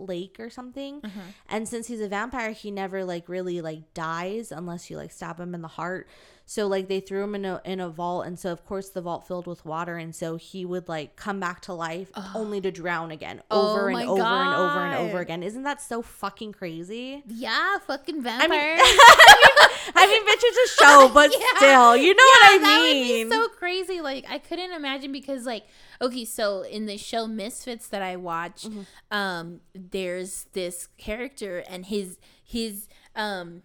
lake 0.00 0.36
or 0.38 0.50
something. 0.50 1.00
Uh-huh. 1.04 1.20
And 1.48 1.68
since 1.68 1.86
he's 1.86 2.00
a 2.00 2.08
vampire, 2.08 2.52
he 2.52 2.70
never 2.70 3.04
like 3.04 3.28
really 3.28 3.60
like 3.60 3.94
dies 3.94 4.50
unless 4.52 4.90
you 4.90 4.96
like 4.96 5.12
stab 5.12 5.38
him 5.38 5.54
in 5.54 5.62
the 5.62 5.68
heart. 5.68 6.08
So 6.46 6.66
like 6.66 6.88
they 6.88 6.98
threw 6.98 7.22
him 7.22 7.36
in 7.36 7.44
a 7.44 7.60
in 7.64 7.78
a 7.78 7.88
vault, 7.88 8.26
and 8.26 8.36
so 8.36 8.50
of 8.50 8.66
course 8.66 8.88
the 8.88 9.00
vault 9.00 9.24
filled 9.28 9.46
with 9.46 9.64
water, 9.64 9.96
and 9.96 10.12
so 10.12 10.34
he 10.34 10.64
would 10.64 10.88
like 10.88 11.14
come 11.14 11.38
back 11.38 11.60
to 11.62 11.72
life 11.74 12.10
only 12.34 12.60
to 12.62 12.72
drown 12.72 13.12
again, 13.12 13.40
Oh 13.52 13.70
over 13.70 13.88
and 13.88 13.96
my 13.96 14.04
over 14.04 14.20
and 14.20 14.54
over 14.54 14.78
and 14.80 14.94
over 15.08 15.20
again. 15.20 15.44
Isn't 15.44 15.62
that 15.62 15.80
so 15.80 16.02
fucking 16.02 16.52
crazy? 16.54 17.22
yeah 17.28 17.78
fucking 17.86 18.18
I 18.18 18.20
vampire 18.22 18.48
mean, 18.48 18.80
I 19.94 20.06
mean, 20.06 20.22
bitch, 20.26 20.40
it's 20.42 20.72
a 20.72 20.84
show, 20.84 21.10
but 21.14 21.30
Yeah. 21.38 21.46
still, 21.56 21.96
you 21.96 22.14
know 22.14 22.24
yeah, 22.42 22.56
what 22.56 22.60
I 22.64 22.92
mean? 22.92 23.30
so 23.30 23.46
crazy. 23.50 24.00
Like 24.00 24.24
I 24.28 24.38
couldn't 24.38 24.72
imagine 24.72 25.12
because 25.12 25.46
like 25.46 25.64
okay, 26.00 26.24
so 26.24 26.62
in 26.62 26.86
the 26.86 26.96
show 26.96 27.26
Misfits 27.26 27.88
that 27.88 28.02
I 28.02 28.16
watch, 28.16 28.62
Mm-hmm. 28.64 28.82
um, 29.16 29.60
there's 29.74 30.44
this 30.52 30.88
character 30.96 31.64
and 31.68 31.86
his 31.86 32.18
his 32.44 32.88
um 33.14 33.62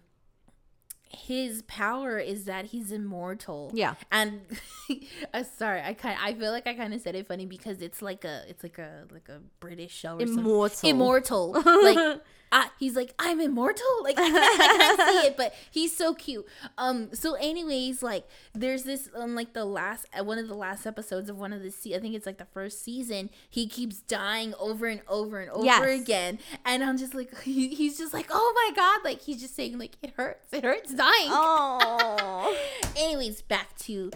his 1.08 1.62
power 1.62 2.18
is 2.18 2.44
that 2.44 2.66
he's 2.66 2.90
immortal. 2.92 3.70
Yeah. 3.72 3.94
And 4.10 4.40
uh, 5.34 5.44
sorry, 5.56 5.80
I 5.80 5.94
kind 5.94 6.18
I 6.22 6.34
feel 6.34 6.50
like 6.50 6.66
I 6.66 6.74
kind 6.74 6.92
of 6.92 7.00
said 7.00 7.14
it 7.14 7.26
funny 7.26 7.46
because 7.46 7.80
it's 7.80 8.02
like 8.02 8.24
a 8.24 8.42
it's 8.48 8.62
like 8.62 8.78
a 8.78 9.04
like 9.12 9.28
a 9.28 9.40
British 9.60 9.92
show 9.94 10.16
or 10.16 10.26
something 10.26 10.38
Immortal. 10.44 10.90
immortal. 10.90 11.52
like 11.82 12.20
I, 12.52 12.68
he's 12.78 12.94
like 12.94 13.12
I'm 13.18 13.40
immortal. 13.40 13.84
Like 14.02 14.16
I 14.18 14.28
can't, 14.30 14.60
I 14.60 14.76
can't 14.76 15.00
see 15.00 15.26
it, 15.28 15.36
but 15.36 15.54
he's 15.70 15.96
so 15.96 16.14
cute. 16.14 16.46
Um. 16.78 17.08
So, 17.14 17.34
anyways, 17.34 18.02
like 18.02 18.26
there's 18.54 18.84
this 18.84 19.08
on 19.16 19.34
like 19.34 19.52
the 19.52 19.64
last 19.64 20.06
uh, 20.18 20.22
one 20.24 20.38
of 20.38 20.46
the 20.48 20.54
last 20.54 20.86
episodes 20.86 21.28
of 21.28 21.38
one 21.38 21.52
of 21.52 21.62
the 21.62 21.70
se- 21.70 21.94
I 21.94 21.98
think 21.98 22.14
it's 22.14 22.24
like 22.26 22.38
the 22.38 22.44
first 22.46 22.82
season. 22.84 23.30
He 23.50 23.66
keeps 23.66 23.98
dying 24.00 24.54
over 24.60 24.86
and 24.86 25.00
over 25.08 25.40
and 25.40 25.50
over 25.50 25.64
Yes. 25.64 26.00
again, 26.00 26.38
and 26.64 26.84
I'm 26.84 26.96
just 26.98 27.14
like 27.14 27.40
he, 27.42 27.74
he's 27.74 27.98
just 27.98 28.14
like 28.14 28.26
oh 28.30 28.52
my 28.54 28.74
god, 28.76 29.00
like 29.04 29.22
he's 29.22 29.40
just 29.40 29.56
saying 29.56 29.78
like 29.78 29.96
it 30.02 30.12
hurts, 30.16 30.52
it 30.52 30.62
hurts 30.64 30.94
dying. 30.94 31.28
Oh, 31.30 32.56
Anyways, 32.96 33.42
back 33.42 33.76
to 33.80 34.10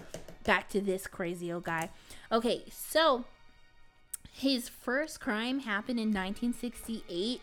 back 0.45 0.69
to 0.71 0.81
this 0.81 1.07
crazy 1.07 1.53
old 1.53 1.65
guy. 1.65 1.91
Okay, 2.33 2.63
so 2.71 3.25
his 4.33 4.69
first 4.69 5.21
crime 5.21 5.61
happened 5.61 5.99
in 5.99 6.09
1968. 6.15 7.41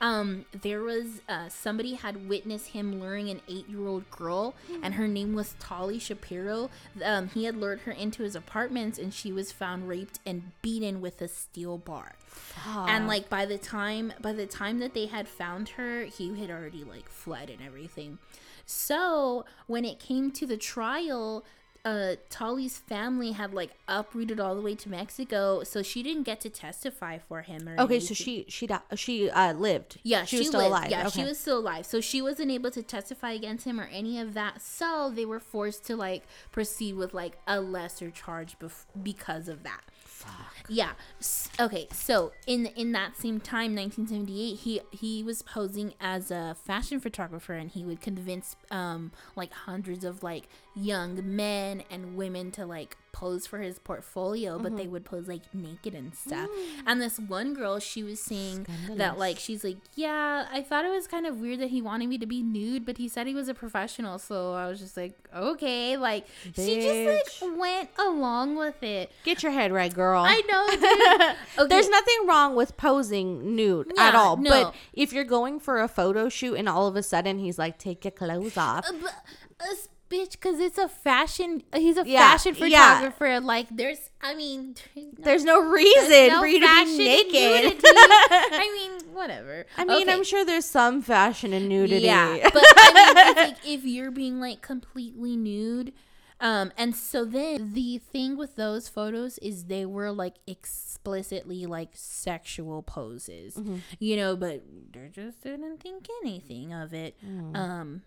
Um, 0.00 0.44
there 0.52 0.82
was 0.82 1.20
uh, 1.28 1.48
somebody 1.48 1.94
had 1.94 2.28
witnessed 2.28 2.68
him 2.68 3.00
luring 3.00 3.30
an 3.30 3.40
eight-year-old 3.48 4.10
girl, 4.10 4.54
and 4.82 4.94
her 4.94 5.08
name 5.08 5.34
was 5.34 5.54
Tali 5.58 5.98
Shapiro. 5.98 6.70
Um, 7.04 7.28
he 7.28 7.44
had 7.44 7.56
lured 7.56 7.80
her 7.80 7.92
into 7.92 8.22
his 8.22 8.36
apartments, 8.36 8.98
and 8.98 9.12
she 9.12 9.32
was 9.32 9.50
found 9.50 9.88
raped 9.88 10.20
and 10.24 10.52
beaten 10.62 11.00
with 11.00 11.20
a 11.20 11.28
steel 11.28 11.78
bar. 11.78 12.14
And 12.88 13.08
like 13.08 13.28
by 13.28 13.46
the 13.46 13.58
time 13.58 14.12
by 14.20 14.32
the 14.32 14.46
time 14.46 14.78
that 14.80 14.94
they 14.94 15.06
had 15.06 15.26
found 15.26 15.70
her, 15.70 16.04
he 16.04 16.38
had 16.38 16.50
already 16.50 16.84
like 16.84 17.08
fled 17.08 17.50
and 17.50 17.60
everything. 17.60 18.18
So 18.66 19.46
when 19.66 19.84
it 19.84 19.98
came 19.98 20.30
to 20.32 20.46
the 20.46 20.58
trial, 20.58 21.44
uh 21.88 22.16
Tali's 22.28 22.78
family 22.78 23.32
had 23.32 23.54
like 23.54 23.70
uprooted 23.88 24.38
all 24.38 24.54
the 24.54 24.60
way 24.60 24.74
to 24.74 24.88
Mexico, 24.90 25.62
so 25.64 25.82
she 25.82 26.02
didn't 26.02 26.24
get 26.24 26.40
to 26.42 26.50
testify 26.50 27.18
for 27.18 27.42
him 27.42 27.68
or 27.68 27.80
okay. 27.80 28.00
So 28.00 28.14
she 28.14 28.44
she 28.48 28.66
di- 28.66 28.88
she 28.94 29.30
uh 29.30 29.54
lived. 29.54 29.98
Yeah, 30.02 30.24
she, 30.24 30.38
was 30.38 30.48
still 30.48 30.60
lived. 30.60 30.70
alive. 30.70 30.90
Yeah, 30.90 31.06
okay. 31.06 31.20
she 31.20 31.24
was 31.26 31.38
still 31.38 31.58
alive. 31.58 31.86
So 31.86 32.00
she 32.00 32.20
wasn't 32.20 32.50
able 32.50 32.70
to 32.72 32.82
testify 32.82 33.32
against 33.32 33.64
him 33.64 33.80
or 33.80 33.88
any 33.90 34.20
of 34.20 34.34
that. 34.34 34.60
So 34.60 35.10
they 35.14 35.24
were 35.24 35.40
forced 35.40 35.84
to 35.86 35.96
like 35.96 36.24
proceed 36.52 36.94
with 36.94 37.14
like 37.14 37.38
a 37.46 37.60
lesser 37.60 38.10
charge 38.10 38.58
bef- 38.58 38.84
because 39.02 39.48
of 39.48 39.62
that. 39.62 39.82
Yeah. 40.68 40.92
S- 41.18 41.48
Okay. 41.58 41.88
So 41.92 42.32
in 42.46 42.66
in 42.66 42.92
that 42.92 43.16
same 43.16 43.40
time, 43.40 43.74
1978, 43.74 44.54
he 44.56 44.80
he 44.90 45.22
was 45.22 45.42
posing 45.42 45.94
as 46.00 46.30
a 46.30 46.56
fashion 46.64 47.00
photographer, 47.00 47.54
and 47.54 47.70
he 47.70 47.84
would 47.84 48.00
convince 48.00 48.54
um 48.70 49.12
like 49.34 49.52
hundreds 49.52 50.04
of 50.04 50.22
like 50.22 50.44
young 50.76 51.34
men 51.36 51.82
and 51.90 52.16
women 52.16 52.50
to 52.52 52.66
like 52.66 52.96
pose 53.18 53.46
for 53.48 53.58
his 53.58 53.78
portfolio, 53.80 54.58
but 54.60 54.76
they 54.76 54.86
would 54.86 55.04
pose 55.04 55.26
like 55.26 55.42
naked 55.52 55.92
and 55.94 56.14
stuff. 56.14 56.48
And 56.86 57.00
this 57.00 57.18
one 57.18 57.52
girl, 57.52 57.80
she 57.80 58.02
was 58.04 58.20
saying 58.20 58.66
that 58.96 59.18
like 59.18 59.38
she's 59.38 59.64
like, 59.64 59.78
yeah, 59.96 60.46
I 60.52 60.62
thought 60.62 60.84
it 60.84 60.90
was 60.90 61.08
kind 61.08 61.26
of 61.26 61.40
weird 61.40 61.58
that 61.58 61.70
he 61.70 61.82
wanted 61.82 62.08
me 62.08 62.18
to 62.18 62.26
be 62.26 62.42
nude, 62.42 62.86
but 62.86 62.96
he 62.96 63.08
said 63.08 63.26
he 63.26 63.34
was 63.34 63.48
a 63.48 63.54
professional, 63.54 64.18
so 64.18 64.54
I 64.54 64.68
was 64.68 64.78
just 64.78 64.96
like, 64.96 65.14
okay, 65.34 65.96
like 65.96 66.26
she 66.54 66.80
just 66.80 67.42
like 67.42 67.58
went 67.58 67.90
along 67.98 68.54
with 68.56 68.80
it. 68.84 69.10
Get 69.24 69.42
your 69.42 69.50
head 69.52 69.72
right, 69.72 69.92
girl. 69.92 70.22
I 70.24 70.40
know, 70.50 70.64
dude. 70.70 71.36
Okay. 71.58 71.68
There's 71.68 71.88
nothing 71.88 72.26
wrong 72.28 72.54
with 72.54 72.76
posing 72.76 73.56
nude 73.56 73.92
at 73.98 74.14
all. 74.14 74.36
no. 74.36 74.50
But 74.50 74.74
if 74.92 75.12
you're 75.12 75.24
going 75.24 75.58
for 75.58 75.80
a 75.80 75.88
photo 75.88 76.28
shoot 76.28 76.54
and 76.54 76.68
all 76.68 76.86
of 76.86 76.94
a 76.94 77.02
sudden 77.02 77.38
he's 77.40 77.58
like, 77.58 77.78
take 77.78 78.04
your 78.04 78.12
clothes 78.12 78.56
off. 78.56 78.86
Uh, 78.88 78.92
but, 79.02 79.14
uh, 79.60 79.74
bitch, 80.10 80.32
because 80.32 80.58
it's 80.60 80.78
a 80.78 80.88
fashion. 80.88 81.62
He's 81.74 81.96
a 81.96 82.04
Yeah, 82.06 82.30
fashion 82.36 82.54
yeah. 82.58 82.94
photographer. 82.98 83.40
Like, 83.40 83.66
there's, 83.70 84.10
I 84.22 84.34
mean, 84.34 84.74
There's 85.18 85.44
no 85.44 85.60
reason 85.60 86.08
there's 86.08 86.32
no 86.32 86.40
for 86.40 86.46
you 86.46 86.60
to 86.60 86.84
be 86.84 86.98
naked. 86.98 87.80
I 87.84 88.70
mean, 89.00 89.14
whatever. 89.14 89.66
I 89.76 89.84
mean, 89.84 90.02
Okay. 90.02 90.12
I'm 90.12 90.24
sure 90.24 90.44
there's 90.44 90.64
some 90.64 91.02
fashion 91.02 91.52
in 91.52 91.68
nudity. 91.68 92.06
Yeah, 92.06 92.48
but 92.52 92.62
I 92.64 93.14
mean, 93.34 93.34
like 93.48 93.56
if 93.66 93.84
you're 93.84 94.10
being 94.10 94.40
like 94.40 94.62
completely 94.62 95.36
nude, 95.36 95.92
um, 96.40 96.72
and 96.78 96.94
so 96.94 97.24
then 97.24 97.72
the 97.74 97.98
thing 97.98 98.36
with 98.36 98.54
those 98.54 98.88
photos 98.88 99.38
is 99.38 99.64
they 99.64 99.84
were 99.84 100.12
like 100.12 100.36
explicitly 100.46 101.66
like 101.66 101.90
sexual 101.94 102.82
poses, 102.82 103.54
Mm-hmm. 103.56 103.76
you 103.98 104.16
know, 104.16 104.36
but 104.36 104.62
they 104.92 105.08
just 105.12 105.42
didn't 105.42 105.82
think 105.82 106.06
anything 106.22 106.72
of 106.72 106.94
it. 106.94 107.16
Mm. 107.26 107.56
Um. 107.56 108.02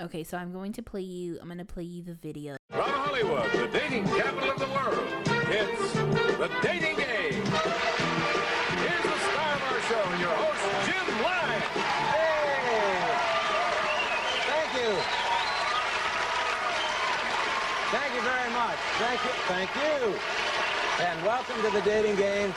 Okay, 0.00 0.22
so 0.22 0.36
I'm 0.38 0.52
going 0.52 0.72
to 0.74 0.82
play 0.82 1.00
you. 1.00 1.38
I'm 1.40 1.48
going 1.48 1.58
to 1.58 1.64
play 1.64 1.82
you 1.82 2.04
the 2.04 2.14
video. 2.14 2.56
From 2.70 2.88
Hollywood, 2.88 3.50
the 3.50 3.66
dating 3.66 4.04
capital 4.04 4.52
of 4.52 4.58
the 4.60 4.68
world, 4.70 4.94
it's 5.50 5.92
The 6.38 6.48
Dating 6.62 6.94
Game. 6.94 7.42
Here's 8.78 9.02
the 9.02 9.18
star 9.26 9.58
of 9.58 9.62
our 9.66 9.80
show, 9.90 10.06
your 10.22 10.30
host, 10.38 10.62
Jim 10.86 11.02
Lange. 11.18 11.66
Hey! 12.14 13.10
Thank 14.46 14.70
you. 14.78 14.90
Thank 17.90 18.14
you 18.14 18.22
very 18.22 18.50
much. 18.54 18.78
Thank 19.02 19.18
you. 19.24 19.34
Thank 19.50 19.70
you. 19.74 20.14
And 21.02 21.26
welcome 21.26 21.60
to 21.62 21.70
the 21.70 21.82
dating 21.82 22.14
game. 22.14 22.54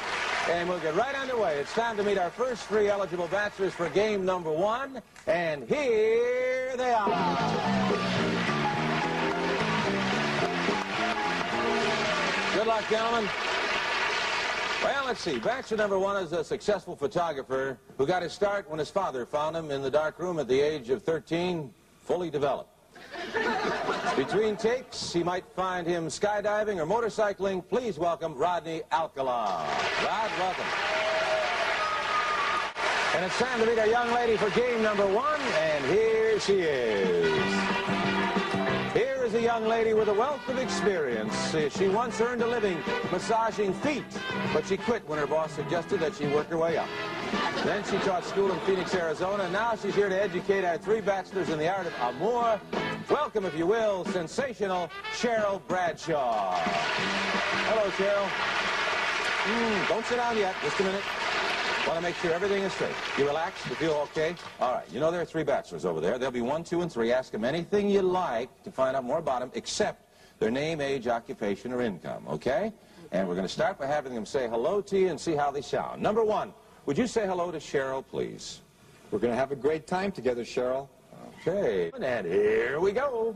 And 0.50 0.68
we'll 0.68 0.80
get 0.80 0.96
right 0.96 1.16
underway. 1.16 1.58
It's 1.58 1.74
time 1.74 1.96
to 1.98 2.04
meet 2.04 2.18
our 2.18 2.32
first 2.32 2.66
three 2.66 2.90
eligible 2.90 3.28
bachelors 3.28 3.74
for 3.74 3.90
game 3.90 4.26
number 4.26 4.52
one. 4.52 5.02
And 5.28 5.68
here 5.68 6.76
they 6.76 6.92
are. 6.92 7.08
Good 12.56 12.68
luck, 12.68 12.90
gentlemen. 12.90 13.30
Well, 14.84 15.06
let's 15.06 15.22
see. 15.22 15.38
Bachelor 15.38 15.78
number 15.78 16.00
one 16.00 16.22
is 16.24 16.32
a 16.32 16.44
successful 16.44 16.96
photographer 16.96 17.78
who 17.98 18.08
got 18.08 18.24
his 18.24 18.34
start 18.34 18.68
when 18.70 18.80
his 18.80 18.90
father 18.90 19.28
found 19.28 19.56
him 19.56 19.70
in 19.70 19.84
the 19.84 19.92
dark 19.92 20.18
room 20.18 20.40
at 20.40 20.48
the 20.48 20.60
age 20.60 20.90
of 20.90 21.04
13, 21.04 21.72
fully 22.04 22.32
developed. 22.32 22.70
Between 24.16 24.58
takes, 24.58 25.14
he 25.14 25.24
might 25.24 25.46
find 25.56 25.88
him 25.88 26.08
skydiving 26.08 26.78
or 26.78 26.86
motorcycling. 26.86 27.68
Please 27.68 27.98
welcome 27.98 28.36
Rodney 28.36 28.82
Alcala. 28.92 29.66
Rod, 30.04 30.32
welcome. 30.38 30.66
And 33.16 33.26
it's 33.26 33.38
time 33.40 33.60
to 33.60 33.66
meet 33.66 33.80
our 33.80 33.88
young 33.88 34.14
lady 34.14 34.36
for 34.38 34.50
game 34.52 34.84
number 34.84 35.08
one, 35.08 35.40
and 35.42 35.86
here 35.86 36.40
she 36.42 36.60
is. 36.60 37.44
Here 38.94 39.24
is 39.24 39.34
a 39.34 39.42
young 39.42 39.66
lady 39.66 39.94
with 39.94 40.10
a 40.10 40.14
wealth 40.14 40.48
of 40.50 40.58
experience. 40.58 41.54
Uh, 41.54 41.70
She 41.70 41.88
once 41.88 42.20
earned 42.20 42.42
a 42.42 42.48
living 42.48 42.78
massaging 43.12 43.74
feet, 43.76 44.04
but 44.54 44.68
she 44.68 44.76
quit 44.76 45.08
when 45.08 45.20
her 45.20 45.28
boss 45.28 45.54
suggested 45.54 46.02
that 46.02 46.16
she 46.16 46.28
work 46.28 46.50
her 46.50 46.58
way 46.58 46.78
up. 46.78 46.90
Then 47.64 47.84
she 47.86 47.98
taught 48.00 48.26
school 48.26 48.52
in 48.52 48.60
Phoenix, 48.62 48.94
Arizona. 48.94 49.50
Now 49.50 49.76
she's 49.76 49.96
here 49.96 50.10
to 50.10 50.22
educate 50.22 50.66
our 50.66 50.78
three 50.78 51.00
bachelors 51.00 51.50
in 51.50 51.58
the 51.58 51.74
art 51.74 51.88
of 51.88 51.94
amour. 52.16 52.60
Welcome, 53.10 53.46
if 53.46 53.58
you 53.58 53.66
will, 53.66 54.06
sensational 54.06 54.90
Cheryl 55.14 55.66
Bradshaw. 55.68 56.56
Hello, 57.68 57.90
Cheryl. 57.92 58.28
Mm, 59.44 59.88
don't 59.88 60.06
sit 60.06 60.18
down 60.18 60.38
yet. 60.38 60.56
Just 60.62 60.80
a 60.80 60.84
minute. 60.84 61.02
Want 61.88 61.98
to 61.98 62.02
make 62.02 62.16
sure 62.16 62.32
everything 62.32 62.64
is 62.64 62.74
straight. 62.74 62.94
You 63.18 63.26
relaxed? 63.26 63.66
You 63.68 63.76
feel 63.76 63.94
okay? 64.12 64.36
All 64.60 64.74
right. 64.74 64.86
You 64.92 65.00
know 65.00 65.10
there 65.10 65.22
are 65.22 65.26
three 65.26 65.44
bachelors 65.44 65.84
over 65.84 66.00
there. 66.00 66.18
There'll 66.18 66.32
be 66.32 66.42
one, 66.42 66.64
two, 66.64 66.82
and 66.82 66.92
three. 66.92 67.12
Ask 67.12 67.32
them 67.32 67.44
anything 67.44 67.90
you 67.90 68.02
like 68.02 68.64
to 68.64 68.72
find 68.72 68.96
out 68.96 69.04
more 69.04 69.18
about 69.18 69.40
them, 69.40 69.52
except 69.56 70.10
their 70.40 70.52
name, 70.52 70.82
age, 70.82 71.08
occupation, 71.08 71.74
or 71.74 71.82
income. 71.82 72.26
Okay? 72.28 72.72
And 73.12 73.28
we're 73.28 73.36
going 73.36 73.48
to 73.48 73.54
start 73.54 73.80
by 73.80 73.88
having 73.88 74.14
them 74.14 74.26
say 74.26 74.48
hello 74.48 74.82
to 74.82 75.00
you 75.00 75.08
and 75.08 75.20
see 75.20 75.34
how 75.34 75.50
they 75.50 75.62
sound. 75.62 76.02
Number 76.02 76.24
one, 76.24 76.54
would 76.86 76.98
you 76.98 77.08
say 77.08 77.26
hello 77.26 77.52
to 77.52 77.58
Cheryl, 77.58 78.06
please? 78.06 78.62
We're 79.10 79.20
going 79.20 79.34
to 79.34 79.40
have 79.40 79.52
a 79.52 79.56
great 79.56 79.88
time 79.88 80.12
together, 80.12 80.44
Cheryl. 80.44 80.88
Okay. 81.48 81.92
And 82.00 82.28
here 82.28 82.80
we 82.80 82.92
go. 82.92 83.36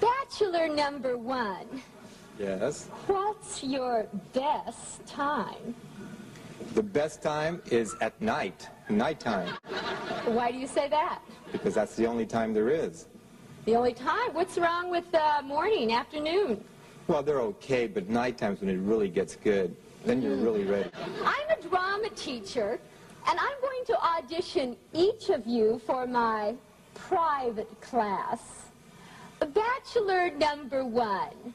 Bachelor 0.00 0.68
number 0.68 1.16
one, 1.16 1.66
Yes. 2.38 2.88
what's 3.06 3.64
your 3.64 4.06
best 4.34 5.04
time? 5.06 5.74
The 6.74 6.82
best 6.82 7.22
time 7.22 7.62
is 7.70 7.96
at 8.02 8.20
night, 8.20 8.68
nighttime, 8.90 9.48
Why 10.26 10.52
do 10.52 10.58
you 10.58 10.66
say 10.66 10.88
that? 10.90 11.20
because 11.52 11.74
that's 11.74 11.96
the 11.96 12.06
only 12.06 12.26
time 12.26 12.52
there 12.52 12.68
is. 12.68 13.06
The 13.64 13.74
only 13.74 13.94
time? 13.94 14.34
What's 14.34 14.58
wrong 14.58 14.90
with 14.90 15.06
uh, 15.14 15.40
morning, 15.42 15.92
afternoon? 15.92 16.62
Well, 17.06 17.22
they're 17.22 17.40
okay, 17.40 17.86
but 17.86 18.10
nighttime's 18.10 18.60
when 18.60 18.68
it 18.68 18.78
really 18.78 19.08
gets 19.08 19.36
good. 19.36 19.74
Then 20.04 20.20
you're 20.20 20.36
really 20.36 20.64
ready. 20.64 20.90
I'm 21.24 21.58
a 21.58 21.62
drama 21.68 22.10
teacher, 22.10 22.78
and 23.26 23.38
I'm 23.38 23.60
going 23.60 23.84
to 23.86 23.98
audition 24.00 24.76
each 24.92 25.30
of 25.30 25.46
you 25.46 25.80
for 25.86 26.06
my 26.06 26.54
private 26.94 27.80
class. 27.80 28.40
Bachelor 29.40 30.30
number 30.30 30.84
one. 30.84 31.54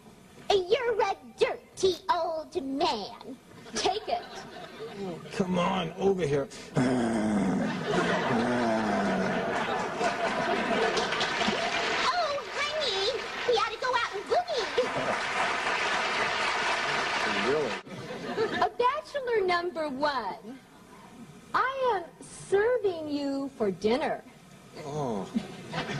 You're 0.49 1.01
a 1.01 1.15
dirty 1.37 1.95
old 2.13 2.55
man. 2.63 3.37
Take 3.75 4.07
it. 4.07 4.21
Come 5.35 5.57
on, 5.57 5.91
over 5.97 6.25
here. 6.25 6.47
Oh, 6.75 6.81
honey, 12.53 13.19
we 13.47 13.53
ought 13.55 13.71
to 13.71 13.79
go 13.79 13.89
out 14.01 14.13
and 14.13 14.23
boogie. 14.29 14.67
really? 17.49 17.73
A 18.61 18.69
bachelor 18.69 19.39
number 19.45 19.89
one. 19.89 20.59
I 21.53 21.95
am 21.95 22.03
serving 22.21 23.07
you 23.09 23.49
for 23.57 23.71
dinner. 23.71 24.23
Oh, 24.85 25.23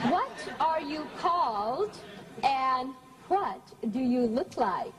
What 0.08 0.30
are 0.60 0.80
you 0.80 1.06
called 1.18 1.96
and 2.42 2.94
what 3.28 3.60
do 3.92 4.00
you 4.00 4.22
look 4.22 4.56
like? 4.56 4.92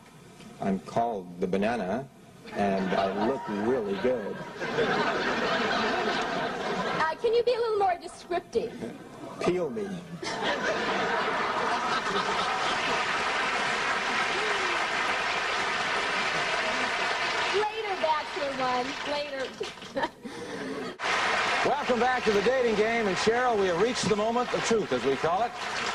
I'm 0.62 0.80
called 0.80 1.40
the 1.42 1.48
banana, 1.48 2.08
and 2.54 2.94
I 2.94 3.28
look 3.28 3.42
really 3.68 3.96
good. 4.02 4.36
Uh, 7.02 7.16
can 7.22 7.34
you 7.34 7.44
be 7.44 7.54
a 7.54 7.58
little 7.60 7.78
more 7.78 7.98
descriptive? 8.02 8.72
Peel 9.42 9.70
me. 9.70 9.88
Later, 17.54 17.96
bachelor 18.02 18.54
one. 18.60 18.88
Later. 19.12 20.10
Welcome 21.96 22.14
back 22.14 22.26
to 22.26 22.32
the 22.34 22.42
dating 22.42 22.76
game. 22.76 23.08
And 23.08 23.16
Cheryl, 23.16 23.58
we 23.58 23.68
have 23.68 23.82
reached 23.82 24.10
the 24.10 24.18
moment 24.18 24.54
of 24.54 24.62
truth, 24.66 24.92
as 24.92 25.02
we 25.06 25.16
call 25.16 25.44
it. 25.44 25.52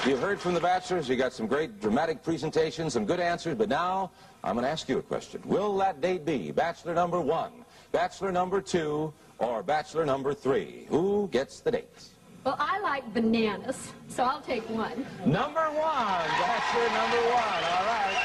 You've 0.07 0.18
heard 0.18 0.40
from 0.40 0.55
the 0.55 0.61
bachelors. 0.61 1.07
You 1.11 1.16
got 1.16 1.34
some 1.34 1.46
great 1.46 1.78
dramatic 1.78 2.22
presentations, 2.22 2.94
some 2.94 3.05
good 3.05 3.20
answers. 3.20 3.55
But 3.55 3.68
now 3.68 4.11
I'm 4.42 4.55
going 4.55 4.64
to 4.64 4.70
ask 4.70 4.88
you 4.88 4.96
a 4.96 5.03
question. 5.03 5.42
Will 5.44 5.76
that 5.76 6.01
date 6.01 6.24
be 6.24 6.53
bachelor 6.53 6.94
number 6.94 7.20
one, 7.20 7.53
bachelor 7.92 8.32
number 8.32 8.62
two, 8.62 9.12
or 9.36 9.62
bachelor 9.62 10.07
number 10.07 10.32
three? 10.32 10.86
Who 10.88 11.28
gets 11.32 11.61
the 11.61 11.70
date? 11.72 12.03
well, 12.44 12.57
I 12.59 12.80
like 12.80 13.12
bananas, 13.12 13.92
so 14.09 14.22
I'll 14.24 14.40
take 14.40 14.66
one. 14.70 15.05
Number 15.26 15.61
one, 15.61 16.24
bachelor 16.40 16.88
number 16.96 17.20
one. 17.28 17.64
All 17.74 17.84
right. 17.84 18.16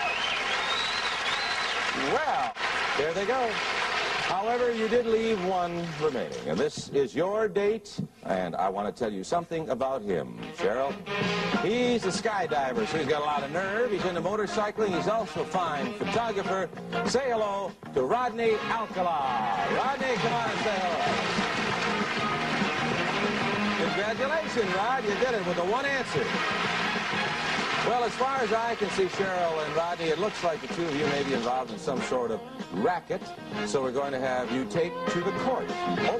Well, 2.14 2.54
there 2.98 3.14
they 3.14 3.26
go. 3.26 3.52
However, 4.26 4.72
you 4.74 4.88
did 4.88 5.06
leave 5.06 5.44
one 5.46 5.86
remaining, 6.02 6.48
and 6.48 6.58
this 6.58 6.90
is 6.90 7.14
your 7.14 7.48
date, 7.48 7.96
and 8.24 8.56
I 8.56 8.70
want 8.70 8.88
to 8.94 9.00
tell 9.00 9.14
you 9.14 9.24
something 9.24 9.70
about 9.70 10.02
him, 10.02 10.40
Cheryl. 10.58 10.92
He's 11.62 12.06
a 12.06 12.10
skydiver, 12.10 12.88
so 12.88 12.98
he's 12.98 13.06
got 13.06 13.22
a 13.22 13.26
lot 13.26 13.44
of 13.44 13.52
nerve. 13.52 13.92
He's 13.92 14.04
into 14.04 14.22
motorcycling. 14.22 14.96
He's 14.96 15.08
also 15.08 15.42
a 15.42 15.46
fine 15.46 15.94
photographer. 15.94 16.68
Say 17.06 17.30
hello 17.30 17.72
to 17.94 18.02
Rodney 18.02 18.56
Alcala. 18.72 19.68
Rodney, 19.76 20.16
come 20.16 20.34
on 20.34 20.50
and 20.50 20.60
say 20.62 20.76
hello. 20.82 21.46
Congratulations, 23.86 24.76
Rod. 24.76 25.04
You 25.04 25.16
did 25.24 25.36
it 25.36 25.46
with 25.46 25.58
the 25.58 25.66
one 25.66 25.86
answer. 25.86 26.65
Well, 27.88 28.04
as 28.04 28.14
far 28.14 28.38
as 28.38 28.52
I 28.52 28.74
can 28.76 28.90
see, 28.90 29.06
Cheryl 29.06 29.64
and 29.64 29.76
Rodney, 29.76 30.06
it 30.06 30.18
looks 30.18 30.44
like 30.44 30.60
the 30.60 30.74
two 30.74 30.86
of 30.86 30.96
you 30.96 31.06
may 31.06 31.22
be 31.22 31.34
involved 31.34 31.72
in 31.72 31.78
some 31.78 32.02
sort 32.02 32.32
of 32.32 32.42
racket. 32.74 33.22
So 33.68 33.84
we're 33.84 33.92
going 33.92 34.12
to 34.12 34.20
have 34.20 34.52
you 34.52 34.66
take 34.66 34.92
to 35.10 35.20
the 35.22 35.32
court. 35.44 35.66
Oh, 35.70 36.20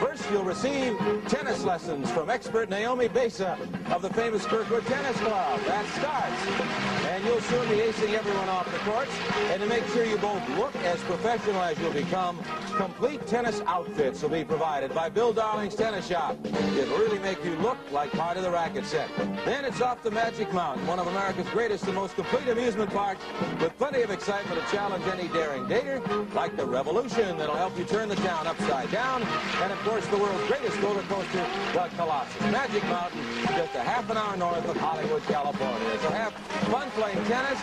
first, 0.00 0.24
you'll 0.30 0.42
receive 0.42 0.98
tennis 1.28 1.64
lessons 1.64 2.10
from 2.10 2.30
expert 2.30 2.70
Naomi 2.70 3.08
Besa 3.08 3.58
of 3.90 4.00
the 4.00 4.08
famous 4.14 4.46
Kirkwood 4.46 4.86
Tennis 4.86 5.18
Club. 5.18 5.60
That 5.66 5.86
starts. 5.98 7.06
And 7.08 7.22
you'll 7.26 7.42
soon 7.42 7.68
be 7.68 7.76
acing 7.76 8.14
everyone 8.14 8.48
off 8.48 8.72
the 8.72 8.78
courts. 8.78 9.12
And 9.50 9.60
to 9.60 9.68
make 9.68 9.86
sure 9.88 10.04
you 10.04 10.16
both 10.16 10.46
look 10.56 10.74
as 10.76 10.98
professional 11.02 11.60
as 11.60 11.78
you'll 11.78 11.92
become, 11.92 12.42
complete 12.76 13.26
tennis 13.26 13.60
outfits 13.66 14.22
will 14.22 14.30
be 14.30 14.44
provided 14.44 14.94
by 14.94 15.10
Bill 15.10 15.34
Darling's 15.34 15.74
Tennis 15.74 16.06
Shop. 16.08 16.38
It'll 16.44 16.98
really 16.98 17.18
make 17.18 17.44
you 17.44 17.54
look 17.56 17.76
like 17.92 18.10
part 18.12 18.38
of 18.38 18.44
the 18.44 18.50
racket 18.50 18.86
set. 18.86 19.10
Then 19.44 19.66
it's 19.66 19.82
off 19.82 20.02
to 20.04 20.10
Magic 20.10 20.50
Mountain, 20.54 20.86
one 20.86 21.01
of 21.02 21.08
America's 21.08 21.48
greatest 21.48 21.84
and 21.86 21.94
most 21.94 22.14
complete 22.14 22.46
amusement 22.46 22.88
parks, 22.90 23.24
with 23.60 23.76
plenty 23.76 24.02
of 24.02 24.10
excitement 24.10 24.60
to 24.60 24.70
challenge 24.70 25.04
any 25.06 25.26
daring 25.28 25.64
dater, 25.64 26.00
like 26.32 26.56
the 26.56 26.64
Revolution 26.64 27.36
that'll 27.36 27.56
help 27.56 27.76
you 27.76 27.84
turn 27.84 28.08
the 28.08 28.14
town 28.16 28.46
upside 28.46 28.88
down, 28.92 29.20
and 29.62 29.72
of 29.72 29.78
course 29.80 30.06
the 30.06 30.16
world's 30.16 30.46
greatest 30.46 30.80
roller 30.80 31.02
coaster, 31.02 31.44
the 31.72 31.90
Colossus. 31.96 32.40
Magic 32.52 32.84
Mountain, 32.84 33.20
just 33.48 33.74
a 33.74 33.80
half 33.80 34.08
an 34.10 34.16
hour 34.16 34.36
north 34.36 34.68
of 34.68 34.76
Hollywood, 34.76 35.22
California. 35.24 35.98
So 36.02 36.10
have 36.10 36.32
fun 36.70 36.88
playing 36.92 37.22
tennis. 37.24 37.58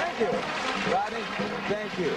Thank 0.00 0.18
you, 0.20 0.92
Rodney. 0.92 1.22
Thank 1.68 1.98
you. 1.98 2.14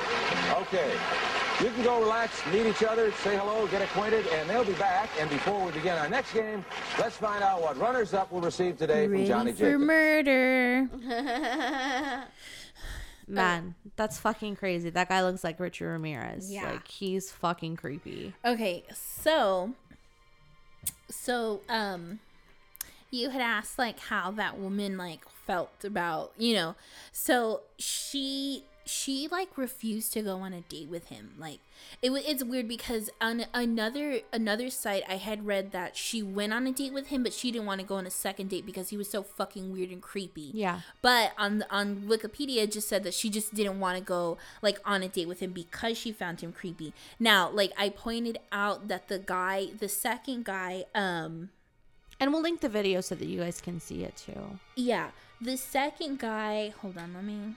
Okay. 0.61 1.40
You 1.61 1.69
can 1.69 1.83
go 1.83 2.01
relax, 2.01 2.43
meet 2.51 2.65
each 2.65 2.81
other, 2.81 3.11
say 3.23 3.37
hello, 3.37 3.67
get 3.67 3.83
acquainted, 3.83 4.25
and 4.33 4.49
they'll 4.49 4.65
be 4.65 4.73
back. 4.73 5.11
And 5.19 5.29
before 5.29 5.63
we 5.63 5.71
begin 5.71 5.95
our 5.95 6.09
next 6.09 6.33
game, 6.33 6.65
let's 6.97 7.15
find 7.17 7.43
out 7.43 7.61
what 7.61 7.77
runners-up 7.77 8.31
will 8.31 8.41
receive 8.41 8.79
today 8.79 9.05
from 9.05 9.11
Ready 9.13 9.27
Johnny 9.27 9.51
for 9.51 9.59
Jacobs. 9.59 9.83
murder. 9.85 10.89
Man, 13.27 13.75
that's 13.95 14.17
fucking 14.17 14.55
crazy. 14.55 14.89
That 14.89 15.07
guy 15.07 15.21
looks 15.21 15.43
like 15.43 15.59
Richard 15.59 15.91
Ramirez. 15.91 16.51
Yeah. 16.51 16.71
Like 16.71 16.87
he's 16.87 17.31
fucking 17.31 17.75
creepy. 17.75 18.33
Okay, 18.43 18.83
so 18.93 19.73
so 21.09 21.61
um 21.69 22.19
you 23.11 23.29
had 23.29 23.41
asked 23.41 23.77
like 23.77 23.99
how 23.99 24.31
that 24.31 24.57
woman 24.57 24.97
like 24.97 25.29
felt 25.45 25.85
about, 25.85 26.31
you 26.37 26.55
know. 26.55 26.75
So 27.11 27.61
she 27.77 28.63
she 28.91 29.27
like 29.31 29.57
refused 29.57 30.11
to 30.13 30.21
go 30.21 30.37
on 30.37 30.53
a 30.53 30.61
date 30.61 30.89
with 30.89 31.05
him. 31.07 31.31
Like 31.37 31.59
it 32.01 32.11
it's 32.11 32.43
weird 32.43 32.67
because 32.67 33.09
on 33.19 33.45
another 33.53 34.19
another 34.33 34.69
site 34.69 35.03
I 35.07 35.15
had 35.15 35.45
read 35.47 35.71
that 35.71 35.95
she 35.95 36.21
went 36.21 36.53
on 36.53 36.67
a 36.67 36.71
date 36.71 36.93
with 36.93 37.07
him, 37.07 37.23
but 37.23 37.33
she 37.33 37.51
didn't 37.51 37.65
want 37.67 37.79
to 37.81 37.87
go 37.87 37.95
on 37.95 38.05
a 38.05 38.11
second 38.11 38.49
date 38.49 38.65
because 38.65 38.89
he 38.89 38.97
was 38.97 39.09
so 39.09 39.23
fucking 39.23 39.71
weird 39.71 39.89
and 39.89 40.01
creepy. 40.01 40.51
Yeah. 40.53 40.81
But 41.01 41.31
on 41.37 41.63
on 41.69 42.03
Wikipedia, 42.07 42.63
it 42.63 42.71
just 42.73 42.87
said 42.89 43.03
that 43.03 43.13
she 43.13 43.29
just 43.29 43.53
didn't 43.53 43.79
want 43.79 43.97
to 43.97 44.03
go 44.03 44.37
like 44.61 44.79
on 44.85 45.01
a 45.01 45.07
date 45.07 45.27
with 45.27 45.39
him 45.39 45.51
because 45.53 45.97
she 45.97 46.11
found 46.11 46.41
him 46.41 46.51
creepy. 46.51 46.93
Now, 47.19 47.49
like 47.49 47.71
I 47.77 47.89
pointed 47.89 48.39
out 48.51 48.87
that 48.89 49.07
the 49.07 49.19
guy, 49.19 49.67
the 49.79 49.89
second 49.89 50.45
guy, 50.45 50.85
um, 50.93 51.49
And 52.19 52.31
we'll 52.31 52.43
link 52.43 52.61
the 52.61 52.69
video 52.69 53.01
so 53.01 53.15
that 53.15 53.25
you 53.27 53.39
guys 53.39 53.61
can 53.61 53.79
see 53.79 54.03
it 54.03 54.15
too. 54.15 54.59
yeah, 54.75 55.09
the 55.39 55.57
second 55.57 56.19
guy. 56.19 56.73
Hold 56.81 56.97
on, 56.97 57.13
let 57.15 57.23
me. 57.23 57.55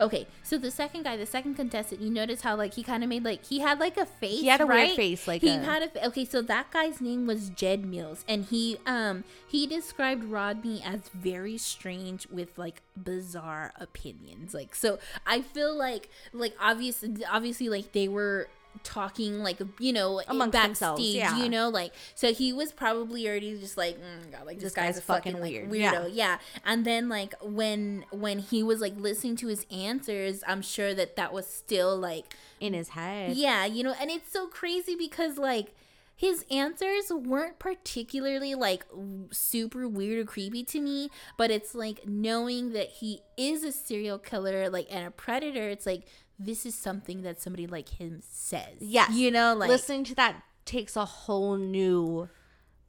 Okay, 0.00 0.26
so 0.42 0.56
the 0.56 0.70
second 0.70 1.02
guy, 1.02 1.16
the 1.18 1.26
second 1.26 1.56
contestant, 1.56 2.00
you 2.00 2.08
notice 2.10 2.40
how 2.40 2.56
like 2.56 2.72
he 2.74 2.82
kind 2.82 3.02
of 3.02 3.08
made 3.10 3.22
like 3.24 3.44
he 3.44 3.58
had 3.60 3.78
like 3.78 3.96
a 3.98 4.06
face. 4.06 4.40
He 4.40 4.46
had 4.46 4.60
a 4.62 4.66
weird 4.66 4.92
face, 4.92 5.28
like 5.28 5.42
he 5.42 5.50
a- 5.50 5.58
had 5.60 5.82
a 5.82 5.88
fa- 5.88 6.06
okay. 6.06 6.24
So 6.24 6.40
that 6.42 6.70
guy's 6.70 7.00
name 7.02 7.26
was 7.26 7.50
Jed 7.50 7.84
Mills, 7.84 8.24
and 8.26 8.46
he 8.46 8.78
um 8.86 9.24
he 9.46 9.66
described 9.66 10.24
Rodney 10.24 10.82
as 10.82 11.08
very 11.10 11.58
strange 11.58 12.26
with 12.28 12.56
like 12.56 12.80
bizarre 12.96 13.72
opinions. 13.78 14.54
Like 14.54 14.74
so, 14.74 14.98
I 15.26 15.42
feel 15.42 15.76
like 15.76 16.08
like 16.32 16.54
obviously 16.58 17.14
obviously 17.30 17.68
like 17.68 17.92
they 17.92 18.08
were 18.08 18.48
talking 18.82 19.40
like 19.40 19.58
you 19.78 19.92
know 19.92 20.22
backstage 20.28 20.52
themselves, 20.52 21.02
yeah. 21.02 21.36
you 21.36 21.48
know 21.48 21.68
like 21.68 21.92
so 22.14 22.32
he 22.32 22.52
was 22.52 22.72
probably 22.72 23.28
already 23.28 23.58
just 23.58 23.76
like 23.76 23.98
mm, 23.98 24.30
God, 24.32 24.46
like 24.46 24.56
this, 24.56 24.64
This 24.64 24.74
guy's, 24.74 24.94
guy's 24.94 24.98
a 24.98 25.02
fucking, 25.02 25.32
fucking 25.32 25.42
weird 25.42 25.70
weird. 25.70 25.92
weirdo 25.92 26.10
yeah. 26.12 26.38
and 26.64 26.84
then 26.84 27.08
like 27.08 27.34
when 27.42 28.04
when 28.10 28.38
he 28.38 28.62
was 28.62 28.80
like 28.80 28.94
listening 28.96 29.36
to 29.36 29.48
his 29.48 29.66
answers 29.70 30.42
i'm 30.46 30.62
sure 30.62 30.94
that 30.94 31.16
that 31.16 31.32
was 31.32 31.46
still 31.46 31.96
like 31.96 32.34
In 32.60 32.72
his 32.72 32.90
head. 32.90 33.36
yeah 33.36 33.64
you 33.66 33.82
know 33.82 33.94
and 34.00 34.10
it's 34.10 34.32
so 34.32 34.46
crazy 34.46 34.94
because 34.96 35.36
like 35.36 35.74
his 36.16 36.44
answers 36.50 37.10
weren't 37.10 37.58
particularly 37.58 38.54
like 38.54 38.84
super 39.30 39.88
weird 39.88 40.18
or 40.18 40.24
creepy 40.24 40.62
to 40.64 40.80
me 40.80 41.10
but 41.36 41.50
it's 41.50 41.74
like 41.74 42.06
knowing 42.06 42.72
that 42.72 42.88
he 42.88 43.20
is 43.36 43.64
a 43.64 43.72
serial 43.72 44.18
killer 44.18 44.68
like 44.68 44.86
and 44.90 45.06
a 45.06 45.10
predator 45.10 45.68
it's 45.70 45.86
like 45.86 46.02
this 46.40 46.64
is 46.64 46.74
something 46.74 47.22
that 47.22 47.40
somebody 47.40 47.66
like 47.66 47.88
him 48.00 48.20
says 48.26 48.76
Yes. 48.80 49.12
you 49.12 49.30
know 49.30 49.54
like 49.54 49.68
listening 49.68 50.04
to 50.04 50.14
that 50.16 50.42
takes 50.64 50.96
a 50.96 51.04
whole 51.04 51.56
new 51.56 52.28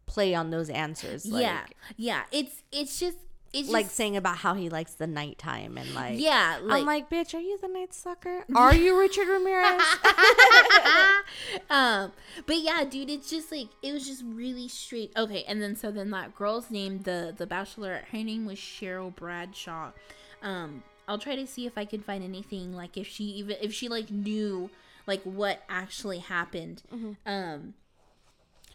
play 0.05 0.33
on 0.33 0.49
those 0.51 0.69
answers. 0.69 1.25
Like, 1.25 1.43
yeah 1.43 1.65
yeah 1.97 2.23
it's 2.31 2.63
it's 2.71 2.99
just 2.99 3.17
it's 3.53 3.67
Like 3.69 3.87
just, 3.87 3.95
saying 3.97 4.15
about 4.15 4.37
how 4.37 4.53
he 4.53 4.69
likes 4.69 4.93
the 4.93 5.07
nighttime 5.07 5.77
and 5.77 5.93
like 5.93 6.19
yeah 6.19 6.59
I'm 6.69 6.85
like, 6.85 7.09
bitch, 7.09 7.33
are 7.33 7.39
you 7.41 7.57
the 7.61 7.67
night 7.67 7.93
sucker? 7.93 8.45
Are 8.55 8.73
you 8.73 8.97
Richard 8.97 9.27
Ramirez? 9.27 9.81
um 11.69 12.11
but 12.45 12.57
yeah 12.59 12.83
dude 12.89 13.09
it's 13.09 13.29
just 13.29 13.51
like 13.51 13.67
it 13.81 13.91
was 13.91 14.07
just 14.07 14.23
really 14.25 14.67
straight 14.67 15.11
okay 15.17 15.43
and 15.47 15.61
then 15.61 15.75
so 15.75 15.91
then 15.91 16.11
that 16.11 16.35
girl's 16.35 16.69
name 16.71 16.99
the 16.99 17.33
the 17.37 17.45
bachelor 17.45 18.03
her 18.11 18.23
name 18.23 18.45
was 18.45 18.57
cheryl 18.57 19.13
bradshaw 19.13 19.91
um 20.41 20.83
i'll 21.11 21.17
try 21.17 21.35
to 21.35 21.45
see 21.45 21.65
if 21.65 21.77
i 21.77 21.85
can 21.85 22.01
find 22.01 22.23
anything 22.23 22.73
like 22.73 22.97
if 22.97 23.07
she 23.07 23.23
even 23.25 23.55
if 23.61 23.73
she 23.73 23.87
like 23.87 24.09
knew 24.09 24.69
like 25.05 25.21
what 25.23 25.61
actually 25.69 26.19
happened 26.19 26.81
um 27.25 27.73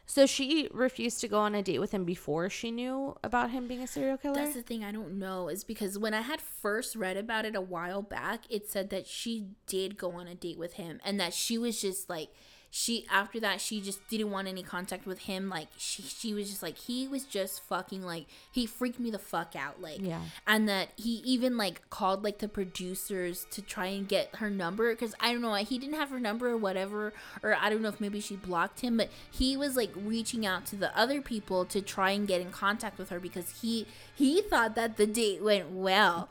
so 0.09 0.25
she 0.25 0.69
refused 0.73 1.21
to 1.23 1.29
go 1.29 1.41
on 1.41 1.57
a 1.57 1.63
date 1.63 1.81
with 1.81 1.91
him 1.91 2.05
before 2.05 2.49
she 2.49 2.71
knew 2.71 3.17
about 3.25 3.51
him 3.51 3.67
being 3.67 3.83
a 3.83 3.89
serial 3.89 4.17
killer. 4.17 4.37
That's 4.37 4.55
the 4.55 4.63
thing 4.63 4.85
I 4.85 4.93
don't 4.93 5.19
know 5.19 5.49
is 5.49 5.65
because 5.65 5.99
when 5.99 6.15
I 6.15 6.21
had 6.21 6.41
first 6.41 6.95
read 6.95 7.17
about 7.17 7.45
it 7.45 7.57
a 7.57 7.61
while 7.61 8.03
back, 8.03 8.45
it 8.49 8.71
said 8.71 8.91
that 8.91 9.09
she 9.09 9.49
did 9.67 9.99
go 9.99 10.13
on 10.13 10.29
a 10.29 10.37
date 10.37 10.59
with 10.59 10.75
him 10.75 11.01
and 11.05 11.19
that 11.19 11.35
she 11.35 11.59
was 11.59 11.81
just 11.81 12.09
like 12.09 12.29
she 12.71 13.07
after 13.11 13.41
that 13.41 13.61
she 13.61 13.81
just 13.81 14.07
didn't 14.09 14.31
want 14.31 14.47
any 14.49 14.63
contact 14.63 15.07
with 15.07 15.21
him 15.21 15.49
like 15.49 15.69
she 15.79 16.03
she 16.03 16.35
was 16.35 16.51
just 16.51 16.63
like 16.63 16.77
he 16.77 17.09
was 17.09 17.25
just 17.25 17.63
fucking 17.63 18.03
like 18.03 18.27
he 18.53 18.67
freaked 18.67 18.99
me 19.01 19.11
the 19.11 19.19
fuck 19.19 19.55
out 19.57 19.81
like 19.81 20.01
Yeah. 20.03 20.21
and 20.47 20.69
that 20.69 20.89
he 20.97 21.23
even 21.25 21.57
like 21.57 21.89
called 21.91 22.23
like 22.23 22.39
the 22.39 22.49
producers 22.49 23.47
to 23.53 23.63
try 23.63 23.87
and 23.87 24.07
get 24.07 24.35
her 24.37 24.51
number 24.51 24.93
because 24.93 25.15
i 25.21 25.33
don't 25.33 25.41
know 25.43 25.51
why 25.51 25.63
he 25.63 25.79
didn't 25.79 25.95
have 25.95 26.11
her 26.11 26.21
number 26.21 26.49
or 26.51 26.57
whatever 26.57 27.13
or 27.43 27.55
i 27.61 27.71
don't 27.71 27.83
know 27.83 27.89
if 27.89 28.01
maybe 28.01 28.21
she 28.21 28.37
blocked 28.37 28.81
him 28.81 28.97
but 28.97 29.09
he 29.31 29.57
was 29.57 29.77
like 29.77 29.91
reaching 29.97 30.45
out 30.45 30.67
to 30.67 30.77
the 30.77 30.97
other 30.99 31.23
people 31.23 31.65
to 31.65 31.81
try 31.81 32.11
and 32.11 32.29
get 32.29 32.41
in 32.41 32.51
contact 32.51 32.99
with 32.99 33.09
her 33.11 33.21
because 33.21 33.61
he 33.63 33.87
he 34.17 34.41
thought 34.43 34.75
that 34.75 34.97
the 34.97 35.07
date 35.07 35.43
went 35.43 35.71
well. 35.71 36.29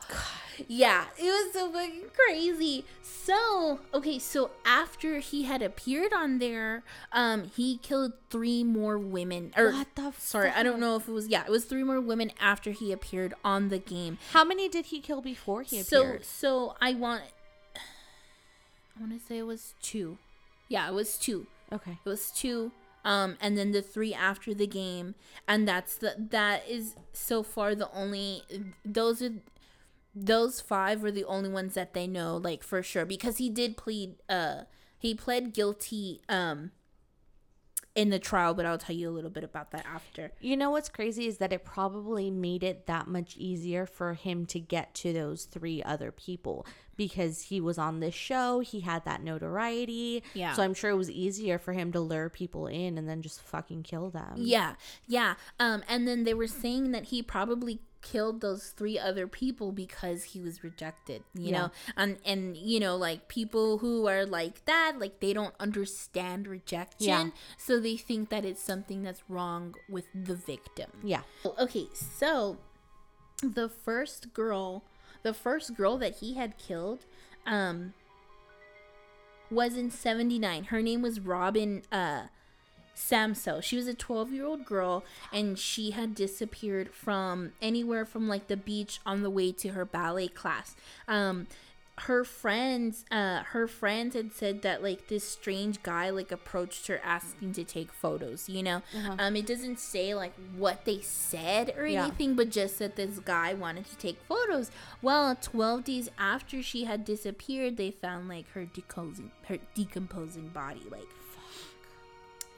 Yeah 0.68 1.04
it 1.18 1.24
was 1.24 1.52
so 1.52 1.70
fucking 1.70 2.04
crazy. 2.14 2.84
So 3.02 3.80
okay 3.92 4.18
so 4.18 4.50
after 4.64 5.18
he 5.18 5.42
had 5.44 5.60
appeared 5.62 6.12
on 6.12 6.38
there 6.38 6.82
um 7.12 7.50
he 7.56 7.78
killed 7.78 8.12
three 8.30 8.62
more 8.64 8.98
women 8.98 9.52
or 9.56 9.72
What 9.72 9.88
the 9.96 10.12
sorry 10.18 10.50
i 10.50 10.62
don't 10.62 10.78
know 10.78 10.94
if 10.96 11.08
it 11.08 11.12
was 11.12 11.26
yeah 11.26 11.42
it 11.44 11.50
was 11.50 11.64
three 11.64 11.82
more 11.82 12.00
women 12.00 12.30
after 12.40 12.70
he 12.70 12.92
appeared 12.92 13.34
on 13.44 13.68
the 13.68 13.78
game. 13.78 14.18
How 14.32 14.44
many 14.44 14.68
did 14.68 14.86
he 14.86 15.00
kill 15.00 15.20
before 15.20 15.62
he 15.62 15.80
appeared? 15.80 16.24
so 16.24 16.56
so 16.68 16.76
i 16.80 16.94
want 16.94 17.22
i 17.76 19.00
want 19.00 19.12
to 19.12 19.24
say 19.26 19.38
it 19.38 19.46
was 19.46 19.74
two. 19.82 20.18
Yeah 20.68 20.88
it 20.88 20.94
was 20.94 21.18
two. 21.18 21.46
Okay. 21.72 21.98
it 22.04 22.08
was 22.08 22.30
two 22.30 22.70
um 23.06 23.36
and 23.40 23.56
then 23.56 23.70
the 23.72 23.80
three 23.80 24.12
after 24.12 24.52
the 24.52 24.66
game 24.66 25.14
and 25.48 25.66
that's 25.66 25.96
the 25.96 26.14
that 26.18 26.68
is 26.68 26.96
so 27.14 27.42
far 27.42 27.74
the 27.74 27.90
only 27.92 28.42
those 28.84 29.22
are 29.22 29.32
those 30.14 30.60
five 30.60 31.02
were 31.02 31.10
the 31.12 31.24
only 31.24 31.48
ones 31.48 31.74
that 31.74 31.94
they 31.94 32.06
know 32.06 32.36
like 32.36 32.62
for 32.62 32.82
sure 32.82 33.06
because 33.06 33.38
he 33.38 33.48
did 33.48 33.76
plead 33.76 34.16
uh 34.28 34.62
he 34.98 35.14
pled 35.14 35.54
guilty 35.54 36.20
um 36.28 36.72
in 37.96 38.10
the 38.10 38.18
trial 38.18 38.54
but 38.54 38.66
i'll 38.66 38.78
tell 38.78 38.94
you 38.94 39.08
a 39.08 39.10
little 39.10 39.30
bit 39.30 39.42
about 39.42 39.70
that 39.72 39.84
after 39.92 40.32
You 40.40 40.56
know 40.56 40.70
what's 40.70 40.88
crazy 40.88 41.26
is 41.26 41.38
that 41.38 41.52
it 41.52 41.64
probably 41.64 42.30
made 42.30 42.62
it 42.62 42.86
that 42.86 43.08
much 43.08 43.36
easier 43.36 43.86
for 43.86 44.14
him 44.14 44.46
to 44.46 44.60
get 44.60 44.94
to 44.96 45.12
those 45.12 45.44
three 45.44 45.82
other 45.82 46.12
people 46.12 46.66
because 46.96 47.42
he 47.42 47.60
was 47.60 47.78
on 47.78 48.00
this 48.00 48.14
show, 48.14 48.60
he 48.60 48.80
had 48.80 49.04
that 49.04 49.22
notoriety. 49.22 50.22
Yeah. 50.34 50.54
So 50.54 50.62
I'm 50.62 50.74
sure 50.74 50.90
it 50.90 50.96
was 50.96 51.10
easier 51.10 51.58
for 51.58 51.72
him 51.72 51.92
to 51.92 52.00
lure 52.00 52.28
people 52.30 52.66
in 52.66 52.96
and 52.98 53.08
then 53.08 53.22
just 53.22 53.42
fucking 53.42 53.82
kill 53.82 54.10
them. 54.10 54.34
Yeah, 54.36 54.74
yeah. 55.06 55.34
Um, 55.60 55.82
and 55.88 56.08
then 56.08 56.24
they 56.24 56.34
were 56.34 56.46
saying 56.46 56.92
that 56.92 57.06
he 57.06 57.22
probably 57.22 57.80
killed 58.12 58.40
those 58.40 58.68
three 58.78 58.98
other 58.98 59.26
people 59.26 59.72
because 59.72 60.20
he 60.32 60.40
was 60.40 60.62
rejected. 60.62 61.20
You 61.34 61.50
Yeah. 61.50 61.58
know, 61.58 61.68
and 61.96 62.18
and 62.24 62.56
you 62.56 62.78
know, 62.80 62.96
like 62.96 63.28
people 63.28 63.78
who 63.78 64.06
are 64.06 64.24
like 64.24 64.64
that, 64.66 64.90
like 64.98 65.20
they 65.20 65.32
don't 65.32 65.54
understand 65.58 66.46
rejection, 66.46 67.06
Yeah. 67.08 67.30
so 67.58 67.80
they 67.80 67.96
think 67.96 68.28
that 68.30 68.44
it's 68.44 68.62
something 68.62 69.02
that's 69.02 69.22
wrong 69.28 69.74
with 69.88 70.06
the 70.14 70.36
victim. 70.36 70.90
Yeah. 71.02 71.22
Okay, 71.64 71.86
so 71.94 72.58
the 73.42 73.68
first 73.68 74.32
girl, 74.32 74.82
the 75.22 75.34
first 75.34 75.74
girl 75.76 75.98
that 75.98 76.16
he 76.20 76.34
had 76.34 76.56
killed, 76.58 77.00
um, 77.46 77.92
was 79.50 79.76
in 79.76 79.90
'79. 79.90 80.64
Her 80.64 80.82
name 80.82 81.02
was 81.02 81.20
Robin 81.20 81.82
uh, 81.92 82.24
Samsoe. 82.96 83.62
She 83.62 83.76
was 83.76 83.86
a 83.86 83.94
12 83.94 84.32
year 84.32 84.46
old 84.46 84.64
girl, 84.64 85.04
and 85.32 85.58
she 85.58 85.90
had 85.92 86.14
disappeared 86.14 86.92
from 86.94 87.52
anywhere 87.60 88.04
from 88.04 88.26
like 88.28 88.48
the 88.48 88.56
beach 88.56 89.00
on 89.06 89.22
the 89.22 89.30
way 89.30 89.52
to 89.52 89.68
her 89.70 89.84
ballet 89.84 90.28
class. 90.28 90.74
Um, 91.06 91.46
her 92.00 92.24
friends 92.24 93.06
uh 93.10 93.42
her 93.42 93.66
friends 93.66 94.14
had 94.14 94.30
said 94.30 94.60
that 94.60 94.82
like 94.82 95.08
this 95.08 95.24
strange 95.24 95.82
guy 95.82 96.10
like 96.10 96.30
approached 96.30 96.88
her 96.88 97.00
asking 97.02 97.54
to 97.54 97.64
take 97.64 97.90
photos 97.90 98.50
you 98.50 98.62
know 98.62 98.82
um 99.18 99.34
it 99.34 99.46
doesn't 99.46 99.78
say 99.80 100.14
like 100.14 100.34
what 100.58 100.84
they 100.84 101.00
said 101.00 101.72
or 101.74 101.86
Yeah. 101.86 102.02
anything 102.04 102.34
but 102.34 102.50
just 102.50 102.78
that 102.80 102.96
this 102.96 103.18
guy 103.20 103.54
wanted 103.54 103.86
to 103.86 103.96
take 103.96 104.18
photos 104.28 104.70
well 105.00 105.34
12 105.40 105.84
days 105.84 106.10
after 106.18 106.62
she 106.62 106.84
had 106.84 107.02
disappeared 107.02 107.78
they 107.78 107.92
found 107.92 108.28
like 108.28 108.50
her 108.50 108.66
decomposing 108.66 109.30
her 109.48 109.56
decomposing 109.74 110.48
body 110.48 110.82
like 110.90 111.08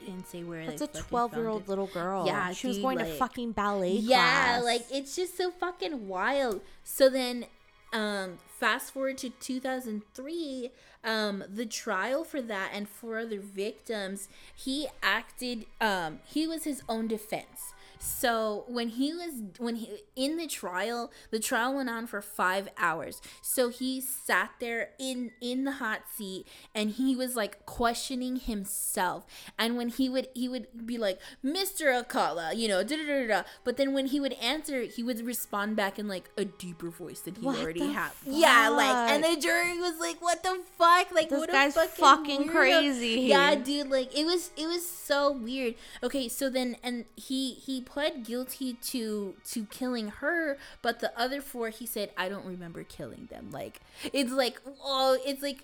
didn't 0.05 0.27
say 0.27 0.43
where 0.43 0.65
That's 0.65 0.81
a 0.81 0.87
twelve-year-old 0.87 1.67
little 1.67 1.87
girl. 1.87 2.25
Yeah, 2.25 2.51
She 2.53 2.67
was 2.67 2.77
dude, 2.77 2.83
going 2.83 2.97
to 2.99 3.05
fucking 3.05 3.51
ballet 3.53 3.93
yeah 3.93 4.59
class. 4.59 4.63
like 4.63 4.85
it's 4.91 5.15
just 5.15 5.37
so 5.37 5.51
fucking 5.51 6.07
wild 6.07 6.61
so 6.83 7.09
then 7.09 7.45
um 7.93 8.37
fast 8.59 8.91
forward 8.93 9.17
to 9.17 9.29
2003 9.29 10.69
um 11.03 11.43
the 11.51 11.65
trial 11.65 12.23
for 12.23 12.41
that 12.41 12.71
and 12.73 12.87
four 12.87 13.17
other 13.19 13.39
victims 13.39 14.27
he 14.55 14.87
acted 15.01 15.65
um 15.81 16.19
he 16.25 16.45
was 16.47 16.63
his 16.65 16.81
own 16.89 17.07
defense 17.07 17.73
So 17.99 18.63
when 18.67 18.89
he 18.89 19.13
was 19.13 19.43
when 19.57 19.75
he 19.75 19.89
in 20.15 20.37
the 20.37 20.47
trial, 20.47 21.11
the 21.31 21.39
trial 21.39 21.75
went 21.75 21.89
on 21.89 22.07
for 22.07 22.21
five 22.21 22.69
hours. 22.77 23.21
So 23.41 23.69
he 23.69 24.01
sat 24.01 24.51
there 24.59 24.91
in 24.97 25.31
in 25.41 25.65
the 25.65 25.73
hot 25.73 26.03
seat 26.15 26.47
and 26.73 26.91
he 26.91 27.15
was 27.15 27.35
like 27.35 27.65
questioning 27.65 28.37
himself. 28.37 29.25
And 29.57 29.77
when 29.77 29.89
he 29.89 30.09
would 30.09 30.29
he 30.33 30.47
would 30.47 30.85
be 30.85 30.97
like, 30.97 31.19
Mr. 31.43 32.03
Akala, 32.03 32.55
you 32.55 32.67
know, 32.67 32.83
da 32.83 32.95
da 32.95 33.05
da 33.05 33.27
da. 33.27 33.43
But 33.63 33.77
then 33.77 33.93
when 33.93 34.07
he 34.07 34.19
would 34.19 34.33
answer, 34.33 34.83
he 34.83 35.03
would 35.03 35.25
respond 35.25 35.75
back 35.75 35.99
in 35.99 36.07
like 36.07 36.29
a 36.37 36.45
deeper 36.45 36.89
voice 36.89 37.19
than 37.19 37.35
he 37.35 37.45
What 37.45 37.59
already 37.59 37.91
had. 37.91 38.11
Yeah, 38.25 38.69
like 38.69 39.11
and 39.11 39.23
the 39.23 39.39
jury 39.39 39.77
was 39.79 39.99
like, 39.99 40.21
What 40.21 40.41
the 40.43 40.59
fuck? 40.77 41.11
Like 41.11 41.29
This 41.29 41.39
what 41.39 41.51
guy's 41.51 41.75
a 41.75 41.85
fucking, 41.85 42.37
fucking 42.37 42.49
crazy. 42.49 43.21
Yeah, 43.21 43.55
dude 43.55 43.89
like 43.89 44.17
it 44.17 44.25
was 44.25 44.51
it 44.57 44.67
was 44.67 44.87
so 44.87 45.31
weird 45.31 45.75
okay 46.03 46.27
so 46.27 46.49
then 46.49 46.77
and 46.83 47.05
he 47.15 47.53
he 47.53 47.81
pled 47.89 48.25
guilty 48.25 48.73
to 48.73 49.33
to 49.45 49.65
killing 49.65 50.09
her 50.09 50.57
but 50.81 50.99
the 50.99 51.11
other 51.19 51.41
four 51.41 51.69
he 51.69 51.85
said 51.85 52.11
i 52.17 52.29
don't 52.29 52.45
remember 52.45 52.83
killing 52.83 53.27
them 53.31 53.49
like 53.51 53.81
it's 54.13 54.31
like 54.31 54.61
oh 54.83 55.17
it's 55.25 55.41
like 55.41 55.63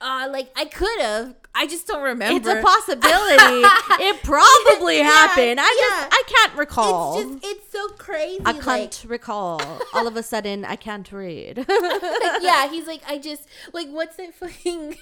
uh 0.00 0.28
like 0.30 0.50
i 0.56 0.64
could 0.66 1.00
have 1.00 1.34
i 1.54 1.66
just 1.66 1.86
don't 1.86 2.02
remember 2.02 2.36
It's 2.36 2.46
a 2.46 2.60
possibility. 2.62 3.62
it 4.08 4.22
probably 4.22 4.98
Yeah, 4.98 5.04
happened. 5.04 5.58
I 5.58 5.64
yeah. 5.64 5.88
just 5.88 6.08
I 6.12 6.22
can't 6.34 6.54
recall. 6.58 7.18
it's 7.18 7.30
just 7.30 7.44
it's 7.46 7.72
so 7.72 7.88
crazy 7.96 8.42
I 8.44 8.52
can't 8.52 9.04
recall. 9.08 9.60
All 9.94 10.06
of 10.06 10.16
a 10.16 10.22
sudden, 10.22 10.66
I 10.66 10.76
can't 10.76 11.10
read. 11.10 11.56
yeah, 12.42 12.68
he's 12.68 12.86
like, 12.86 13.00
I 13.08 13.16
just 13.18 13.48
like, 13.72 13.88
what's 13.88 14.16
that 14.16 14.34
fucking 14.34 14.96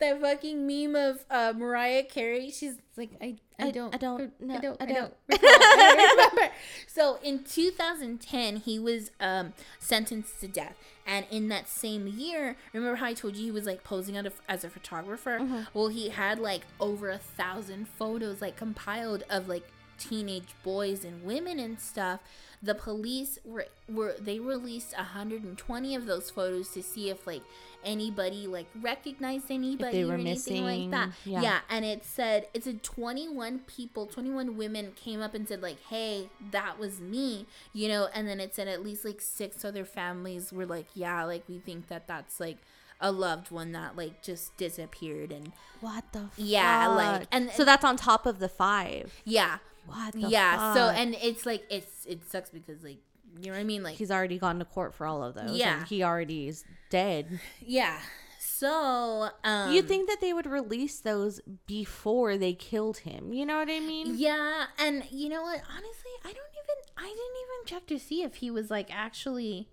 that 0.00 0.20
fucking 0.20 0.64
meme 0.64 0.94
of 0.94 1.24
uh, 1.28 1.52
Mariah 1.56 2.04
Carey? 2.04 2.50
She's 2.52 2.76
like, 2.98 3.10
I, 3.20 3.36
I 3.58 3.66
I- 3.66 3.70
don't, 3.70 3.94
I 3.94 3.98
don't- 3.98 4.40
no, 4.40 4.54
I 4.54 4.58
don't, 4.58 4.82
I 4.82 4.86
don't. 4.86 5.14
I 5.30 5.36
don't 5.36 6.28
remember. 6.36 6.54
So 6.86 7.18
in 7.22 7.44
2010, 7.44 8.56
he 8.56 8.78
was 8.78 9.10
um, 9.20 9.52
sentenced 9.78 10.40
to 10.40 10.48
death, 10.48 10.76
and 11.06 11.26
in 11.30 11.48
that 11.48 11.68
same 11.68 12.06
year, 12.06 12.56
remember 12.72 12.96
how 12.96 13.06
I 13.06 13.14
told 13.14 13.36
you 13.36 13.44
he 13.44 13.50
was 13.50 13.66
like 13.66 13.84
posing 13.84 14.16
out 14.16 14.26
as 14.48 14.64
a 14.64 14.70
photographer? 14.70 15.38
Mm-hmm. 15.40 15.60
Well, 15.74 15.88
he 15.88 16.08
had 16.10 16.38
like 16.38 16.62
over 16.80 17.10
a 17.10 17.18
thousand 17.18 17.88
photos 17.88 18.40
like 18.40 18.56
compiled 18.56 19.22
of 19.30 19.48
like 19.48 19.68
teenage 19.98 20.54
boys 20.62 21.04
and 21.04 21.22
women 21.24 21.58
and 21.58 21.80
stuff 21.80 22.20
the 22.62 22.74
police 22.74 23.38
were 23.44 23.66
were 23.88 24.14
they 24.20 24.38
released 24.38 24.96
120 24.96 25.94
of 25.94 26.06
those 26.06 26.30
photos 26.30 26.70
to 26.70 26.82
see 26.82 27.10
if 27.10 27.26
like 27.26 27.42
anybody 27.84 28.46
like 28.46 28.66
recognized 28.80 29.50
anybody 29.50 30.02
or 30.02 30.14
anything 30.14 30.64
like 30.64 30.90
that 30.90 31.10
yeah. 31.24 31.40
yeah 31.40 31.58
and 31.70 31.84
it 31.84 32.04
said 32.04 32.48
it 32.52 32.64
said 32.64 32.82
21 32.82 33.60
people 33.60 34.06
21 34.06 34.56
women 34.56 34.92
came 34.96 35.20
up 35.20 35.34
and 35.34 35.46
said 35.46 35.62
like 35.62 35.80
hey 35.88 36.28
that 36.50 36.78
was 36.78 37.00
me 37.00 37.46
you 37.72 37.88
know 37.88 38.08
and 38.14 38.26
then 38.26 38.40
it 38.40 38.54
said 38.54 38.66
at 38.66 38.82
least 38.82 39.04
like 39.04 39.20
six 39.20 39.64
other 39.64 39.84
families 39.84 40.52
were 40.52 40.66
like 40.66 40.86
yeah 40.94 41.22
like 41.24 41.44
we 41.48 41.58
think 41.58 41.86
that 41.88 42.08
that's 42.08 42.40
like 42.40 42.56
a 43.00 43.12
loved 43.12 43.50
one 43.50 43.72
that 43.72 43.96
like 43.96 44.22
just 44.22 44.56
disappeared 44.56 45.30
and 45.30 45.52
what 45.80 46.04
the 46.12 46.20
fuck? 46.20 46.30
Yeah, 46.36 46.86
like- 46.88 47.28
and- 47.30 47.50
so 47.50 47.64
that's 47.64 47.84
on 47.84 47.96
top 47.96 48.24
of 48.26 48.38
the 48.38 48.48
five. 48.48 49.20
yeah 49.24 49.58
What 49.86 50.12
the 50.12 50.28
yeah 50.28 50.74
so 50.74 50.88
and 50.88 51.16
it's 51.22 51.46
like 51.46 51.64
it's 51.70 52.04
it 52.06 52.28
sucks 52.28 52.50
because 52.50 52.82
like 52.82 52.98
you 53.38 53.46
know 53.46 53.52
what 53.52 53.60
i 53.60 53.64
mean 53.64 53.82
like 53.82 53.96
he's 53.96 54.10
already 54.10 54.38
gone 54.38 54.58
to 54.58 54.64
court 54.64 54.94
for 54.94 55.06
all 55.06 55.22
of 55.22 55.34
those. 55.34 55.56
Yeah. 55.56 55.78
and 55.78 55.86
he 55.88 56.02
already 56.02 56.48
is 56.48 56.64
dead. 56.90 57.40
Yeah. 57.60 57.98
So, 58.38 59.28
um 59.44 59.72
you 59.72 59.82
think 59.82 60.08
that 60.08 60.22
they 60.22 60.32
would 60.32 60.46
release 60.46 61.00
those 61.00 61.40
before 61.66 62.38
they 62.38 62.54
killed 62.54 62.98
him? 62.98 63.34
You 63.34 63.44
know 63.44 63.58
what 63.58 63.68
I 63.68 63.80
mean? 63.80 64.14
Yeah, 64.16 64.66
and 64.78 65.04
you 65.10 65.28
know 65.28 65.42
what? 65.42 65.60
Honestly, 65.68 66.12
I 66.24 66.28
don't 66.28 66.34
even 66.34 66.76
I 66.96 67.02
didn't 67.02 67.16
even 67.16 67.66
check 67.66 67.86
to 67.88 67.98
see 67.98 68.22
if 68.22 68.36
he 68.36 68.50
was 68.50 68.70
like 68.70 68.88
actually 68.90 69.68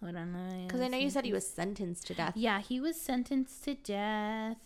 Hold 0.00 0.16
on. 0.16 0.64
Because 0.66 0.80
I 0.80 0.88
know 0.88 0.98
you 0.98 1.10
said 1.10 1.24
he 1.24 1.32
was 1.32 1.46
sentenced 1.46 2.06
to 2.06 2.14
death. 2.14 2.32
Yeah, 2.34 2.60
he 2.60 2.80
was 2.80 2.98
sentenced 3.00 3.62
to 3.64 3.74
death. 3.74 4.56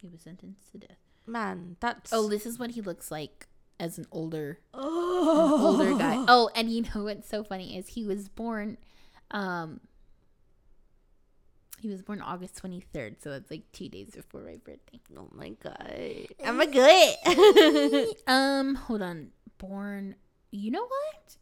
He 0.00 0.08
was 0.08 0.20
sentenced 0.20 0.70
to 0.72 0.78
death. 0.78 0.96
Man, 1.26 1.76
that's 1.80 2.12
Oh, 2.12 2.28
this 2.28 2.46
is 2.46 2.58
what 2.58 2.70
he 2.72 2.80
looks 2.80 3.10
like 3.10 3.46
as 3.78 3.98
an 3.98 4.06
older 4.10 4.58
oh 4.72 5.66
older 5.66 5.94
guy. 5.98 6.24
Oh, 6.28 6.50
and 6.54 6.70
you 6.70 6.82
know 6.82 7.04
what's 7.04 7.28
so 7.28 7.42
funny 7.44 7.76
is 7.76 7.88
he 7.88 8.04
was 8.04 8.28
born 8.28 8.78
um 9.32 9.80
he 11.78 11.88
was 11.88 12.00
born 12.02 12.22
August 12.22 12.60
23rd, 12.62 13.16
so 13.22 13.32
it's 13.32 13.50
like 13.50 13.70
2 13.72 13.88
days 13.90 14.10
before 14.16 14.40
my 14.40 14.56
birthday. 14.56 14.98
Oh 15.16 15.28
my 15.32 15.50
god, 15.50 16.26
I'm 16.44 16.60
a 16.60 16.66
good. 16.66 18.14
Um, 18.26 18.74
hold 18.76 19.02
on. 19.02 19.28
Born. 19.58 20.14
You 20.50 20.70
know 20.70 20.86
what? 20.86 21.36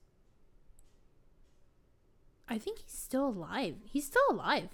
I 2.48 2.58
think 2.58 2.80
he's 2.80 2.92
still 2.92 3.28
alive. 3.28 3.76
He's 3.84 4.06
still 4.06 4.22
alive. 4.30 4.68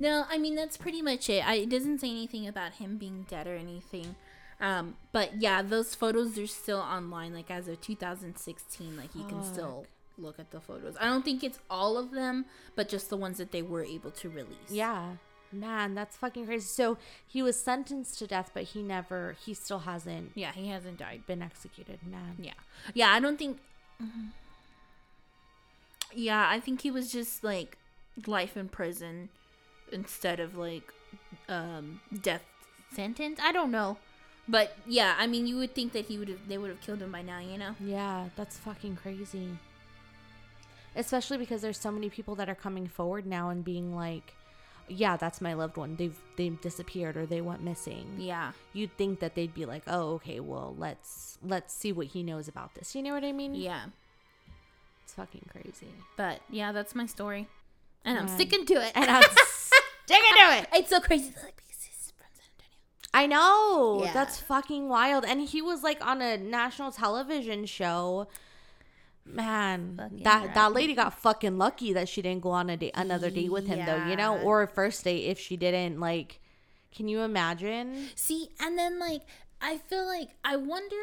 No, 0.00 0.24
I 0.28 0.38
mean 0.38 0.54
that's 0.56 0.76
pretty 0.76 1.02
much 1.02 1.30
it. 1.30 1.46
I, 1.46 1.54
it 1.56 1.68
doesn't 1.68 1.98
say 2.00 2.10
anything 2.10 2.46
about 2.48 2.72
him 2.74 2.96
being 2.98 3.24
dead 3.28 3.46
or 3.46 3.54
anything. 3.54 4.16
Um, 4.60 4.96
but 5.12 5.40
yeah, 5.40 5.62
those 5.62 5.94
photos 5.94 6.38
are 6.38 6.46
still 6.46 6.78
online. 6.78 7.34
Like 7.34 7.50
as 7.50 7.68
of 7.68 7.80
2016, 7.80 8.96
like 8.96 9.14
you 9.14 9.24
can 9.24 9.42
still 9.44 9.86
look 10.18 10.38
at 10.38 10.50
the 10.50 10.60
photos. 10.60 10.96
I 11.00 11.04
don't 11.06 11.24
think 11.24 11.42
it's 11.42 11.58
all 11.70 11.96
of 11.98 12.10
them, 12.12 12.44
but 12.76 12.88
just 12.88 13.10
the 13.10 13.16
ones 13.16 13.38
that 13.38 13.50
they 13.52 13.62
were 13.62 13.82
able 13.84 14.10
to 14.12 14.28
release. 14.28 14.70
yeah, 14.70 15.12
man, 15.52 15.94
that's 15.94 16.16
fucking 16.16 16.46
crazy. 16.46 16.66
So 16.66 16.96
he 17.26 17.42
was 17.42 17.60
sentenced 17.60 18.18
to 18.20 18.26
death, 18.26 18.50
but 18.54 18.62
he 18.64 18.82
never, 18.82 19.36
he 19.44 19.52
still 19.54 19.80
hasn't 19.80 20.30
Yeah, 20.34 20.52
he 20.52 20.68
hasn't 20.68 20.98
died. 20.98 21.22
been 21.26 21.42
executed. 21.42 22.00
Man, 22.08 22.36
Yeah. 22.38 22.52
Yeah, 22.94 23.10
I 23.12 23.20
don't 23.20 23.38
think. 23.38 23.58
Yeah, 26.14 26.46
I 26.48 26.60
think 26.60 26.82
he 26.82 26.90
was 26.90 27.10
just 27.10 27.42
like 27.42 27.78
life 28.26 28.56
in 28.56 28.68
prison 28.68 29.30
instead 29.92 30.40
of 30.40 30.56
like 30.56 30.92
um 31.48 32.00
death 32.22 32.44
sentence. 32.94 33.38
I 33.42 33.52
don't 33.52 33.70
know. 33.70 33.98
But 34.48 34.76
yeah, 34.86 35.14
I 35.18 35.26
mean, 35.26 35.46
you 35.46 35.56
would 35.58 35.74
think 35.74 35.92
that 35.92 36.06
he 36.06 36.18
would 36.18 36.28
have 36.28 36.48
they 36.48 36.58
would 36.58 36.70
have 36.70 36.80
killed 36.80 37.00
him 37.00 37.12
by 37.12 37.22
now, 37.22 37.38
you 37.38 37.58
know? 37.58 37.74
Yeah, 37.80 38.28
that's 38.36 38.58
fucking 38.58 38.96
crazy. 38.96 39.48
Especially 40.94 41.38
because 41.38 41.62
there's 41.62 41.78
so 41.78 41.90
many 41.90 42.10
people 42.10 42.34
that 42.34 42.48
are 42.48 42.54
coming 42.54 42.86
forward 42.86 43.24
now 43.24 43.48
and 43.48 43.64
being 43.64 43.94
like, 43.94 44.34
"Yeah, 44.88 45.16
that's 45.16 45.40
my 45.40 45.54
loved 45.54 45.76
one. 45.78 45.96
They've 45.96 46.18
they've 46.36 46.60
disappeared 46.60 47.16
or 47.16 47.24
they 47.24 47.40
went 47.40 47.62
missing." 47.62 48.16
Yeah. 48.18 48.52
You'd 48.74 48.94
think 48.98 49.20
that 49.20 49.34
they'd 49.34 49.54
be 49.54 49.64
like, 49.64 49.84
"Oh, 49.86 50.14
okay, 50.14 50.40
well, 50.40 50.74
let's 50.76 51.38
let's 51.42 51.72
see 51.72 51.92
what 51.92 52.08
he 52.08 52.22
knows 52.22 52.46
about 52.46 52.74
this." 52.74 52.94
You 52.94 53.02
know 53.02 53.14
what 53.14 53.24
I 53.24 53.32
mean? 53.32 53.54
Yeah. 53.54 53.84
It's 55.04 55.14
fucking 55.14 55.48
crazy. 55.50 55.94
But 56.16 56.40
yeah, 56.50 56.72
that's 56.72 56.94
my 56.94 57.06
story. 57.06 57.48
And 58.04 58.18
I'm 58.18 58.28
sticking 58.28 58.66
to 58.66 58.74
it. 58.74 58.92
And 58.94 59.08
I'm 59.10 59.22
sticking 60.04 60.36
to 60.38 60.56
it. 60.58 60.68
it's 60.74 60.90
so 60.90 61.00
crazy. 61.00 61.32
Like, 61.42 61.56
because 61.56 61.82
he's 61.82 62.12
from 62.16 62.26
San 62.34 62.44
Antonio. 62.52 63.12
I 63.14 63.26
know. 63.26 64.04
Yeah. 64.04 64.12
That's 64.12 64.38
fucking 64.38 64.88
wild. 64.88 65.24
And 65.24 65.40
he 65.40 65.62
was 65.62 65.82
like 65.82 66.04
on 66.04 66.22
a 66.22 66.36
national 66.36 66.92
television 66.92 67.66
show. 67.66 68.28
Man, 69.24 69.94
Fucking 69.98 70.22
that 70.24 70.46
right. 70.46 70.54
that 70.54 70.72
lady 70.72 70.94
got 70.94 71.14
fucking 71.14 71.56
lucky 71.56 71.92
that 71.92 72.08
she 72.08 72.22
didn't 72.22 72.42
go 72.42 72.50
on 72.50 72.68
a 72.68 72.76
date, 72.76 72.90
another 72.96 73.30
date 73.30 73.52
with 73.52 73.68
him 73.68 73.86
though, 73.86 74.04
you 74.06 74.16
know, 74.16 74.38
or 74.38 74.62
a 74.62 74.66
first 74.66 75.04
date 75.04 75.26
if 75.26 75.38
she 75.38 75.56
didn't 75.56 76.00
like 76.00 76.40
can 76.94 77.06
you 77.08 77.20
imagine? 77.20 78.08
See, 78.16 78.48
and 78.60 78.76
then 78.76 78.98
like 78.98 79.22
I 79.60 79.78
feel 79.78 80.04
like 80.06 80.30
I 80.44 80.56
wonder 80.56 80.96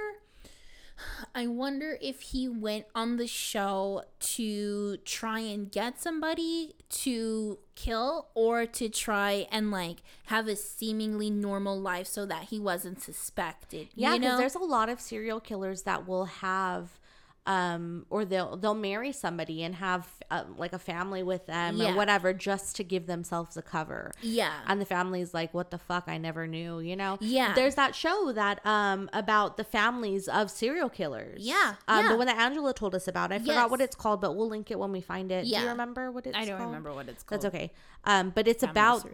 I 1.34 1.48
wonder 1.48 1.98
if 2.02 2.22
he 2.22 2.48
went 2.48 2.86
on 2.96 3.18
the 3.18 3.28
show 3.28 4.04
to 4.20 4.98
try 4.98 5.40
and 5.40 5.72
get 5.72 6.02
somebody 6.02 6.76
to 6.90 7.60
kill 7.76 8.28
or 8.34 8.66
to 8.66 8.90
try 8.90 9.48
and 9.52 9.72
like 9.72 9.98
have 10.26 10.48
a 10.48 10.56
seemingly 10.56 11.30
normal 11.30 11.80
life 11.80 12.08
so 12.08 12.26
that 12.26 12.44
he 12.46 12.60
wasn't 12.60 13.02
suspected. 13.02 13.88
Yeah, 13.96 14.14
you 14.14 14.20
because 14.20 14.32
know? 14.34 14.38
there's 14.40 14.56
a 14.56 14.60
lot 14.60 14.90
of 14.90 15.00
serial 15.00 15.40
killers 15.40 15.84
that 15.84 16.08
will 16.08 16.26
have 16.26 16.99
um 17.46 18.06
or 18.10 18.26
they'll 18.26 18.58
they'll 18.58 18.74
marry 18.76 19.12
somebody 19.12 19.64
and 19.64 19.76
have 19.76 20.08
uh, 20.30 20.44
like 20.58 20.74
a 20.74 20.78
family 20.80 21.24
with 21.24 21.46
them 21.48 21.78
Yeah. 21.78 21.92
or 21.94 21.96
whatever 21.96 22.34
just 22.34 22.76
to 22.76 22.84
give 22.84 23.08
themselves 23.08 23.58
a 23.58 23.62
cover. 23.64 24.12
Yeah. 24.22 24.54
and 24.68 24.80
the 24.80 24.86
family's 24.86 25.34
like 25.34 25.54
what 25.54 25.72
the 25.72 25.78
fuck 25.80 26.04
i 26.08 26.18
never 26.18 26.46
knew 26.48 26.80
you 26.80 26.96
know 26.96 27.18
Yeah. 27.22 27.54
there's 27.56 27.76
that 27.76 27.96
show 27.96 28.32
that 28.34 28.64
um 28.66 29.10
about 29.14 29.58
the 29.58 29.64
families 29.64 30.28
of 30.28 30.52
serial 30.52 30.90
killers 30.90 31.42
Yeah, 31.42 31.76
um 31.88 32.04
yeah. 32.06 32.12
the 32.12 32.18
one 32.18 32.28
that 32.28 32.38
angela 32.38 32.74
told 32.74 32.94
us 32.94 33.08
about 33.08 33.32
i 33.32 33.40
forgot 33.40 33.72
what 33.72 33.82
it's 33.82 33.96
called 33.96 34.22
but 34.22 34.36
we'll 34.36 34.50
link 34.50 34.70
it 34.70 34.78
when 34.78 34.92
we 34.92 35.02
find 35.02 35.32
it 35.32 35.46
do 35.46 35.50
Yeah. 35.50 35.64
you 35.64 35.70
remember 35.70 36.12
what 36.12 36.28
it's 36.28 36.38
I 36.38 36.46
don't 36.46 36.58
called? 36.58 36.70
remember 36.70 36.94
what 36.94 37.08
it's 37.10 37.24
called. 37.24 37.42
that's 37.42 37.56
okay 37.56 37.72
um 38.06 38.32
but 38.34 38.48
it's 38.48 38.62
Family 38.64 38.72
about 38.72 39.06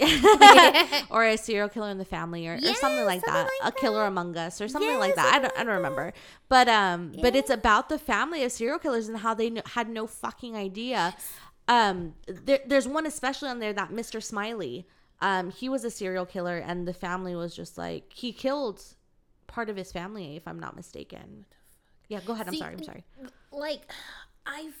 or 1.10 1.24
a 1.24 1.36
serial 1.36 1.68
killer 1.68 1.90
in 1.90 1.98
the 1.98 2.04
family 2.04 2.46
or, 2.46 2.54
or 2.54 2.74
something 2.74 3.04
like 3.04 3.20
something 3.24 3.32
that. 3.34 3.50
like 3.64 3.72
a 3.74 3.76
killer 3.80 4.04
among 4.04 4.36
us 4.36 4.60
or 4.60 4.68
something 4.68 4.90
Yeah, 4.90 4.96
like 4.98 5.14
that. 5.14 5.34
I 5.34 5.38
don't, 5.38 5.52
I 5.58 5.64
don't 5.64 5.74
remember. 5.74 6.12
but 6.48 6.68
um 6.68 7.12
but 7.20 7.34
it's 7.34 7.50
about 7.50 7.88
the 7.88 7.98
family 7.98 8.44
of 8.44 8.52
serial 8.52 8.78
killers 8.78 9.08
and 9.08 9.18
how 9.18 9.34
they 9.34 9.50
kn- 9.50 9.62
had 9.66 9.88
no 9.88 10.06
fucking 10.06 10.56
idea. 10.56 11.14
Um 11.66 12.14
there, 12.26 12.60
there's 12.66 12.86
one 12.88 13.06
especially 13.06 13.48
on 13.48 13.58
there 13.58 13.72
that 13.72 13.90
mr 13.90 14.22
smiley 14.22 14.86
um, 15.20 15.50
he 15.50 15.68
was 15.68 15.82
a 15.82 15.90
serial 15.90 16.24
killer, 16.24 16.58
and 16.58 16.86
the 16.86 16.94
family 16.94 17.34
was 17.34 17.52
just 17.56 17.76
like 17.76 18.12
he 18.14 18.32
killed 18.32 18.80
part 19.48 19.68
of 19.68 19.74
his 19.76 19.90
family, 19.90 20.36
if 20.36 20.46
I'm 20.46 20.60
not 20.60 20.76
mistaken. 20.76 21.44
Yeah, 22.08 22.20
go 22.24 22.34
ahead. 22.34 22.46
I'm 22.46 22.52
See, 22.54 22.60
sorry. 22.60 22.74
I'm 22.74 22.84
sorry. 22.84 23.04
like 23.50 23.80
I've 24.46 24.78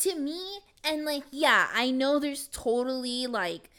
to 0.00 0.14
me 0.18 0.60
and 0.84 1.04
like 1.04 1.24
yeah, 1.30 1.68
I 1.74 1.90
know 1.90 2.18
there's 2.18 2.48
totally 2.52 3.26
like 3.26 3.70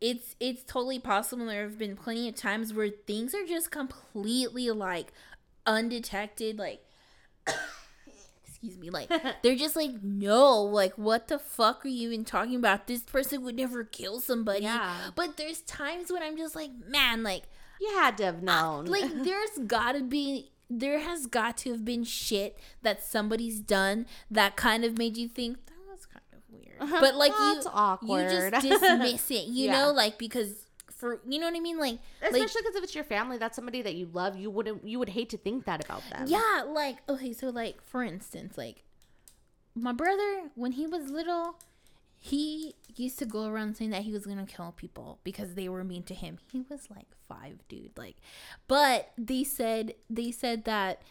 it's 0.00 0.36
it's 0.40 0.62
totally 0.64 0.98
possible 0.98 1.46
there 1.46 1.62
have 1.62 1.78
been 1.78 1.96
plenty 1.96 2.28
of 2.28 2.34
times 2.34 2.72
where 2.74 2.90
things 3.06 3.34
are 3.34 3.46
just 3.46 3.70
completely 3.70 4.70
like 4.70 5.12
undetected 5.66 6.58
like 6.58 6.80
excuse 8.46 8.78
me 8.78 8.90
like 8.90 9.10
they're 9.42 9.56
just 9.56 9.76
like 9.76 10.02
no 10.02 10.62
like 10.62 10.94
what 10.96 11.28
the 11.28 11.38
fuck 11.38 11.84
are 11.84 11.88
you 11.88 12.08
even 12.10 12.24
talking 12.24 12.56
about 12.56 12.86
this 12.86 13.02
person 13.02 13.42
would 13.42 13.54
never 13.56 13.84
kill 13.84 14.20
somebody 14.20 14.62
Yeah. 14.62 14.94
but 15.14 15.36
there's 15.36 15.60
times 15.62 16.10
when 16.12 16.22
i'm 16.22 16.36
just 16.36 16.54
like 16.54 16.70
man 16.88 17.22
like 17.22 17.44
You 17.80 17.88
had 17.98 18.16
to 18.18 18.24
have 18.24 18.42
known. 18.42 18.86
like 18.86 19.10
there's 19.24 19.58
gotta 19.66 20.02
be 20.02 20.50
there 20.70 20.98
has 21.00 21.26
got 21.26 21.56
to 21.58 21.70
have 21.72 21.84
been 21.84 22.04
shit 22.04 22.58
that 22.82 23.02
somebody's 23.02 23.60
done 23.60 24.06
that 24.30 24.56
kind 24.56 24.84
of 24.84 24.98
made 24.98 25.16
you 25.16 25.28
think 25.28 25.58
that 25.66 25.74
was 25.90 26.06
kind 26.06 26.24
of 26.32 26.40
weird 26.78 26.90
uh-huh. 26.92 27.00
but 27.00 27.14
like 27.16 27.32
That's 27.32 27.66
you 27.66 27.70
awkward. 27.74 28.30
you 28.32 28.50
just 28.50 28.62
dismiss 28.66 29.30
it 29.30 29.44
you 29.48 29.66
Yeah. 29.66 29.72
know 29.72 29.92
like 29.92 30.18
because 30.18 30.66
for 30.90 31.20
you 31.28 31.38
know 31.38 31.46
what 31.46 31.56
i 31.56 31.60
mean 31.60 31.78
like 31.78 31.98
especially 32.22 32.40
like 32.40 32.50
because 32.58 32.76
if 32.76 32.84
it's 32.84 32.94
your 32.94 33.04
family, 33.04 33.36
that's 33.36 33.56
somebody 33.56 33.82
that 33.82 33.94
you 33.94 34.08
love. 34.12 34.36
You 34.38 34.48
wouldn't. 34.50 34.86
You 34.86 34.98
would 34.98 35.10
hate 35.10 35.28
to 35.30 35.36
think 35.36 35.64
that 35.66 35.84
about 35.84 36.02
them. 36.10 36.24
yeah 36.28 36.64
like 36.66 36.98
okay 37.08 37.32
so 37.32 37.50
like 37.50 37.82
for 37.84 38.02
instance 38.02 38.56
like 38.56 38.82
my 39.74 39.92
brother 39.92 40.50
when 40.54 40.72
he 40.72 40.86
was 40.86 41.10
little 41.10 41.56
he 42.18 42.74
used 42.96 43.18
to 43.18 43.26
go 43.26 43.46
around 43.46 43.76
saying 43.76 43.90
that 43.90 44.02
he 44.02 44.12
was 44.12 44.24
gonna 44.24 44.46
kill 44.46 44.72
people 44.76 45.18
because 45.24 45.54
they 45.54 45.68
were 45.68 45.84
mean 45.84 46.02
to 46.04 46.14
him 46.14 46.38
he 46.50 46.62
was 46.70 46.88
like 46.90 47.06
five 47.28 47.58
dude 47.68 47.90
like 47.98 48.16
but 48.68 49.10
they 49.18 49.42
said 49.44 49.94
they 50.08 50.30
said 50.30 50.64
that 50.64 51.02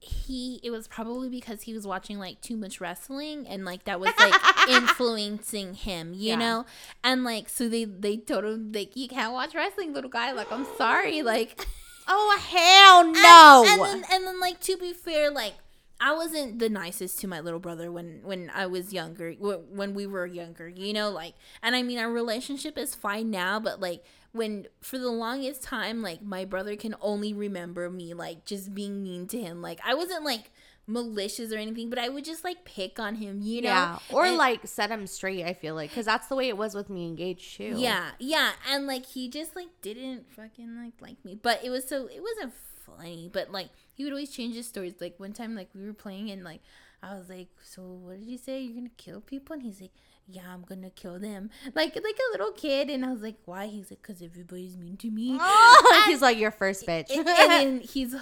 he 0.00 0.60
it 0.62 0.70
was 0.70 0.86
probably 0.86 1.28
because 1.28 1.62
he 1.62 1.74
was 1.74 1.86
watching 1.86 2.18
like 2.18 2.40
too 2.40 2.56
much 2.56 2.80
wrestling 2.80 3.46
and 3.48 3.64
like 3.64 3.84
that 3.84 3.98
was 3.98 4.12
like 4.18 4.34
influencing 4.68 5.74
him 5.74 6.12
you 6.14 6.30
Yeah. 6.30 6.36
know 6.36 6.66
and 7.02 7.24
like 7.24 7.48
so 7.48 7.68
they 7.68 7.84
they 7.84 8.16
told 8.16 8.44
him 8.44 8.70
like 8.72 8.96
you 8.96 9.08
can't 9.08 9.32
watch 9.32 9.54
wrestling 9.54 9.92
little 9.92 10.10
guy 10.10 10.32
like 10.32 10.50
i'm 10.52 10.66
sorry 10.76 11.22
like 11.22 11.66
Oh 12.10 12.38
hell 12.40 13.04
no! 13.12 13.64
and, 13.70 13.80
and 13.82 14.02
then 14.02 14.10
and 14.16 14.26
then 14.26 14.40
like 14.40 14.60
to 14.60 14.78
be 14.78 14.94
fair, 14.94 15.30
like 15.30 15.52
I 16.00 16.14
wasn't 16.14 16.58
the 16.58 16.70
nicest 16.70 17.18
to 17.18 17.28
my 17.28 17.40
little 17.40 17.60
brother 17.60 17.92
when 17.92 18.20
when 18.22 18.50
I 18.54 18.64
was 18.64 18.94
younger, 18.94 19.32
wh- 19.34 19.70
when 19.70 19.92
we 19.92 20.06
were 20.06 20.24
younger, 20.24 20.70
you 20.70 20.94
know, 20.94 21.10
like 21.10 21.34
and 21.62 21.76
I 21.76 21.82
mean 21.82 21.98
our 21.98 22.10
relationship 22.10 22.78
is 22.78 22.94
fine 22.94 23.30
now, 23.30 23.60
but 23.60 23.80
like 23.80 24.02
when 24.32 24.66
for 24.80 24.98
the 24.98 25.10
longest 25.10 25.62
time 25.62 26.02
like 26.02 26.22
my 26.22 26.44
brother 26.44 26.76
can 26.76 26.94
only 27.00 27.32
remember 27.32 27.88
me 27.90 28.14
like 28.14 28.44
just 28.44 28.74
being 28.74 29.02
mean 29.02 29.26
to 29.28 29.40
him. 29.40 29.62
Like 29.62 29.80
I 29.84 29.94
wasn't 29.94 30.24
like 30.24 30.50
malicious 30.86 31.52
or 31.52 31.56
anything, 31.56 31.90
but 31.90 31.98
I 31.98 32.08
would 32.08 32.24
just 32.24 32.44
like 32.44 32.64
pick 32.64 32.98
on 32.98 33.16
him, 33.16 33.40
you 33.42 33.60
know. 33.62 33.68
yeah, 33.68 33.98
or 34.10 34.24
And- 34.26 34.36
like 34.36 34.66
set 34.66 34.90
him 34.90 35.06
straight. 35.06 35.44
I 35.44 35.52
feel 35.54 35.74
like 35.74 35.90
because 35.90 36.06
that's 36.06 36.28
the 36.28 36.36
way 36.36 36.48
it 36.48 36.56
was 36.56 36.74
with 36.74 36.88
me 36.90 37.06
engaged 37.06 37.56
too. 37.56 37.74
Yeah, 37.76 38.10
yeah, 38.18 38.52
and 38.70 38.86
like 38.86 39.06
he 39.06 39.28
just 39.28 39.54
like 39.56 39.68
didn't 39.82 40.32
fucking 40.32 40.76
like 40.82 40.94
like 41.00 41.24
me, 41.24 41.38
but 41.40 41.62
it 41.64 41.70
was 41.70 41.86
so 41.86 42.06
it 42.06 42.22
wasn't 42.22 42.54
funny, 42.86 43.28
but 43.32 43.50
like 43.50 43.68
he 43.94 44.04
would 44.04 44.12
always 44.12 44.30
change 44.30 44.54
his 44.54 44.66
stories. 44.66 44.94
Like 45.00 45.18
one 45.18 45.32
time, 45.32 45.54
like 45.54 45.68
we 45.74 45.84
were 45.84 45.92
playing 45.92 46.30
and 46.30 46.42
like 46.44 46.60
I 47.02 47.14
was 47.14 47.28
like, 47.28 47.48
"So 47.62 47.82
what 47.82 48.18
did 48.18 48.26
you 48.28 48.38
say? 48.38 48.60
You're 48.62 48.74
gonna 48.74 48.88
kill 48.96 49.20
people?" 49.20 49.54
And 49.54 49.62
he's 49.62 49.80
like, 49.80 49.92
"Yeah, 50.28 50.52
I'm 50.52 50.62
gonna 50.62 50.90
kill 50.90 51.18
them." 51.18 51.50
Like 51.74 51.94
like 51.96 52.18
a 52.18 52.32
little 52.32 52.52
kid, 52.52 52.90
and 52.90 53.04
I 53.04 53.12
was 53.12 53.22
like, 53.22 53.38
"Why?" 53.44 53.66
He's 53.66 53.90
like, 53.90 54.02
"Cause 54.02 54.22
everybody's 54.22 54.76
mean 54.76 54.96
to 54.98 55.10
me." 55.10 55.36
Oh, 55.40 56.02
he's 56.06 56.22
like 56.22 56.38
your 56.38 56.50
first 56.50 56.86
bitch. 56.86 57.10
and, 57.10 57.26
and 57.28 57.50
then 57.50 57.80
he's 57.92 58.14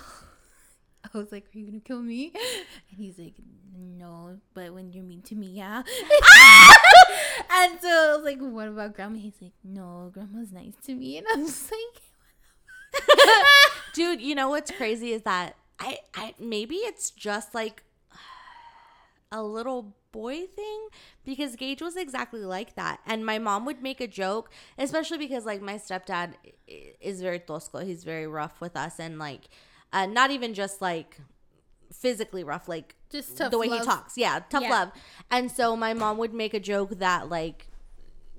I 1.14 1.18
was 1.18 1.32
like, 1.32 1.44
Are 1.54 1.58
you 1.58 1.66
gonna 1.66 1.80
kill 1.80 2.02
me? 2.02 2.32
And 2.90 2.98
he's 2.98 3.18
like, 3.18 3.34
No, 3.76 4.38
but 4.54 4.72
when 4.74 4.92
you're 4.92 5.04
mean 5.04 5.22
to 5.22 5.34
me, 5.34 5.48
yeah. 5.48 5.82
and 7.50 7.80
so 7.80 7.88
I 7.88 8.14
was 8.16 8.24
like, 8.24 8.38
What 8.40 8.68
about 8.68 8.94
grandma? 8.94 9.18
He's 9.18 9.40
like, 9.40 9.52
No, 9.62 10.10
grandma's 10.12 10.52
nice 10.52 10.74
to 10.84 10.94
me. 10.94 11.18
And 11.18 11.26
I'm 11.32 11.46
just 11.46 11.70
like 11.70 12.02
Dude, 13.94 14.20
you 14.20 14.34
know 14.34 14.50
what's 14.50 14.70
crazy 14.70 15.12
is 15.12 15.22
that 15.22 15.56
I, 15.78 15.98
I 16.14 16.34
maybe 16.38 16.76
it's 16.76 17.10
just 17.10 17.54
like 17.54 17.82
a 19.32 19.42
little 19.42 19.94
boy 20.16 20.36
thing 20.60 20.80
because 21.24 21.56
Gage 21.56 21.82
was 21.82 21.96
exactly 21.96 22.44
like 22.56 22.74
that. 22.76 22.96
And 23.06 23.24
my 23.32 23.38
mom 23.38 23.64
would 23.66 23.80
make 23.82 24.00
a 24.00 24.06
joke, 24.22 24.50
especially 24.78 25.18
because 25.18 25.44
like 25.44 25.60
my 25.70 25.74
stepdad 25.86 26.28
is 27.00 27.20
very 27.20 27.40
tosco. 27.40 27.84
He's 27.90 28.02
very 28.04 28.26
rough 28.26 28.60
with 28.60 28.76
us 28.76 28.98
and 28.98 29.18
like 29.18 29.42
uh, 29.92 30.06
not 30.06 30.30
even 30.30 30.54
just 30.54 30.80
like 30.80 31.10
physically 31.92 32.44
rough, 32.44 32.68
like 32.68 32.94
Just 33.10 33.36
tough 33.36 33.50
the 33.50 33.58
way 33.58 33.68
love. 33.68 33.80
he 33.80 33.84
talks. 33.86 34.16
Yeah, 34.18 34.40
tough 34.50 34.62
Yeah. 34.62 34.70
love. 34.78 34.88
And 35.30 35.50
so 35.50 35.76
my 35.76 35.92
mom 35.94 36.18
would 36.18 36.34
make 36.34 36.54
a 36.54 36.60
joke 36.60 36.98
that 36.98 37.28
like 37.28 37.68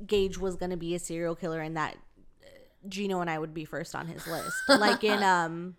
Gage 0.06 0.38
was 0.38 0.56
gonna 0.56 0.78
be 0.78 0.94
a 0.96 1.00
serial 1.00 1.36
killer 1.36 1.62
and 1.62 1.76
that 1.78 1.96
uh, 2.44 2.48
Gino 2.88 3.20
and 3.22 3.30
I 3.30 3.38
would 3.40 3.54
be 3.54 3.66
first 3.66 3.96
on 3.96 4.08
his 4.08 4.26
list. 4.28 4.58
like 4.70 5.04
in 5.04 5.24
um 5.24 5.76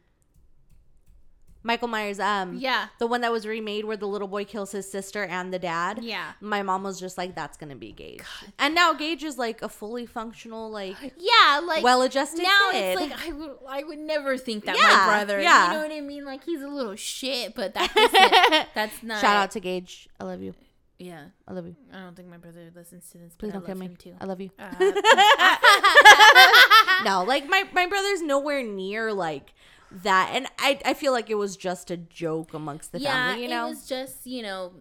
Michael 1.69 1.89
Myers, 1.89 2.19
um 2.19 2.57
Yeah. 2.57 2.87
the 2.99 3.07
one 3.07 3.21
that 3.21 3.31
was 3.31 3.47
remade 3.47 3.85
where 3.85 3.97
the 3.97 4.07
little 4.09 4.27
boy 4.27 4.45
kills 4.45 4.73
his 4.73 4.91
sister 4.91 5.23
and 5.25 5.53
the 5.53 5.59
dad. 5.59 6.01
Yeah. 6.03 6.33
My 6.41 6.63
mom 6.63 6.83
was 6.83 6.99
just 6.99 7.19
like, 7.19 7.35
That's 7.35 7.57
gonna 7.59 7.77
be 7.77 7.93
Gage. 7.93 8.23
And 8.59 8.75
now 8.75 8.95
Gage 8.95 9.23
is 9.23 9.37
like 9.39 9.63
a 9.63 9.69
fully 9.69 10.07
functional, 10.07 10.71
like 10.71 10.97
Yeah, 11.19 11.61
like 11.65 11.85
Well-adjusted 11.85 12.43
Now 12.43 12.71
kid. 12.73 12.99
it's 12.99 13.13
like 13.13 13.29
I 13.29 13.33
would 13.33 13.57
I 13.69 13.85
would 13.85 13.99
never 13.99 14.37
think 14.39 14.65
that 14.65 14.77
Yeah, 14.77 14.89
my 14.89 15.07
brother. 15.19 15.41
yeah. 15.41 15.67
You 15.69 15.73
know 15.75 15.83
what 15.87 15.93
I 15.93 16.01
mean? 16.01 16.25
Like 16.25 16.43
he's 16.45 16.63
a 16.63 16.69
little 16.69 16.97
shit, 16.97 17.55
but 17.55 17.75
that's 17.75 17.93
that's 18.75 19.03
not 19.03 19.21
shout 19.21 19.37
out 19.37 19.51
to 19.53 19.61
Gage. 19.61 20.09
I 20.19 20.25
love 20.25 20.41
you. 20.43 20.55
Yeah. 20.99 21.27
I 21.47 21.53
love 21.53 21.67
you. 21.67 21.77
I 21.93 22.01
don't 22.01 22.17
think 22.17 22.29
my 22.29 22.39
brother 22.39 22.71
listens 22.75 23.09
to 23.11 23.19
this, 23.19 23.35
Please 23.37 23.51
I 23.51 23.53
don't 23.53 23.63
love 23.63 23.67
kill 23.69 23.77
me. 23.79 23.87
him 23.87 23.97
too. 23.97 24.15
I 24.21 24.25
love 24.25 24.41
you. 24.41 24.51
Uh, 24.59 24.71
no, 27.05 27.23
like 27.25 27.49
my 27.49 27.65
my 27.73 27.87
brother's 27.87 28.23
nowhere 28.23 28.65
near 28.65 29.13
like 29.13 29.53
that, 29.91 30.31
and 30.33 30.47
I 30.59 30.81
I 30.85 30.95
feel 30.95 31.13
like 31.13 31.31
it 31.31 31.37
was 31.37 31.57
just 31.57 31.91
a 31.91 31.97
joke 31.97 32.55
amongst 32.55 32.93
the 32.93 33.01
yeah, 33.01 33.29
family. 33.29 33.45
You 33.45 33.51
know, 33.51 33.67
it 33.67 33.71
was 33.71 33.87
just 33.87 34.27
you 34.27 34.43
know, 34.43 34.73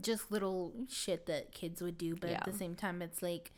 just 0.00 0.30
little 0.30 0.72
shit 0.88 1.26
that 1.26 1.52
kids 1.52 1.80
would 1.82 1.98
do, 1.98 2.16
but 2.16 2.30
at 2.30 2.44
the 2.44 2.52
same 2.52 2.74
time, 2.74 3.02
it's 3.02 3.22
like. 3.22 3.52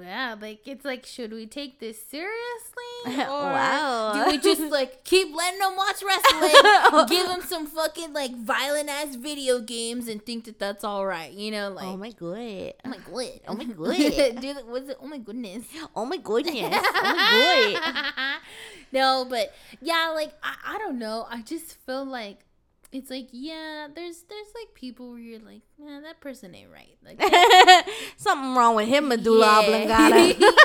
Yeah, 0.00 0.36
like 0.40 0.66
it's 0.66 0.84
like, 0.84 1.04
should 1.06 1.32
we 1.32 1.46
take 1.46 1.78
this 1.80 2.00
seriously, 2.06 2.92
or 3.06 3.42
Wow. 3.52 4.12
do 4.14 4.30
we 4.30 4.38
just 4.38 4.60
like 4.70 5.04
keep 5.04 5.34
letting 5.34 5.58
them 5.58 5.76
watch 5.76 6.02
wrestling, 6.06 7.06
give 7.08 7.26
them 7.26 7.42
some 7.42 7.66
fucking 7.66 8.12
like 8.12 8.34
violent 8.36 8.88
ass 8.88 9.16
video 9.16 9.60
games, 9.60 10.08
and 10.08 10.24
think 10.24 10.44
that 10.44 10.58
that's 10.58 10.84
all 10.84 11.04
right? 11.04 11.32
You 11.32 11.50
know, 11.50 11.70
like 11.70 11.86
oh 11.86 11.96
my 11.96 12.10
god, 12.12 12.72
oh 12.84 12.88
my 12.88 12.98
god, 12.98 13.40
Oh 13.48 13.54
my 13.54 13.64
god. 13.64 14.40
dude, 14.40 14.56
what's 14.66 14.88
it? 14.88 14.98
Oh 15.00 15.06
my 15.06 15.18
goodness, 15.18 15.64
oh 15.96 16.06
my 16.06 16.16
goodness, 16.16 16.54
oh 16.72 17.14
my 17.14 18.20
god. 18.22 18.30
no, 18.92 19.26
but 19.28 19.52
yeah, 19.80 20.12
like 20.14 20.32
I, 20.42 20.74
I 20.74 20.78
don't 20.78 20.98
know. 20.98 21.26
I 21.28 21.42
just 21.42 21.76
feel 21.86 22.04
like 22.04 22.38
it's 22.92 23.10
like 23.10 23.28
yeah, 23.32 23.88
there's 23.94 24.22
there's 24.28 24.46
like 24.54 24.74
people 24.74 25.10
where 25.10 25.18
you're 25.18 25.40
like, 25.40 25.62
man, 25.78 26.02
that 26.02 26.20
person 26.20 26.54
ain't 26.54 26.70
right. 26.70 26.96
Like 27.04 27.20
Something 28.16 28.54
wrong 28.54 28.76
with 28.76 28.88
him, 28.88 29.08
medulla 29.08 29.46
yeah. 29.46 29.58
oblongata. 29.60 30.54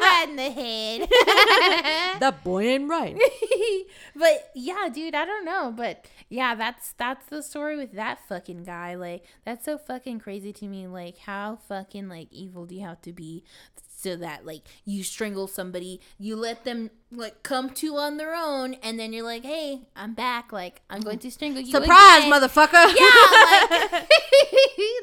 right 0.00 0.26
in 0.28 0.36
the 0.36 0.50
head. 0.50 1.08
that 2.20 2.40
boy 2.42 2.64
ain't 2.64 2.88
right. 2.88 3.16
but 4.16 4.50
yeah, 4.54 4.88
dude, 4.92 5.14
I 5.14 5.24
don't 5.24 5.44
know, 5.44 5.72
but 5.76 6.06
yeah, 6.28 6.54
that's 6.54 6.92
that's 6.92 7.26
the 7.26 7.42
story 7.42 7.76
with 7.76 7.92
that 7.92 8.20
fucking 8.28 8.64
guy. 8.64 8.94
Like 8.94 9.24
that's 9.44 9.64
so 9.64 9.78
fucking 9.78 10.20
crazy 10.20 10.52
to 10.54 10.66
me. 10.66 10.86
Like 10.86 11.18
how 11.18 11.58
fucking 11.68 12.08
like 12.08 12.28
evil 12.32 12.66
do 12.66 12.74
you 12.74 12.86
have 12.86 13.02
to 13.02 13.12
be 13.12 13.44
so 13.98 14.14
that 14.14 14.46
like 14.46 14.62
you 14.84 15.02
strangle 15.02 15.48
somebody, 15.48 16.00
you 16.18 16.36
let 16.36 16.64
them 16.64 16.90
like 17.10 17.42
come 17.42 17.70
to 17.70 17.96
on 17.96 18.16
their 18.16 18.34
own, 18.34 18.74
and 18.74 18.98
then 18.98 19.12
you're 19.12 19.24
like, 19.24 19.44
hey, 19.44 19.88
I'm 19.96 20.14
back. 20.14 20.52
Like 20.52 20.82
I'm 20.88 21.00
going 21.00 21.18
mm. 21.18 21.22
to 21.22 21.30
strangle 21.30 21.57
you. 21.66 21.72
Surprise, 21.72 22.24
motherfucker. 22.24 22.94
Yeah, 22.96 23.88
like, 23.90 24.08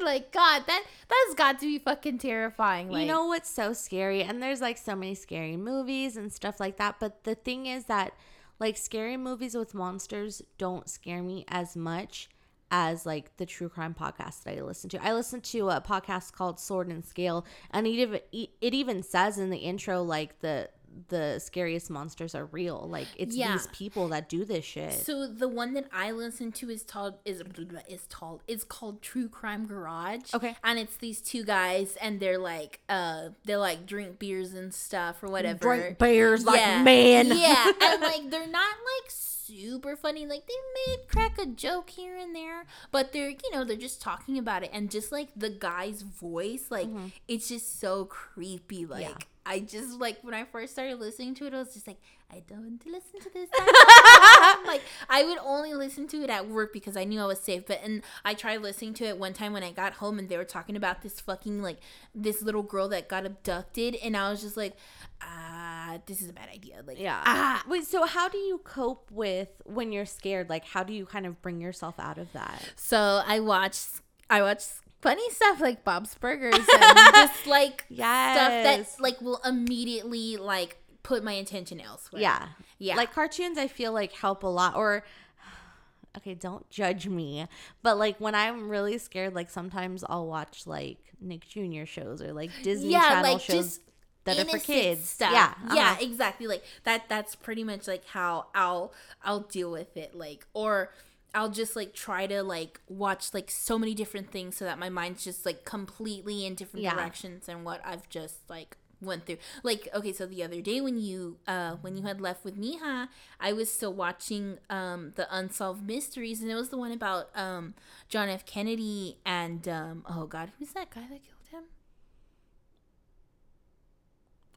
like 0.02 0.32
God, 0.32 0.64
that 0.66 0.84
that's 1.08 1.34
got 1.36 1.58
to 1.60 1.66
be 1.66 1.78
fucking 1.78 2.18
terrifying. 2.18 2.90
Like, 2.90 3.02
you 3.02 3.06
know 3.06 3.26
what's 3.26 3.50
so 3.50 3.72
scary? 3.72 4.22
And 4.22 4.42
there's 4.42 4.60
like 4.60 4.78
so 4.78 4.96
many 4.96 5.14
scary 5.14 5.56
movies 5.56 6.16
and 6.16 6.32
stuff 6.32 6.60
like 6.60 6.76
that. 6.78 6.96
But 6.98 7.24
the 7.24 7.34
thing 7.34 7.66
is 7.66 7.84
that 7.86 8.12
like 8.58 8.76
scary 8.76 9.16
movies 9.16 9.54
with 9.54 9.74
monsters 9.74 10.42
don't 10.58 10.88
scare 10.88 11.22
me 11.22 11.44
as 11.48 11.76
much 11.76 12.28
as 12.70 13.06
like 13.06 13.36
the 13.36 13.46
true 13.46 13.68
crime 13.68 13.94
podcast 13.94 14.42
that 14.42 14.58
I 14.58 14.62
listen 14.62 14.90
to. 14.90 15.04
I 15.04 15.12
listen 15.12 15.40
to 15.40 15.70
a 15.70 15.80
podcast 15.80 16.32
called 16.32 16.58
Sword 16.58 16.88
and 16.88 17.04
Scale, 17.04 17.46
and 17.70 17.86
it 17.86 17.90
even 17.90 18.20
it 18.32 18.74
even 18.74 19.02
says 19.02 19.38
in 19.38 19.50
the 19.50 19.58
intro 19.58 20.02
like 20.02 20.40
the 20.40 20.68
the 21.08 21.38
scariest 21.38 21.90
monsters 21.90 22.34
are 22.34 22.46
real. 22.46 22.86
Like 22.88 23.08
it's 23.16 23.36
Yeah. 23.36 23.52
these 23.52 23.66
people 23.68 24.08
that 24.08 24.28
do 24.28 24.44
this 24.44 24.64
shit. 24.64 24.92
So 24.94 25.26
the 25.26 25.48
one 25.48 25.74
that 25.74 25.86
I 25.92 26.10
listen 26.10 26.52
to 26.52 26.70
is 26.70 26.82
called 26.82 27.14
is 27.24 27.42
is 27.88 28.06
called 28.10 28.42
is 28.46 28.64
called 28.64 29.02
True 29.02 29.28
Crime 29.28 29.66
Garage. 29.66 30.32
Okay. 30.34 30.56
and 30.64 30.78
it's 30.78 30.96
these 30.96 31.20
two 31.20 31.44
guys, 31.44 31.96
and 32.00 32.20
they're 32.20 32.38
like 32.38 32.80
uh 32.88 33.28
they 33.44 33.56
like 33.56 33.86
drink 33.86 34.18
beers 34.18 34.54
and 34.54 34.72
stuff 34.74 35.22
or 35.22 35.28
whatever. 35.28 35.76
Drink 35.76 35.98
bears 35.98 36.44
like 36.44 36.60
yeah. 36.60 36.82
man. 36.82 37.26
Yeah, 37.28 37.70
and 37.82 38.02
like 38.02 38.30
they're 38.30 38.46
not 38.46 38.76
like 38.76 39.10
super 39.10 39.96
funny. 39.96 40.26
Like 40.26 40.46
they 40.46 40.54
may 40.86 40.96
crack 41.08 41.38
a 41.38 41.46
joke 41.46 41.90
here 41.90 42.16
and 42.16 42.34
there, 42.34 42.64
but 42.90 43.12
they're 43.12 43.30
you 43.30 43.50
know 43.52 43.64
they're 43.64 43.76
just 43.76 44.00
talking 44.02 44.38
about 44.38 44.62
it, 44.64 44.70
and 44.72 44.90
just 44.90 45.12
like 45.12 45.28
the 45.36 45.50
guy's 45.50 46.02
voice, 46.02 46.66
like 46.70 46.88
it's 47.28 47.48
just 47.48 47.78
so 47.80 48.04
creepy. 48.06 48.84
Like 48.86 49.04
Mm-hmm. 49.06 49.10
Yeah. 49.20 49.26
I 49.46 49.60
just 49.60 50.00
like 50.00 50.18
when 50.22 50.34
I 50.34 50.44
first 50.44 50.72
started 50.72 50.98
listening 50.98 51.34
to 51.36 51.46
it, 51.46 51.54
I 51.54 51.58
was 51.58 51.72
just 51.72 51.86
like, 51.86 51.98
I 52.32 52.42
don't 52.48 52.62
want 52.62 52.80
to 52.82 52.90
listen 52.90 53.20
to 53.20 53.30
this. 53.32 53.48
like 54.66 54.82
I 55.08 55.22
would 55.24 55.38
only 55.44 55.74
listen 55.74 56.08
to 56.08 56.22
it 56.24 56.30
at 56.30 56.48
work 56.48 56.72
because 56.72 56.96
I 56.96 57.04
knew 57.04 57.20
I 57.20 57.26
was 57.26 57.40
safe. 57.40 57.66
But 57.66 57.80
and 57.84 58.02
I 58.24 58.34
tried 58.34 58.62
listening 58.62 58.94
to 58.94 59.04
it 59.04 59.18
one 59.18 59.32
time 59.32 59.52
when 59.52 59.62
I 59.62 59.70
got 59.70 59.94
home 59.94 60.18
and 60.18 60.28
they 60.28 60.36
were 60.36 60.44
talking 60.44 60.74
about 60.76 61.02
this 61.02 61.20
fucking 61.20 61.62
like 61.62 61.78
this 62.14 62.42
little 62.42 62.62
girl 62.62 62.88
that 62.88 63.08
got 63.08 63.24
abducted, 63.24 63.94
and 64.02 64.16
I 64.16 64.30
was 64.30 64.42
just 64.42 64.56
like, 64.56 64.74
ah, 65.22 65.98
this 66.06 66.20
is 66.20 66.28
a 66.28 66.32
bad 66.32 66.48
idea. 66.52 66.82
Like 66.84 66.98
Yeah. 66.98 67.22
ah, 67.24 67.62
Wait, 67.68 67.86
so 67.86 68.04
how 68.06 68.28
do 68.28 68.38
you 68.38 68.58
cope 68.64 69.10
with 69.12 69.48
when 69.64 69.92
you're 69.92 70.06
scared? 70.06 70.50
Like 70.50 70.64
how 70.64 70.82
do 70.82 70.92
you 70.92 71.06
kind 71.06 71.26
of 71.26 71.40
bring 71.42 71.60
yourself 71.60 71.94
out 71.98 72.18
of 72.18 72.32
that? 72.32 72.72
So 72.76 73.22
I 73.26 73.40
watched 73.40 73.88
I 74.28 74.42
watched 74.42 74.72
funny 75.00 75.28
stuff 75.30 75.60
like 75.60 75.84
Bob's 75.84 76.14
Burgers 76.14 76.54
and 76.54 76.98
just 77.14 77.46
like 77.46 77.80
stuff 77.82 77.90
Yes. 77.90 78.96
that 78.96 79.02
like 79.02 79.20
will 79.20 79.40
immediately 79.44 80.36
like 80.36 80.78
put 81.02 81.22
my 81.22 81.32
attention 81.32 81.80
elsewhere. 81.80 82.22
Yeah. 82.22 82.48
Yeah. 82.78 82.96
Like 82.96 83.12
cartoons 83.12 83.58
I 83.58 83.68
feel 83.68 83.92
like 83.92 84.12
help 84.12 84.42
a 84.42 84.48
lot 84.48 84.74
or 84.76 85.04
okay, 86.16 86.34
don't 86.34 86.68
judge 86.70 87.06
me. 87.06 87.46
But 87.82 87.98
like 87.98 88.18
when 88.18 88.34
I'm 88.34 88.68
really 88.68 88.98
scared, 88.98 89.34
like 89.34 89.50
sometimes 89.50 90.04
I'll 90.08 90.26
watch 90.26 90.66
like 90.66 90.98
Nick 91.20 91.46
Jr. 91.48 91.84
shows 91.84 92.20
or 92.20 92.32
like 92.32 92.50
Disney 92.62 92.92
yeah, 92.92 93.08
Channel 93.08 93.32
like 93.32 93.40
shows 93.42 93.56
just 93.56 93.80
that 94.24 94.38
are 94.38 94.44
for 94.44 94.58
kids. 94.58 95.08
Stuff. 95.08 95.30
Yeah. 95.32 95.54
yeah, 95.72 95.90
uh-huh. 95.92 95.96
exactly. 96.00 96.46
Like 96.46 96.64
that. 96.84 97.08
That's 97.08 97.36
pretty 97.36 97.62
much 97.64 97.86
like 97.86 98.04
how 98.06 98.46
I'll 98.54 98.92
I'll 99.24 99.40
deal 99.40 99.70
with 99.70 99.96
it. 99.96 100.14
Like 100.14 100.46
or. 100.52 100.92
I'll 101.36 101.50
just 101.50 101.76
like 101.76 101.92
try 101.94 102.26
to 102.26 102.42
like 102.42 102.80
watch 102.88 103.34
like 103.34 103.50
so 103.50 103.78
many 103.78 103.94
different 103.94 104.32
things 104.32 104.56
so 104.56 104.64
that 104.64 104.78
my 104.78 104.88
mind's 104.88 105.22
just 105.22 105.46
like 105.46 105.64
completely 105.64 106.46
in 106.46 106.54
different 106.56 106.84
Yeah. 106.84 106.94
directions 106.94 107.48
and 107.48 107.64
what 107.64 107.80
I've 107.84 108.08
just 108.08 108.48
like 108.48 108.76
went 109.00 109.26
through. 109.26 109.36
Like 109.62 109.88
okay, 109.94 110.12
so 110.12 110.24
the 110.26 110.42
other 110.42 110.60
day 110.62 110.80
when 110.80 110.98
you 110.98 111.36
uh 111.46 111.72
when 111.82 111.96
you 111.96 112.04
had 112.04 112.20
left 112.20 112.44
with 112.44 112.56
Miha, 112.58 113.08
I 113.38 113.52
was 113.52 113.70
still 113.70 113.92
watching 113.92 114.58
um 114.70 115.12
the 115.16 115.26
Unsolved 115.30 115.86
Mysteries 115.86 116.40
and 116.42 116.50
it 116.50 116.54
was 116.54 116.70
the 116.70 116.78
one 116.78 116.92
about 116.92 117.28
um 117.36 117.74
John 118.08 118.28
F. 118.30 118.46
Kennedy 118.46 119.18
and 119.26 119.68
um 119.68 120.04
oh 120.08 120.26
god, 120.26 120.52
who's 120.58 120.72
that 120.72 120.88
guy 120.90 121.02
that 121.02 121.22
killed 121.28 121.48
him? 121.50 121.64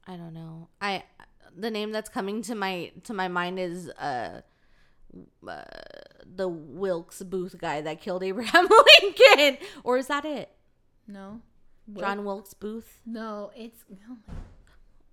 I 0.08 0.16
don't 0.16 0.34
know. 0.34 0.70
I 0.82 1.04
the 1.56 1.72
name 1.72 1.92
that's 1.92 2.10
coming 2.10 2.42
to 2.44 2.56
my 2.56 2.92
to 3.04 3.14
my 3.14 3.28
mind 3.28 3.60
is 3.60 3.90
uh, 3.92 4.42
uh 5.48 5.64
the 6.26 6.48
Wilkes 6.48 7.22
Booth 7.24 7.58
guy 7.58 7.82
that 7.82 8.02
killed 8.02 8.24
Abraham 8.24 8.68
Lincoln. 9.02 9.58
Or 9.84 9.98
is 9.98 10.08
that 10.08 10.26
it? 10.26 10.50
No. 11.08 11.42
John 11.98 12.24
Wilkes 12.24 12.54
Booth? 12.54 13.02
No, 13.06 13.52
it's 13.56 13.84
no. 13.90 14.18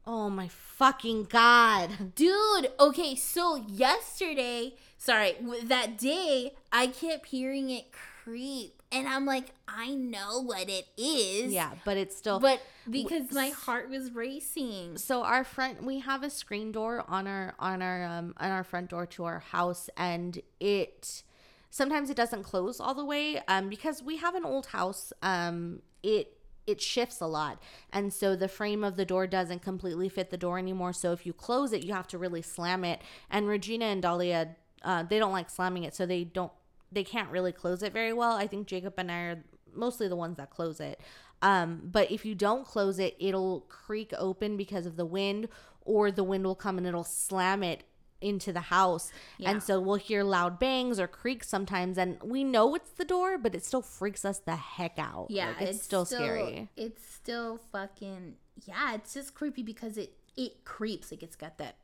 Oh 0.07 0.31
my 0.31 0.49
fucking 0.49 1.25
god. 1.25 2.15
Dude, 2.15 2.71
okay, 2.79 3.17
so 3.17 3.57
yesterday, 3.67 4.75
sorry, 4.99 5.35
that 5.65 5.99
day, 5.99 6.53
I 6.71 6.87
kept 6.87 7.27
hearing 7.27 7.71
it 7.71 7.87
creep, 7.91 8.83
and 8.99 9.09
I'm 9.09 9.25
like, 9.27 9.53
I 9.69 9.91
know 9.95 10.41
what 10.41 10.69
it 10.69 10.87
is. 10.97 11.53
Yeah, 11.53 11.73
but 11.85 11.97
it's 11.97 12.17
still 12.17 12.41
But 12.41 12.61
because 12.91 13.33
my 13.33 13.49
heart 13.49 13.89
was 13.91 14.13
racing. 14.13 14.97
so 14.99 15.23
our 15.23 15.45
front 15.45 15.85
we 15.85 16.01
have 16.01 16.23
a 16.23 16.31
screen 16.31 16.73
door 16.73 17.05
on 17.09 17.27
our 17.27 17.55
on 17.59 17.83
our 17.83 18.05
um 18.05 18.35
on 18.39 18.51
our 18.51 18.65
front 18.65 18.91
door 18.91 19.07
to 19.07 19.25
our 19.25 19.41
house 19.41 19.91
and 19.97 20.41
it 20.61 21.23
sometimes 21.71 22.11
it 22.11 22.17
doesn't 22.17 22.45
close 22.45 22.79
all 22.81 22.95
the 22.95 23.05
way 23.05 23.41
um 23.49 23.69
because 23.69 24.03
we 24.03 24.17
have 24.19 24.35
an 24.35 24.45
old 24.45 24.67
house 24.67 25.13
um 25.23 25.81
it 26.03 26.39
it 26.67 26.81
shifts 26.81 27.21
a 27.21 27.27
lot 27.27 27.61
and 27.93 28.13
so 28.13 28.35
the 28.37 28.49
frame 28.49 28.83
of 28.85 28.97
the 28.97 29.05
door 29.05 29.27
doesn't 29.27 29.63
completely 29.63 30.09
fit 30.09 30.31
the 30.31 30.37
door 30.37 30.59
anymore 30.59 30.93
so 30.93 31.13
if 31.13 31.27
you 31.27 31.33
close 31.33 31.73
it 31.73 31.83
you 31.85 31.93
have 31.93 32.07
to 32.07 32.19
really 32.19 32.43
slam 32.43 32.85
it 32.85 33.01
and 33.31 33.49
regina 33.49 33.85
and 33.87 34.03
dahlia 34.03 34.55
uh, 34.83 35.03
they 35.03 35.19
don't 35.19 35.33
like 35.33 35.51
slamming 35.51 35.83
it 35.85 35.95
so 35.95 36.07
they 36.07 36.23
don't 36.23 36.53
they 36.97 37.05
can't 37.05 37.31
really 37.31 37.53
close 37.53 37.83
it 37.83 37.93
very 37.93 38.13
well 38.13 38.33
i 38.33 38.47
think 38.47 38.67
jacob 38.67 38.95
and 38.97 39.13
i 39.13 39.19
are 39.21 39.45
mostly 39.75 40.09
the 40.09 40.17
ones 40.17 40.37
that 40.39 40.51
close 40.51 40.81
it 40.81 40.99
um, 41.43 41.83
but 41.85 42.11
if 42.11 42.25
you 42.25 42.35
don't 42.35 42.65
close 42.65 42.99
it 42.99 43.15
it'll 43.21 43.61
creak 43.69 44.13
open 44.19 44.57
because 44.57 44.87
of 44.87 44.97
the 44.97 45.05
wind 45.05 45.49
or 45.83 46.11
the 46.11 46.25
wind 46.25 46.45
will 46.45 46.55
come 46.55 46.79
and 46.79 46.87
it'll 46.87 47.05
slam 47.05 47.63
it 47.63 47.83
into 48.23 48.51
the 48.55 48.63
house 48.77 49.13
Yeah. 49.37 49.51
and 49.51 49.63
so 49.63 49.79
we'll 49.79 49.97
hear 49.97 50.25
loud 50.25 50.59
bangs 50.59 50.99
or 50.99 51.07
creaks 51.07 51.47
sometimes 51.49 51.99
and 51.99 52.17
we 52.23 52.43
know 52.43 52.75
it's 52.75 52.91
the 52.93 53.05
door 53.05 53.37
but 53.37 53.55
it 53.55 53.63
still 53.63 53.83
freaks 53.83 54.25
us 54.25 54.39
the 54.39 54.57
heck 54.57 54.99
out 54.99 55.27
Yeah, 55.29 55.49
Like, 55.49 55.69
it's, 55.69 55.83
still, 55.83 56.07
scary 56.07 56.71
It's 56.77 57.05
still 57.07 57.61
fucking 57.71 58.37
yeah. 58.65 58.95
It's 58.95 59.13
just 59.13 59.35
creepy 59.35 59.63
because 59.63 59.99
it 59.99 60.15
it 60.35 60.65
creeps 60.65 61.11
like 61.11 61.23
it's 61.23 61.37
got 61.37 61.59
that 61.59 61.77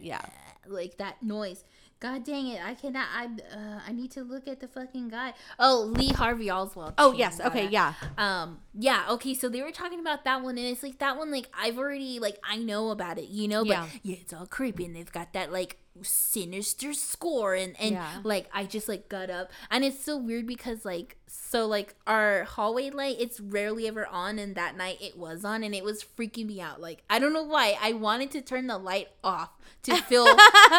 yeah 0.00 0.20
like 0.66 0.98
that 0.98 1.22
noise. 1.22 1.62
God 2.00 2.24
dang 2.24 2.46
it! 2.46 2.60
I 2.64 2.74
cannot. 2.74 3.06
I 3.12 3.24
uh, 3.26 3.80
I 3.88 3.92
need 3.92 4.12
to 4.12 4.22
look 4.22 4.46
at 4.46 4.60
the 4.60 4.68
fucking 4.68 5.08
guy. 5.08 5.34
Oh, 5.58 5.92
Lee 5.96 6.08
Harvey 6.12 6.48
Oswald. 6.50 6.94
oh 6.96 7.12
yes 7.12 7.40
okay 7.40 7.64
it. 7.66 7.72
yeah 7.72 7.94
Um. 8.16 8.60
Yeah. 8.72 9.04
Okay. 9.10 9.34
So 9.34 9.48
they 9.48 9.62
were 9.62 9.72
talking 9.72 9.98
about 9.98 10.22
that 10.24 10.42
one, 10.42 10.56
and 10.58 10.66
it's 10.66 10.82
like 10.84 10.98
that 11.00 11.16
one. 11.18 11.32
Like 11.32 11.48
I've 11.52 11.76
already 11.76 12.20
like 12.20 12.38
I 12.48 12.56
know 12.58 12.90
about 12.90 13.18
it, 13.18 13.28
you 13.28 13.48
know. 13.48 13.64
But 13.64 13.70
Yeah. 13.70 13.86
yeah, 14.04 14.16
it's 14.20 14.32
all 14.32 14.46
creepy, 14.46 14.84
and 14.84 14.94
they've 14.94 15.10
got 15.10 15.32
that 15.32 15.50
like 15.52 15.78
sinister 16.02 16.92
score, 16.94 17.54
and 17.54 17.74
and 17.80 17.92
Yeah. 17.96 18.08
like 18.22 18.48
I 18.54 18.64
just 18.64 18.88
like 18.88 19.08
got 19.08 19.28
up, 19.30 19.50
and 19.70 19.84
it's 19.84 20.02
so 20.04 20.16
weird 20.16 20.46
because 20.46 20.84
like 20.84 21.16
so 21.28 21.66
like 21.66 21.94
our 22.06 22.44
hallway 22.44 22.90
light, 22.90 23.16
it's 23.20 23.38
rarely 23.40 23.86
ever 23.86 24.06
on, 24.06 24.38
and 24.38 24.54
that 24.56 24.76
night 24.76 24.98
it 25.00 25.16
was 25.16 25.44
on, 25.44 25.62
and 25.62 25.74
it 25.74 25.84
was 25.84 26.02
freaking 26.02 26.46
me 26.46 26.60
out. 26.60 26.80
Like 26.80 27.02
I 27.08 27.18
don't 27.18 27.32
know 27.32 27.42
why 27.44 27.76
I 27.80 27.92
wanted 27.92 28.30
to 28.32 28.40
turn 28.40 28.66
the 28.66 28.78
light 28.78 29.08
off 29.22 29.50
to 29.84 29.96
feel 30.02 30.26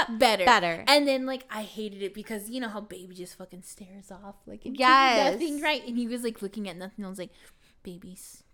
better, 0.09 0.45
Better. 0.45 0.83
and 0.87 1.07
then 1.07 1.25
like 1.25 1.45
I 1.49 1.61
hated 1.63 2.01
it 2.01 2.13
because 2.13 2.49
you 2.49 2.59
know 2.59 2.67
how 2.69 2.81
baby 2.81 3.15
just 3.15 3.37
fucking 3.37 3.61
stares 3.63 4.11
off 4.11 4.35
like 4.45 4.61
Yes. 4.65 5.33
nothing, 5.33 5.61
right? 5.61 5.85
And 5.87 5.97
he 5.97 6.07
was 6.07 6.23
like 6.23 6.41
looking 6.41 6.67
at 6.67 6.77
nothing. 6.77 7.05
I 7.05 7.09
was 7.09 7.19
like, 7.19 7.31
baby, 7.83 8.15
stop. 8.15 8.45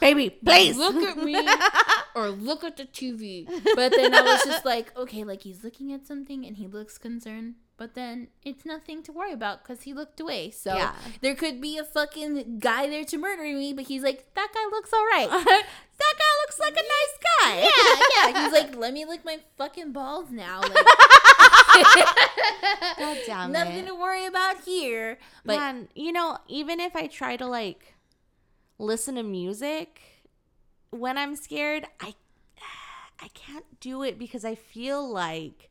baby 0.00 0.30
please 0.30 0.76
Look 0.76 0.96
at 0.96 1.16
me 1.18 1.36
or 2.14 2.28
look 2.30 2.64
at 2.64 2.76
the 2.76 2.84
TV. 2.84 3.46
But 3.74 3.92
then 3.94 4.14
I 4.14 4.22
was 4.22 4.44
just 4.44 4.64
like, 4.64 4.96
okay, 4.96 5.24
like 5.24 5.42
he's 5.42 5.62
looking 5.64 5.92
at 5.92 6.06
something 6.06 6.44
and 6.44 6.56
he 6.56 6.66
looks 6.66 6.98
concerned. 6.98 7.54
But 7.76 7.94
then 7.94 8.28
it's 8.44 8.64
nothing 8.64 9.02
to 9.02 9.10
worry 9.12 9.32
about 9.32 9.62
because 9.64 9.82
he 9.82 9.92
looked 9.92 10.20
away. 10.20 10.50
So 10.52 10.76
Yeah. 10.76 10.94
there 11.22 11.34
could 11.34 11.60
be 11.60 11.76
a 11.76 11.82
fucking 11.84 12.60
guy 12.60 12.86
there 12.88 13.04
to 13.04 13.18
murder 13.18 13.42
me, 13.42 13.72
but 13.72 13.86
he's 13.86 14.02
like, 14.04 14.32
that 14.34 14.48
guy 14.54 14.64
looks 14.70 14.92
all 14.92 15.04
right. 15.06 15.28
that 15.30 16.14
guy 16.18 16.32
looks 16.46 16.58
like 16.60 16.72
a 16.72 16.76
nice 16.76 17.18
guy 17.42 17.56
yeah, 17.62 18.30
yeah. 18.32 18.42
He's 18.44 18.52
like, 18.52 18.76
let 18.76 18.92
me 18.92 19.04
lick 19.04 19.24
my 19.24 19.38
fucking 19.58 19.92
balls 19.92 20.30
now. 20.30 20.60
Like, 20.60 20.72
God 22.98 23.18
damn 23.26 23.52
nothing 23.52 23.84
it. 23.84 23.86
to 23.88 23.94
worry 23.94 24.26
about 24.26 24.62
here. 24.64 25.18
But 25.44 25.56
Man, 25.56 25.88
you 25.94 26.12
know, 26.12 26.38
even 26.48 26.80
if 26.80 26.94
I 26.94 27.06
try 27.06 27.36
to 27.36 27.46
like 27.46 27.94
listen 28.78 29.16
to 29.16 29.22
music 29.22 30.00
when 30.90 31.18
I'm 31.18 31.34
scared, 31.36 31.86
I 32.00 32.14
I 33.20 33.28
can't 33.34 33.64
do 33.80 34.02
it 34.02 34.18
because 34.18 34.44
I 34.44 34.54
feel 34.54 35.06
like 35.08 35.70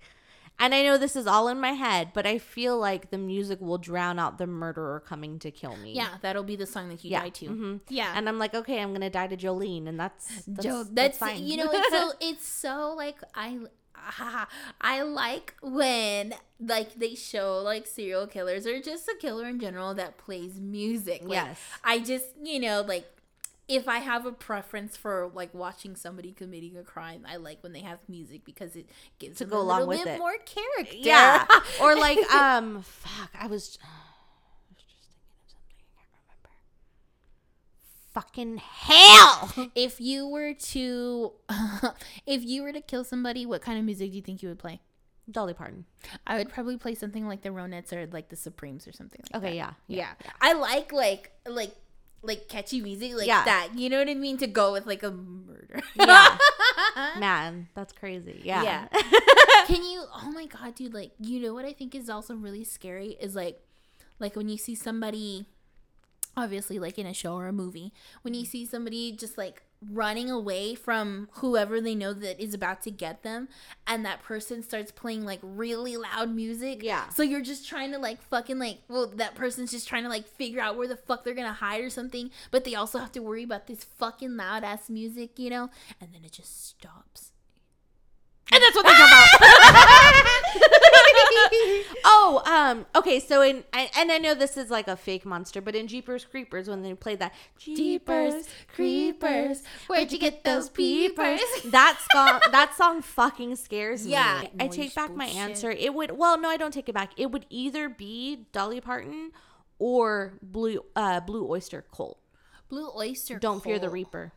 and 0.63 0.73
I 0.73 0.81
know 0.83 0.97
this 0.97 1.15
is 1.15 1.27
all 1.27 1.47
in 1.49 1.59
my 1.59 1.73
head, 1.73 2.09
but 2.13 2.25
I 2.25 2.37
feel 2.37 2.77
like 2.79 3.09
the 3.11 3.17
music 3.17 3.59
will 3.61 3.77
drown 3.77 4.17
out 4.19 4.37
the 4.37 4.47
murderer 4.47 4.99
coming 5.05 5.37
to 5.39 5.51
kill 5.51 5.75
me. 5.77 5.93
yeah, 5.93 6.09
that'll 6.21 6.43
be 6.43 6.55
the 6.55 6.65
song 6.65 6.89
that 6.89 7.03
you 7.03 7.11
Yeah. 7.11 7.21
die 7.23 7.29
to. 7.29 7.45
mhm. 7.49 7.79
Yeah. 7.89 8.13
And 8.15 8.27
I'm 8.29 8.39
like, 8.39 8.53
okay, 8.55 8.81
I'm 8.81 8.93
gonna 8.93 9.09
die 9.09 9.27
to 9.27 9.37
Jolene, 9.37 9.87
and 9.87 9.99
that's 9.99 10.25
that's, 10.47 10.65
Joe, 10.65 10.83
that's, 10.83 10.89
that's, 10.93 11.17
fine. 11.17 11.43
you 11.45 11.57
know 11.57 11.69
it's 11.71 11.89
so 11.91 12.11
it's 12.29 12.47
so 12.47 12.93
like 12.97 13.17
I 13.35 13.59
I 14.81 15.01
like 15.03 15.55
when 15.61 16.33
like 16.59 16.95
they 16.95 17.15
show 17.15 17.61
like 17.63 17.85
serial 17.87 18.27
killers 18.27 18.65
or 18.67 18.81
just 18.81 19.07
a 19.07 19.15
killer 19.19 19.47
in 19.47 19.59
general 19.59 19.93
that 19.95 20.17
plays 20.17 20.59
music. 20.59 21.21
Like, 21.23 21.31
Yes. 21.31 21.59
I 21.83 21.99
just 21.99 22.25
you 22.41 22.59
know 22.59 22.81
like 22.81 23.05
if 23.67 23.87
I 23.87 23.97
have 23.99 24.25
a 24.25 24.31
preference 24.31 24.97
for 24.97 25.31
like 25.33 25.53
watching 25.53 25.95
somebody 25.95 26.31
committing 26.31 26.77
a 26.77 26.83
crime, 26.83 27.25
I 27.27 27.37
like 27.37 27.63
when 27.63 27.71
they 27.73 27.79
have 27.81 27.99
music 28.09 28.43
because 28.45 28.75
it 28.75 28.89
gives 29.19 29.37
To 29.37 29.45
them 29.45 29.51
go 29.51 29.57
a 29.57 29.61
along 29.63 29.79
little 29.79 29.87
with 29.89 30.03
bit 30.03 30.15
it. 30.15 30.19
more 30.19 30.35
character. 30.45 30.95
yeah. 30.97 31.45
or 31.81 31.95
like, 31.95 32.17
um, 32.33 32.81
fuck, 32.83 33.31
I 33.39 33.47
was. 33.47 33.77
I 33.83 33.87
was 34.73 34.83
just 34.83 35.07
thinking 35.07 35.37
of 35.39 35.49
something. 35.49 35.77
I 35.97 36.03
can't 36.11 36.23
remember. 36.27 36.49
fucking 38.13 38.57
hell. 38.57 39.71
If 39.75 39.99
you 40.01 40.27
were 40.27 40.53
to, 40.53 41.31
if 42.27 42.43
you 42.43 42.63
were 42.63 42.73
to 42.73 42.81
kill 42.81 43.03
somebody, 43.03 43.45
what 43.45 43.61
kind 43.61 43.79
of 43.79 43.85
music 43.85 44.11
do 44.11 44.15
you 44.17 44.21
think 44.21 44.43
you 44.43 44.49
would 44.49 44.59
play? 44.59 44.81
Dolly 45.31 45.53
Parton. 45.53 45.85
I 46.27 46.37
would 46.37 46.49
probably 46.49 46.75
play 46.77 46.95
something 46.95 47.25
like 47.27 47.43
the 47.43 47.49
Ronettes 47.49 47.93
or 47.93 48.05
like 48.07 48.27
the 48.27 48.35
Supremes 48.35 48.87
or 48.87 48.91
something 48.91 49.21
like 49.23 49.41
that. 49.41 49.47
Okay, 49.47 49.55
yeah. 49.55 49.71
Yeah. 49.87 50.09
I 50.41 50.51
like 50.51 50.91
like 50.91 51.31
like 51.47 51.73
like 52.23 52.47
catchy 52.47 52.81
music 52.81 53.13
like 53.15 53.27
Yeah. 53.27 53.43
that. 53.45 53.69
You 53.75 53.89
know 53.89 53.99
what 53.99 54.09
I 54.09 54.13
mean? 54.15 54.37
To 54.37 54.47
go 54.47 54.71
with 54.71 54.85
like 54.85 55.03
a 55.03 55.11
murder. 55.11 55.81
Yeah. 55.95 56.37
Man, 57.19 57.67
that's 57.75 57.93
crazy. 57.93 58.41
Yeah. 58.43 58.63
Yeah. 58.63 58.87
Can 59.67 59.83
you 59.83 60.03
oh 60.13 60.31
my 60.33 60.45
god, 60.45 60.75
dude, 60.75 60.93
like 60.93 61.11
you 61.19 61.39
know 61.39 61.53
what 61.53 61.65
I 61.65 61.73
think 61.73 61.93
is 61.95 62.09
also 62.09 62.35
really 62.35 62.63
scary 62.63 63.17
is 63.19 63.35
like 63.35 63.59
like 64.19 64.35
when 64.35 64.49
you 64.49 64.57
see 64.57 64.75
somebody 64.75 65.45
obviously 66.35 66.79
like 66.79 66.97
in 66.97 67.05
a 67.05 67.13
show 67.13 67.35
or 67.35 67.47
a 67.47 67.53
movie, 67.53 67.93
when 68.23 68.33
you 68.33 68.45
see 68.45 68.65
somebody 68.65 69.11
just 69.11 69.37
like 69.37 69.63
running 69.91 70.29
away 70.29 70.75
from 70.75 71.27
whoever 71.33 71.81
they 71.81 71.95
know 71.95 72.13
that 72.13 72.41
is 72.41 72.53
about 72.53 72.81
to 72.83 72.91
get 72.91 73.23
them 73.23 73.47
and 73.85 74.05
that 74.05 74.23
person 74.23 74.63
starts 74.63 74.91
playing 74.91 75.25
like 75.25 75.39
really 75.41 75.97
loud 75.97 76.33
music. 76.33 76.81
Yeah. 76.81 77.09
So 77.09 77.23
you're 77.23 77.41
just 77.41 77.67
trying 77.67 77.91
to 77.91 77.99
like 77.99 78.21
fucking 78.21 78.59
like 78.59 78.79
well 78.87 79.07
that 79.07 79.35
person's 79.35 79.71
just 79.71 79.87
trying 79.87 80.03
to 80.03 80.09
like 80.09 80.27
figure 80.27 80.61
out 80.61 80.77
where 80.77 80.87
the 80.87 80.95
fuck 80.95 81.23
they're 81.23 81.33
gonna 81.33 81.53
hide 81.53 81.81
or 81.81 81.89
something, 81.89 82.31
but 82.51 82.63
they 82.63 82.75
also 82.75 82.99
have 82.99 83.11
to 83.13 83.19
worry 83.21 83.43
about 83.43 83.67
this 83.67 83.83
fucking 83.83 84.37
loud 84.37 84.63
ass 84.63 84.89
music, 84.89 85.37
you 85.37 85.49
know? 85.49 85.69
And 85.99 86.13
then 86.13 86.23
it 86.23 86.31
just 86.31 86.67
stops. 86.67 87.32
And 88.53 88.63
that's 88.63 88.75
what 88.75 88.85
they 88.85 88.93
come 88.93 89.09
about. 89.09 89.27
oh, 92.05 92.41
um, 92.45 92.85
okay, 92.95 93.19
so 93.19 93.41
in 93.41 93.63
I, 93.73 93.89
and 93.97 94.11
I 94.11 94.17
know 94.17 94.33
this 94.33 94.57
is 94.57 94.69
like 94.69 94.87
a 94.87 94.95
fake 94.95 95.25
monster, 95.25 95.61
but 95.61 95.75
in 95.75 95.87
Jeepers 95.87 96.25
Creepers 96.25 96.67
when 96.67 96.81
they 96.81 96.93
played 96.93 97.19
that 97.19 97.33
Jeepers 97.57 98.47
Creepers, 98.73 99.63
where'd 99.87 100.11
you 100.11 100.19
get 100.19 100.43
those 100.43 100.69
peepers? 100.69 101.41
That 101.65 101.97
song 102.11 102.39
that 102.51 102.75
song 102.75 103.01
fucking 103.01 103.55
scares 103.55 104.05
me. 104.05 104.11
Yeah. 104.11 104.43
I 104.59 104.67
take 104.67 104.93
back 104.93 105.15
my 105.15 105.25
answer. 105.25 105.71
It 105.71 105.93
would 105.93 106.17
well, 106.17 106.37
no, 106.39 106.49
I 106.49 106.57
don't 106.57 106.73
take 106.73 106.89
it 106.89 106.93
back. 106.93 107.11
It 107.17 107.31
would 107.31 107.45
either 107.49 107.89
be 107.89 108.45
Dolly 108.51 108.81
Parton 108.81 109.31
or 109.79 110.33
Blue 110.41 110.83
uh 110.95 111.19
Blue 111.21 111.49
Oyster 111.49 111.83
Cult. 111.95 112.19
Blue 112.69 112.89
Oyster 112.95 113.39
Don't 113.39 113.63
fear 113.63 113.79
the 113.79 113.89
Reaper. 113.89 114.33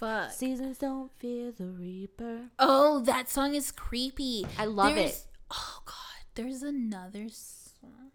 Fuck. 0.00 0.32
Seasons 0.32 0.78
don't 0.78 1.12
fear 1.18 1.52
the 1.52 1.66
Reaper. 1.66 2.48
Oh, 2.58 3.00
that 3.00 3.28
song 3.28 3.54
is 3.54 3.70
creepy. 3.70 4.46
I 4.58 4.64
love 4.64 4.94
There's- 4.94 5.20
it. 5.24 5.26
Oh 5.52 5.82
god, 5.84 6.24
there's 6.34 6.62
another 6.62 7.28
song. 7.28 8.10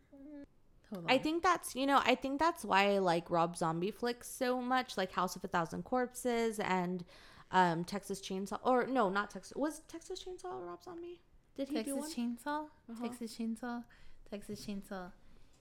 I 1.07 1.17
think 1.17 1.43
that's 1.43 1.75
you 1.75 1.85
know 1.85 1.99
I 2.05 2.15
think 2.15 2.39
that's 2.39 2.63
why 2.63 2.93
I 2.93 2.99
like 2.99 3.29
Rob 3.29 3.57
Zombie 3.57 3.91
flicks 3.91 4.29
so 4.29 4.61
much, 4.61 4.97
like 4.97 5.11
House 5.11 5.35
of 5.35 5.43
a 5.43 5.47
Thousand 5.47 5.83
Corpses 5.83 6.59
and 6.59 7.03
um 7.51 7.83
Texas 7.83 8.21
Chainsaw. 8.21 8.59
Or 8.63 8.87
no, 8.87 9.09
not 9.09 9.29
Texas. 9.29 9.53
Was 9.57 9.81
Texas 9.89 10.23
Chainsaw 10.23 10.65
Rob 10.65 10.81
Zombie? 10.83 11.19
Did 11.57 11.69
he 11.69 11.83
do 11.83 11.95
one? 11.97 12.03
Texas 12.05 12.15
Chainsaw, 12.23 12.65
Uh-huh. 12.89 13.03
Texas 13.07 13.35
Chainsaw, 13.37 13.83
Texas 14.29 14.65
Chainsaw. 14.65 15.11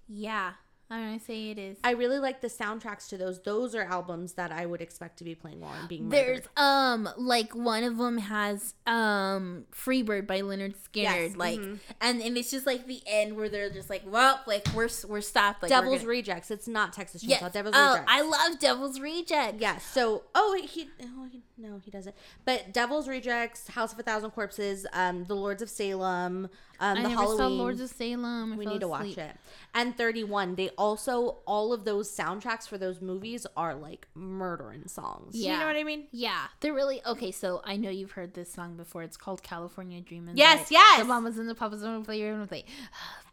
Yeah, 0.07 0.53
I'm 0.95 1.05
gonna 1.07 1.21
say 1.21 1.51
it 1.51 1.59
is. 1.59 1.77
I 1.83 1.91
really 1.93 2.19
like 2.19 2.41
the 2.41 2.49
soundtracks 2.49 3.09
to 3.09 3.17
those. 3.19 3.43
Those 3.43 3.75
are 3.75 3.83
albums 3.83 4.35
that 4.35 4.53
I 4.53 4.65
would 4.67 4.81
expect 4.81 5.19
to 5.19 5.25
be 5.25 5.35
playing 5.35 5.61
while 5.61 5.73
I'm 5.81 5.89
being 5.89 6.09
There's 6.09 6.39
murdered. 6.39 6.49
um 6.57 7.09
like 7.17 7.55
one 7.55 7.83
of 7.83 7.97
them 7.99 8.19
has 8.19 8.75
um 8.87 9.65
Freebird 9.75 10.27
by 10.27 10.41
Lynyrd 10.43 10.75
Skynyrd 10.77 10.93
Yes, 11.31 11.37
like 11.37 11.59
mhm. 11.59 11.79
and 12.01 12.23
and 12.23 12.37
it's 12.37 12.51
just 12.51 12.67
like 12.67 12.87
the 12.87 13.03
end 13.07 13.37
where 13.37 13.49
they're 13.49 13.71
just 13.71 13.91
like 13.91 14.03
well 14.07 14.41
like 14.47 14.67
we're 14.75 14.89
we're 15.09 15.21
stopped 15.21 15.63
like 15.63 15.71
Devil's 15.71 15.99
gonna- 15.99 16.09
Rejects. 16.09 16.51
It's 16.51 16.69
not 16.69 16.93
Texas 16.93 17.25
Chainsaw. 17.25 17.29
yes. 17.41 17.53
Devil's 17.53 17.75
oh 17.77 17.91
Rejects. 17.95 18.13
I 18.13 18.23
love 18.23 18.59
Devil's 18.61 19.01
Rejects. 19.01 19.61
Yeah. 19.61 19.79
So, 19.79 20.23
oh, 20.35 20.61
he, 20.69 20.89
oh, 21.03 21.27
he, 21.31 21.43
no, 21.59 21.81
he 21.85 21.91
doesn't. 21.91 22.15
But 22.45 22.73
Devil's 22.73 23.09
Rejects, 23.09 23.69
House 23.69 23.93
of 23.93 23.99
a 23.99 24.03
Thousand 24.03 24.31
Corpses, 24.31 24.87
um, 24.93 25.25
The 25.25 25.35
Lords 25.35 25.63
of 25.63 25.69
Salem, 25.71 26.49
um, 26.81 26.99
I 26.99 27.03
the 27.03 27.09
never 27.09 27.15
Halloween. 27.23 27.39
saw 27.39 27.47
Lords 27.49 27.81
of 27.81 27.91
Salem 27.91 28.53
I 28.53 28.57
we 28.57 28.67
need 28.67 28.81
to 28.81 28.89
watch 28.89 29.17
it. 29.19 29.37
And 29.75 29.97
31. 29.97 30.55
They 30.55 30.71
also 30.71 31.39
all 31.47 31.73
of 31.73 31.85
those 31.85 32.11
soundtracks 32.15 32.69
for 32.69 32.79
those 32.79 33.01
movies 33.01 33.47
are 33.57 33.75
like 33.75 34.07
murdering 34.15 34.87
songs. 34.89 35.35
Yeah. 35.37 35.55
You 35.55 35.59
know 35.61 35.67
what 35.67 35.77
I 35.77 35.85
mean? 35.85 36.07
Yeah, 36.13 36.47
they're 36.61 36.75
really 36.75 37.01
okay. 37.07 37.31
So 37.33 37.61
I 37.65 37.77
know 37.77 37.91
you've 37.91 38.13
heard 38.13 38.35
this 38.35 38.53
song 38.53 38.77
before. 38.77 39.03
It's 39.03 39.17
called 39.17 39.43
California 39.43 40.01
Dreamin'. 40.01 40.37
Yes, 40.37 40.63
by 40.63 40.67
yes. 40.73 40.99
The 41.01 41.05
mamas 41.07 41.39
and 41.39 41.49
the 41.49 41.55
papas 41.55 41.83
to 41.83 42.01
play. 42.05 42.21
Gonna 42.29 42.47
play. 42.49 42.65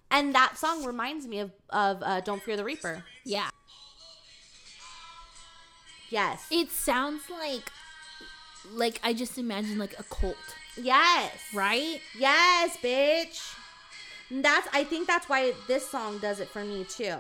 And 0.10 0.36
that 0.36 0.58
song 0.58 0.84
reminds 0.86 1.28
me 1.28 1.40
of 1.40 1.52
of 1.70 2.02
uh, 2.04 2.22
Don't 2.22 2.42
Fear 2.44 2.58
the 2.58 2.64
Reaper. 2.64 3.04
Yeah, 3.24 3.50
Yes. 6.10 6.46
it 6.52 6.70
sounds 6.72 7.24
like 7.30 7.72
like 8.74 9.00
I 9.04 9.14
just 9.14 9.38
imagine 9.38 9.78
like 9.78 9.98
a 10.00 10.04
cult, 10.04 10.36
yes. 10.78 11.32
right? 11.54 12.00
Yes, 12.18 12.78
bitch. 12.78 13.56
That's 14.30 14.68
I 14.74 14.84
think 14.84 15.08
that's 15.08 15.28
why 15.28 15.54
this 15.68 15.88
song 15.90 16.20
does 16.20 16.40
it 16.40 16.48
for 16.48 16.64
me 16.64 16.86
too. 16.86 17.16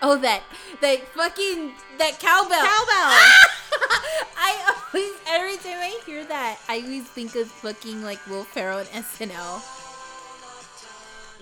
Oh, 0.00 0.16
that 0.18 0.42
that 0.80 1.00
fucking 1.08 1.72
that 1.98 2.18
cowbell. 2.20 2.60
Cowbell. 2.60 3.10
I 4.38 4.74
always 4.94 5.10
every 5.28 5.56
time 5.56 5.78
I 5.78 6.00
hear 6.06 6.24
that, 6.24 6.58
I 6.68 6.80
always 6.80 7.08
think 7.08 7.34
of 7.34 7.48
fucking 7.48 8.02
like 8.02 8.24
Will 8.26 8.44
Ferrell 8.44 8.78
and 8.78 8.88
SNL. 8.88 9.60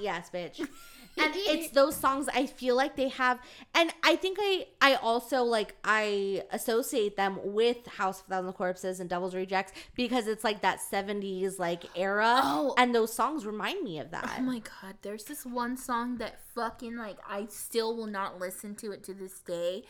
Yes, 0.01 0.31
bitch. 0.33 0.67
And 1.19 1.33
it's 1.35 1.71
those 1.71 1.97
songs 1.97 2.29
I 2.33 2.47
feel 2.47 2.77
like 2.77 2.95
they 2.97 3.09
have 3.09 3.39
and 3.75 3.93
I 4.03 4.17
think 4.17 4.39
I 4.41 4.67
I 4.81 4.95
also 4.97 5.43
like 5.43 5.75
I 5.83 6.43
associate 6.51 7.17
them 7.17 7.39
with 7.43 7.87
House 7.87 8.21
of 8.21 8.27
Thousand 8.27 8.53
Corpses 8.53 9.01
and 9.01 9.09
Devil's 9.09 9.35
Rejects 9.35 9.73
because 9.95 10.27
it's 10.27 10.45
like 10.45 10.61
that 10.63 10.79
70s 10.81 11.59
like 11.59 11.85
era 11.97 12.41
Oh. 12.45 12.75
and 12.77 12.95
those 12.95 13.13
songs 13.13 13.47
remind 13.47 13.83
me 13.83 13.99
of 13.99 14.11
that. 14.11 14.37
Oh 14.39 14.43
my 14.43 14.59
god, 14.61 14.97
there's 15.03 15.25
this 15.25 15.47
one 15.47 15.77
song 15.77 16.19
that 16.19 16.41
fucking 16.55 16.97
like 16.97 17.19
I 17.29 17.47
still 17.49 17.97
will 17.97 18.07
not 18.07 18.39
listen 18.39 18.75
to 18.77 18.93
it 18.93 19.03
to 19.05 19.15
this 19.15 19.41
day. 19.41 19.85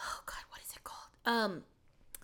Oh 0.00 0.20
god, 0.26 0.44
what 0.50 0.60
is 0.60 0.72
it 0.76 0.84
called? 0.84 1.08
Um 1.26 1.62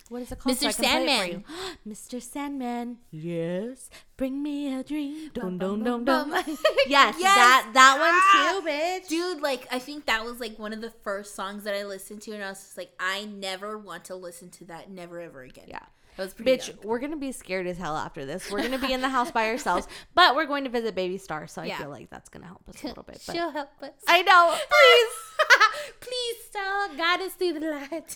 What 0.09 0.21
is 0.21 0.31
it 0.31 0.39
called? 0.39 0.55
Mr. 0.55 0.67
I 0.67 0.71
can 0.71 0.81
play 1.05 1.31
it 1.31 1.43
for 1.45 1.51
Sandman. 1.51 1.77
Mr. 1.87 2.21
Sandman. 2.21 2.97
Yes. 3.11 3.89
Bring 4.15 4.41
me 4.41 4.73
a 4.73 4.83
dream. 4.83 5.29
Dum 5.33 5.57
dum 5.57 5.83
dum 5.83 6.05
bum. 6.05 6.29
dum. 6.31 6.43
Yes, 6.87 7.15
Yes. 7.19 7.35
that 7.35 7.69
that 7.73 7.97
Ah. 7.99 8.53
one 8.53 8.63
too, 8.63 8.69
bitch. 8.69 9.07
dude, 9.09 9.41
like 9.41 9.67
I 9.71 9.79
think 9.79 10.05
that 10.05 10.23
was 10.23 10.39
like 10.39 10.57
one 10.57 10.73
of 10.73 10.81
the 10.81 10.91
first 11.03 11.35
songs 11.35 11.63
that 11.65 11.75
I 11.75 11.83
listened 11.83 12.21
to 12.23 12.31
and 12.31 12.43
I 12.43 12.49
was 12.49 12.59
just 12.59 12.77
like 12.77 12.91
I 12.99 13.25
never 13.25 13.77
want 13.77 14.05
to 14.05 14.15
listen 14.15 14.49
to 14.51 14.65
that 14.65 14.89
never 14.89 15.19
ever 15.19 15.41
again. 15.43 15.65
Yeah. 15.67 15.79
That 16.15 16.23
was 16.23 16.33
pretty 16.33 16.51
Bitch, 16.51 16.67
dumb. 16.67 16.79
we're 16.83 16.97
gonna 16.97 17.15
be 17.17 17.31
scared 17.31 17.67
as 17.67 17.77
hell 17.77 17.95
after 17.95 18.25
this. 18.25 18.49
We're 18.49 18.63
gonna 18.63 18.79
be 18.79 18.91
in 18.91 19.01
the 19.01 19.09
house 19.09 19.29
by 19.29 19.49
ourselves, 19.49 19.87
but 20.15 20.35
we're 20.35 20.47
going 20.47 20.63
to 20.63 20.69
visit 20.71 20.95
Baby 20.95 21.17
Star, 21.19 21.45
so 21.45 21.61
I 21.61 21.65
Yeah. 21.65 21.77
feel 21.77 21.89
like 21.91 22.09
that's 22.09 22.27
gonna 22.29 22.47
help 22.47 22.67
us 22.67 22.83
a 22.83 22.87
little 22.87 23.03
bit. 23.03 23.21
But 23.27 23.35
She'll 23.35 23.51
help 23.51 23.69
us. 23.83 23.91
I 24.07 24.23
know, 24.23 24.57
please. 24.57 25.93
Please 25.99 26.35
stop. 26.49 26.97
Guide 26.97 27.21
us 27.21 27.33
through 27.33 27.53
the 27.53 27.69
light. 27.69 28.15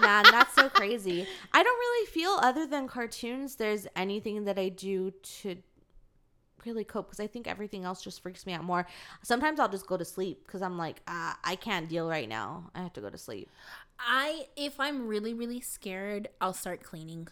Man, 0.00 0.24
that's 0.30 0.54
so 0.54 0.68
crazy. 0.68 1.26
I 1.52 1.62
don't 1.62 1.78
really 1.78 2.06
feel, 2.06 2.38
other 2.40 2.66
than 2.66 2.86
cartoons, 2.86 3.56
there's 3.56 3.86
anything 3.96 4.44
that 4.44 4.58
I 4.58 4.68
do 4.68 5.10
to 5.40 5.56
really 6.64 6.84
cope 6.84 7.06
because 7.08 7.20
I 7.20 7.26
think 7.26 7.46
everything 7.46 7.84
else 7.84 8.02
just 8.02 8.22
freaks 8.22 8.46
me 8.46 8.52
out 8.52 8.64
more. 8.64 8.86
Sometimes 9.22 9.58
I'll 9.60 9.68
just 9.68 9.86
go 9.86 9.96
to 9.96 10.04
sleep 10.04 10.44
because 10.46 10.62
I'm 10.62 10.78
like, 10.78 11.00
ah, 11.06 11.38
I 11.44 11.56
can't 11.56 11.88
deal 11.88 12.08
right 12.08 12.28
now. 12.28 12.70
I 12.74 12.82
have 12.82 12.92
to 12.94 13.00
go 13.00 13.10
to 13.10 13.18
sleep. 13.18 13.48
I 13.98 14.46
if 14.56 14.78
I'm 14.78 15.08
really 15.08 15.34
really 15.34 15.60
scared, 15.60 16.28
I'll 16.40 16.52
start 16.52 16.82
cleaning 16.82 17.28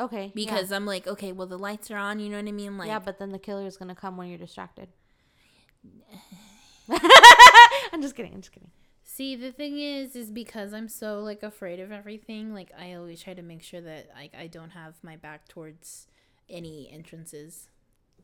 Okay. 0.00 0.32
because 0.34 0.72
I'm 0.72 0.86
like, 0.86 1.06
okay, 1.06 1.32
well 1.32 1.46
the 1.46 1.58
lights 1.58 1.90
are 1.90 1.98
on. 1.98 2.20
You 2.20 2.30
know 2.30 2.36
what 2.36 2.48
I 2.48 2.52
mean? 2.52 2.78
Like, 2.78 2.88
yeah 2.88 2.98
but 2.98 3.18
then 3.18 3.30
the 3.30 3.38
killer 3.38 3.66
is 3.66 3.76
gonna 3.76 3.94
come 3.94 4.16
when 4.16 4.28
you're 4.28 4.38
distracted. 4.38 4.88
I'm 7.92 8.00
just 8.00 8.14
kidding. 8.14 8.32
I'm 8.32 8.40
just 8.40 8.52
kidding. 8.52 8.70
See, 9.18 9.34
the 9.34 9.50
thing 9.50 9.80
is, 9.80 10.14
is 10.14 10.30
because 10.30 10.72
I'm 10.72 10.88
so 10.88 11.18
like 11.18 11.42
afraid 11.42 11.80
of 11.80 11.90
everything. 11.90 12.54
Like, 12.54 12.70
I 12.78 12.92
always 12.92 13.20
try 13.20 13.34
to 13.34 13.42
make 13.42 13.64
sure 13.64 13.80
that 13.80 14.10
like 14.14 14.32
I 14.32 14.46
don't 14.46 14.70
have 14.70 14.94
my 15.02 15.16
back 15.16 15.48
towards 15.48 16.06
any 16.48 16.88
entrances. 16.92 17.68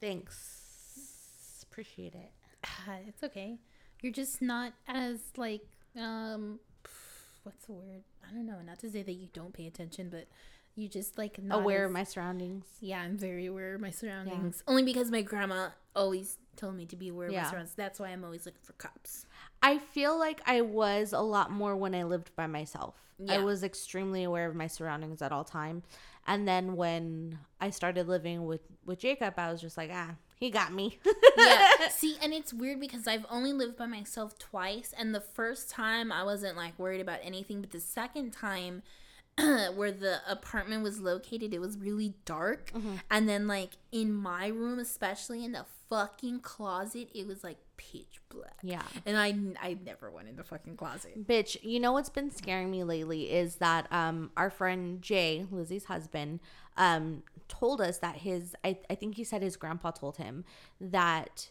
Thanks. 0.01 1.65
Appreciate 1.69 2.15
it. 2.15 2.31
Ah, 2.87 2.99
it's 3.09 3.25
okay. 3.25 3.59
You're 4.03 4.13
just 4.13 4.41
not 4.41 4.73
as 4.87 5.19
like 5.37 5.67
um, 5.99 6.61
what's 7.43 7.67
the 7.67 7.73
word? 7.73 8.05
I 8.31 8.33
don't 8.33 8.47
know. 8.47 8.61
Not 8.65 8.79
to 8.79 8.89
say 8.89 9.03
that 9.03 9.15
you 9.15 9.27
don't 9.33 9.53
pay 9.53 9.67
attention, 9.67 10.11
but 10.11 10.29
you 10.77 10.89
just 10.89 11.19
like 11.19 11.43
not 11.43 11.63
Aware 11.63 11.87
as- 11.87 11.89
of 11.89 11.93
my 11.93 12.05
surroundings. 12.05 12.67
Yeah, 12.81 13.01
I'm 13.01 13.19
very 13.19 13.47
aware 13.47 13.75
of 13.75 13.81
my 13.81 13.91
surroundings. 13.91 14.63
Only 14.69 14.85
because 14.85 15.11
my 15.11 15.23
grandma 15.23 15.71
always 15.97 16.39
told 16.57 16.75
me 16.77 16.87
to 16.87 16.97
be 16.97 17.09
aware 17.09 17.27
of 17.29 17.33
Yeah. 17.33 17.43
my 17.45 17.51
surroundings. 17.51 17.75
That's 17.77 17.99
why 18.01 18.09
I'm 18.09 18.25
always 18.25 18.47
looking 18.47 18.63
for 18.63 18.73
cops. 18.75 19.27
I 19.63 19.79
feel 19.79 20.19
like 20.19 20.41
I 20.47 20.61
was 20.63 21.13
a 21.13 21.21
lot 21.21 21.51
more 21.51 21.77
when 21.77 21.95
I 21.95 22.05
lived 22.05 22.35
by 22.37 22.47
myself. 22.47 22.95
I 23.29 23.39
was 23.39 23.63
extremely 23.63 24.25
aware 24.25 24.49
of 24.49 24.57
my 24.57 24.67
surroundings 24.67 25.23
at 25.23 25.31
all 25.31 25.45
time. 25.45 25.85
And 26.27 26.49
then 26.49 26.75
when 26.75 27.39
I 27.61 27.71
started 27.71 28.09
living 28.09 28.45
with 28.47 28.63
with 28.85 28.99
Jacob, 28.99 29.35
I 29.39 29.53
was 29.53 29.61
just 29.61 29.77
like, 29.77 29.91
ah, 29.93 30.17
he 30.37 30.51
got 30.51 30.73
me. 30.73 30.99
yeah. 31.39 31.69
See, 31.91 32.17
and 32.23 32.33
it's 32.35 32.53
weird 32.53 32.81
because 32.81 33.07
I've 33.07 33.25
only 33.31 33.53
lived 33.53 33.77
by 33.77 33.87
myself 33.87 34.39
twice, 34.39 34.93
and 34.99 35.15
the 35.15 35.21
first 35.21 35.71
time 35.71 36.11
I 36.11 36.23
wasn't 36.25 36.57
like 36.57 36.79
worried 36.79 37.01
about 37.01 37.21
anything, 37.23 37.61
but 37.61 37.71
the 37.71 37.81
second 37.81 38.33
time 38.33 38.83
where 39.39 39.93
the 39.93 40.21
apartment 40.29 40.83
was 40.83 41.01
located, 41.01 41.53
it 41.55 41.61
was 41.61 41.77
really 41.79 42.15
dark, 42.25 42.73
Mm-hmm. 42.73 42.97
and 43.11 43.29
then 43.29 43.47
like 43.47 43.71
in 43.93 44.13
my 44.13 44.49
room, 44.49 44.79
especially 44.79 45.45
in 45.45 45.53
the 45.53 45.65
fucking 45.95 46.41
closet, 46.41 47.09
it 47.15 47.27
was 47.27 47.45
like 47.45 47.59
pitch 47.77 48.21
black. 48.29 48.59
Yeah. 48.63 48.83
and 49.07 49.17
I 49.17 49.29
I 49.61 49.79
never 49.85 50.11
went 50.11 50.29
in 50.29 50.37
the 50.37 50.45
fucking 50.45 50.77
closet. 50.77 51.27
Bitch, 51.27 51.57
you 51.63 51.79
know 51.81 51.93
what's 51.93 52.09
been 52.09 52.31
scaring 52.31 52.71
me 52.71 52.85
lately 52.85 53.31
is 53.31 53.57
that 53.57 53.87
um 53.93 54.31
our 54.37 54.51
friend 54.51 55.01
Jay, 55.03 55.47
Lizzie's 55.51 55.85
husband, 55.85 56.41
um 56.77 57.23
told 57.49 57.81
us 57.81 57.99
that 57.99 58.17
his 58.17 58.55
I, 58.65 58.79
I 58.91 58.95
think 58.95 59.15
he 59.17 59.25
said 59.25 59.43
his 59.43 59.57
grandpa 59.57 59.93
told 59.93 60.17
him 60.17 60.45
that 60.81 61.51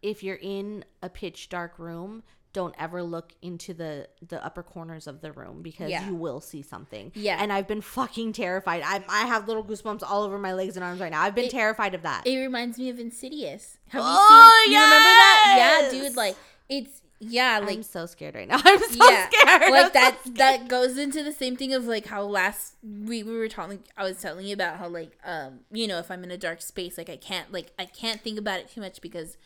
if 0.00 0.22
you're 0.22 0.38
in 0.40 0.84
a 1.02 1.08
pitch 1.08 1.48
dark 1.48 1.78
room, 1.78 2.22
don't 2.52 2.74
ever 2.78 3.02
look 3.02 3.32
into 3.42 3.72
the 3.74 4.08
the 4.28 4.44
upper 4.44 4.62
corners 4.62 5.06
of 5.06 5.20
the 5.20 5.32
room 5.32 5.62
because 5.62 5.90
Yeah. 5.90 6.06
you 6.06 6.14
will 6.14 6.40
see 6.40 6.62
something. 6.62 7.12
Yeah. 7.14 7.38
And 7.40 7.52
I've 7.52 7.66
been 7.66 7.80
fucking 7.80 8.32
terrified. 8.34 8.82
I 8.84 9.02
I 9.08 9.26
have 9.26 9.48
little 9.48 9.64
goosebumps 9.64 10.02
all 10.08 10.22
over 10.22 10.38
my 10.38 10.52
legs 10.52 10.76
and 10.76 10.84
arms 10.84 11.00
right 11.00 11.10
now. 11.10 11.22
I've 11.22 11.34
been 11.34 11.48
terrified 11.50 11.94
of 11.94 12.02
that. 12.02 12.26
It 12.26 12.36
reminds 12.38 12.78
me 12.78 12.90
of 12.90 12.98
Insidious. 12.98 13.78
Have 13.88 14.02
Oh, 14.04 14.62
you 14.64 14.64
seen? 14.64 14.72
You 14.74 14.78
remember 14.84 15.04
that? 15.04 15.54
yes! 15.56 15.92
Yeah, 15.94 16.02
dude. 16.08 16.16
Like 16.16 16.36
it's 16.68 17.00
yeah, 17.24 17.60
like 17.60 17.76
I'm 17.76 17.82
so 17.84 18.06
scared 18.06 18.34
right 18.34 18.48
now. 18.48 18.60
I'm 18.64 18.78
so 18.80 19.08
yeah, 19.10 19.28
scared. 19.30 19.62
I'm 19.62 19.70
like 19.72 19.86
so 19.86 19.90
that. 19.92 20.18
scared. 20.22 20.36
That 20.38 20.68
goes 20.68 20.98
into 20.98 21.22
the 21.22 21.30
same 21.32 21.54
thing 21.56 21.72
of 21.72 21.84
like 21.86 22.06
how 22.06 22.24
last 22.24 22.74
we, 22.82 23.22
we 23.22 23.36
were 23.38 23.46
talking. 23.48 23.78
I 23.96 24.02
was 24.02 24.20
telling 24.20 24.44
you 24.44 24.54
about 24.54 24.78
how 24.78 24.88
like 24.88 25.16
um 25.24 25.60
you 25.70 25.86
know 25.86 25.98
if 25.98 26.10
I'm 26.10 26.24
in 26.24 26.30
a 26.32 26.36
dark 26.38 26.60
space 26.60 26.98
like 26.98 27.08
I 27.08 27.16
can't 27.16 27.52
like 27.52 27.70
I 27.78 27.84
can't 27.84 28.20
think 28.20 28.38
about 28.40 28.58
it 28.60 28.68
too 28.70 28.80
much 28.80 29.00
because 29.00 29.36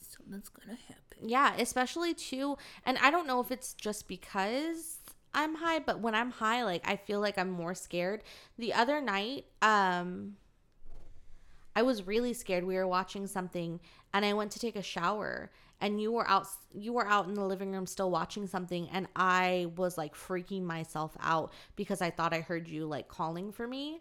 something's 0.00 0.48
gonna 0.50 0.76
happen. 0.88 1.02
Yeah, 1.22 1.54
especially 1.58 2.14
too. 2.14 2.56
And 2.84 2.98
I 2.98 3.10
don't 3.10 3.26
know 3.26 3.40
if 3.40 3.50
it's 3.50 3.74
just 3.74 4.08
because 4.08 4.98
I'm 5.34 5.56
high, 5.56 5.78
but 5.80 6.00
when 6.00 6.14
I'm 6.14 6.30
high, 6.30 6.64
like 6.64 6.88
I 6.88 6.96
feel 6.96 7.20
like 7.20 7.38
I'm 7.38 7.50
more 7.50 7.74
scared. 7.74 8.22
The 8.58 8.74
other 8.74 9.00
night, 9.00 9.46
um, 9.62 10.36
I 11.74 11.82
was 11.82 12.06
really 12.06 12.32
scared. 12.32 12.64
We 12.64 12.76
were 12.76 12.86
watching 12.86 13.26
something, 13.26 13.80
and 14.14 14.24
I 14.24 14.32
went 14.32 14.50
to 14.52 14.58
take 14.58 14.76
a 14.76 14.82
shower, 14.82 15.50
and 15.80 16.00
you 16.00 16.10
were 16.12 16.26
out. 16.28 16.46
You 16.74 16.94
were 16.94 17.06
out 17.06 17.26
in 17.28 17.34
the 17.34 17.44
living 17.44 17.72
room 17.72 17.86
still 17.86 18.10
watching 18.10 18.46
something, 18.46 18.88
and 18.90 19.08
I 19.14 19.70
was 19.76 19.98
like 19.98 20.14
freaking 20.14 20.62
myself 20.62 21.16
out 21.20 21.52
because 21.76 22.00
I 22.00 22.10
thought 22.10 22.32
I 22.32 22.40
heard 22.40 22.66
you 22.68 22.86
like 22.86 23.08
calling 23.08 23.52
for 23.52 23.66
me, 23.66 24.00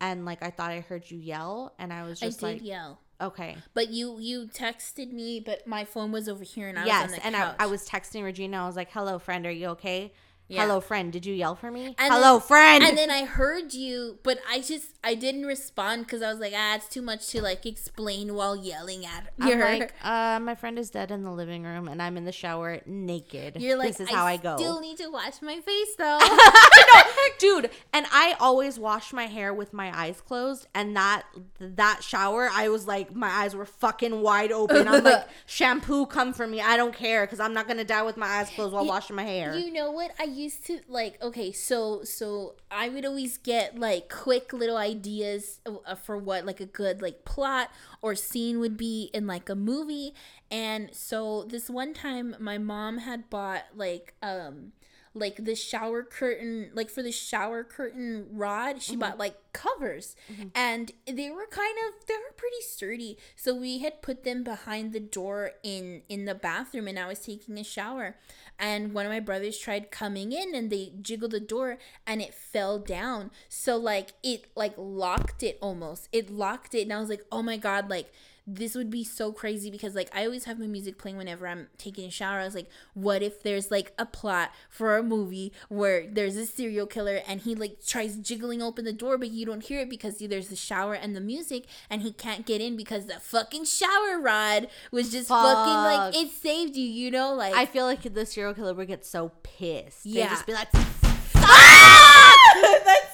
and 0.00 0.24
like 0.24 0.42
I 0.42 0.50
thought 0.50 0.72
I 0.72 0.80
heard 0.80 1.08
you 1.10 1.18
yell, 1.18 1.74
and 1.78 1.92
I 1.92 2.02
was 2.02 2.18
just 2.20 2.42
I 2.42 2.46
like, 2.48 2.64
yell, 2.64 2.98
okay. 3.22 3.56
but 3.74 3.90
you 3.90 4.18
you 4.18 4.46
texted 4.46 5.12
me, 5.12 5.40
but 5.40 5.66
my 5.66 5.84
phone 5.84 6.12
was 6.12 6.28
over 6.28 6.44
here 6.44 6.68
and 6.68 6.78
I 6.78 6.82
was 6.82 6.88
yes, 6.88 7.04
on 7.04 7.10
the 7.10 7.26
and 7.26 7.36
I. 7.36 7.54
I 7.58 7.66
was 7.66 7.88
texting 7.88 8.24
Regina. 8.24 8.62
I 8.62 8.66
was 8.66 8.76
like, 8.76 8.90
"Hello, 8.92 9.18
friend. 9.18 9.46
Are 9.46 9.50
you 9.50 9.68
okay? 9.68 10.12
Yeah. 10.52 10.62
Hello, 10.62 10.80
friend. 10.80 11.12
Did 11.12 11.24
you 11.24 11.34
yell 11.34 11.54
for 11.54 11.70
me? 11.70 11.94
And 11.98 12.12
Hello, 12.12 12.38
then- 12.38 12.46
friend." 12.46 12.84
And 12.84 12.98
then 12.98 13.10
I 13.10 13.24
heard 13.24 13.72
you, 13.72 14.18
but 14.22 14.38
I 14.48 14.60
just 14.60 14.88
I 15.02 15.14
didn't 15.14 15.46
respond 15.46 16.04
because 16.06 16.22
I 16.22 16.30
was 16.30 16.38
like, 16.40 16.52
ah, 16.54 16.76
it's 16.76 16.88
too 16.88 17.02
much 17.02 17.28
to 17.28 17.42
like 17.42 17.64
explain 17.66 18.34
while 18.34 18.54
yelling 18.54 19.06
at 19.06 19.24
her. 19.40 19.64
I'm 19.64 19.78
like, 19.80 19.94
uh, 20.04 20.38
my 20.40 20.54
friend 20.54 20.78
is 20.78 20.90
dead 20.90 21.10
in 21.10 21.22
the 21.24 21.30
living 21.32 21.64
room, 21.64 21.88
and 21.88 22.00
I'm 22.02 22.16
in 22.16 22.24
the 22.24 22.32
shower 22.32 22.80
naked. 22.86 23.60
You're 23.60 23.76
like, 23.76 23.88
this 23.88 24.00
is 24.00 24.10
how 24.10 24.24
I, 24.26 24.36
go, 24.36 24.56
Still 24.56 24.80
need 24.80 24.98
to 24.98 25.08
wash 25.08 25.40
my 25.42 25.58
face 25.60 25.96
though. 25.96 26.18
dude. 27.38 27.70
And 27.92 28.06
I 28.12 28.36
always 28.38 28.78
wash 28.78 29.12
my 29.12 29.26
hair 29.26 29.52
with 29.52 29.72
my 29.72 29.96
eyes 29.98 30.20
closed, 30.20 30.66
and 30.74 30.96
that 30.96 31.24
that 31.58 32.02
shower, 32.02 32.48
I 32.52 32.68
was 32.68 32.86
like, 32.86 33.14
my 33.14 33.28
eyes 33.28 33.56
were 33.56 33.66
fucking 33.66 34.20
wide 34.20 34.52
open. 34.52 34.86
I'm 34.86 35.02
like, 35.02 35.26
shampoo, 35.46 36.06
come 36.06 36.32
for 36.32 36.46
me. 36.46 36.60
I 36.60 36.76
don't 36.76 36.94
care 36.94 37.24
because 37.26 37.40
I'm 37.40 37.54
not 37.54 37.66
gonna 37.66 37.84
die 37.84 38.02
with 38.02 38.16
my 38.16 38.26
eyes 38.26 38.50
closed 38.50 38.72
while 38.72 38.84
You- 38.84 38.90
washing 38.90 39.16
my 39.16 39.24
hair. 39.24 39.56
You 39.56 39.72
know 39.72 39.90
what? 39.90 40.12
I 40.20 40.24
used 40.42 40.66
to 40.66 40.80
like. 40.88 41.22
Okay, 41.22 41.52
so 41.52 42.04
so 42.04 42.54
I 42.70 42.88
would 42.88 43.04
always 43.04 43.36
get 43.38 43.78
like 43.78 44.08
quick 44.08 44.52
little 44.52 44.76
ideas 44.76 45.60
uh, 45.66 45.94
for 45.94 46.16
what 46.18 46.44
like 46.46 46.60
a 46.60 46.66
good 46.66 47.02
like 47.02 47.24
plot 47.24 47.70
or 48.00 48.14
scene 48.14 48.58
would 48.60 48.76
be 48.76 49.10
in 49.14 49.26
like 49.26 49.48
a 49.48 49.54
movie. 49.54 50.14
And 50.50 50.90
so 50.94 51.44
this 51.44 51.70
one 51.70 51.94
time, 51.94 52.36
my 52.38 52.58
mom 52.58 52.98
had 52.98 53.30
bought 53.30 53.64
like 53.74 54.14
um 54.22 54.72
like 55.14 55.44
the 55.44 55.54
shower 55.54 56.02
curtain 56.02 56.70
like 56.74 56.88
for 56.88 57.02
the 57.02 57.12
shower 57.12 57.62
curtain 57.62 58.26
rod 58.30 58.80
she 58.80 58.92
mm-hmm. 58.92 59.00
bought 59.00 59.18
like 59.18 59.36
covers. 59.52 60.16
Mm-hmm. 60.32 60.48
And 60.54 60.92
they 61.06 61.30
were 61.30 61.46
kind 61.50 61.76
of 61.86 62.06
they 62.06 62.14
were 62.14 62.34
pretty 62.36 62.62
sturdy. 62.62 63.18
So 63.36 63.54
we 63.54 63.78
had 63.78 64.02
put 64.02 64.24
them 64.24 64.42
behind 64.42 64.92
the 64.92 65.00
door 65.00 65.52
in 65.62 66.02
in 66.08 66.24
the 66.24 66.34
bathroom 66.34 66.88
and 66.88 66.98
i 66.98 67.06
was 67.06 67.20
taking 67.20 67.58
a 67.58 67.64
shower. 67.64 68.16
And 68.58 68.94
one 68.94 69.06
of 69.06 69.12
my 69.12 69.20
brothers 69.20 69.58
tried 69.58 69.90
coming 69.90 70.32
in 70.32 70.54
and 70.54 70.70
they 70.70 70.92
jiggled 71.00 71.32
the 71.32 71.40
door 71.40 71.78
and 72.06 72.22
it 72.22 72.34
fell 72.34 72.78
down. 72.78 73.30
So 73.48 73.76
like 73.76 74.12
it 74.22 74.46
like 74.56 74.74
locked 74.76 75.42
it 75.42 75.58
almost. 75.60 76.08
It 76.12 76.30
locked 76.30 76.74
it 76.74 76.82
and 76.82 76.92
i 76.92 77.00
was 77.00 77.08
like 77.08 77.24
oh 77.30 77.42
my 77.42 77.56
god 77.56 77.90
like 77.90 78.12
this 78.46 78.74
would 78.74 78.90
be 78.90 79.04
so 79.04 79.30
crazy 79.32 79.70
because 79.70 79.94
like 79.94 80.08
I 80.12 80.24
always 80.24 80.44
have 80.44 80.58
my 80.58 80.66
music 80.66 80.98
playing 80.98 81.16
whenever 81.16 81.46
I'm 81.46 81.68
taking 81.78 82.06
a 82.06 82.10
shower. 82.10 82.40
I 82.40 82.44
was 82.44 82.54
like, 82.56 82.68
what 82.94 83.22
if 83.22 83.42
there's 83.42 83.70
like 83.70 83.92
a 83.98 84.06
plot 84.06 84.50
for 84.68 84.96
a 84.96 85.02
movie 85.02 85.52
where 85.68 86.06
there's 86.10 86.36
a 86.36 86.44
serial 86.46 86.86
killer 86.86 87.20
and 87.28 87.42
he 87.42 87.54
like 87.54 87.84
tries 87.86 88.16
jiggling 88.16 88.60
open 88.60 88.84
the 88.84 88.92
door 88.92 89.16
but 89.16 89.30
you 89.30 89.46
don't 89.46 89.62
hear 89.64 89.80
it 89.80 89.88
because 89.90 90.18
there's 90.18 90.48
the 90.48 90.56
shower 90.56 90.94
and 90.94 91.14
the 91.14 91.20
music 91.20 91.66
and 91.88 92.02
he 92.02 92.12
can't 92.12 92.44
get 92.44 92.60
in 92.60 92.76
because 92.76 93.06
the 93.06 93.20
fucking 93.20 93.64
shower 93.64 94.18
rod 94.20 94.66
was 94.90 95.12
just 95.12 95.28
fucking 95.28 95.74
like 95.74 96.16
it 96.16 96.30
saved 96.32 96.74
you, 96.76 96.86
you 96.86 97.10
know? 97.10 97.32
Like 97.34 97.54
I 97.54 97.64
feel 97.66 97.84
like 97.84 98.02
the 98.12 98.26
serial 98.26 98.54
killer 98.54 98.74
would 98.74 98.88
get 98.88 99.06
so 99.06 99.30
pissed. 99.44 100.02
They'd 100.04 100.14
Yeah. 100.14 100.30
just 100.30 100.46
be 100.46 100.52
like, 100.52 100.68
that's 101.34 101.62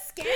scary. 0.09 0.29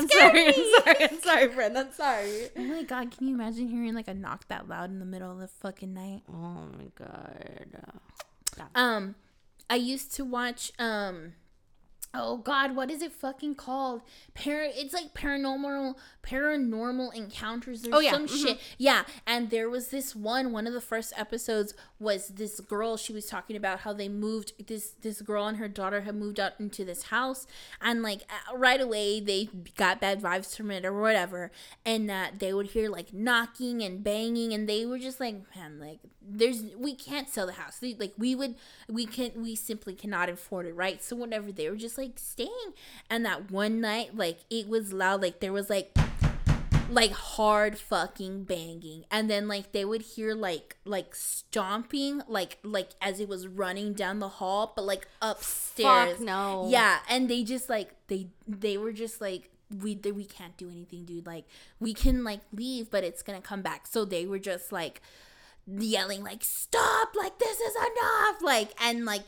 I'm 0.00 0.08
sorry, 0.08 0.46
I'm 0.46 0.54
sorry, 0.54 0.96
I'm 1.10 1.20
sorry, 1.20 1.48
friend. 1.48 1.78
I'm 1.78 1.92
sorry. 1.92 2.48
Oh 2.56 2.62
my 2.62 2.82
god, 2.84 3.16
can 3.16 3.28
you 3.28 3.34
imagine 3.34 3.68
hearing 3.68 3.94
like 3.94 4.08
a 4.08 4.14
knock 4.14 4.48
that 4.48 4.68
loud 4.68 4.90
in 4.90 4.98
the 4.98 5.04
middle 5.04 5.30
of 5.30 5.38
the 5.38 5.48
fucking 5.48 5.92
night? 5.92 6.22
Oh 6.28 6.66
my 6.78 6.86
god. 6.94 7.76
Um, 8.74 9.14
I 9.68 9.76
used 9.76 10.14
to 10.16 10.24
watch 10.24 10.72
um, 10.78 11.34
oh 12.12 12.38
god, 12.38 12.74
what 12.74 12.90
is 12.90 13.02
it 13.02 13.12
fucking 13.12 13.54
called? 13.54 14.02
Para, 14.34 14.68
it's 14.68 14.92
like 14.92 15.14
paranormal, 15.14 15.94
paranormal 16.22 17.14
encounters 17.14 17.86
or 17.86 17.90
Oh, 17.94 18.00
yeah, 18.00 18.10
some 18.10 18.26
shit. 18.26 18.58
Yeah, 18.78 19.04
and 19.26 19.50
there 19.50 19.70
was 19.70 19.88
this 19.88 20.14
one. 20.16 20.52
One 20.52 20.66
of 20.66 20.72
the 20.72 20.80
first 20.80 21.12
episodes 21.16 21.74
was 21.98 22.28
this 22.28 22.60
girl. 22.60 22.96
She 22.96 23.12
was 23.12 23.26
talking 23.26 23.56
about 23.56 23.80
how 23.80 23.92
they 23.92 24.08
moved. 24.08 24.52
This 24.66 24.92
this 25.02 25.22
girl 25.22 25.46
and 25.46 25.58
her 25.58 25.68
daughter 25.68 26.02
had 26.02 26.14
moved 26.14 26.40
out 26.40 26.52
into 26.58 26.84
this 26.84 27.04
house, 27.04 27.46
and 27.80 28.02
like 28.02 28.22
uh, 28.28 28.56
right 28.56 28.80
away 28.80 29.20
they 29.20 29.48
got 29.76 30.00
bad 30.00 30.20
vibes 30.20 30.56
from 30.56 30.70
it 30.70 30.84
or 30.84 30.98
whatever, 31.00 31.50
and 31.84 32.08
that 32.10 32.38
they 32.38 32.52
would 32.52 32.68
hear 32.68 32.88
like 32.88 33.12
knocking 33.12 33.82
and 33.82 34.02
banging, 34.02 34.52
and 34.52 34.68
they 34.68 34.84
were 34.86 34.98
just 34.98 35.20
like, 35.20 35.36
man, 35.56 35.78
like 35.78 36.00
there's 36.22 36.62
we 36.76 36.94
can't 36.94 37.28
sell 37.28 37.46
the 37.46 37.52
house. 37.52 37.80
Like 37.82 38.12
we 38.16 38.34
would, 38.34 38.54
we 38.88 39.06
can't 39.06 39.36
we 39.36 39.54
simply 39.54 39.94
cannot 39.94 40.28
afford 40.28 40.66
it, 40.66 40.74
right? 40.74 41.02
So 41.02 41.16
whenever 41.16 41.50
they 41.52 41.68
were 41.68 41.76
just 41.76 41.98
like 42.00 42.18
staying, 42.18 42.74
and 43.08 43.24
that 43.24 43.50
one 43.50 43.80
night, 43.80 44.16
like 44.16 44.40
it 44.50 44.68
was 44.68 44.92
loud, 44.92 45.22
like 45.22 45.40
there 45.40 45.52
was 45.52 45.70
like 45.70 45.96
like 46.90 47.12
hard 47.12 47.78
fucking 47.78 48.44
banging. 48.44 49.04
And 49.10 49.30
then 49.30 49.48
like 49.48 49.72
they 49.72 49.84
would 49.84 50.02
hear 50.02 50.34
like 50.34 50.76
like 50.84 51.14
stomping 51.14 52.22
like 52.28 52.58
like 52.62 52.90
as 53.00 53.20
it 53.20 53.28
was 53.28 53.46
running 53.46 53.92
down 53.92 54.18
the 54.18 54.28
hall 54.28 54.72
but 54.74 54.84
like 54.84 55.06
upstairs. 55.22 56.16
Fuck 56.16 56.20
no. 56.20 56.66
yeah 56.68 56.98
and 57.08 57.30
they 57.30 57.44
just 57.44 57.68
like 57.68 57.94
they 58.08 58.28
they 58.46 58.76
were 58.76 58.92
just 58.92 59.20
like 59.20 59.50
we 59.82 59.94
they, 59.94 60.10
we 60.10 60.24
can't 60.24 60.56
do 60.56 60.68
anything 60.68 61.04
dude. 61.04 61.26
Like 61.26 61.44
we 61.78 61.94
can 61.94 62.24
like 62.24 62.40
leave 62.52 62.90
but 62.90 63.04
it's 63.04 63.22
gonna 63.22 63.40
come 63.40 63.62
back. 63.62 63.86
So 63.86 64.04
they 64.04 64.26
were 64.26 64.40
just 64.40 64.72
like 64.72 65.00
yelling 65.66 66.24
like 66.24 66.42
stop! 66.42 67.14
Like 67.14 67.38
this 67.38 67.60
is 67.60 67.74
enough! 67.76 68.42
Like 68.42 68.72
and 68.82 69.04
like 69.04 69.22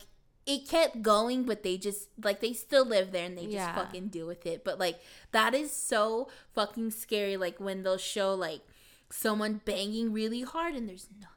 it 0.45 0.67
kept 0.67 1.01
going 1.01 1.43
but 1.43 1.63
they 1.63 1.77
just 1.77 2.09
like 2.23 2.41
they 2.41 2.51
still 2.53 2.85
live 2.85 3.11
there 3.11 3.25
and 3.25 3.37
they 3.37 3.43
just 3.43 3.53
Yeah. 3.55 3.75
fucking 3.75 4.07
deal 4.09 4.27
with 4.27 4.45
it 4.45 4.63
but 4.65 4.77
like 4.79 4.99
that 5.31 5.53
is 5.53 5.71
so 5.71 6.27
fucking 6.53 6.91
scary 6.91 7.37
like 7.37 7.59
when 7.59 7.83
they'll 7.83 7.97
show 7.97 8.33
like 8.33 8.61
someone 9.09 9.61
banging 9.63 10.11
really 10.11 10.41
hard 10.41 10.75
and 10.75 10.87
there's 10.89 11.07
nothing 11.19 11.29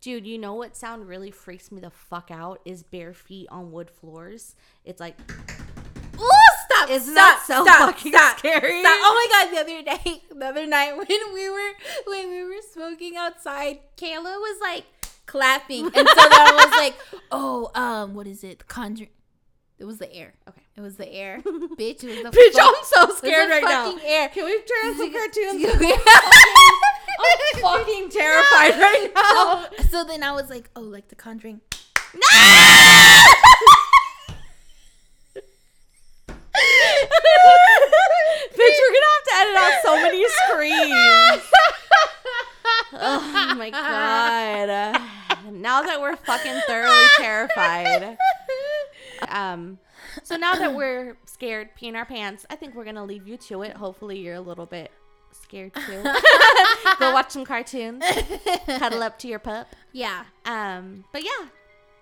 Dude, 0.00 0.26
you 0.26 0.38
know 0.38 0.54
what 0.54 0.74
sound 0.78 1.06
really 1.06 1.30
freaks 1.30 1.70
me 1.70 1.78
the 1.82 1.90
fuck 1.90 2.30
out 2.30 2.60
is 2.64 2.82
bare 2.82 3.12
feet 3.12 3.48
on 3.50 3.70
wood 3.70 3.90
floors. 3.90 4.56
It's 4.82 4.98
like 4.98 5.18
oh 6.18 6.48
stop 6.64 6.88
Isn't 6.88 7.12
stop, 7.12 7.38
that 7.38 7.44
so 7.46 7.64
stop, 7.64 7.78
fucking 7.94 8.12
stop, 8.12 8.38
scary? 8.38 8.80
stop. 8.80 8.96
oh 8.98 9.14
my 9.14 9.50
god 9.50 9.54
the 9.54 9.60
other 9.60 9.82
day 9.82 10.22
the 10.34 10.46
other 10.46 10.66
night 10.66 10.96
when 10.96 11.34
we 11.34 11.50
were 11.50 11.70
when 12.06 12.30
we 12.30 12.44
were 12.44 12.62
smoking 12.72 13.16
outside 13.16 13.80
kayla 13.98 14.24
was 14.40 14.58
like 14.62 14.84
clapping 15.30 15.84
and 15.86 15.94
so 15.94 16.02
then 16.02 16.32
i 16.32 16.52
was 16.54 16.70
like 16.78 16.96
oh 17.30 17.70
um 17.74 18.14
what 18.14 18.26
is 18.26 18.42
it 18.42 18.58
the 18.58 18.64
conjuring 18.64 19.10
It 19.78 19.86
was 19.86 19.96
the 19.98 20.12
air. 20.12 20.34
Okay. 20.48 20.60
It 20.76 20.82
was 20.82 20.96
the 20.96 21.08
air. 21.10 21.40
Bitch, 21.80 22.04
it 22.04 22.10
was 22.12 22.22
the 22.26 22.30
Bitch, 22.36 22.52
fuck- 22.52 22.68
I'm 22.68 22.84
so 22.84 22.98
it 23.02 23.08
was 23.08 23.18
scared 23.18 23.48
the 23.48 23.52
right 23.54 23.64
now. 23.64 23.84
fucking 23.88 24.04
air. 24.04 24.28
Can 24.28 24.44
we 24.44 24.52
turn 24.70 24.82
on 24.90 24.94
some 25.00 25.12
cartoons? 25.18 25.60
Yeah. 25.62 25.96
I'm 27.24 27.60
fucking 27.64 28.04
terrified 28.20 28.74
right 28.78 29.10
now. 29.14 29.64
so, 29.78 29.82
so 29.92 29.98
then 30.04 30.22
I 30.22 30.32
was 30.32 30.50
like, 30.50 30.68
oh, 30.76 30.82
like 30.96 31.08
the 31.08 31.14
conjuring. 31.16 31.60
No! 32.12 32.20
Bitch, 38.56 38.76
we're 38.80 38.94
gonna 38.96 39.12
have 39.16 39.24
to 39.24 39.34
edit 39.40 39.56
out 39.56 39.74
so 39.82 39.92
many 40.02 40.24
screams. 40.44 41.42
oh 42.92 43.54
my 43.56 43.70
god. 43.70 45.00
Now 45.50 45.82
that 45.82 46.00
we're 46.00 46.16
fucking 46.16 46.60
thoroughly 46.66 47.04
terrified. 47.18 48.16
Um 49.28 49.78
so 50.22 50.36
now 50.36 50.54
that 50.54 50.74
we're 50.74 51.16
scared, 51.26 51.70
peeing 51.80 51.94
our 51.94 52.04
pants, 52.06 52.46
I 52.50 52.56
think 52.56 52.74
we're 52.74 52.84
gonna 52.84 53.04
leave 53.04 53.28
you 53.28 53.36
to 53.36 53.62
it. 53.62 53.76
Hopefully 53.76 54.18
you're 54.18 54.34
a 54.36 54.40
little 54.40 54.66
bit 54.66 54.90
scared 55.32 55.74
too. 55.74 56.02
Go 56.98 57.12
watch 57.12 57.30
some 57.30 57.44
cartoons. 57.44 58.04
Cuddle 58.66 59.02
up 59.02 59.18
to 59.20 59.28
your 59.28 59.38
pup. 59.38 59.68
Yeah. 59.92 60.24
Um, 60.44 61.04
but 61.12 61.22
yeah. 61.24 61.46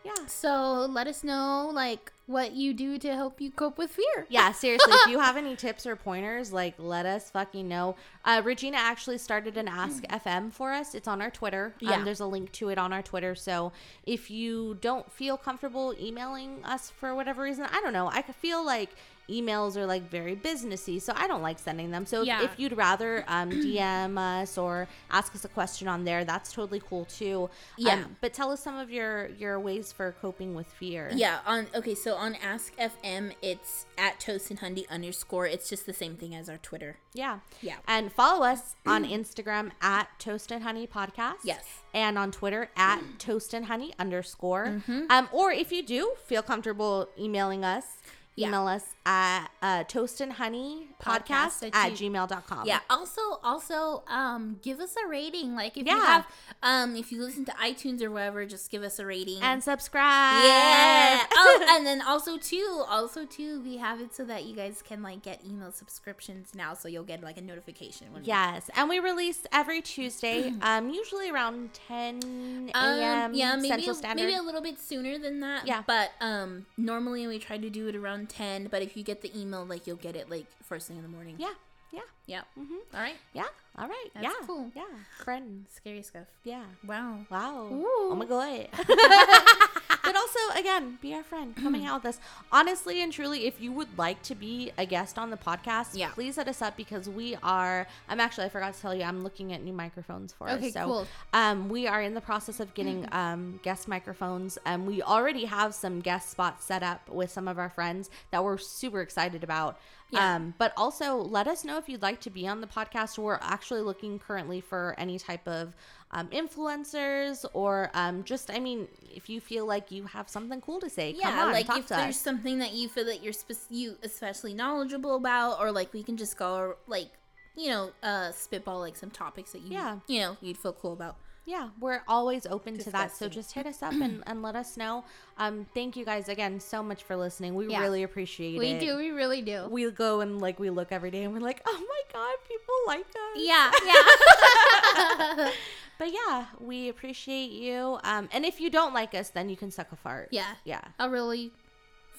Yeah. 0.08 0.26
So 0.26 0.86
let 0.88 1.06
us 1.06 1.22
know 1.22 1.70
like 1.72 2.12
what 2.26 2.52
you 2.52 2.74
do 2.74 2.98
to 2.98 3.14
help 3.14 3.40
you 3.40 3.50
cope 3.50 3.78
with 3.78 3.90
fear. 3.90 4.26
Yeah, 4.28 4.52
seriously, 4.52 4.92
if 4.92 5.10
you 5.10 5.18
have 5.20 5.36
any 5.36 5.56
tips 5.56 5.86
or 5.86 5.96
pointers, 5.96 6.52
like 6.52 6.74
let 6.78 7.06
us 7.06 7.30
fucking 7.30 7.66
know. 7.66 7.96
Uh, 8.24 8.42
Regina 8.44 8.76
actually 8.76 9.18
started 9.18 9.56
an 9.56 9.66
Ask 9.66 10.02
FM 10.04 10.52
for 10.52 10.72
us. 10.72 10.94
It's 10.94 11.08
on 11.08 11.22
our 11.22 11.30
Twitter. 11.30 11.74
Yeah. 11.80 11.92
Um, 11.92 12.04
there's 12.04 12.20
a 12.20 12.26
link 12.26 12.52
to 12.52 12.68
it 12.68 12.76
on 12.78 12.92
our 12.92 13.02
Twitter. 13.02 13.34
So 13.34 13.72
if 14.04 14.30
you 14.30 14.76
don't 14.80 15.10
feel 15.10 15.36
comfortable 15.38 15.94
emailing 15.98 16.64
us 16.64 16.90
for 16.90 17.14
whatever 17.14 17.42
reason, 17.42 17.64
I 17.64 17.80
don't 17.80 17.94
know. 17.94 18.10
I 18.12 18.20
could 18.22 18.36
feel 18.36 18.64
like 18.64 18.90
emails 19.28 19.76
are 19.76 19.86
like 19.86 20.08
very 20.10 20.34
businessy, 20.36 21.00
so 21.00 21.12
I 21.16 21.26
don't 21.26 21.42
like 21.42 21.58
sending 21.58 21.90
them. 21.90 22.06
So 22.06 22.22
if- 22.22 22.28
if, 22.42 22.58
you'd 22.58 22.76
rather 22.76 23.24
um, 23.28 23.50
DM 23.50 24.18
us 24.18 24.56
or 24.58 24.88
ask 25.10 25.34
us 25.34 25.44
a 25.44 25.48
question 25.48 25.86
on 25.88 26.04
there, 26.04 26.24
that's 26.24 26.52
totally 26.52 26.80
cool 26.80 27.04
too. 27.04 27.50
Yeah. 27.76 27.94
Um, 27.94 28.16
but 28.20 28.32
tell 28.32 28.50
us 28.50 28.60
some 28.60 28.76
of 28.76 28.90
your 28.90 29.28
your 29.38 29.60
ways 29.60 29.92
for 29.92 30.12
coping 30.20 30.54
with 30.54 30.66
fear. 30.66 31.10
Yeah, 31.14 31.38
on 31.46 31.66
okay, 31.74 31.94
so 31.94 32.14
on 32.14 32.34
Ask 32.36 32.74
FM, 32.76 33.32
it's 33.42 33.86
at 33.96 34.18
Toast 34.20 34.50
and 34.50 34.58
Honey 34.60 34.86
underscore. 34.90 35.46
It's 35.46 35.68
just 35.68 35.86
the 35.86 35.92
same 35.92 36.16
thing 36.16 36.34
as 36.34 36.48
our 36.48 36.58
Twitter. 36.58 36.96
Yeah. 37.12 37.40
Yeah. 37.62 37.76
And 37.86 38.12
follow 38.12 38.44
us 38.44 38.76
on 38.86 39.04
Instagram 39.04 39.72
at 39.80 40.08
Toast 40.18 40.50
and 40.52 40.62
Honey 40.62 40.86
Podcast. 40.86 41.38
Yes. 41.44 41.64
And 41.92 42.16
on 42.18 42.30
Twitter 42.30 42.70
at 42.76 43.02
Toast 43.18 43.52
and 43.54 43.66
Honey 43.66 43.92
underscore. 43.98 44.66
Mm-hmm. 44.66 45.02
Um, 45.10 45.28
or 45.32 45.50
if 45.50 45.72
you 45.72 45.82
do 45.84 46.14
feel 46.26 46.42
comfortable 46.42 47.08
emailing 47.18 47.64
us, 47.64 47.98
Yeah. 48.38 48.48
email 48.48 48.66
us 48.66 48.84
at 49.04 49.48
uh, 49.62 49.84
Toast 49.84 50.20
and 50.20 50.34
Honey 50.34 50.88
Podcast 51.02 51.18
Podcast 51.28 51.66
at, 51.68 51.74
at 51.74 51.92
gmail.com. 51.92 52.66
Yeah. 52.66 52.80
Also, 52.90 53.20
also, 53.42 54.02
um, 54.06 54.58
give 54.62 54.80
us 54.80 54.94
a 55.02 55.08
rating. 55.08 55.54
Like 55.54 55.76
if 55.76 55.86
you 55.86 55.96
have, 55.96 56.26
um, 56.62 56.96
if 56.96 57.10
you 57.10 57.22
listen 57.22 57.44
to 57.46 57.52
iTunes 57.52 58.02
or 58.02 58.10
whatever, 58.10 58.44
just 58.46 58.70
give 58.70 58.82
us 58.82 58.98
a 58.98 59.06
rating. 59.06 59.42
And 59.42 59.62
subscribe. 59.62 60.44
yeah. 60.44 61.24
oh, 61.32 61.66
and 61.70 61.86
then 61.86 62.02
also 62.02 62.36
too, 62.36 62.84
also 62.88 63.24
too, 63.24 63.62
we 63.62 63.78
have 63.78 64.00
it 64.00 64.14
so 64.14 64.24
that 64.24 64.44
you 64.44 64.54
guys 64.54 64.82
can 64.82 65.02
like 65.02 65.22
get 65.22 65.44
email 65.44 65.72
subscriptions 65.72 66.54
now, 66.54 66.74
so 66.74 66.88
you'll 66.88 67.04
get 67.04 67.22
like 67.22 67.38
a 67.38 67.42
notification. 67.42 68.08
Yes, 68.22 68.70
and 68.76 68.88
we 68.88 68.98
release 68.98 69.46
every 69.52 69.80
Tuesday, 69.80 70.52
um, 70.62 70.90
usually 70.90 71.30
around 71.30 71.72
10 71.88 72.70
a.m. 72.74 73.30
Um, 73.30 73.34
yeah, 73.34 73.56
maybe 73.56 73.68
Central 73.68 73.94
Standard. 73.94 74.24
maybe 74.24 74.36
a 74.36 74.42
little 74.42 74.60
bit 74.60 74.78
sooner 74.78 75.18
than 75.18 75.40
that. 75.40 75.66
Yeah. 75.66 75.82
but 75.86 76.10
um, 76.20 76.66
normally 76.76 77.26
we 77.26 77.38
try 77.38 77.58
to 77.58 77.70
do 77.70 77.88
it 77.88 77.96
around 77.96 78.27
ten. 78.28 78.68
But 78.70 78.82
if 78.82 78.96
you 78.96 79.02
get 79.02 79.22
the 79.22 79.30
email, 79.38 79.64
like 79.64 79.86
you'll 79.86 79.96
get 79.96 80.16
it 80.16 80.30
like 80.30 80.46
first 80.62 80.88
thing 80.88 80.96
in 80.96 81.02
the 81.02 81.08
morning. 81.08 81.36
yeah, 81.38 81.54
yeah, 81.92 82.00
yeah. 82.26 82.42
Mm-hmm. 82.58 82.94
All 82.94 83.00
right, 83.00 83.16
yeah. 83.32 83.46
All 83.78 83.88
right. 83.88 84.06
That's 84.14 84.24
yeah, 84.24 84.46
cool. 84.46 84.70
Yeah, 84.74 84.82
friends. 85.24 85.68
scary 85.74 86.02
stuff. 86.02 86.26
Yeah. 86.44 86.64
Wow. 86.86 87.26
Wow. 87.30 87.68
Ooh. 87.72 88.10
Oh 88.10 88.14
my 88.16 88.24
god. 88.24 89.70
But 90.12 90.16
also, 90.16 90.38
again, 90.58 90.98
be 91.00 91.14
our 91.14 91.22
friend. 91.22 91.54
Coming 91.56 91.86
out 91.86 92.02
with 92.02 92.14
us. 92.16 92.20
Honestly 92.50 93.02
and 93.02 93.12
truly, 93.12 93.46
if 93.46 93.60
you 93.60 93.72
would 93.72 93.96
like 93.98 94.22
to 94.22 94.34
be 94.34 94.72
a 94.78 94.86
guest 94.86 95.18
on 95.18 95.30
the 95.30 95.36
podcast, 95.36 95.90
Yeah. 95.94 96.10
please 96.10 96.36
hit 96.36 96.48
us 96.48 96.62
up 96.62 96.76
because 96.76 97.08
we 97.08 97.36
are. 97.42 97.86
I'm 98.08 98.20
actually, 98.20 98.46
I 98.46 98.48
forgot 98.48 98.74
to 98.74 98.80
tell 98.80 98.94
you, 98.94 99.04
I'm 99.04 99.22
looking 99.22 99.52
at 99.52 99.62
new 99.62 99.72
microphones 99.72 100.32
for 100.32 100.48
Okay, 100.50 100.68
us. 100.68 100.72
So, 100.72 100.84
cool. 100.84 101.06
um, 101.32 101.68
we 101.68 101.86
are 101.86 102.02
in 102.02 102.14
the 102.14 102.20
process 102.20 102.60
of 102.60 102.74
getting 102.74 103.06
um, 103.12 103.60
guest 103.62 103.88
microphones. 103.88 104.58
And 104.64 104.86
we 104.86 105.02
already 105.02 105.44
have 105.44 105.74
some 105.74 106.00
guest 106.00 106.30
spots 106.30 106.64
set 106.64 106.82
up 106.82 107.08
with 107.08 107.30
some 107.30 107.46
of 107.48 107.58
our 107.58 107.68
friends 107.70 108.10
that 108.30 108.42
we're 108.42 108.58
super 108.58 109.00
excited 109.00 109.44
about. 109.44 109.78
Yeah. 110.10 110.36
Um, 110.36 110.54
but 110.56 110.72
also 110.78 111.16
let 111.16 111.46
us 111.48 111.64
know 111.66 111.76
if 111.76 111.86
you'd 111.86 112.00
like 112.00 112.20
to 112.20 112.30
be 112.30 112.48
on 112.48 112.62
the 112.62 112.66
podcast. 112.66 113.18
We're 113.18 113.38
actually 113.42 113.82
looking 113.82 114.18
currently 114.18 114.62
for 114.62 114.94
any 114.96 115.18
type 115.18 115.46
of 115.46 115.74
um, 116.10 116.28
influencers 116.28 117.44
or 117.52 117.90
um, 117.94 118.24
just, 118.24 118.50
I 118.50 118.58
mean, 118.60 118.88
if 119.14 119.28
you 119.28 119.40
feel 119.40 119.66
like 119.66 119.90
you 119.90 120.04
have 120.04 120.28
something 120.28 120.60
cool 120.60 120.80
to 120.80 120.88
say, 120.90 121.12
come 121.12 121.20
Yeah, 121.22 121.44
on, 121.46 121.52
like 121.52 121.66
talk 121.66 121.78
if 121.78 121.88
there's 121.88 122.16
us. 122.16 122.20
something 122.20 122.58
that 122.60 122.72
you 122.72 122.88
feel 122.88 123.04
that 123.06 123.22
you're 123.22 123.32
spec- 123.32 123.56
you 123.70 123.96
especially 124.02 124.54
knowledgeable 124.54 125.16
about, 125.16 125.60
or 125.60 125.70
like 125.72 125.92
we 125.92 126.02
can 126.02 126.16
just 126.16 126.36
go 126.36 126.76
like 126.86 127.10
you 127.56 127.68
know 127.70 127.90
uh 128.04 128.30
spitball 128.30 128.78
like 128.78 128.96
some 128.96 129.10
topics 129.10 129.50
that 129.52 129.60
you 129.62 129.72
Yeah. 129.72 129.98
you 130.06 130.20
know 130.20 130.36
you'd 130.40 130.56
feel 130.58 130.72
cool 130.72 130.92
about. 130.92 131.16
Yeah, 131.48 131.70
we're 131.80 132.02
always 132.06 132.44
open 132.44 132.76
to 132.76 132.90
that. 132.90 133.16
So 133.16 133.26
just 133.26 133.52
hit 133.52 133.64
us 133.66 133.82
up 133.82 133.94
and, 133.94 134.22
and 134.26 134.42
let 134.42 134.54
us 134.54 134.76
know. 134.76 135.02
Um, 135.38 135.66
thank 135.72 135.96
you 135.96 136.04
guys 136.04 136.28
again 136.28 136.60
so 136.60 136.82
much 136.82 137.04
for 137.04 137.16
listening. 137.16 137.54
We 137.54 137.68
Yeah. 137.68 137.80
really 137.80 138.02
appreciate 138.02 138.58
We 138.58 138.66
it. 138.68 138.80
We 138.80 138.86
do, 138.86 138.96
we 138.98 139.10
really 139.12 139.40
do. 139.40 139.66
We 139.70 139.90
go 139.90 140.20
and 140.20 140.40
like 140.42 140.60
we 140.60 140.68
look 140.68 140.92
every 140.92 141.10
day 141.10 141.24
and 141.24 141.32
we're 141.32 141.40
like, 141.40 141.62
oh 141.64 141.72
my 141.88 142.00
god, 142.12 142.34
people 142.46 142.74
like 142.86 143.06
us. 143.08 143.36
yeah, 143.36 143.70
yeah. 143.86 145.50
But 145.98 146.12
yeah, 146.12 146.44
we 146.60 146.88
appreciate 146.90 147.50
you. 147.50 147.98
Um, 148.04 148.28
and 148.32 148.44
if 148.44 148.60
you 148.60 148.70
don't 148.70 148.94
like 148.94 149.14
us, 149.16 149.30
then 149.30 149.48
you 149.48 149.56
can 149.56 149.72
suck 149.72 149.90
a 149.90 149.96
fart. 149.96 150.28
Yeah. 150.30 150.54
Yeah. 150.64 150.82
A 151.00 151.10
really 151.10 151.50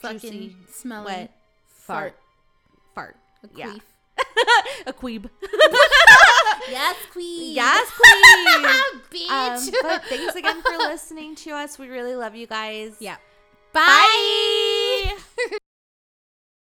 fucking 0.02 0.20
Juicy, 0.20 0.56
smelly 0.70 1.06
wet 1.06 1.32
fart. 1.70 2.18
Fart. 2.94 3.16
A 3.46 3.48
Yeah. 3.56 3.76
A 4.86 4.94
queeb. 4.94 5.30
Yes, 6.70 6.96
queen. 7.12 7.56
yes, 7.56 7.90
queen. 8.00 9.02
bitch. 9.10 9.30
um, 9.32 9.74
but 9.82 10.04
thanks 10.06 10.36
again 10.36 10.62
for 10.62 10.78
listening 10.78 11.34
to 11.38 11.52
us. 11.52 11.80
We 11.80 11.88
really 11.88 12.16
love 12.16 12.36
you 12.36 12.46
guys. 12.46 12.96
yeah. 13.00 13.16
Bye. 13.74 14.56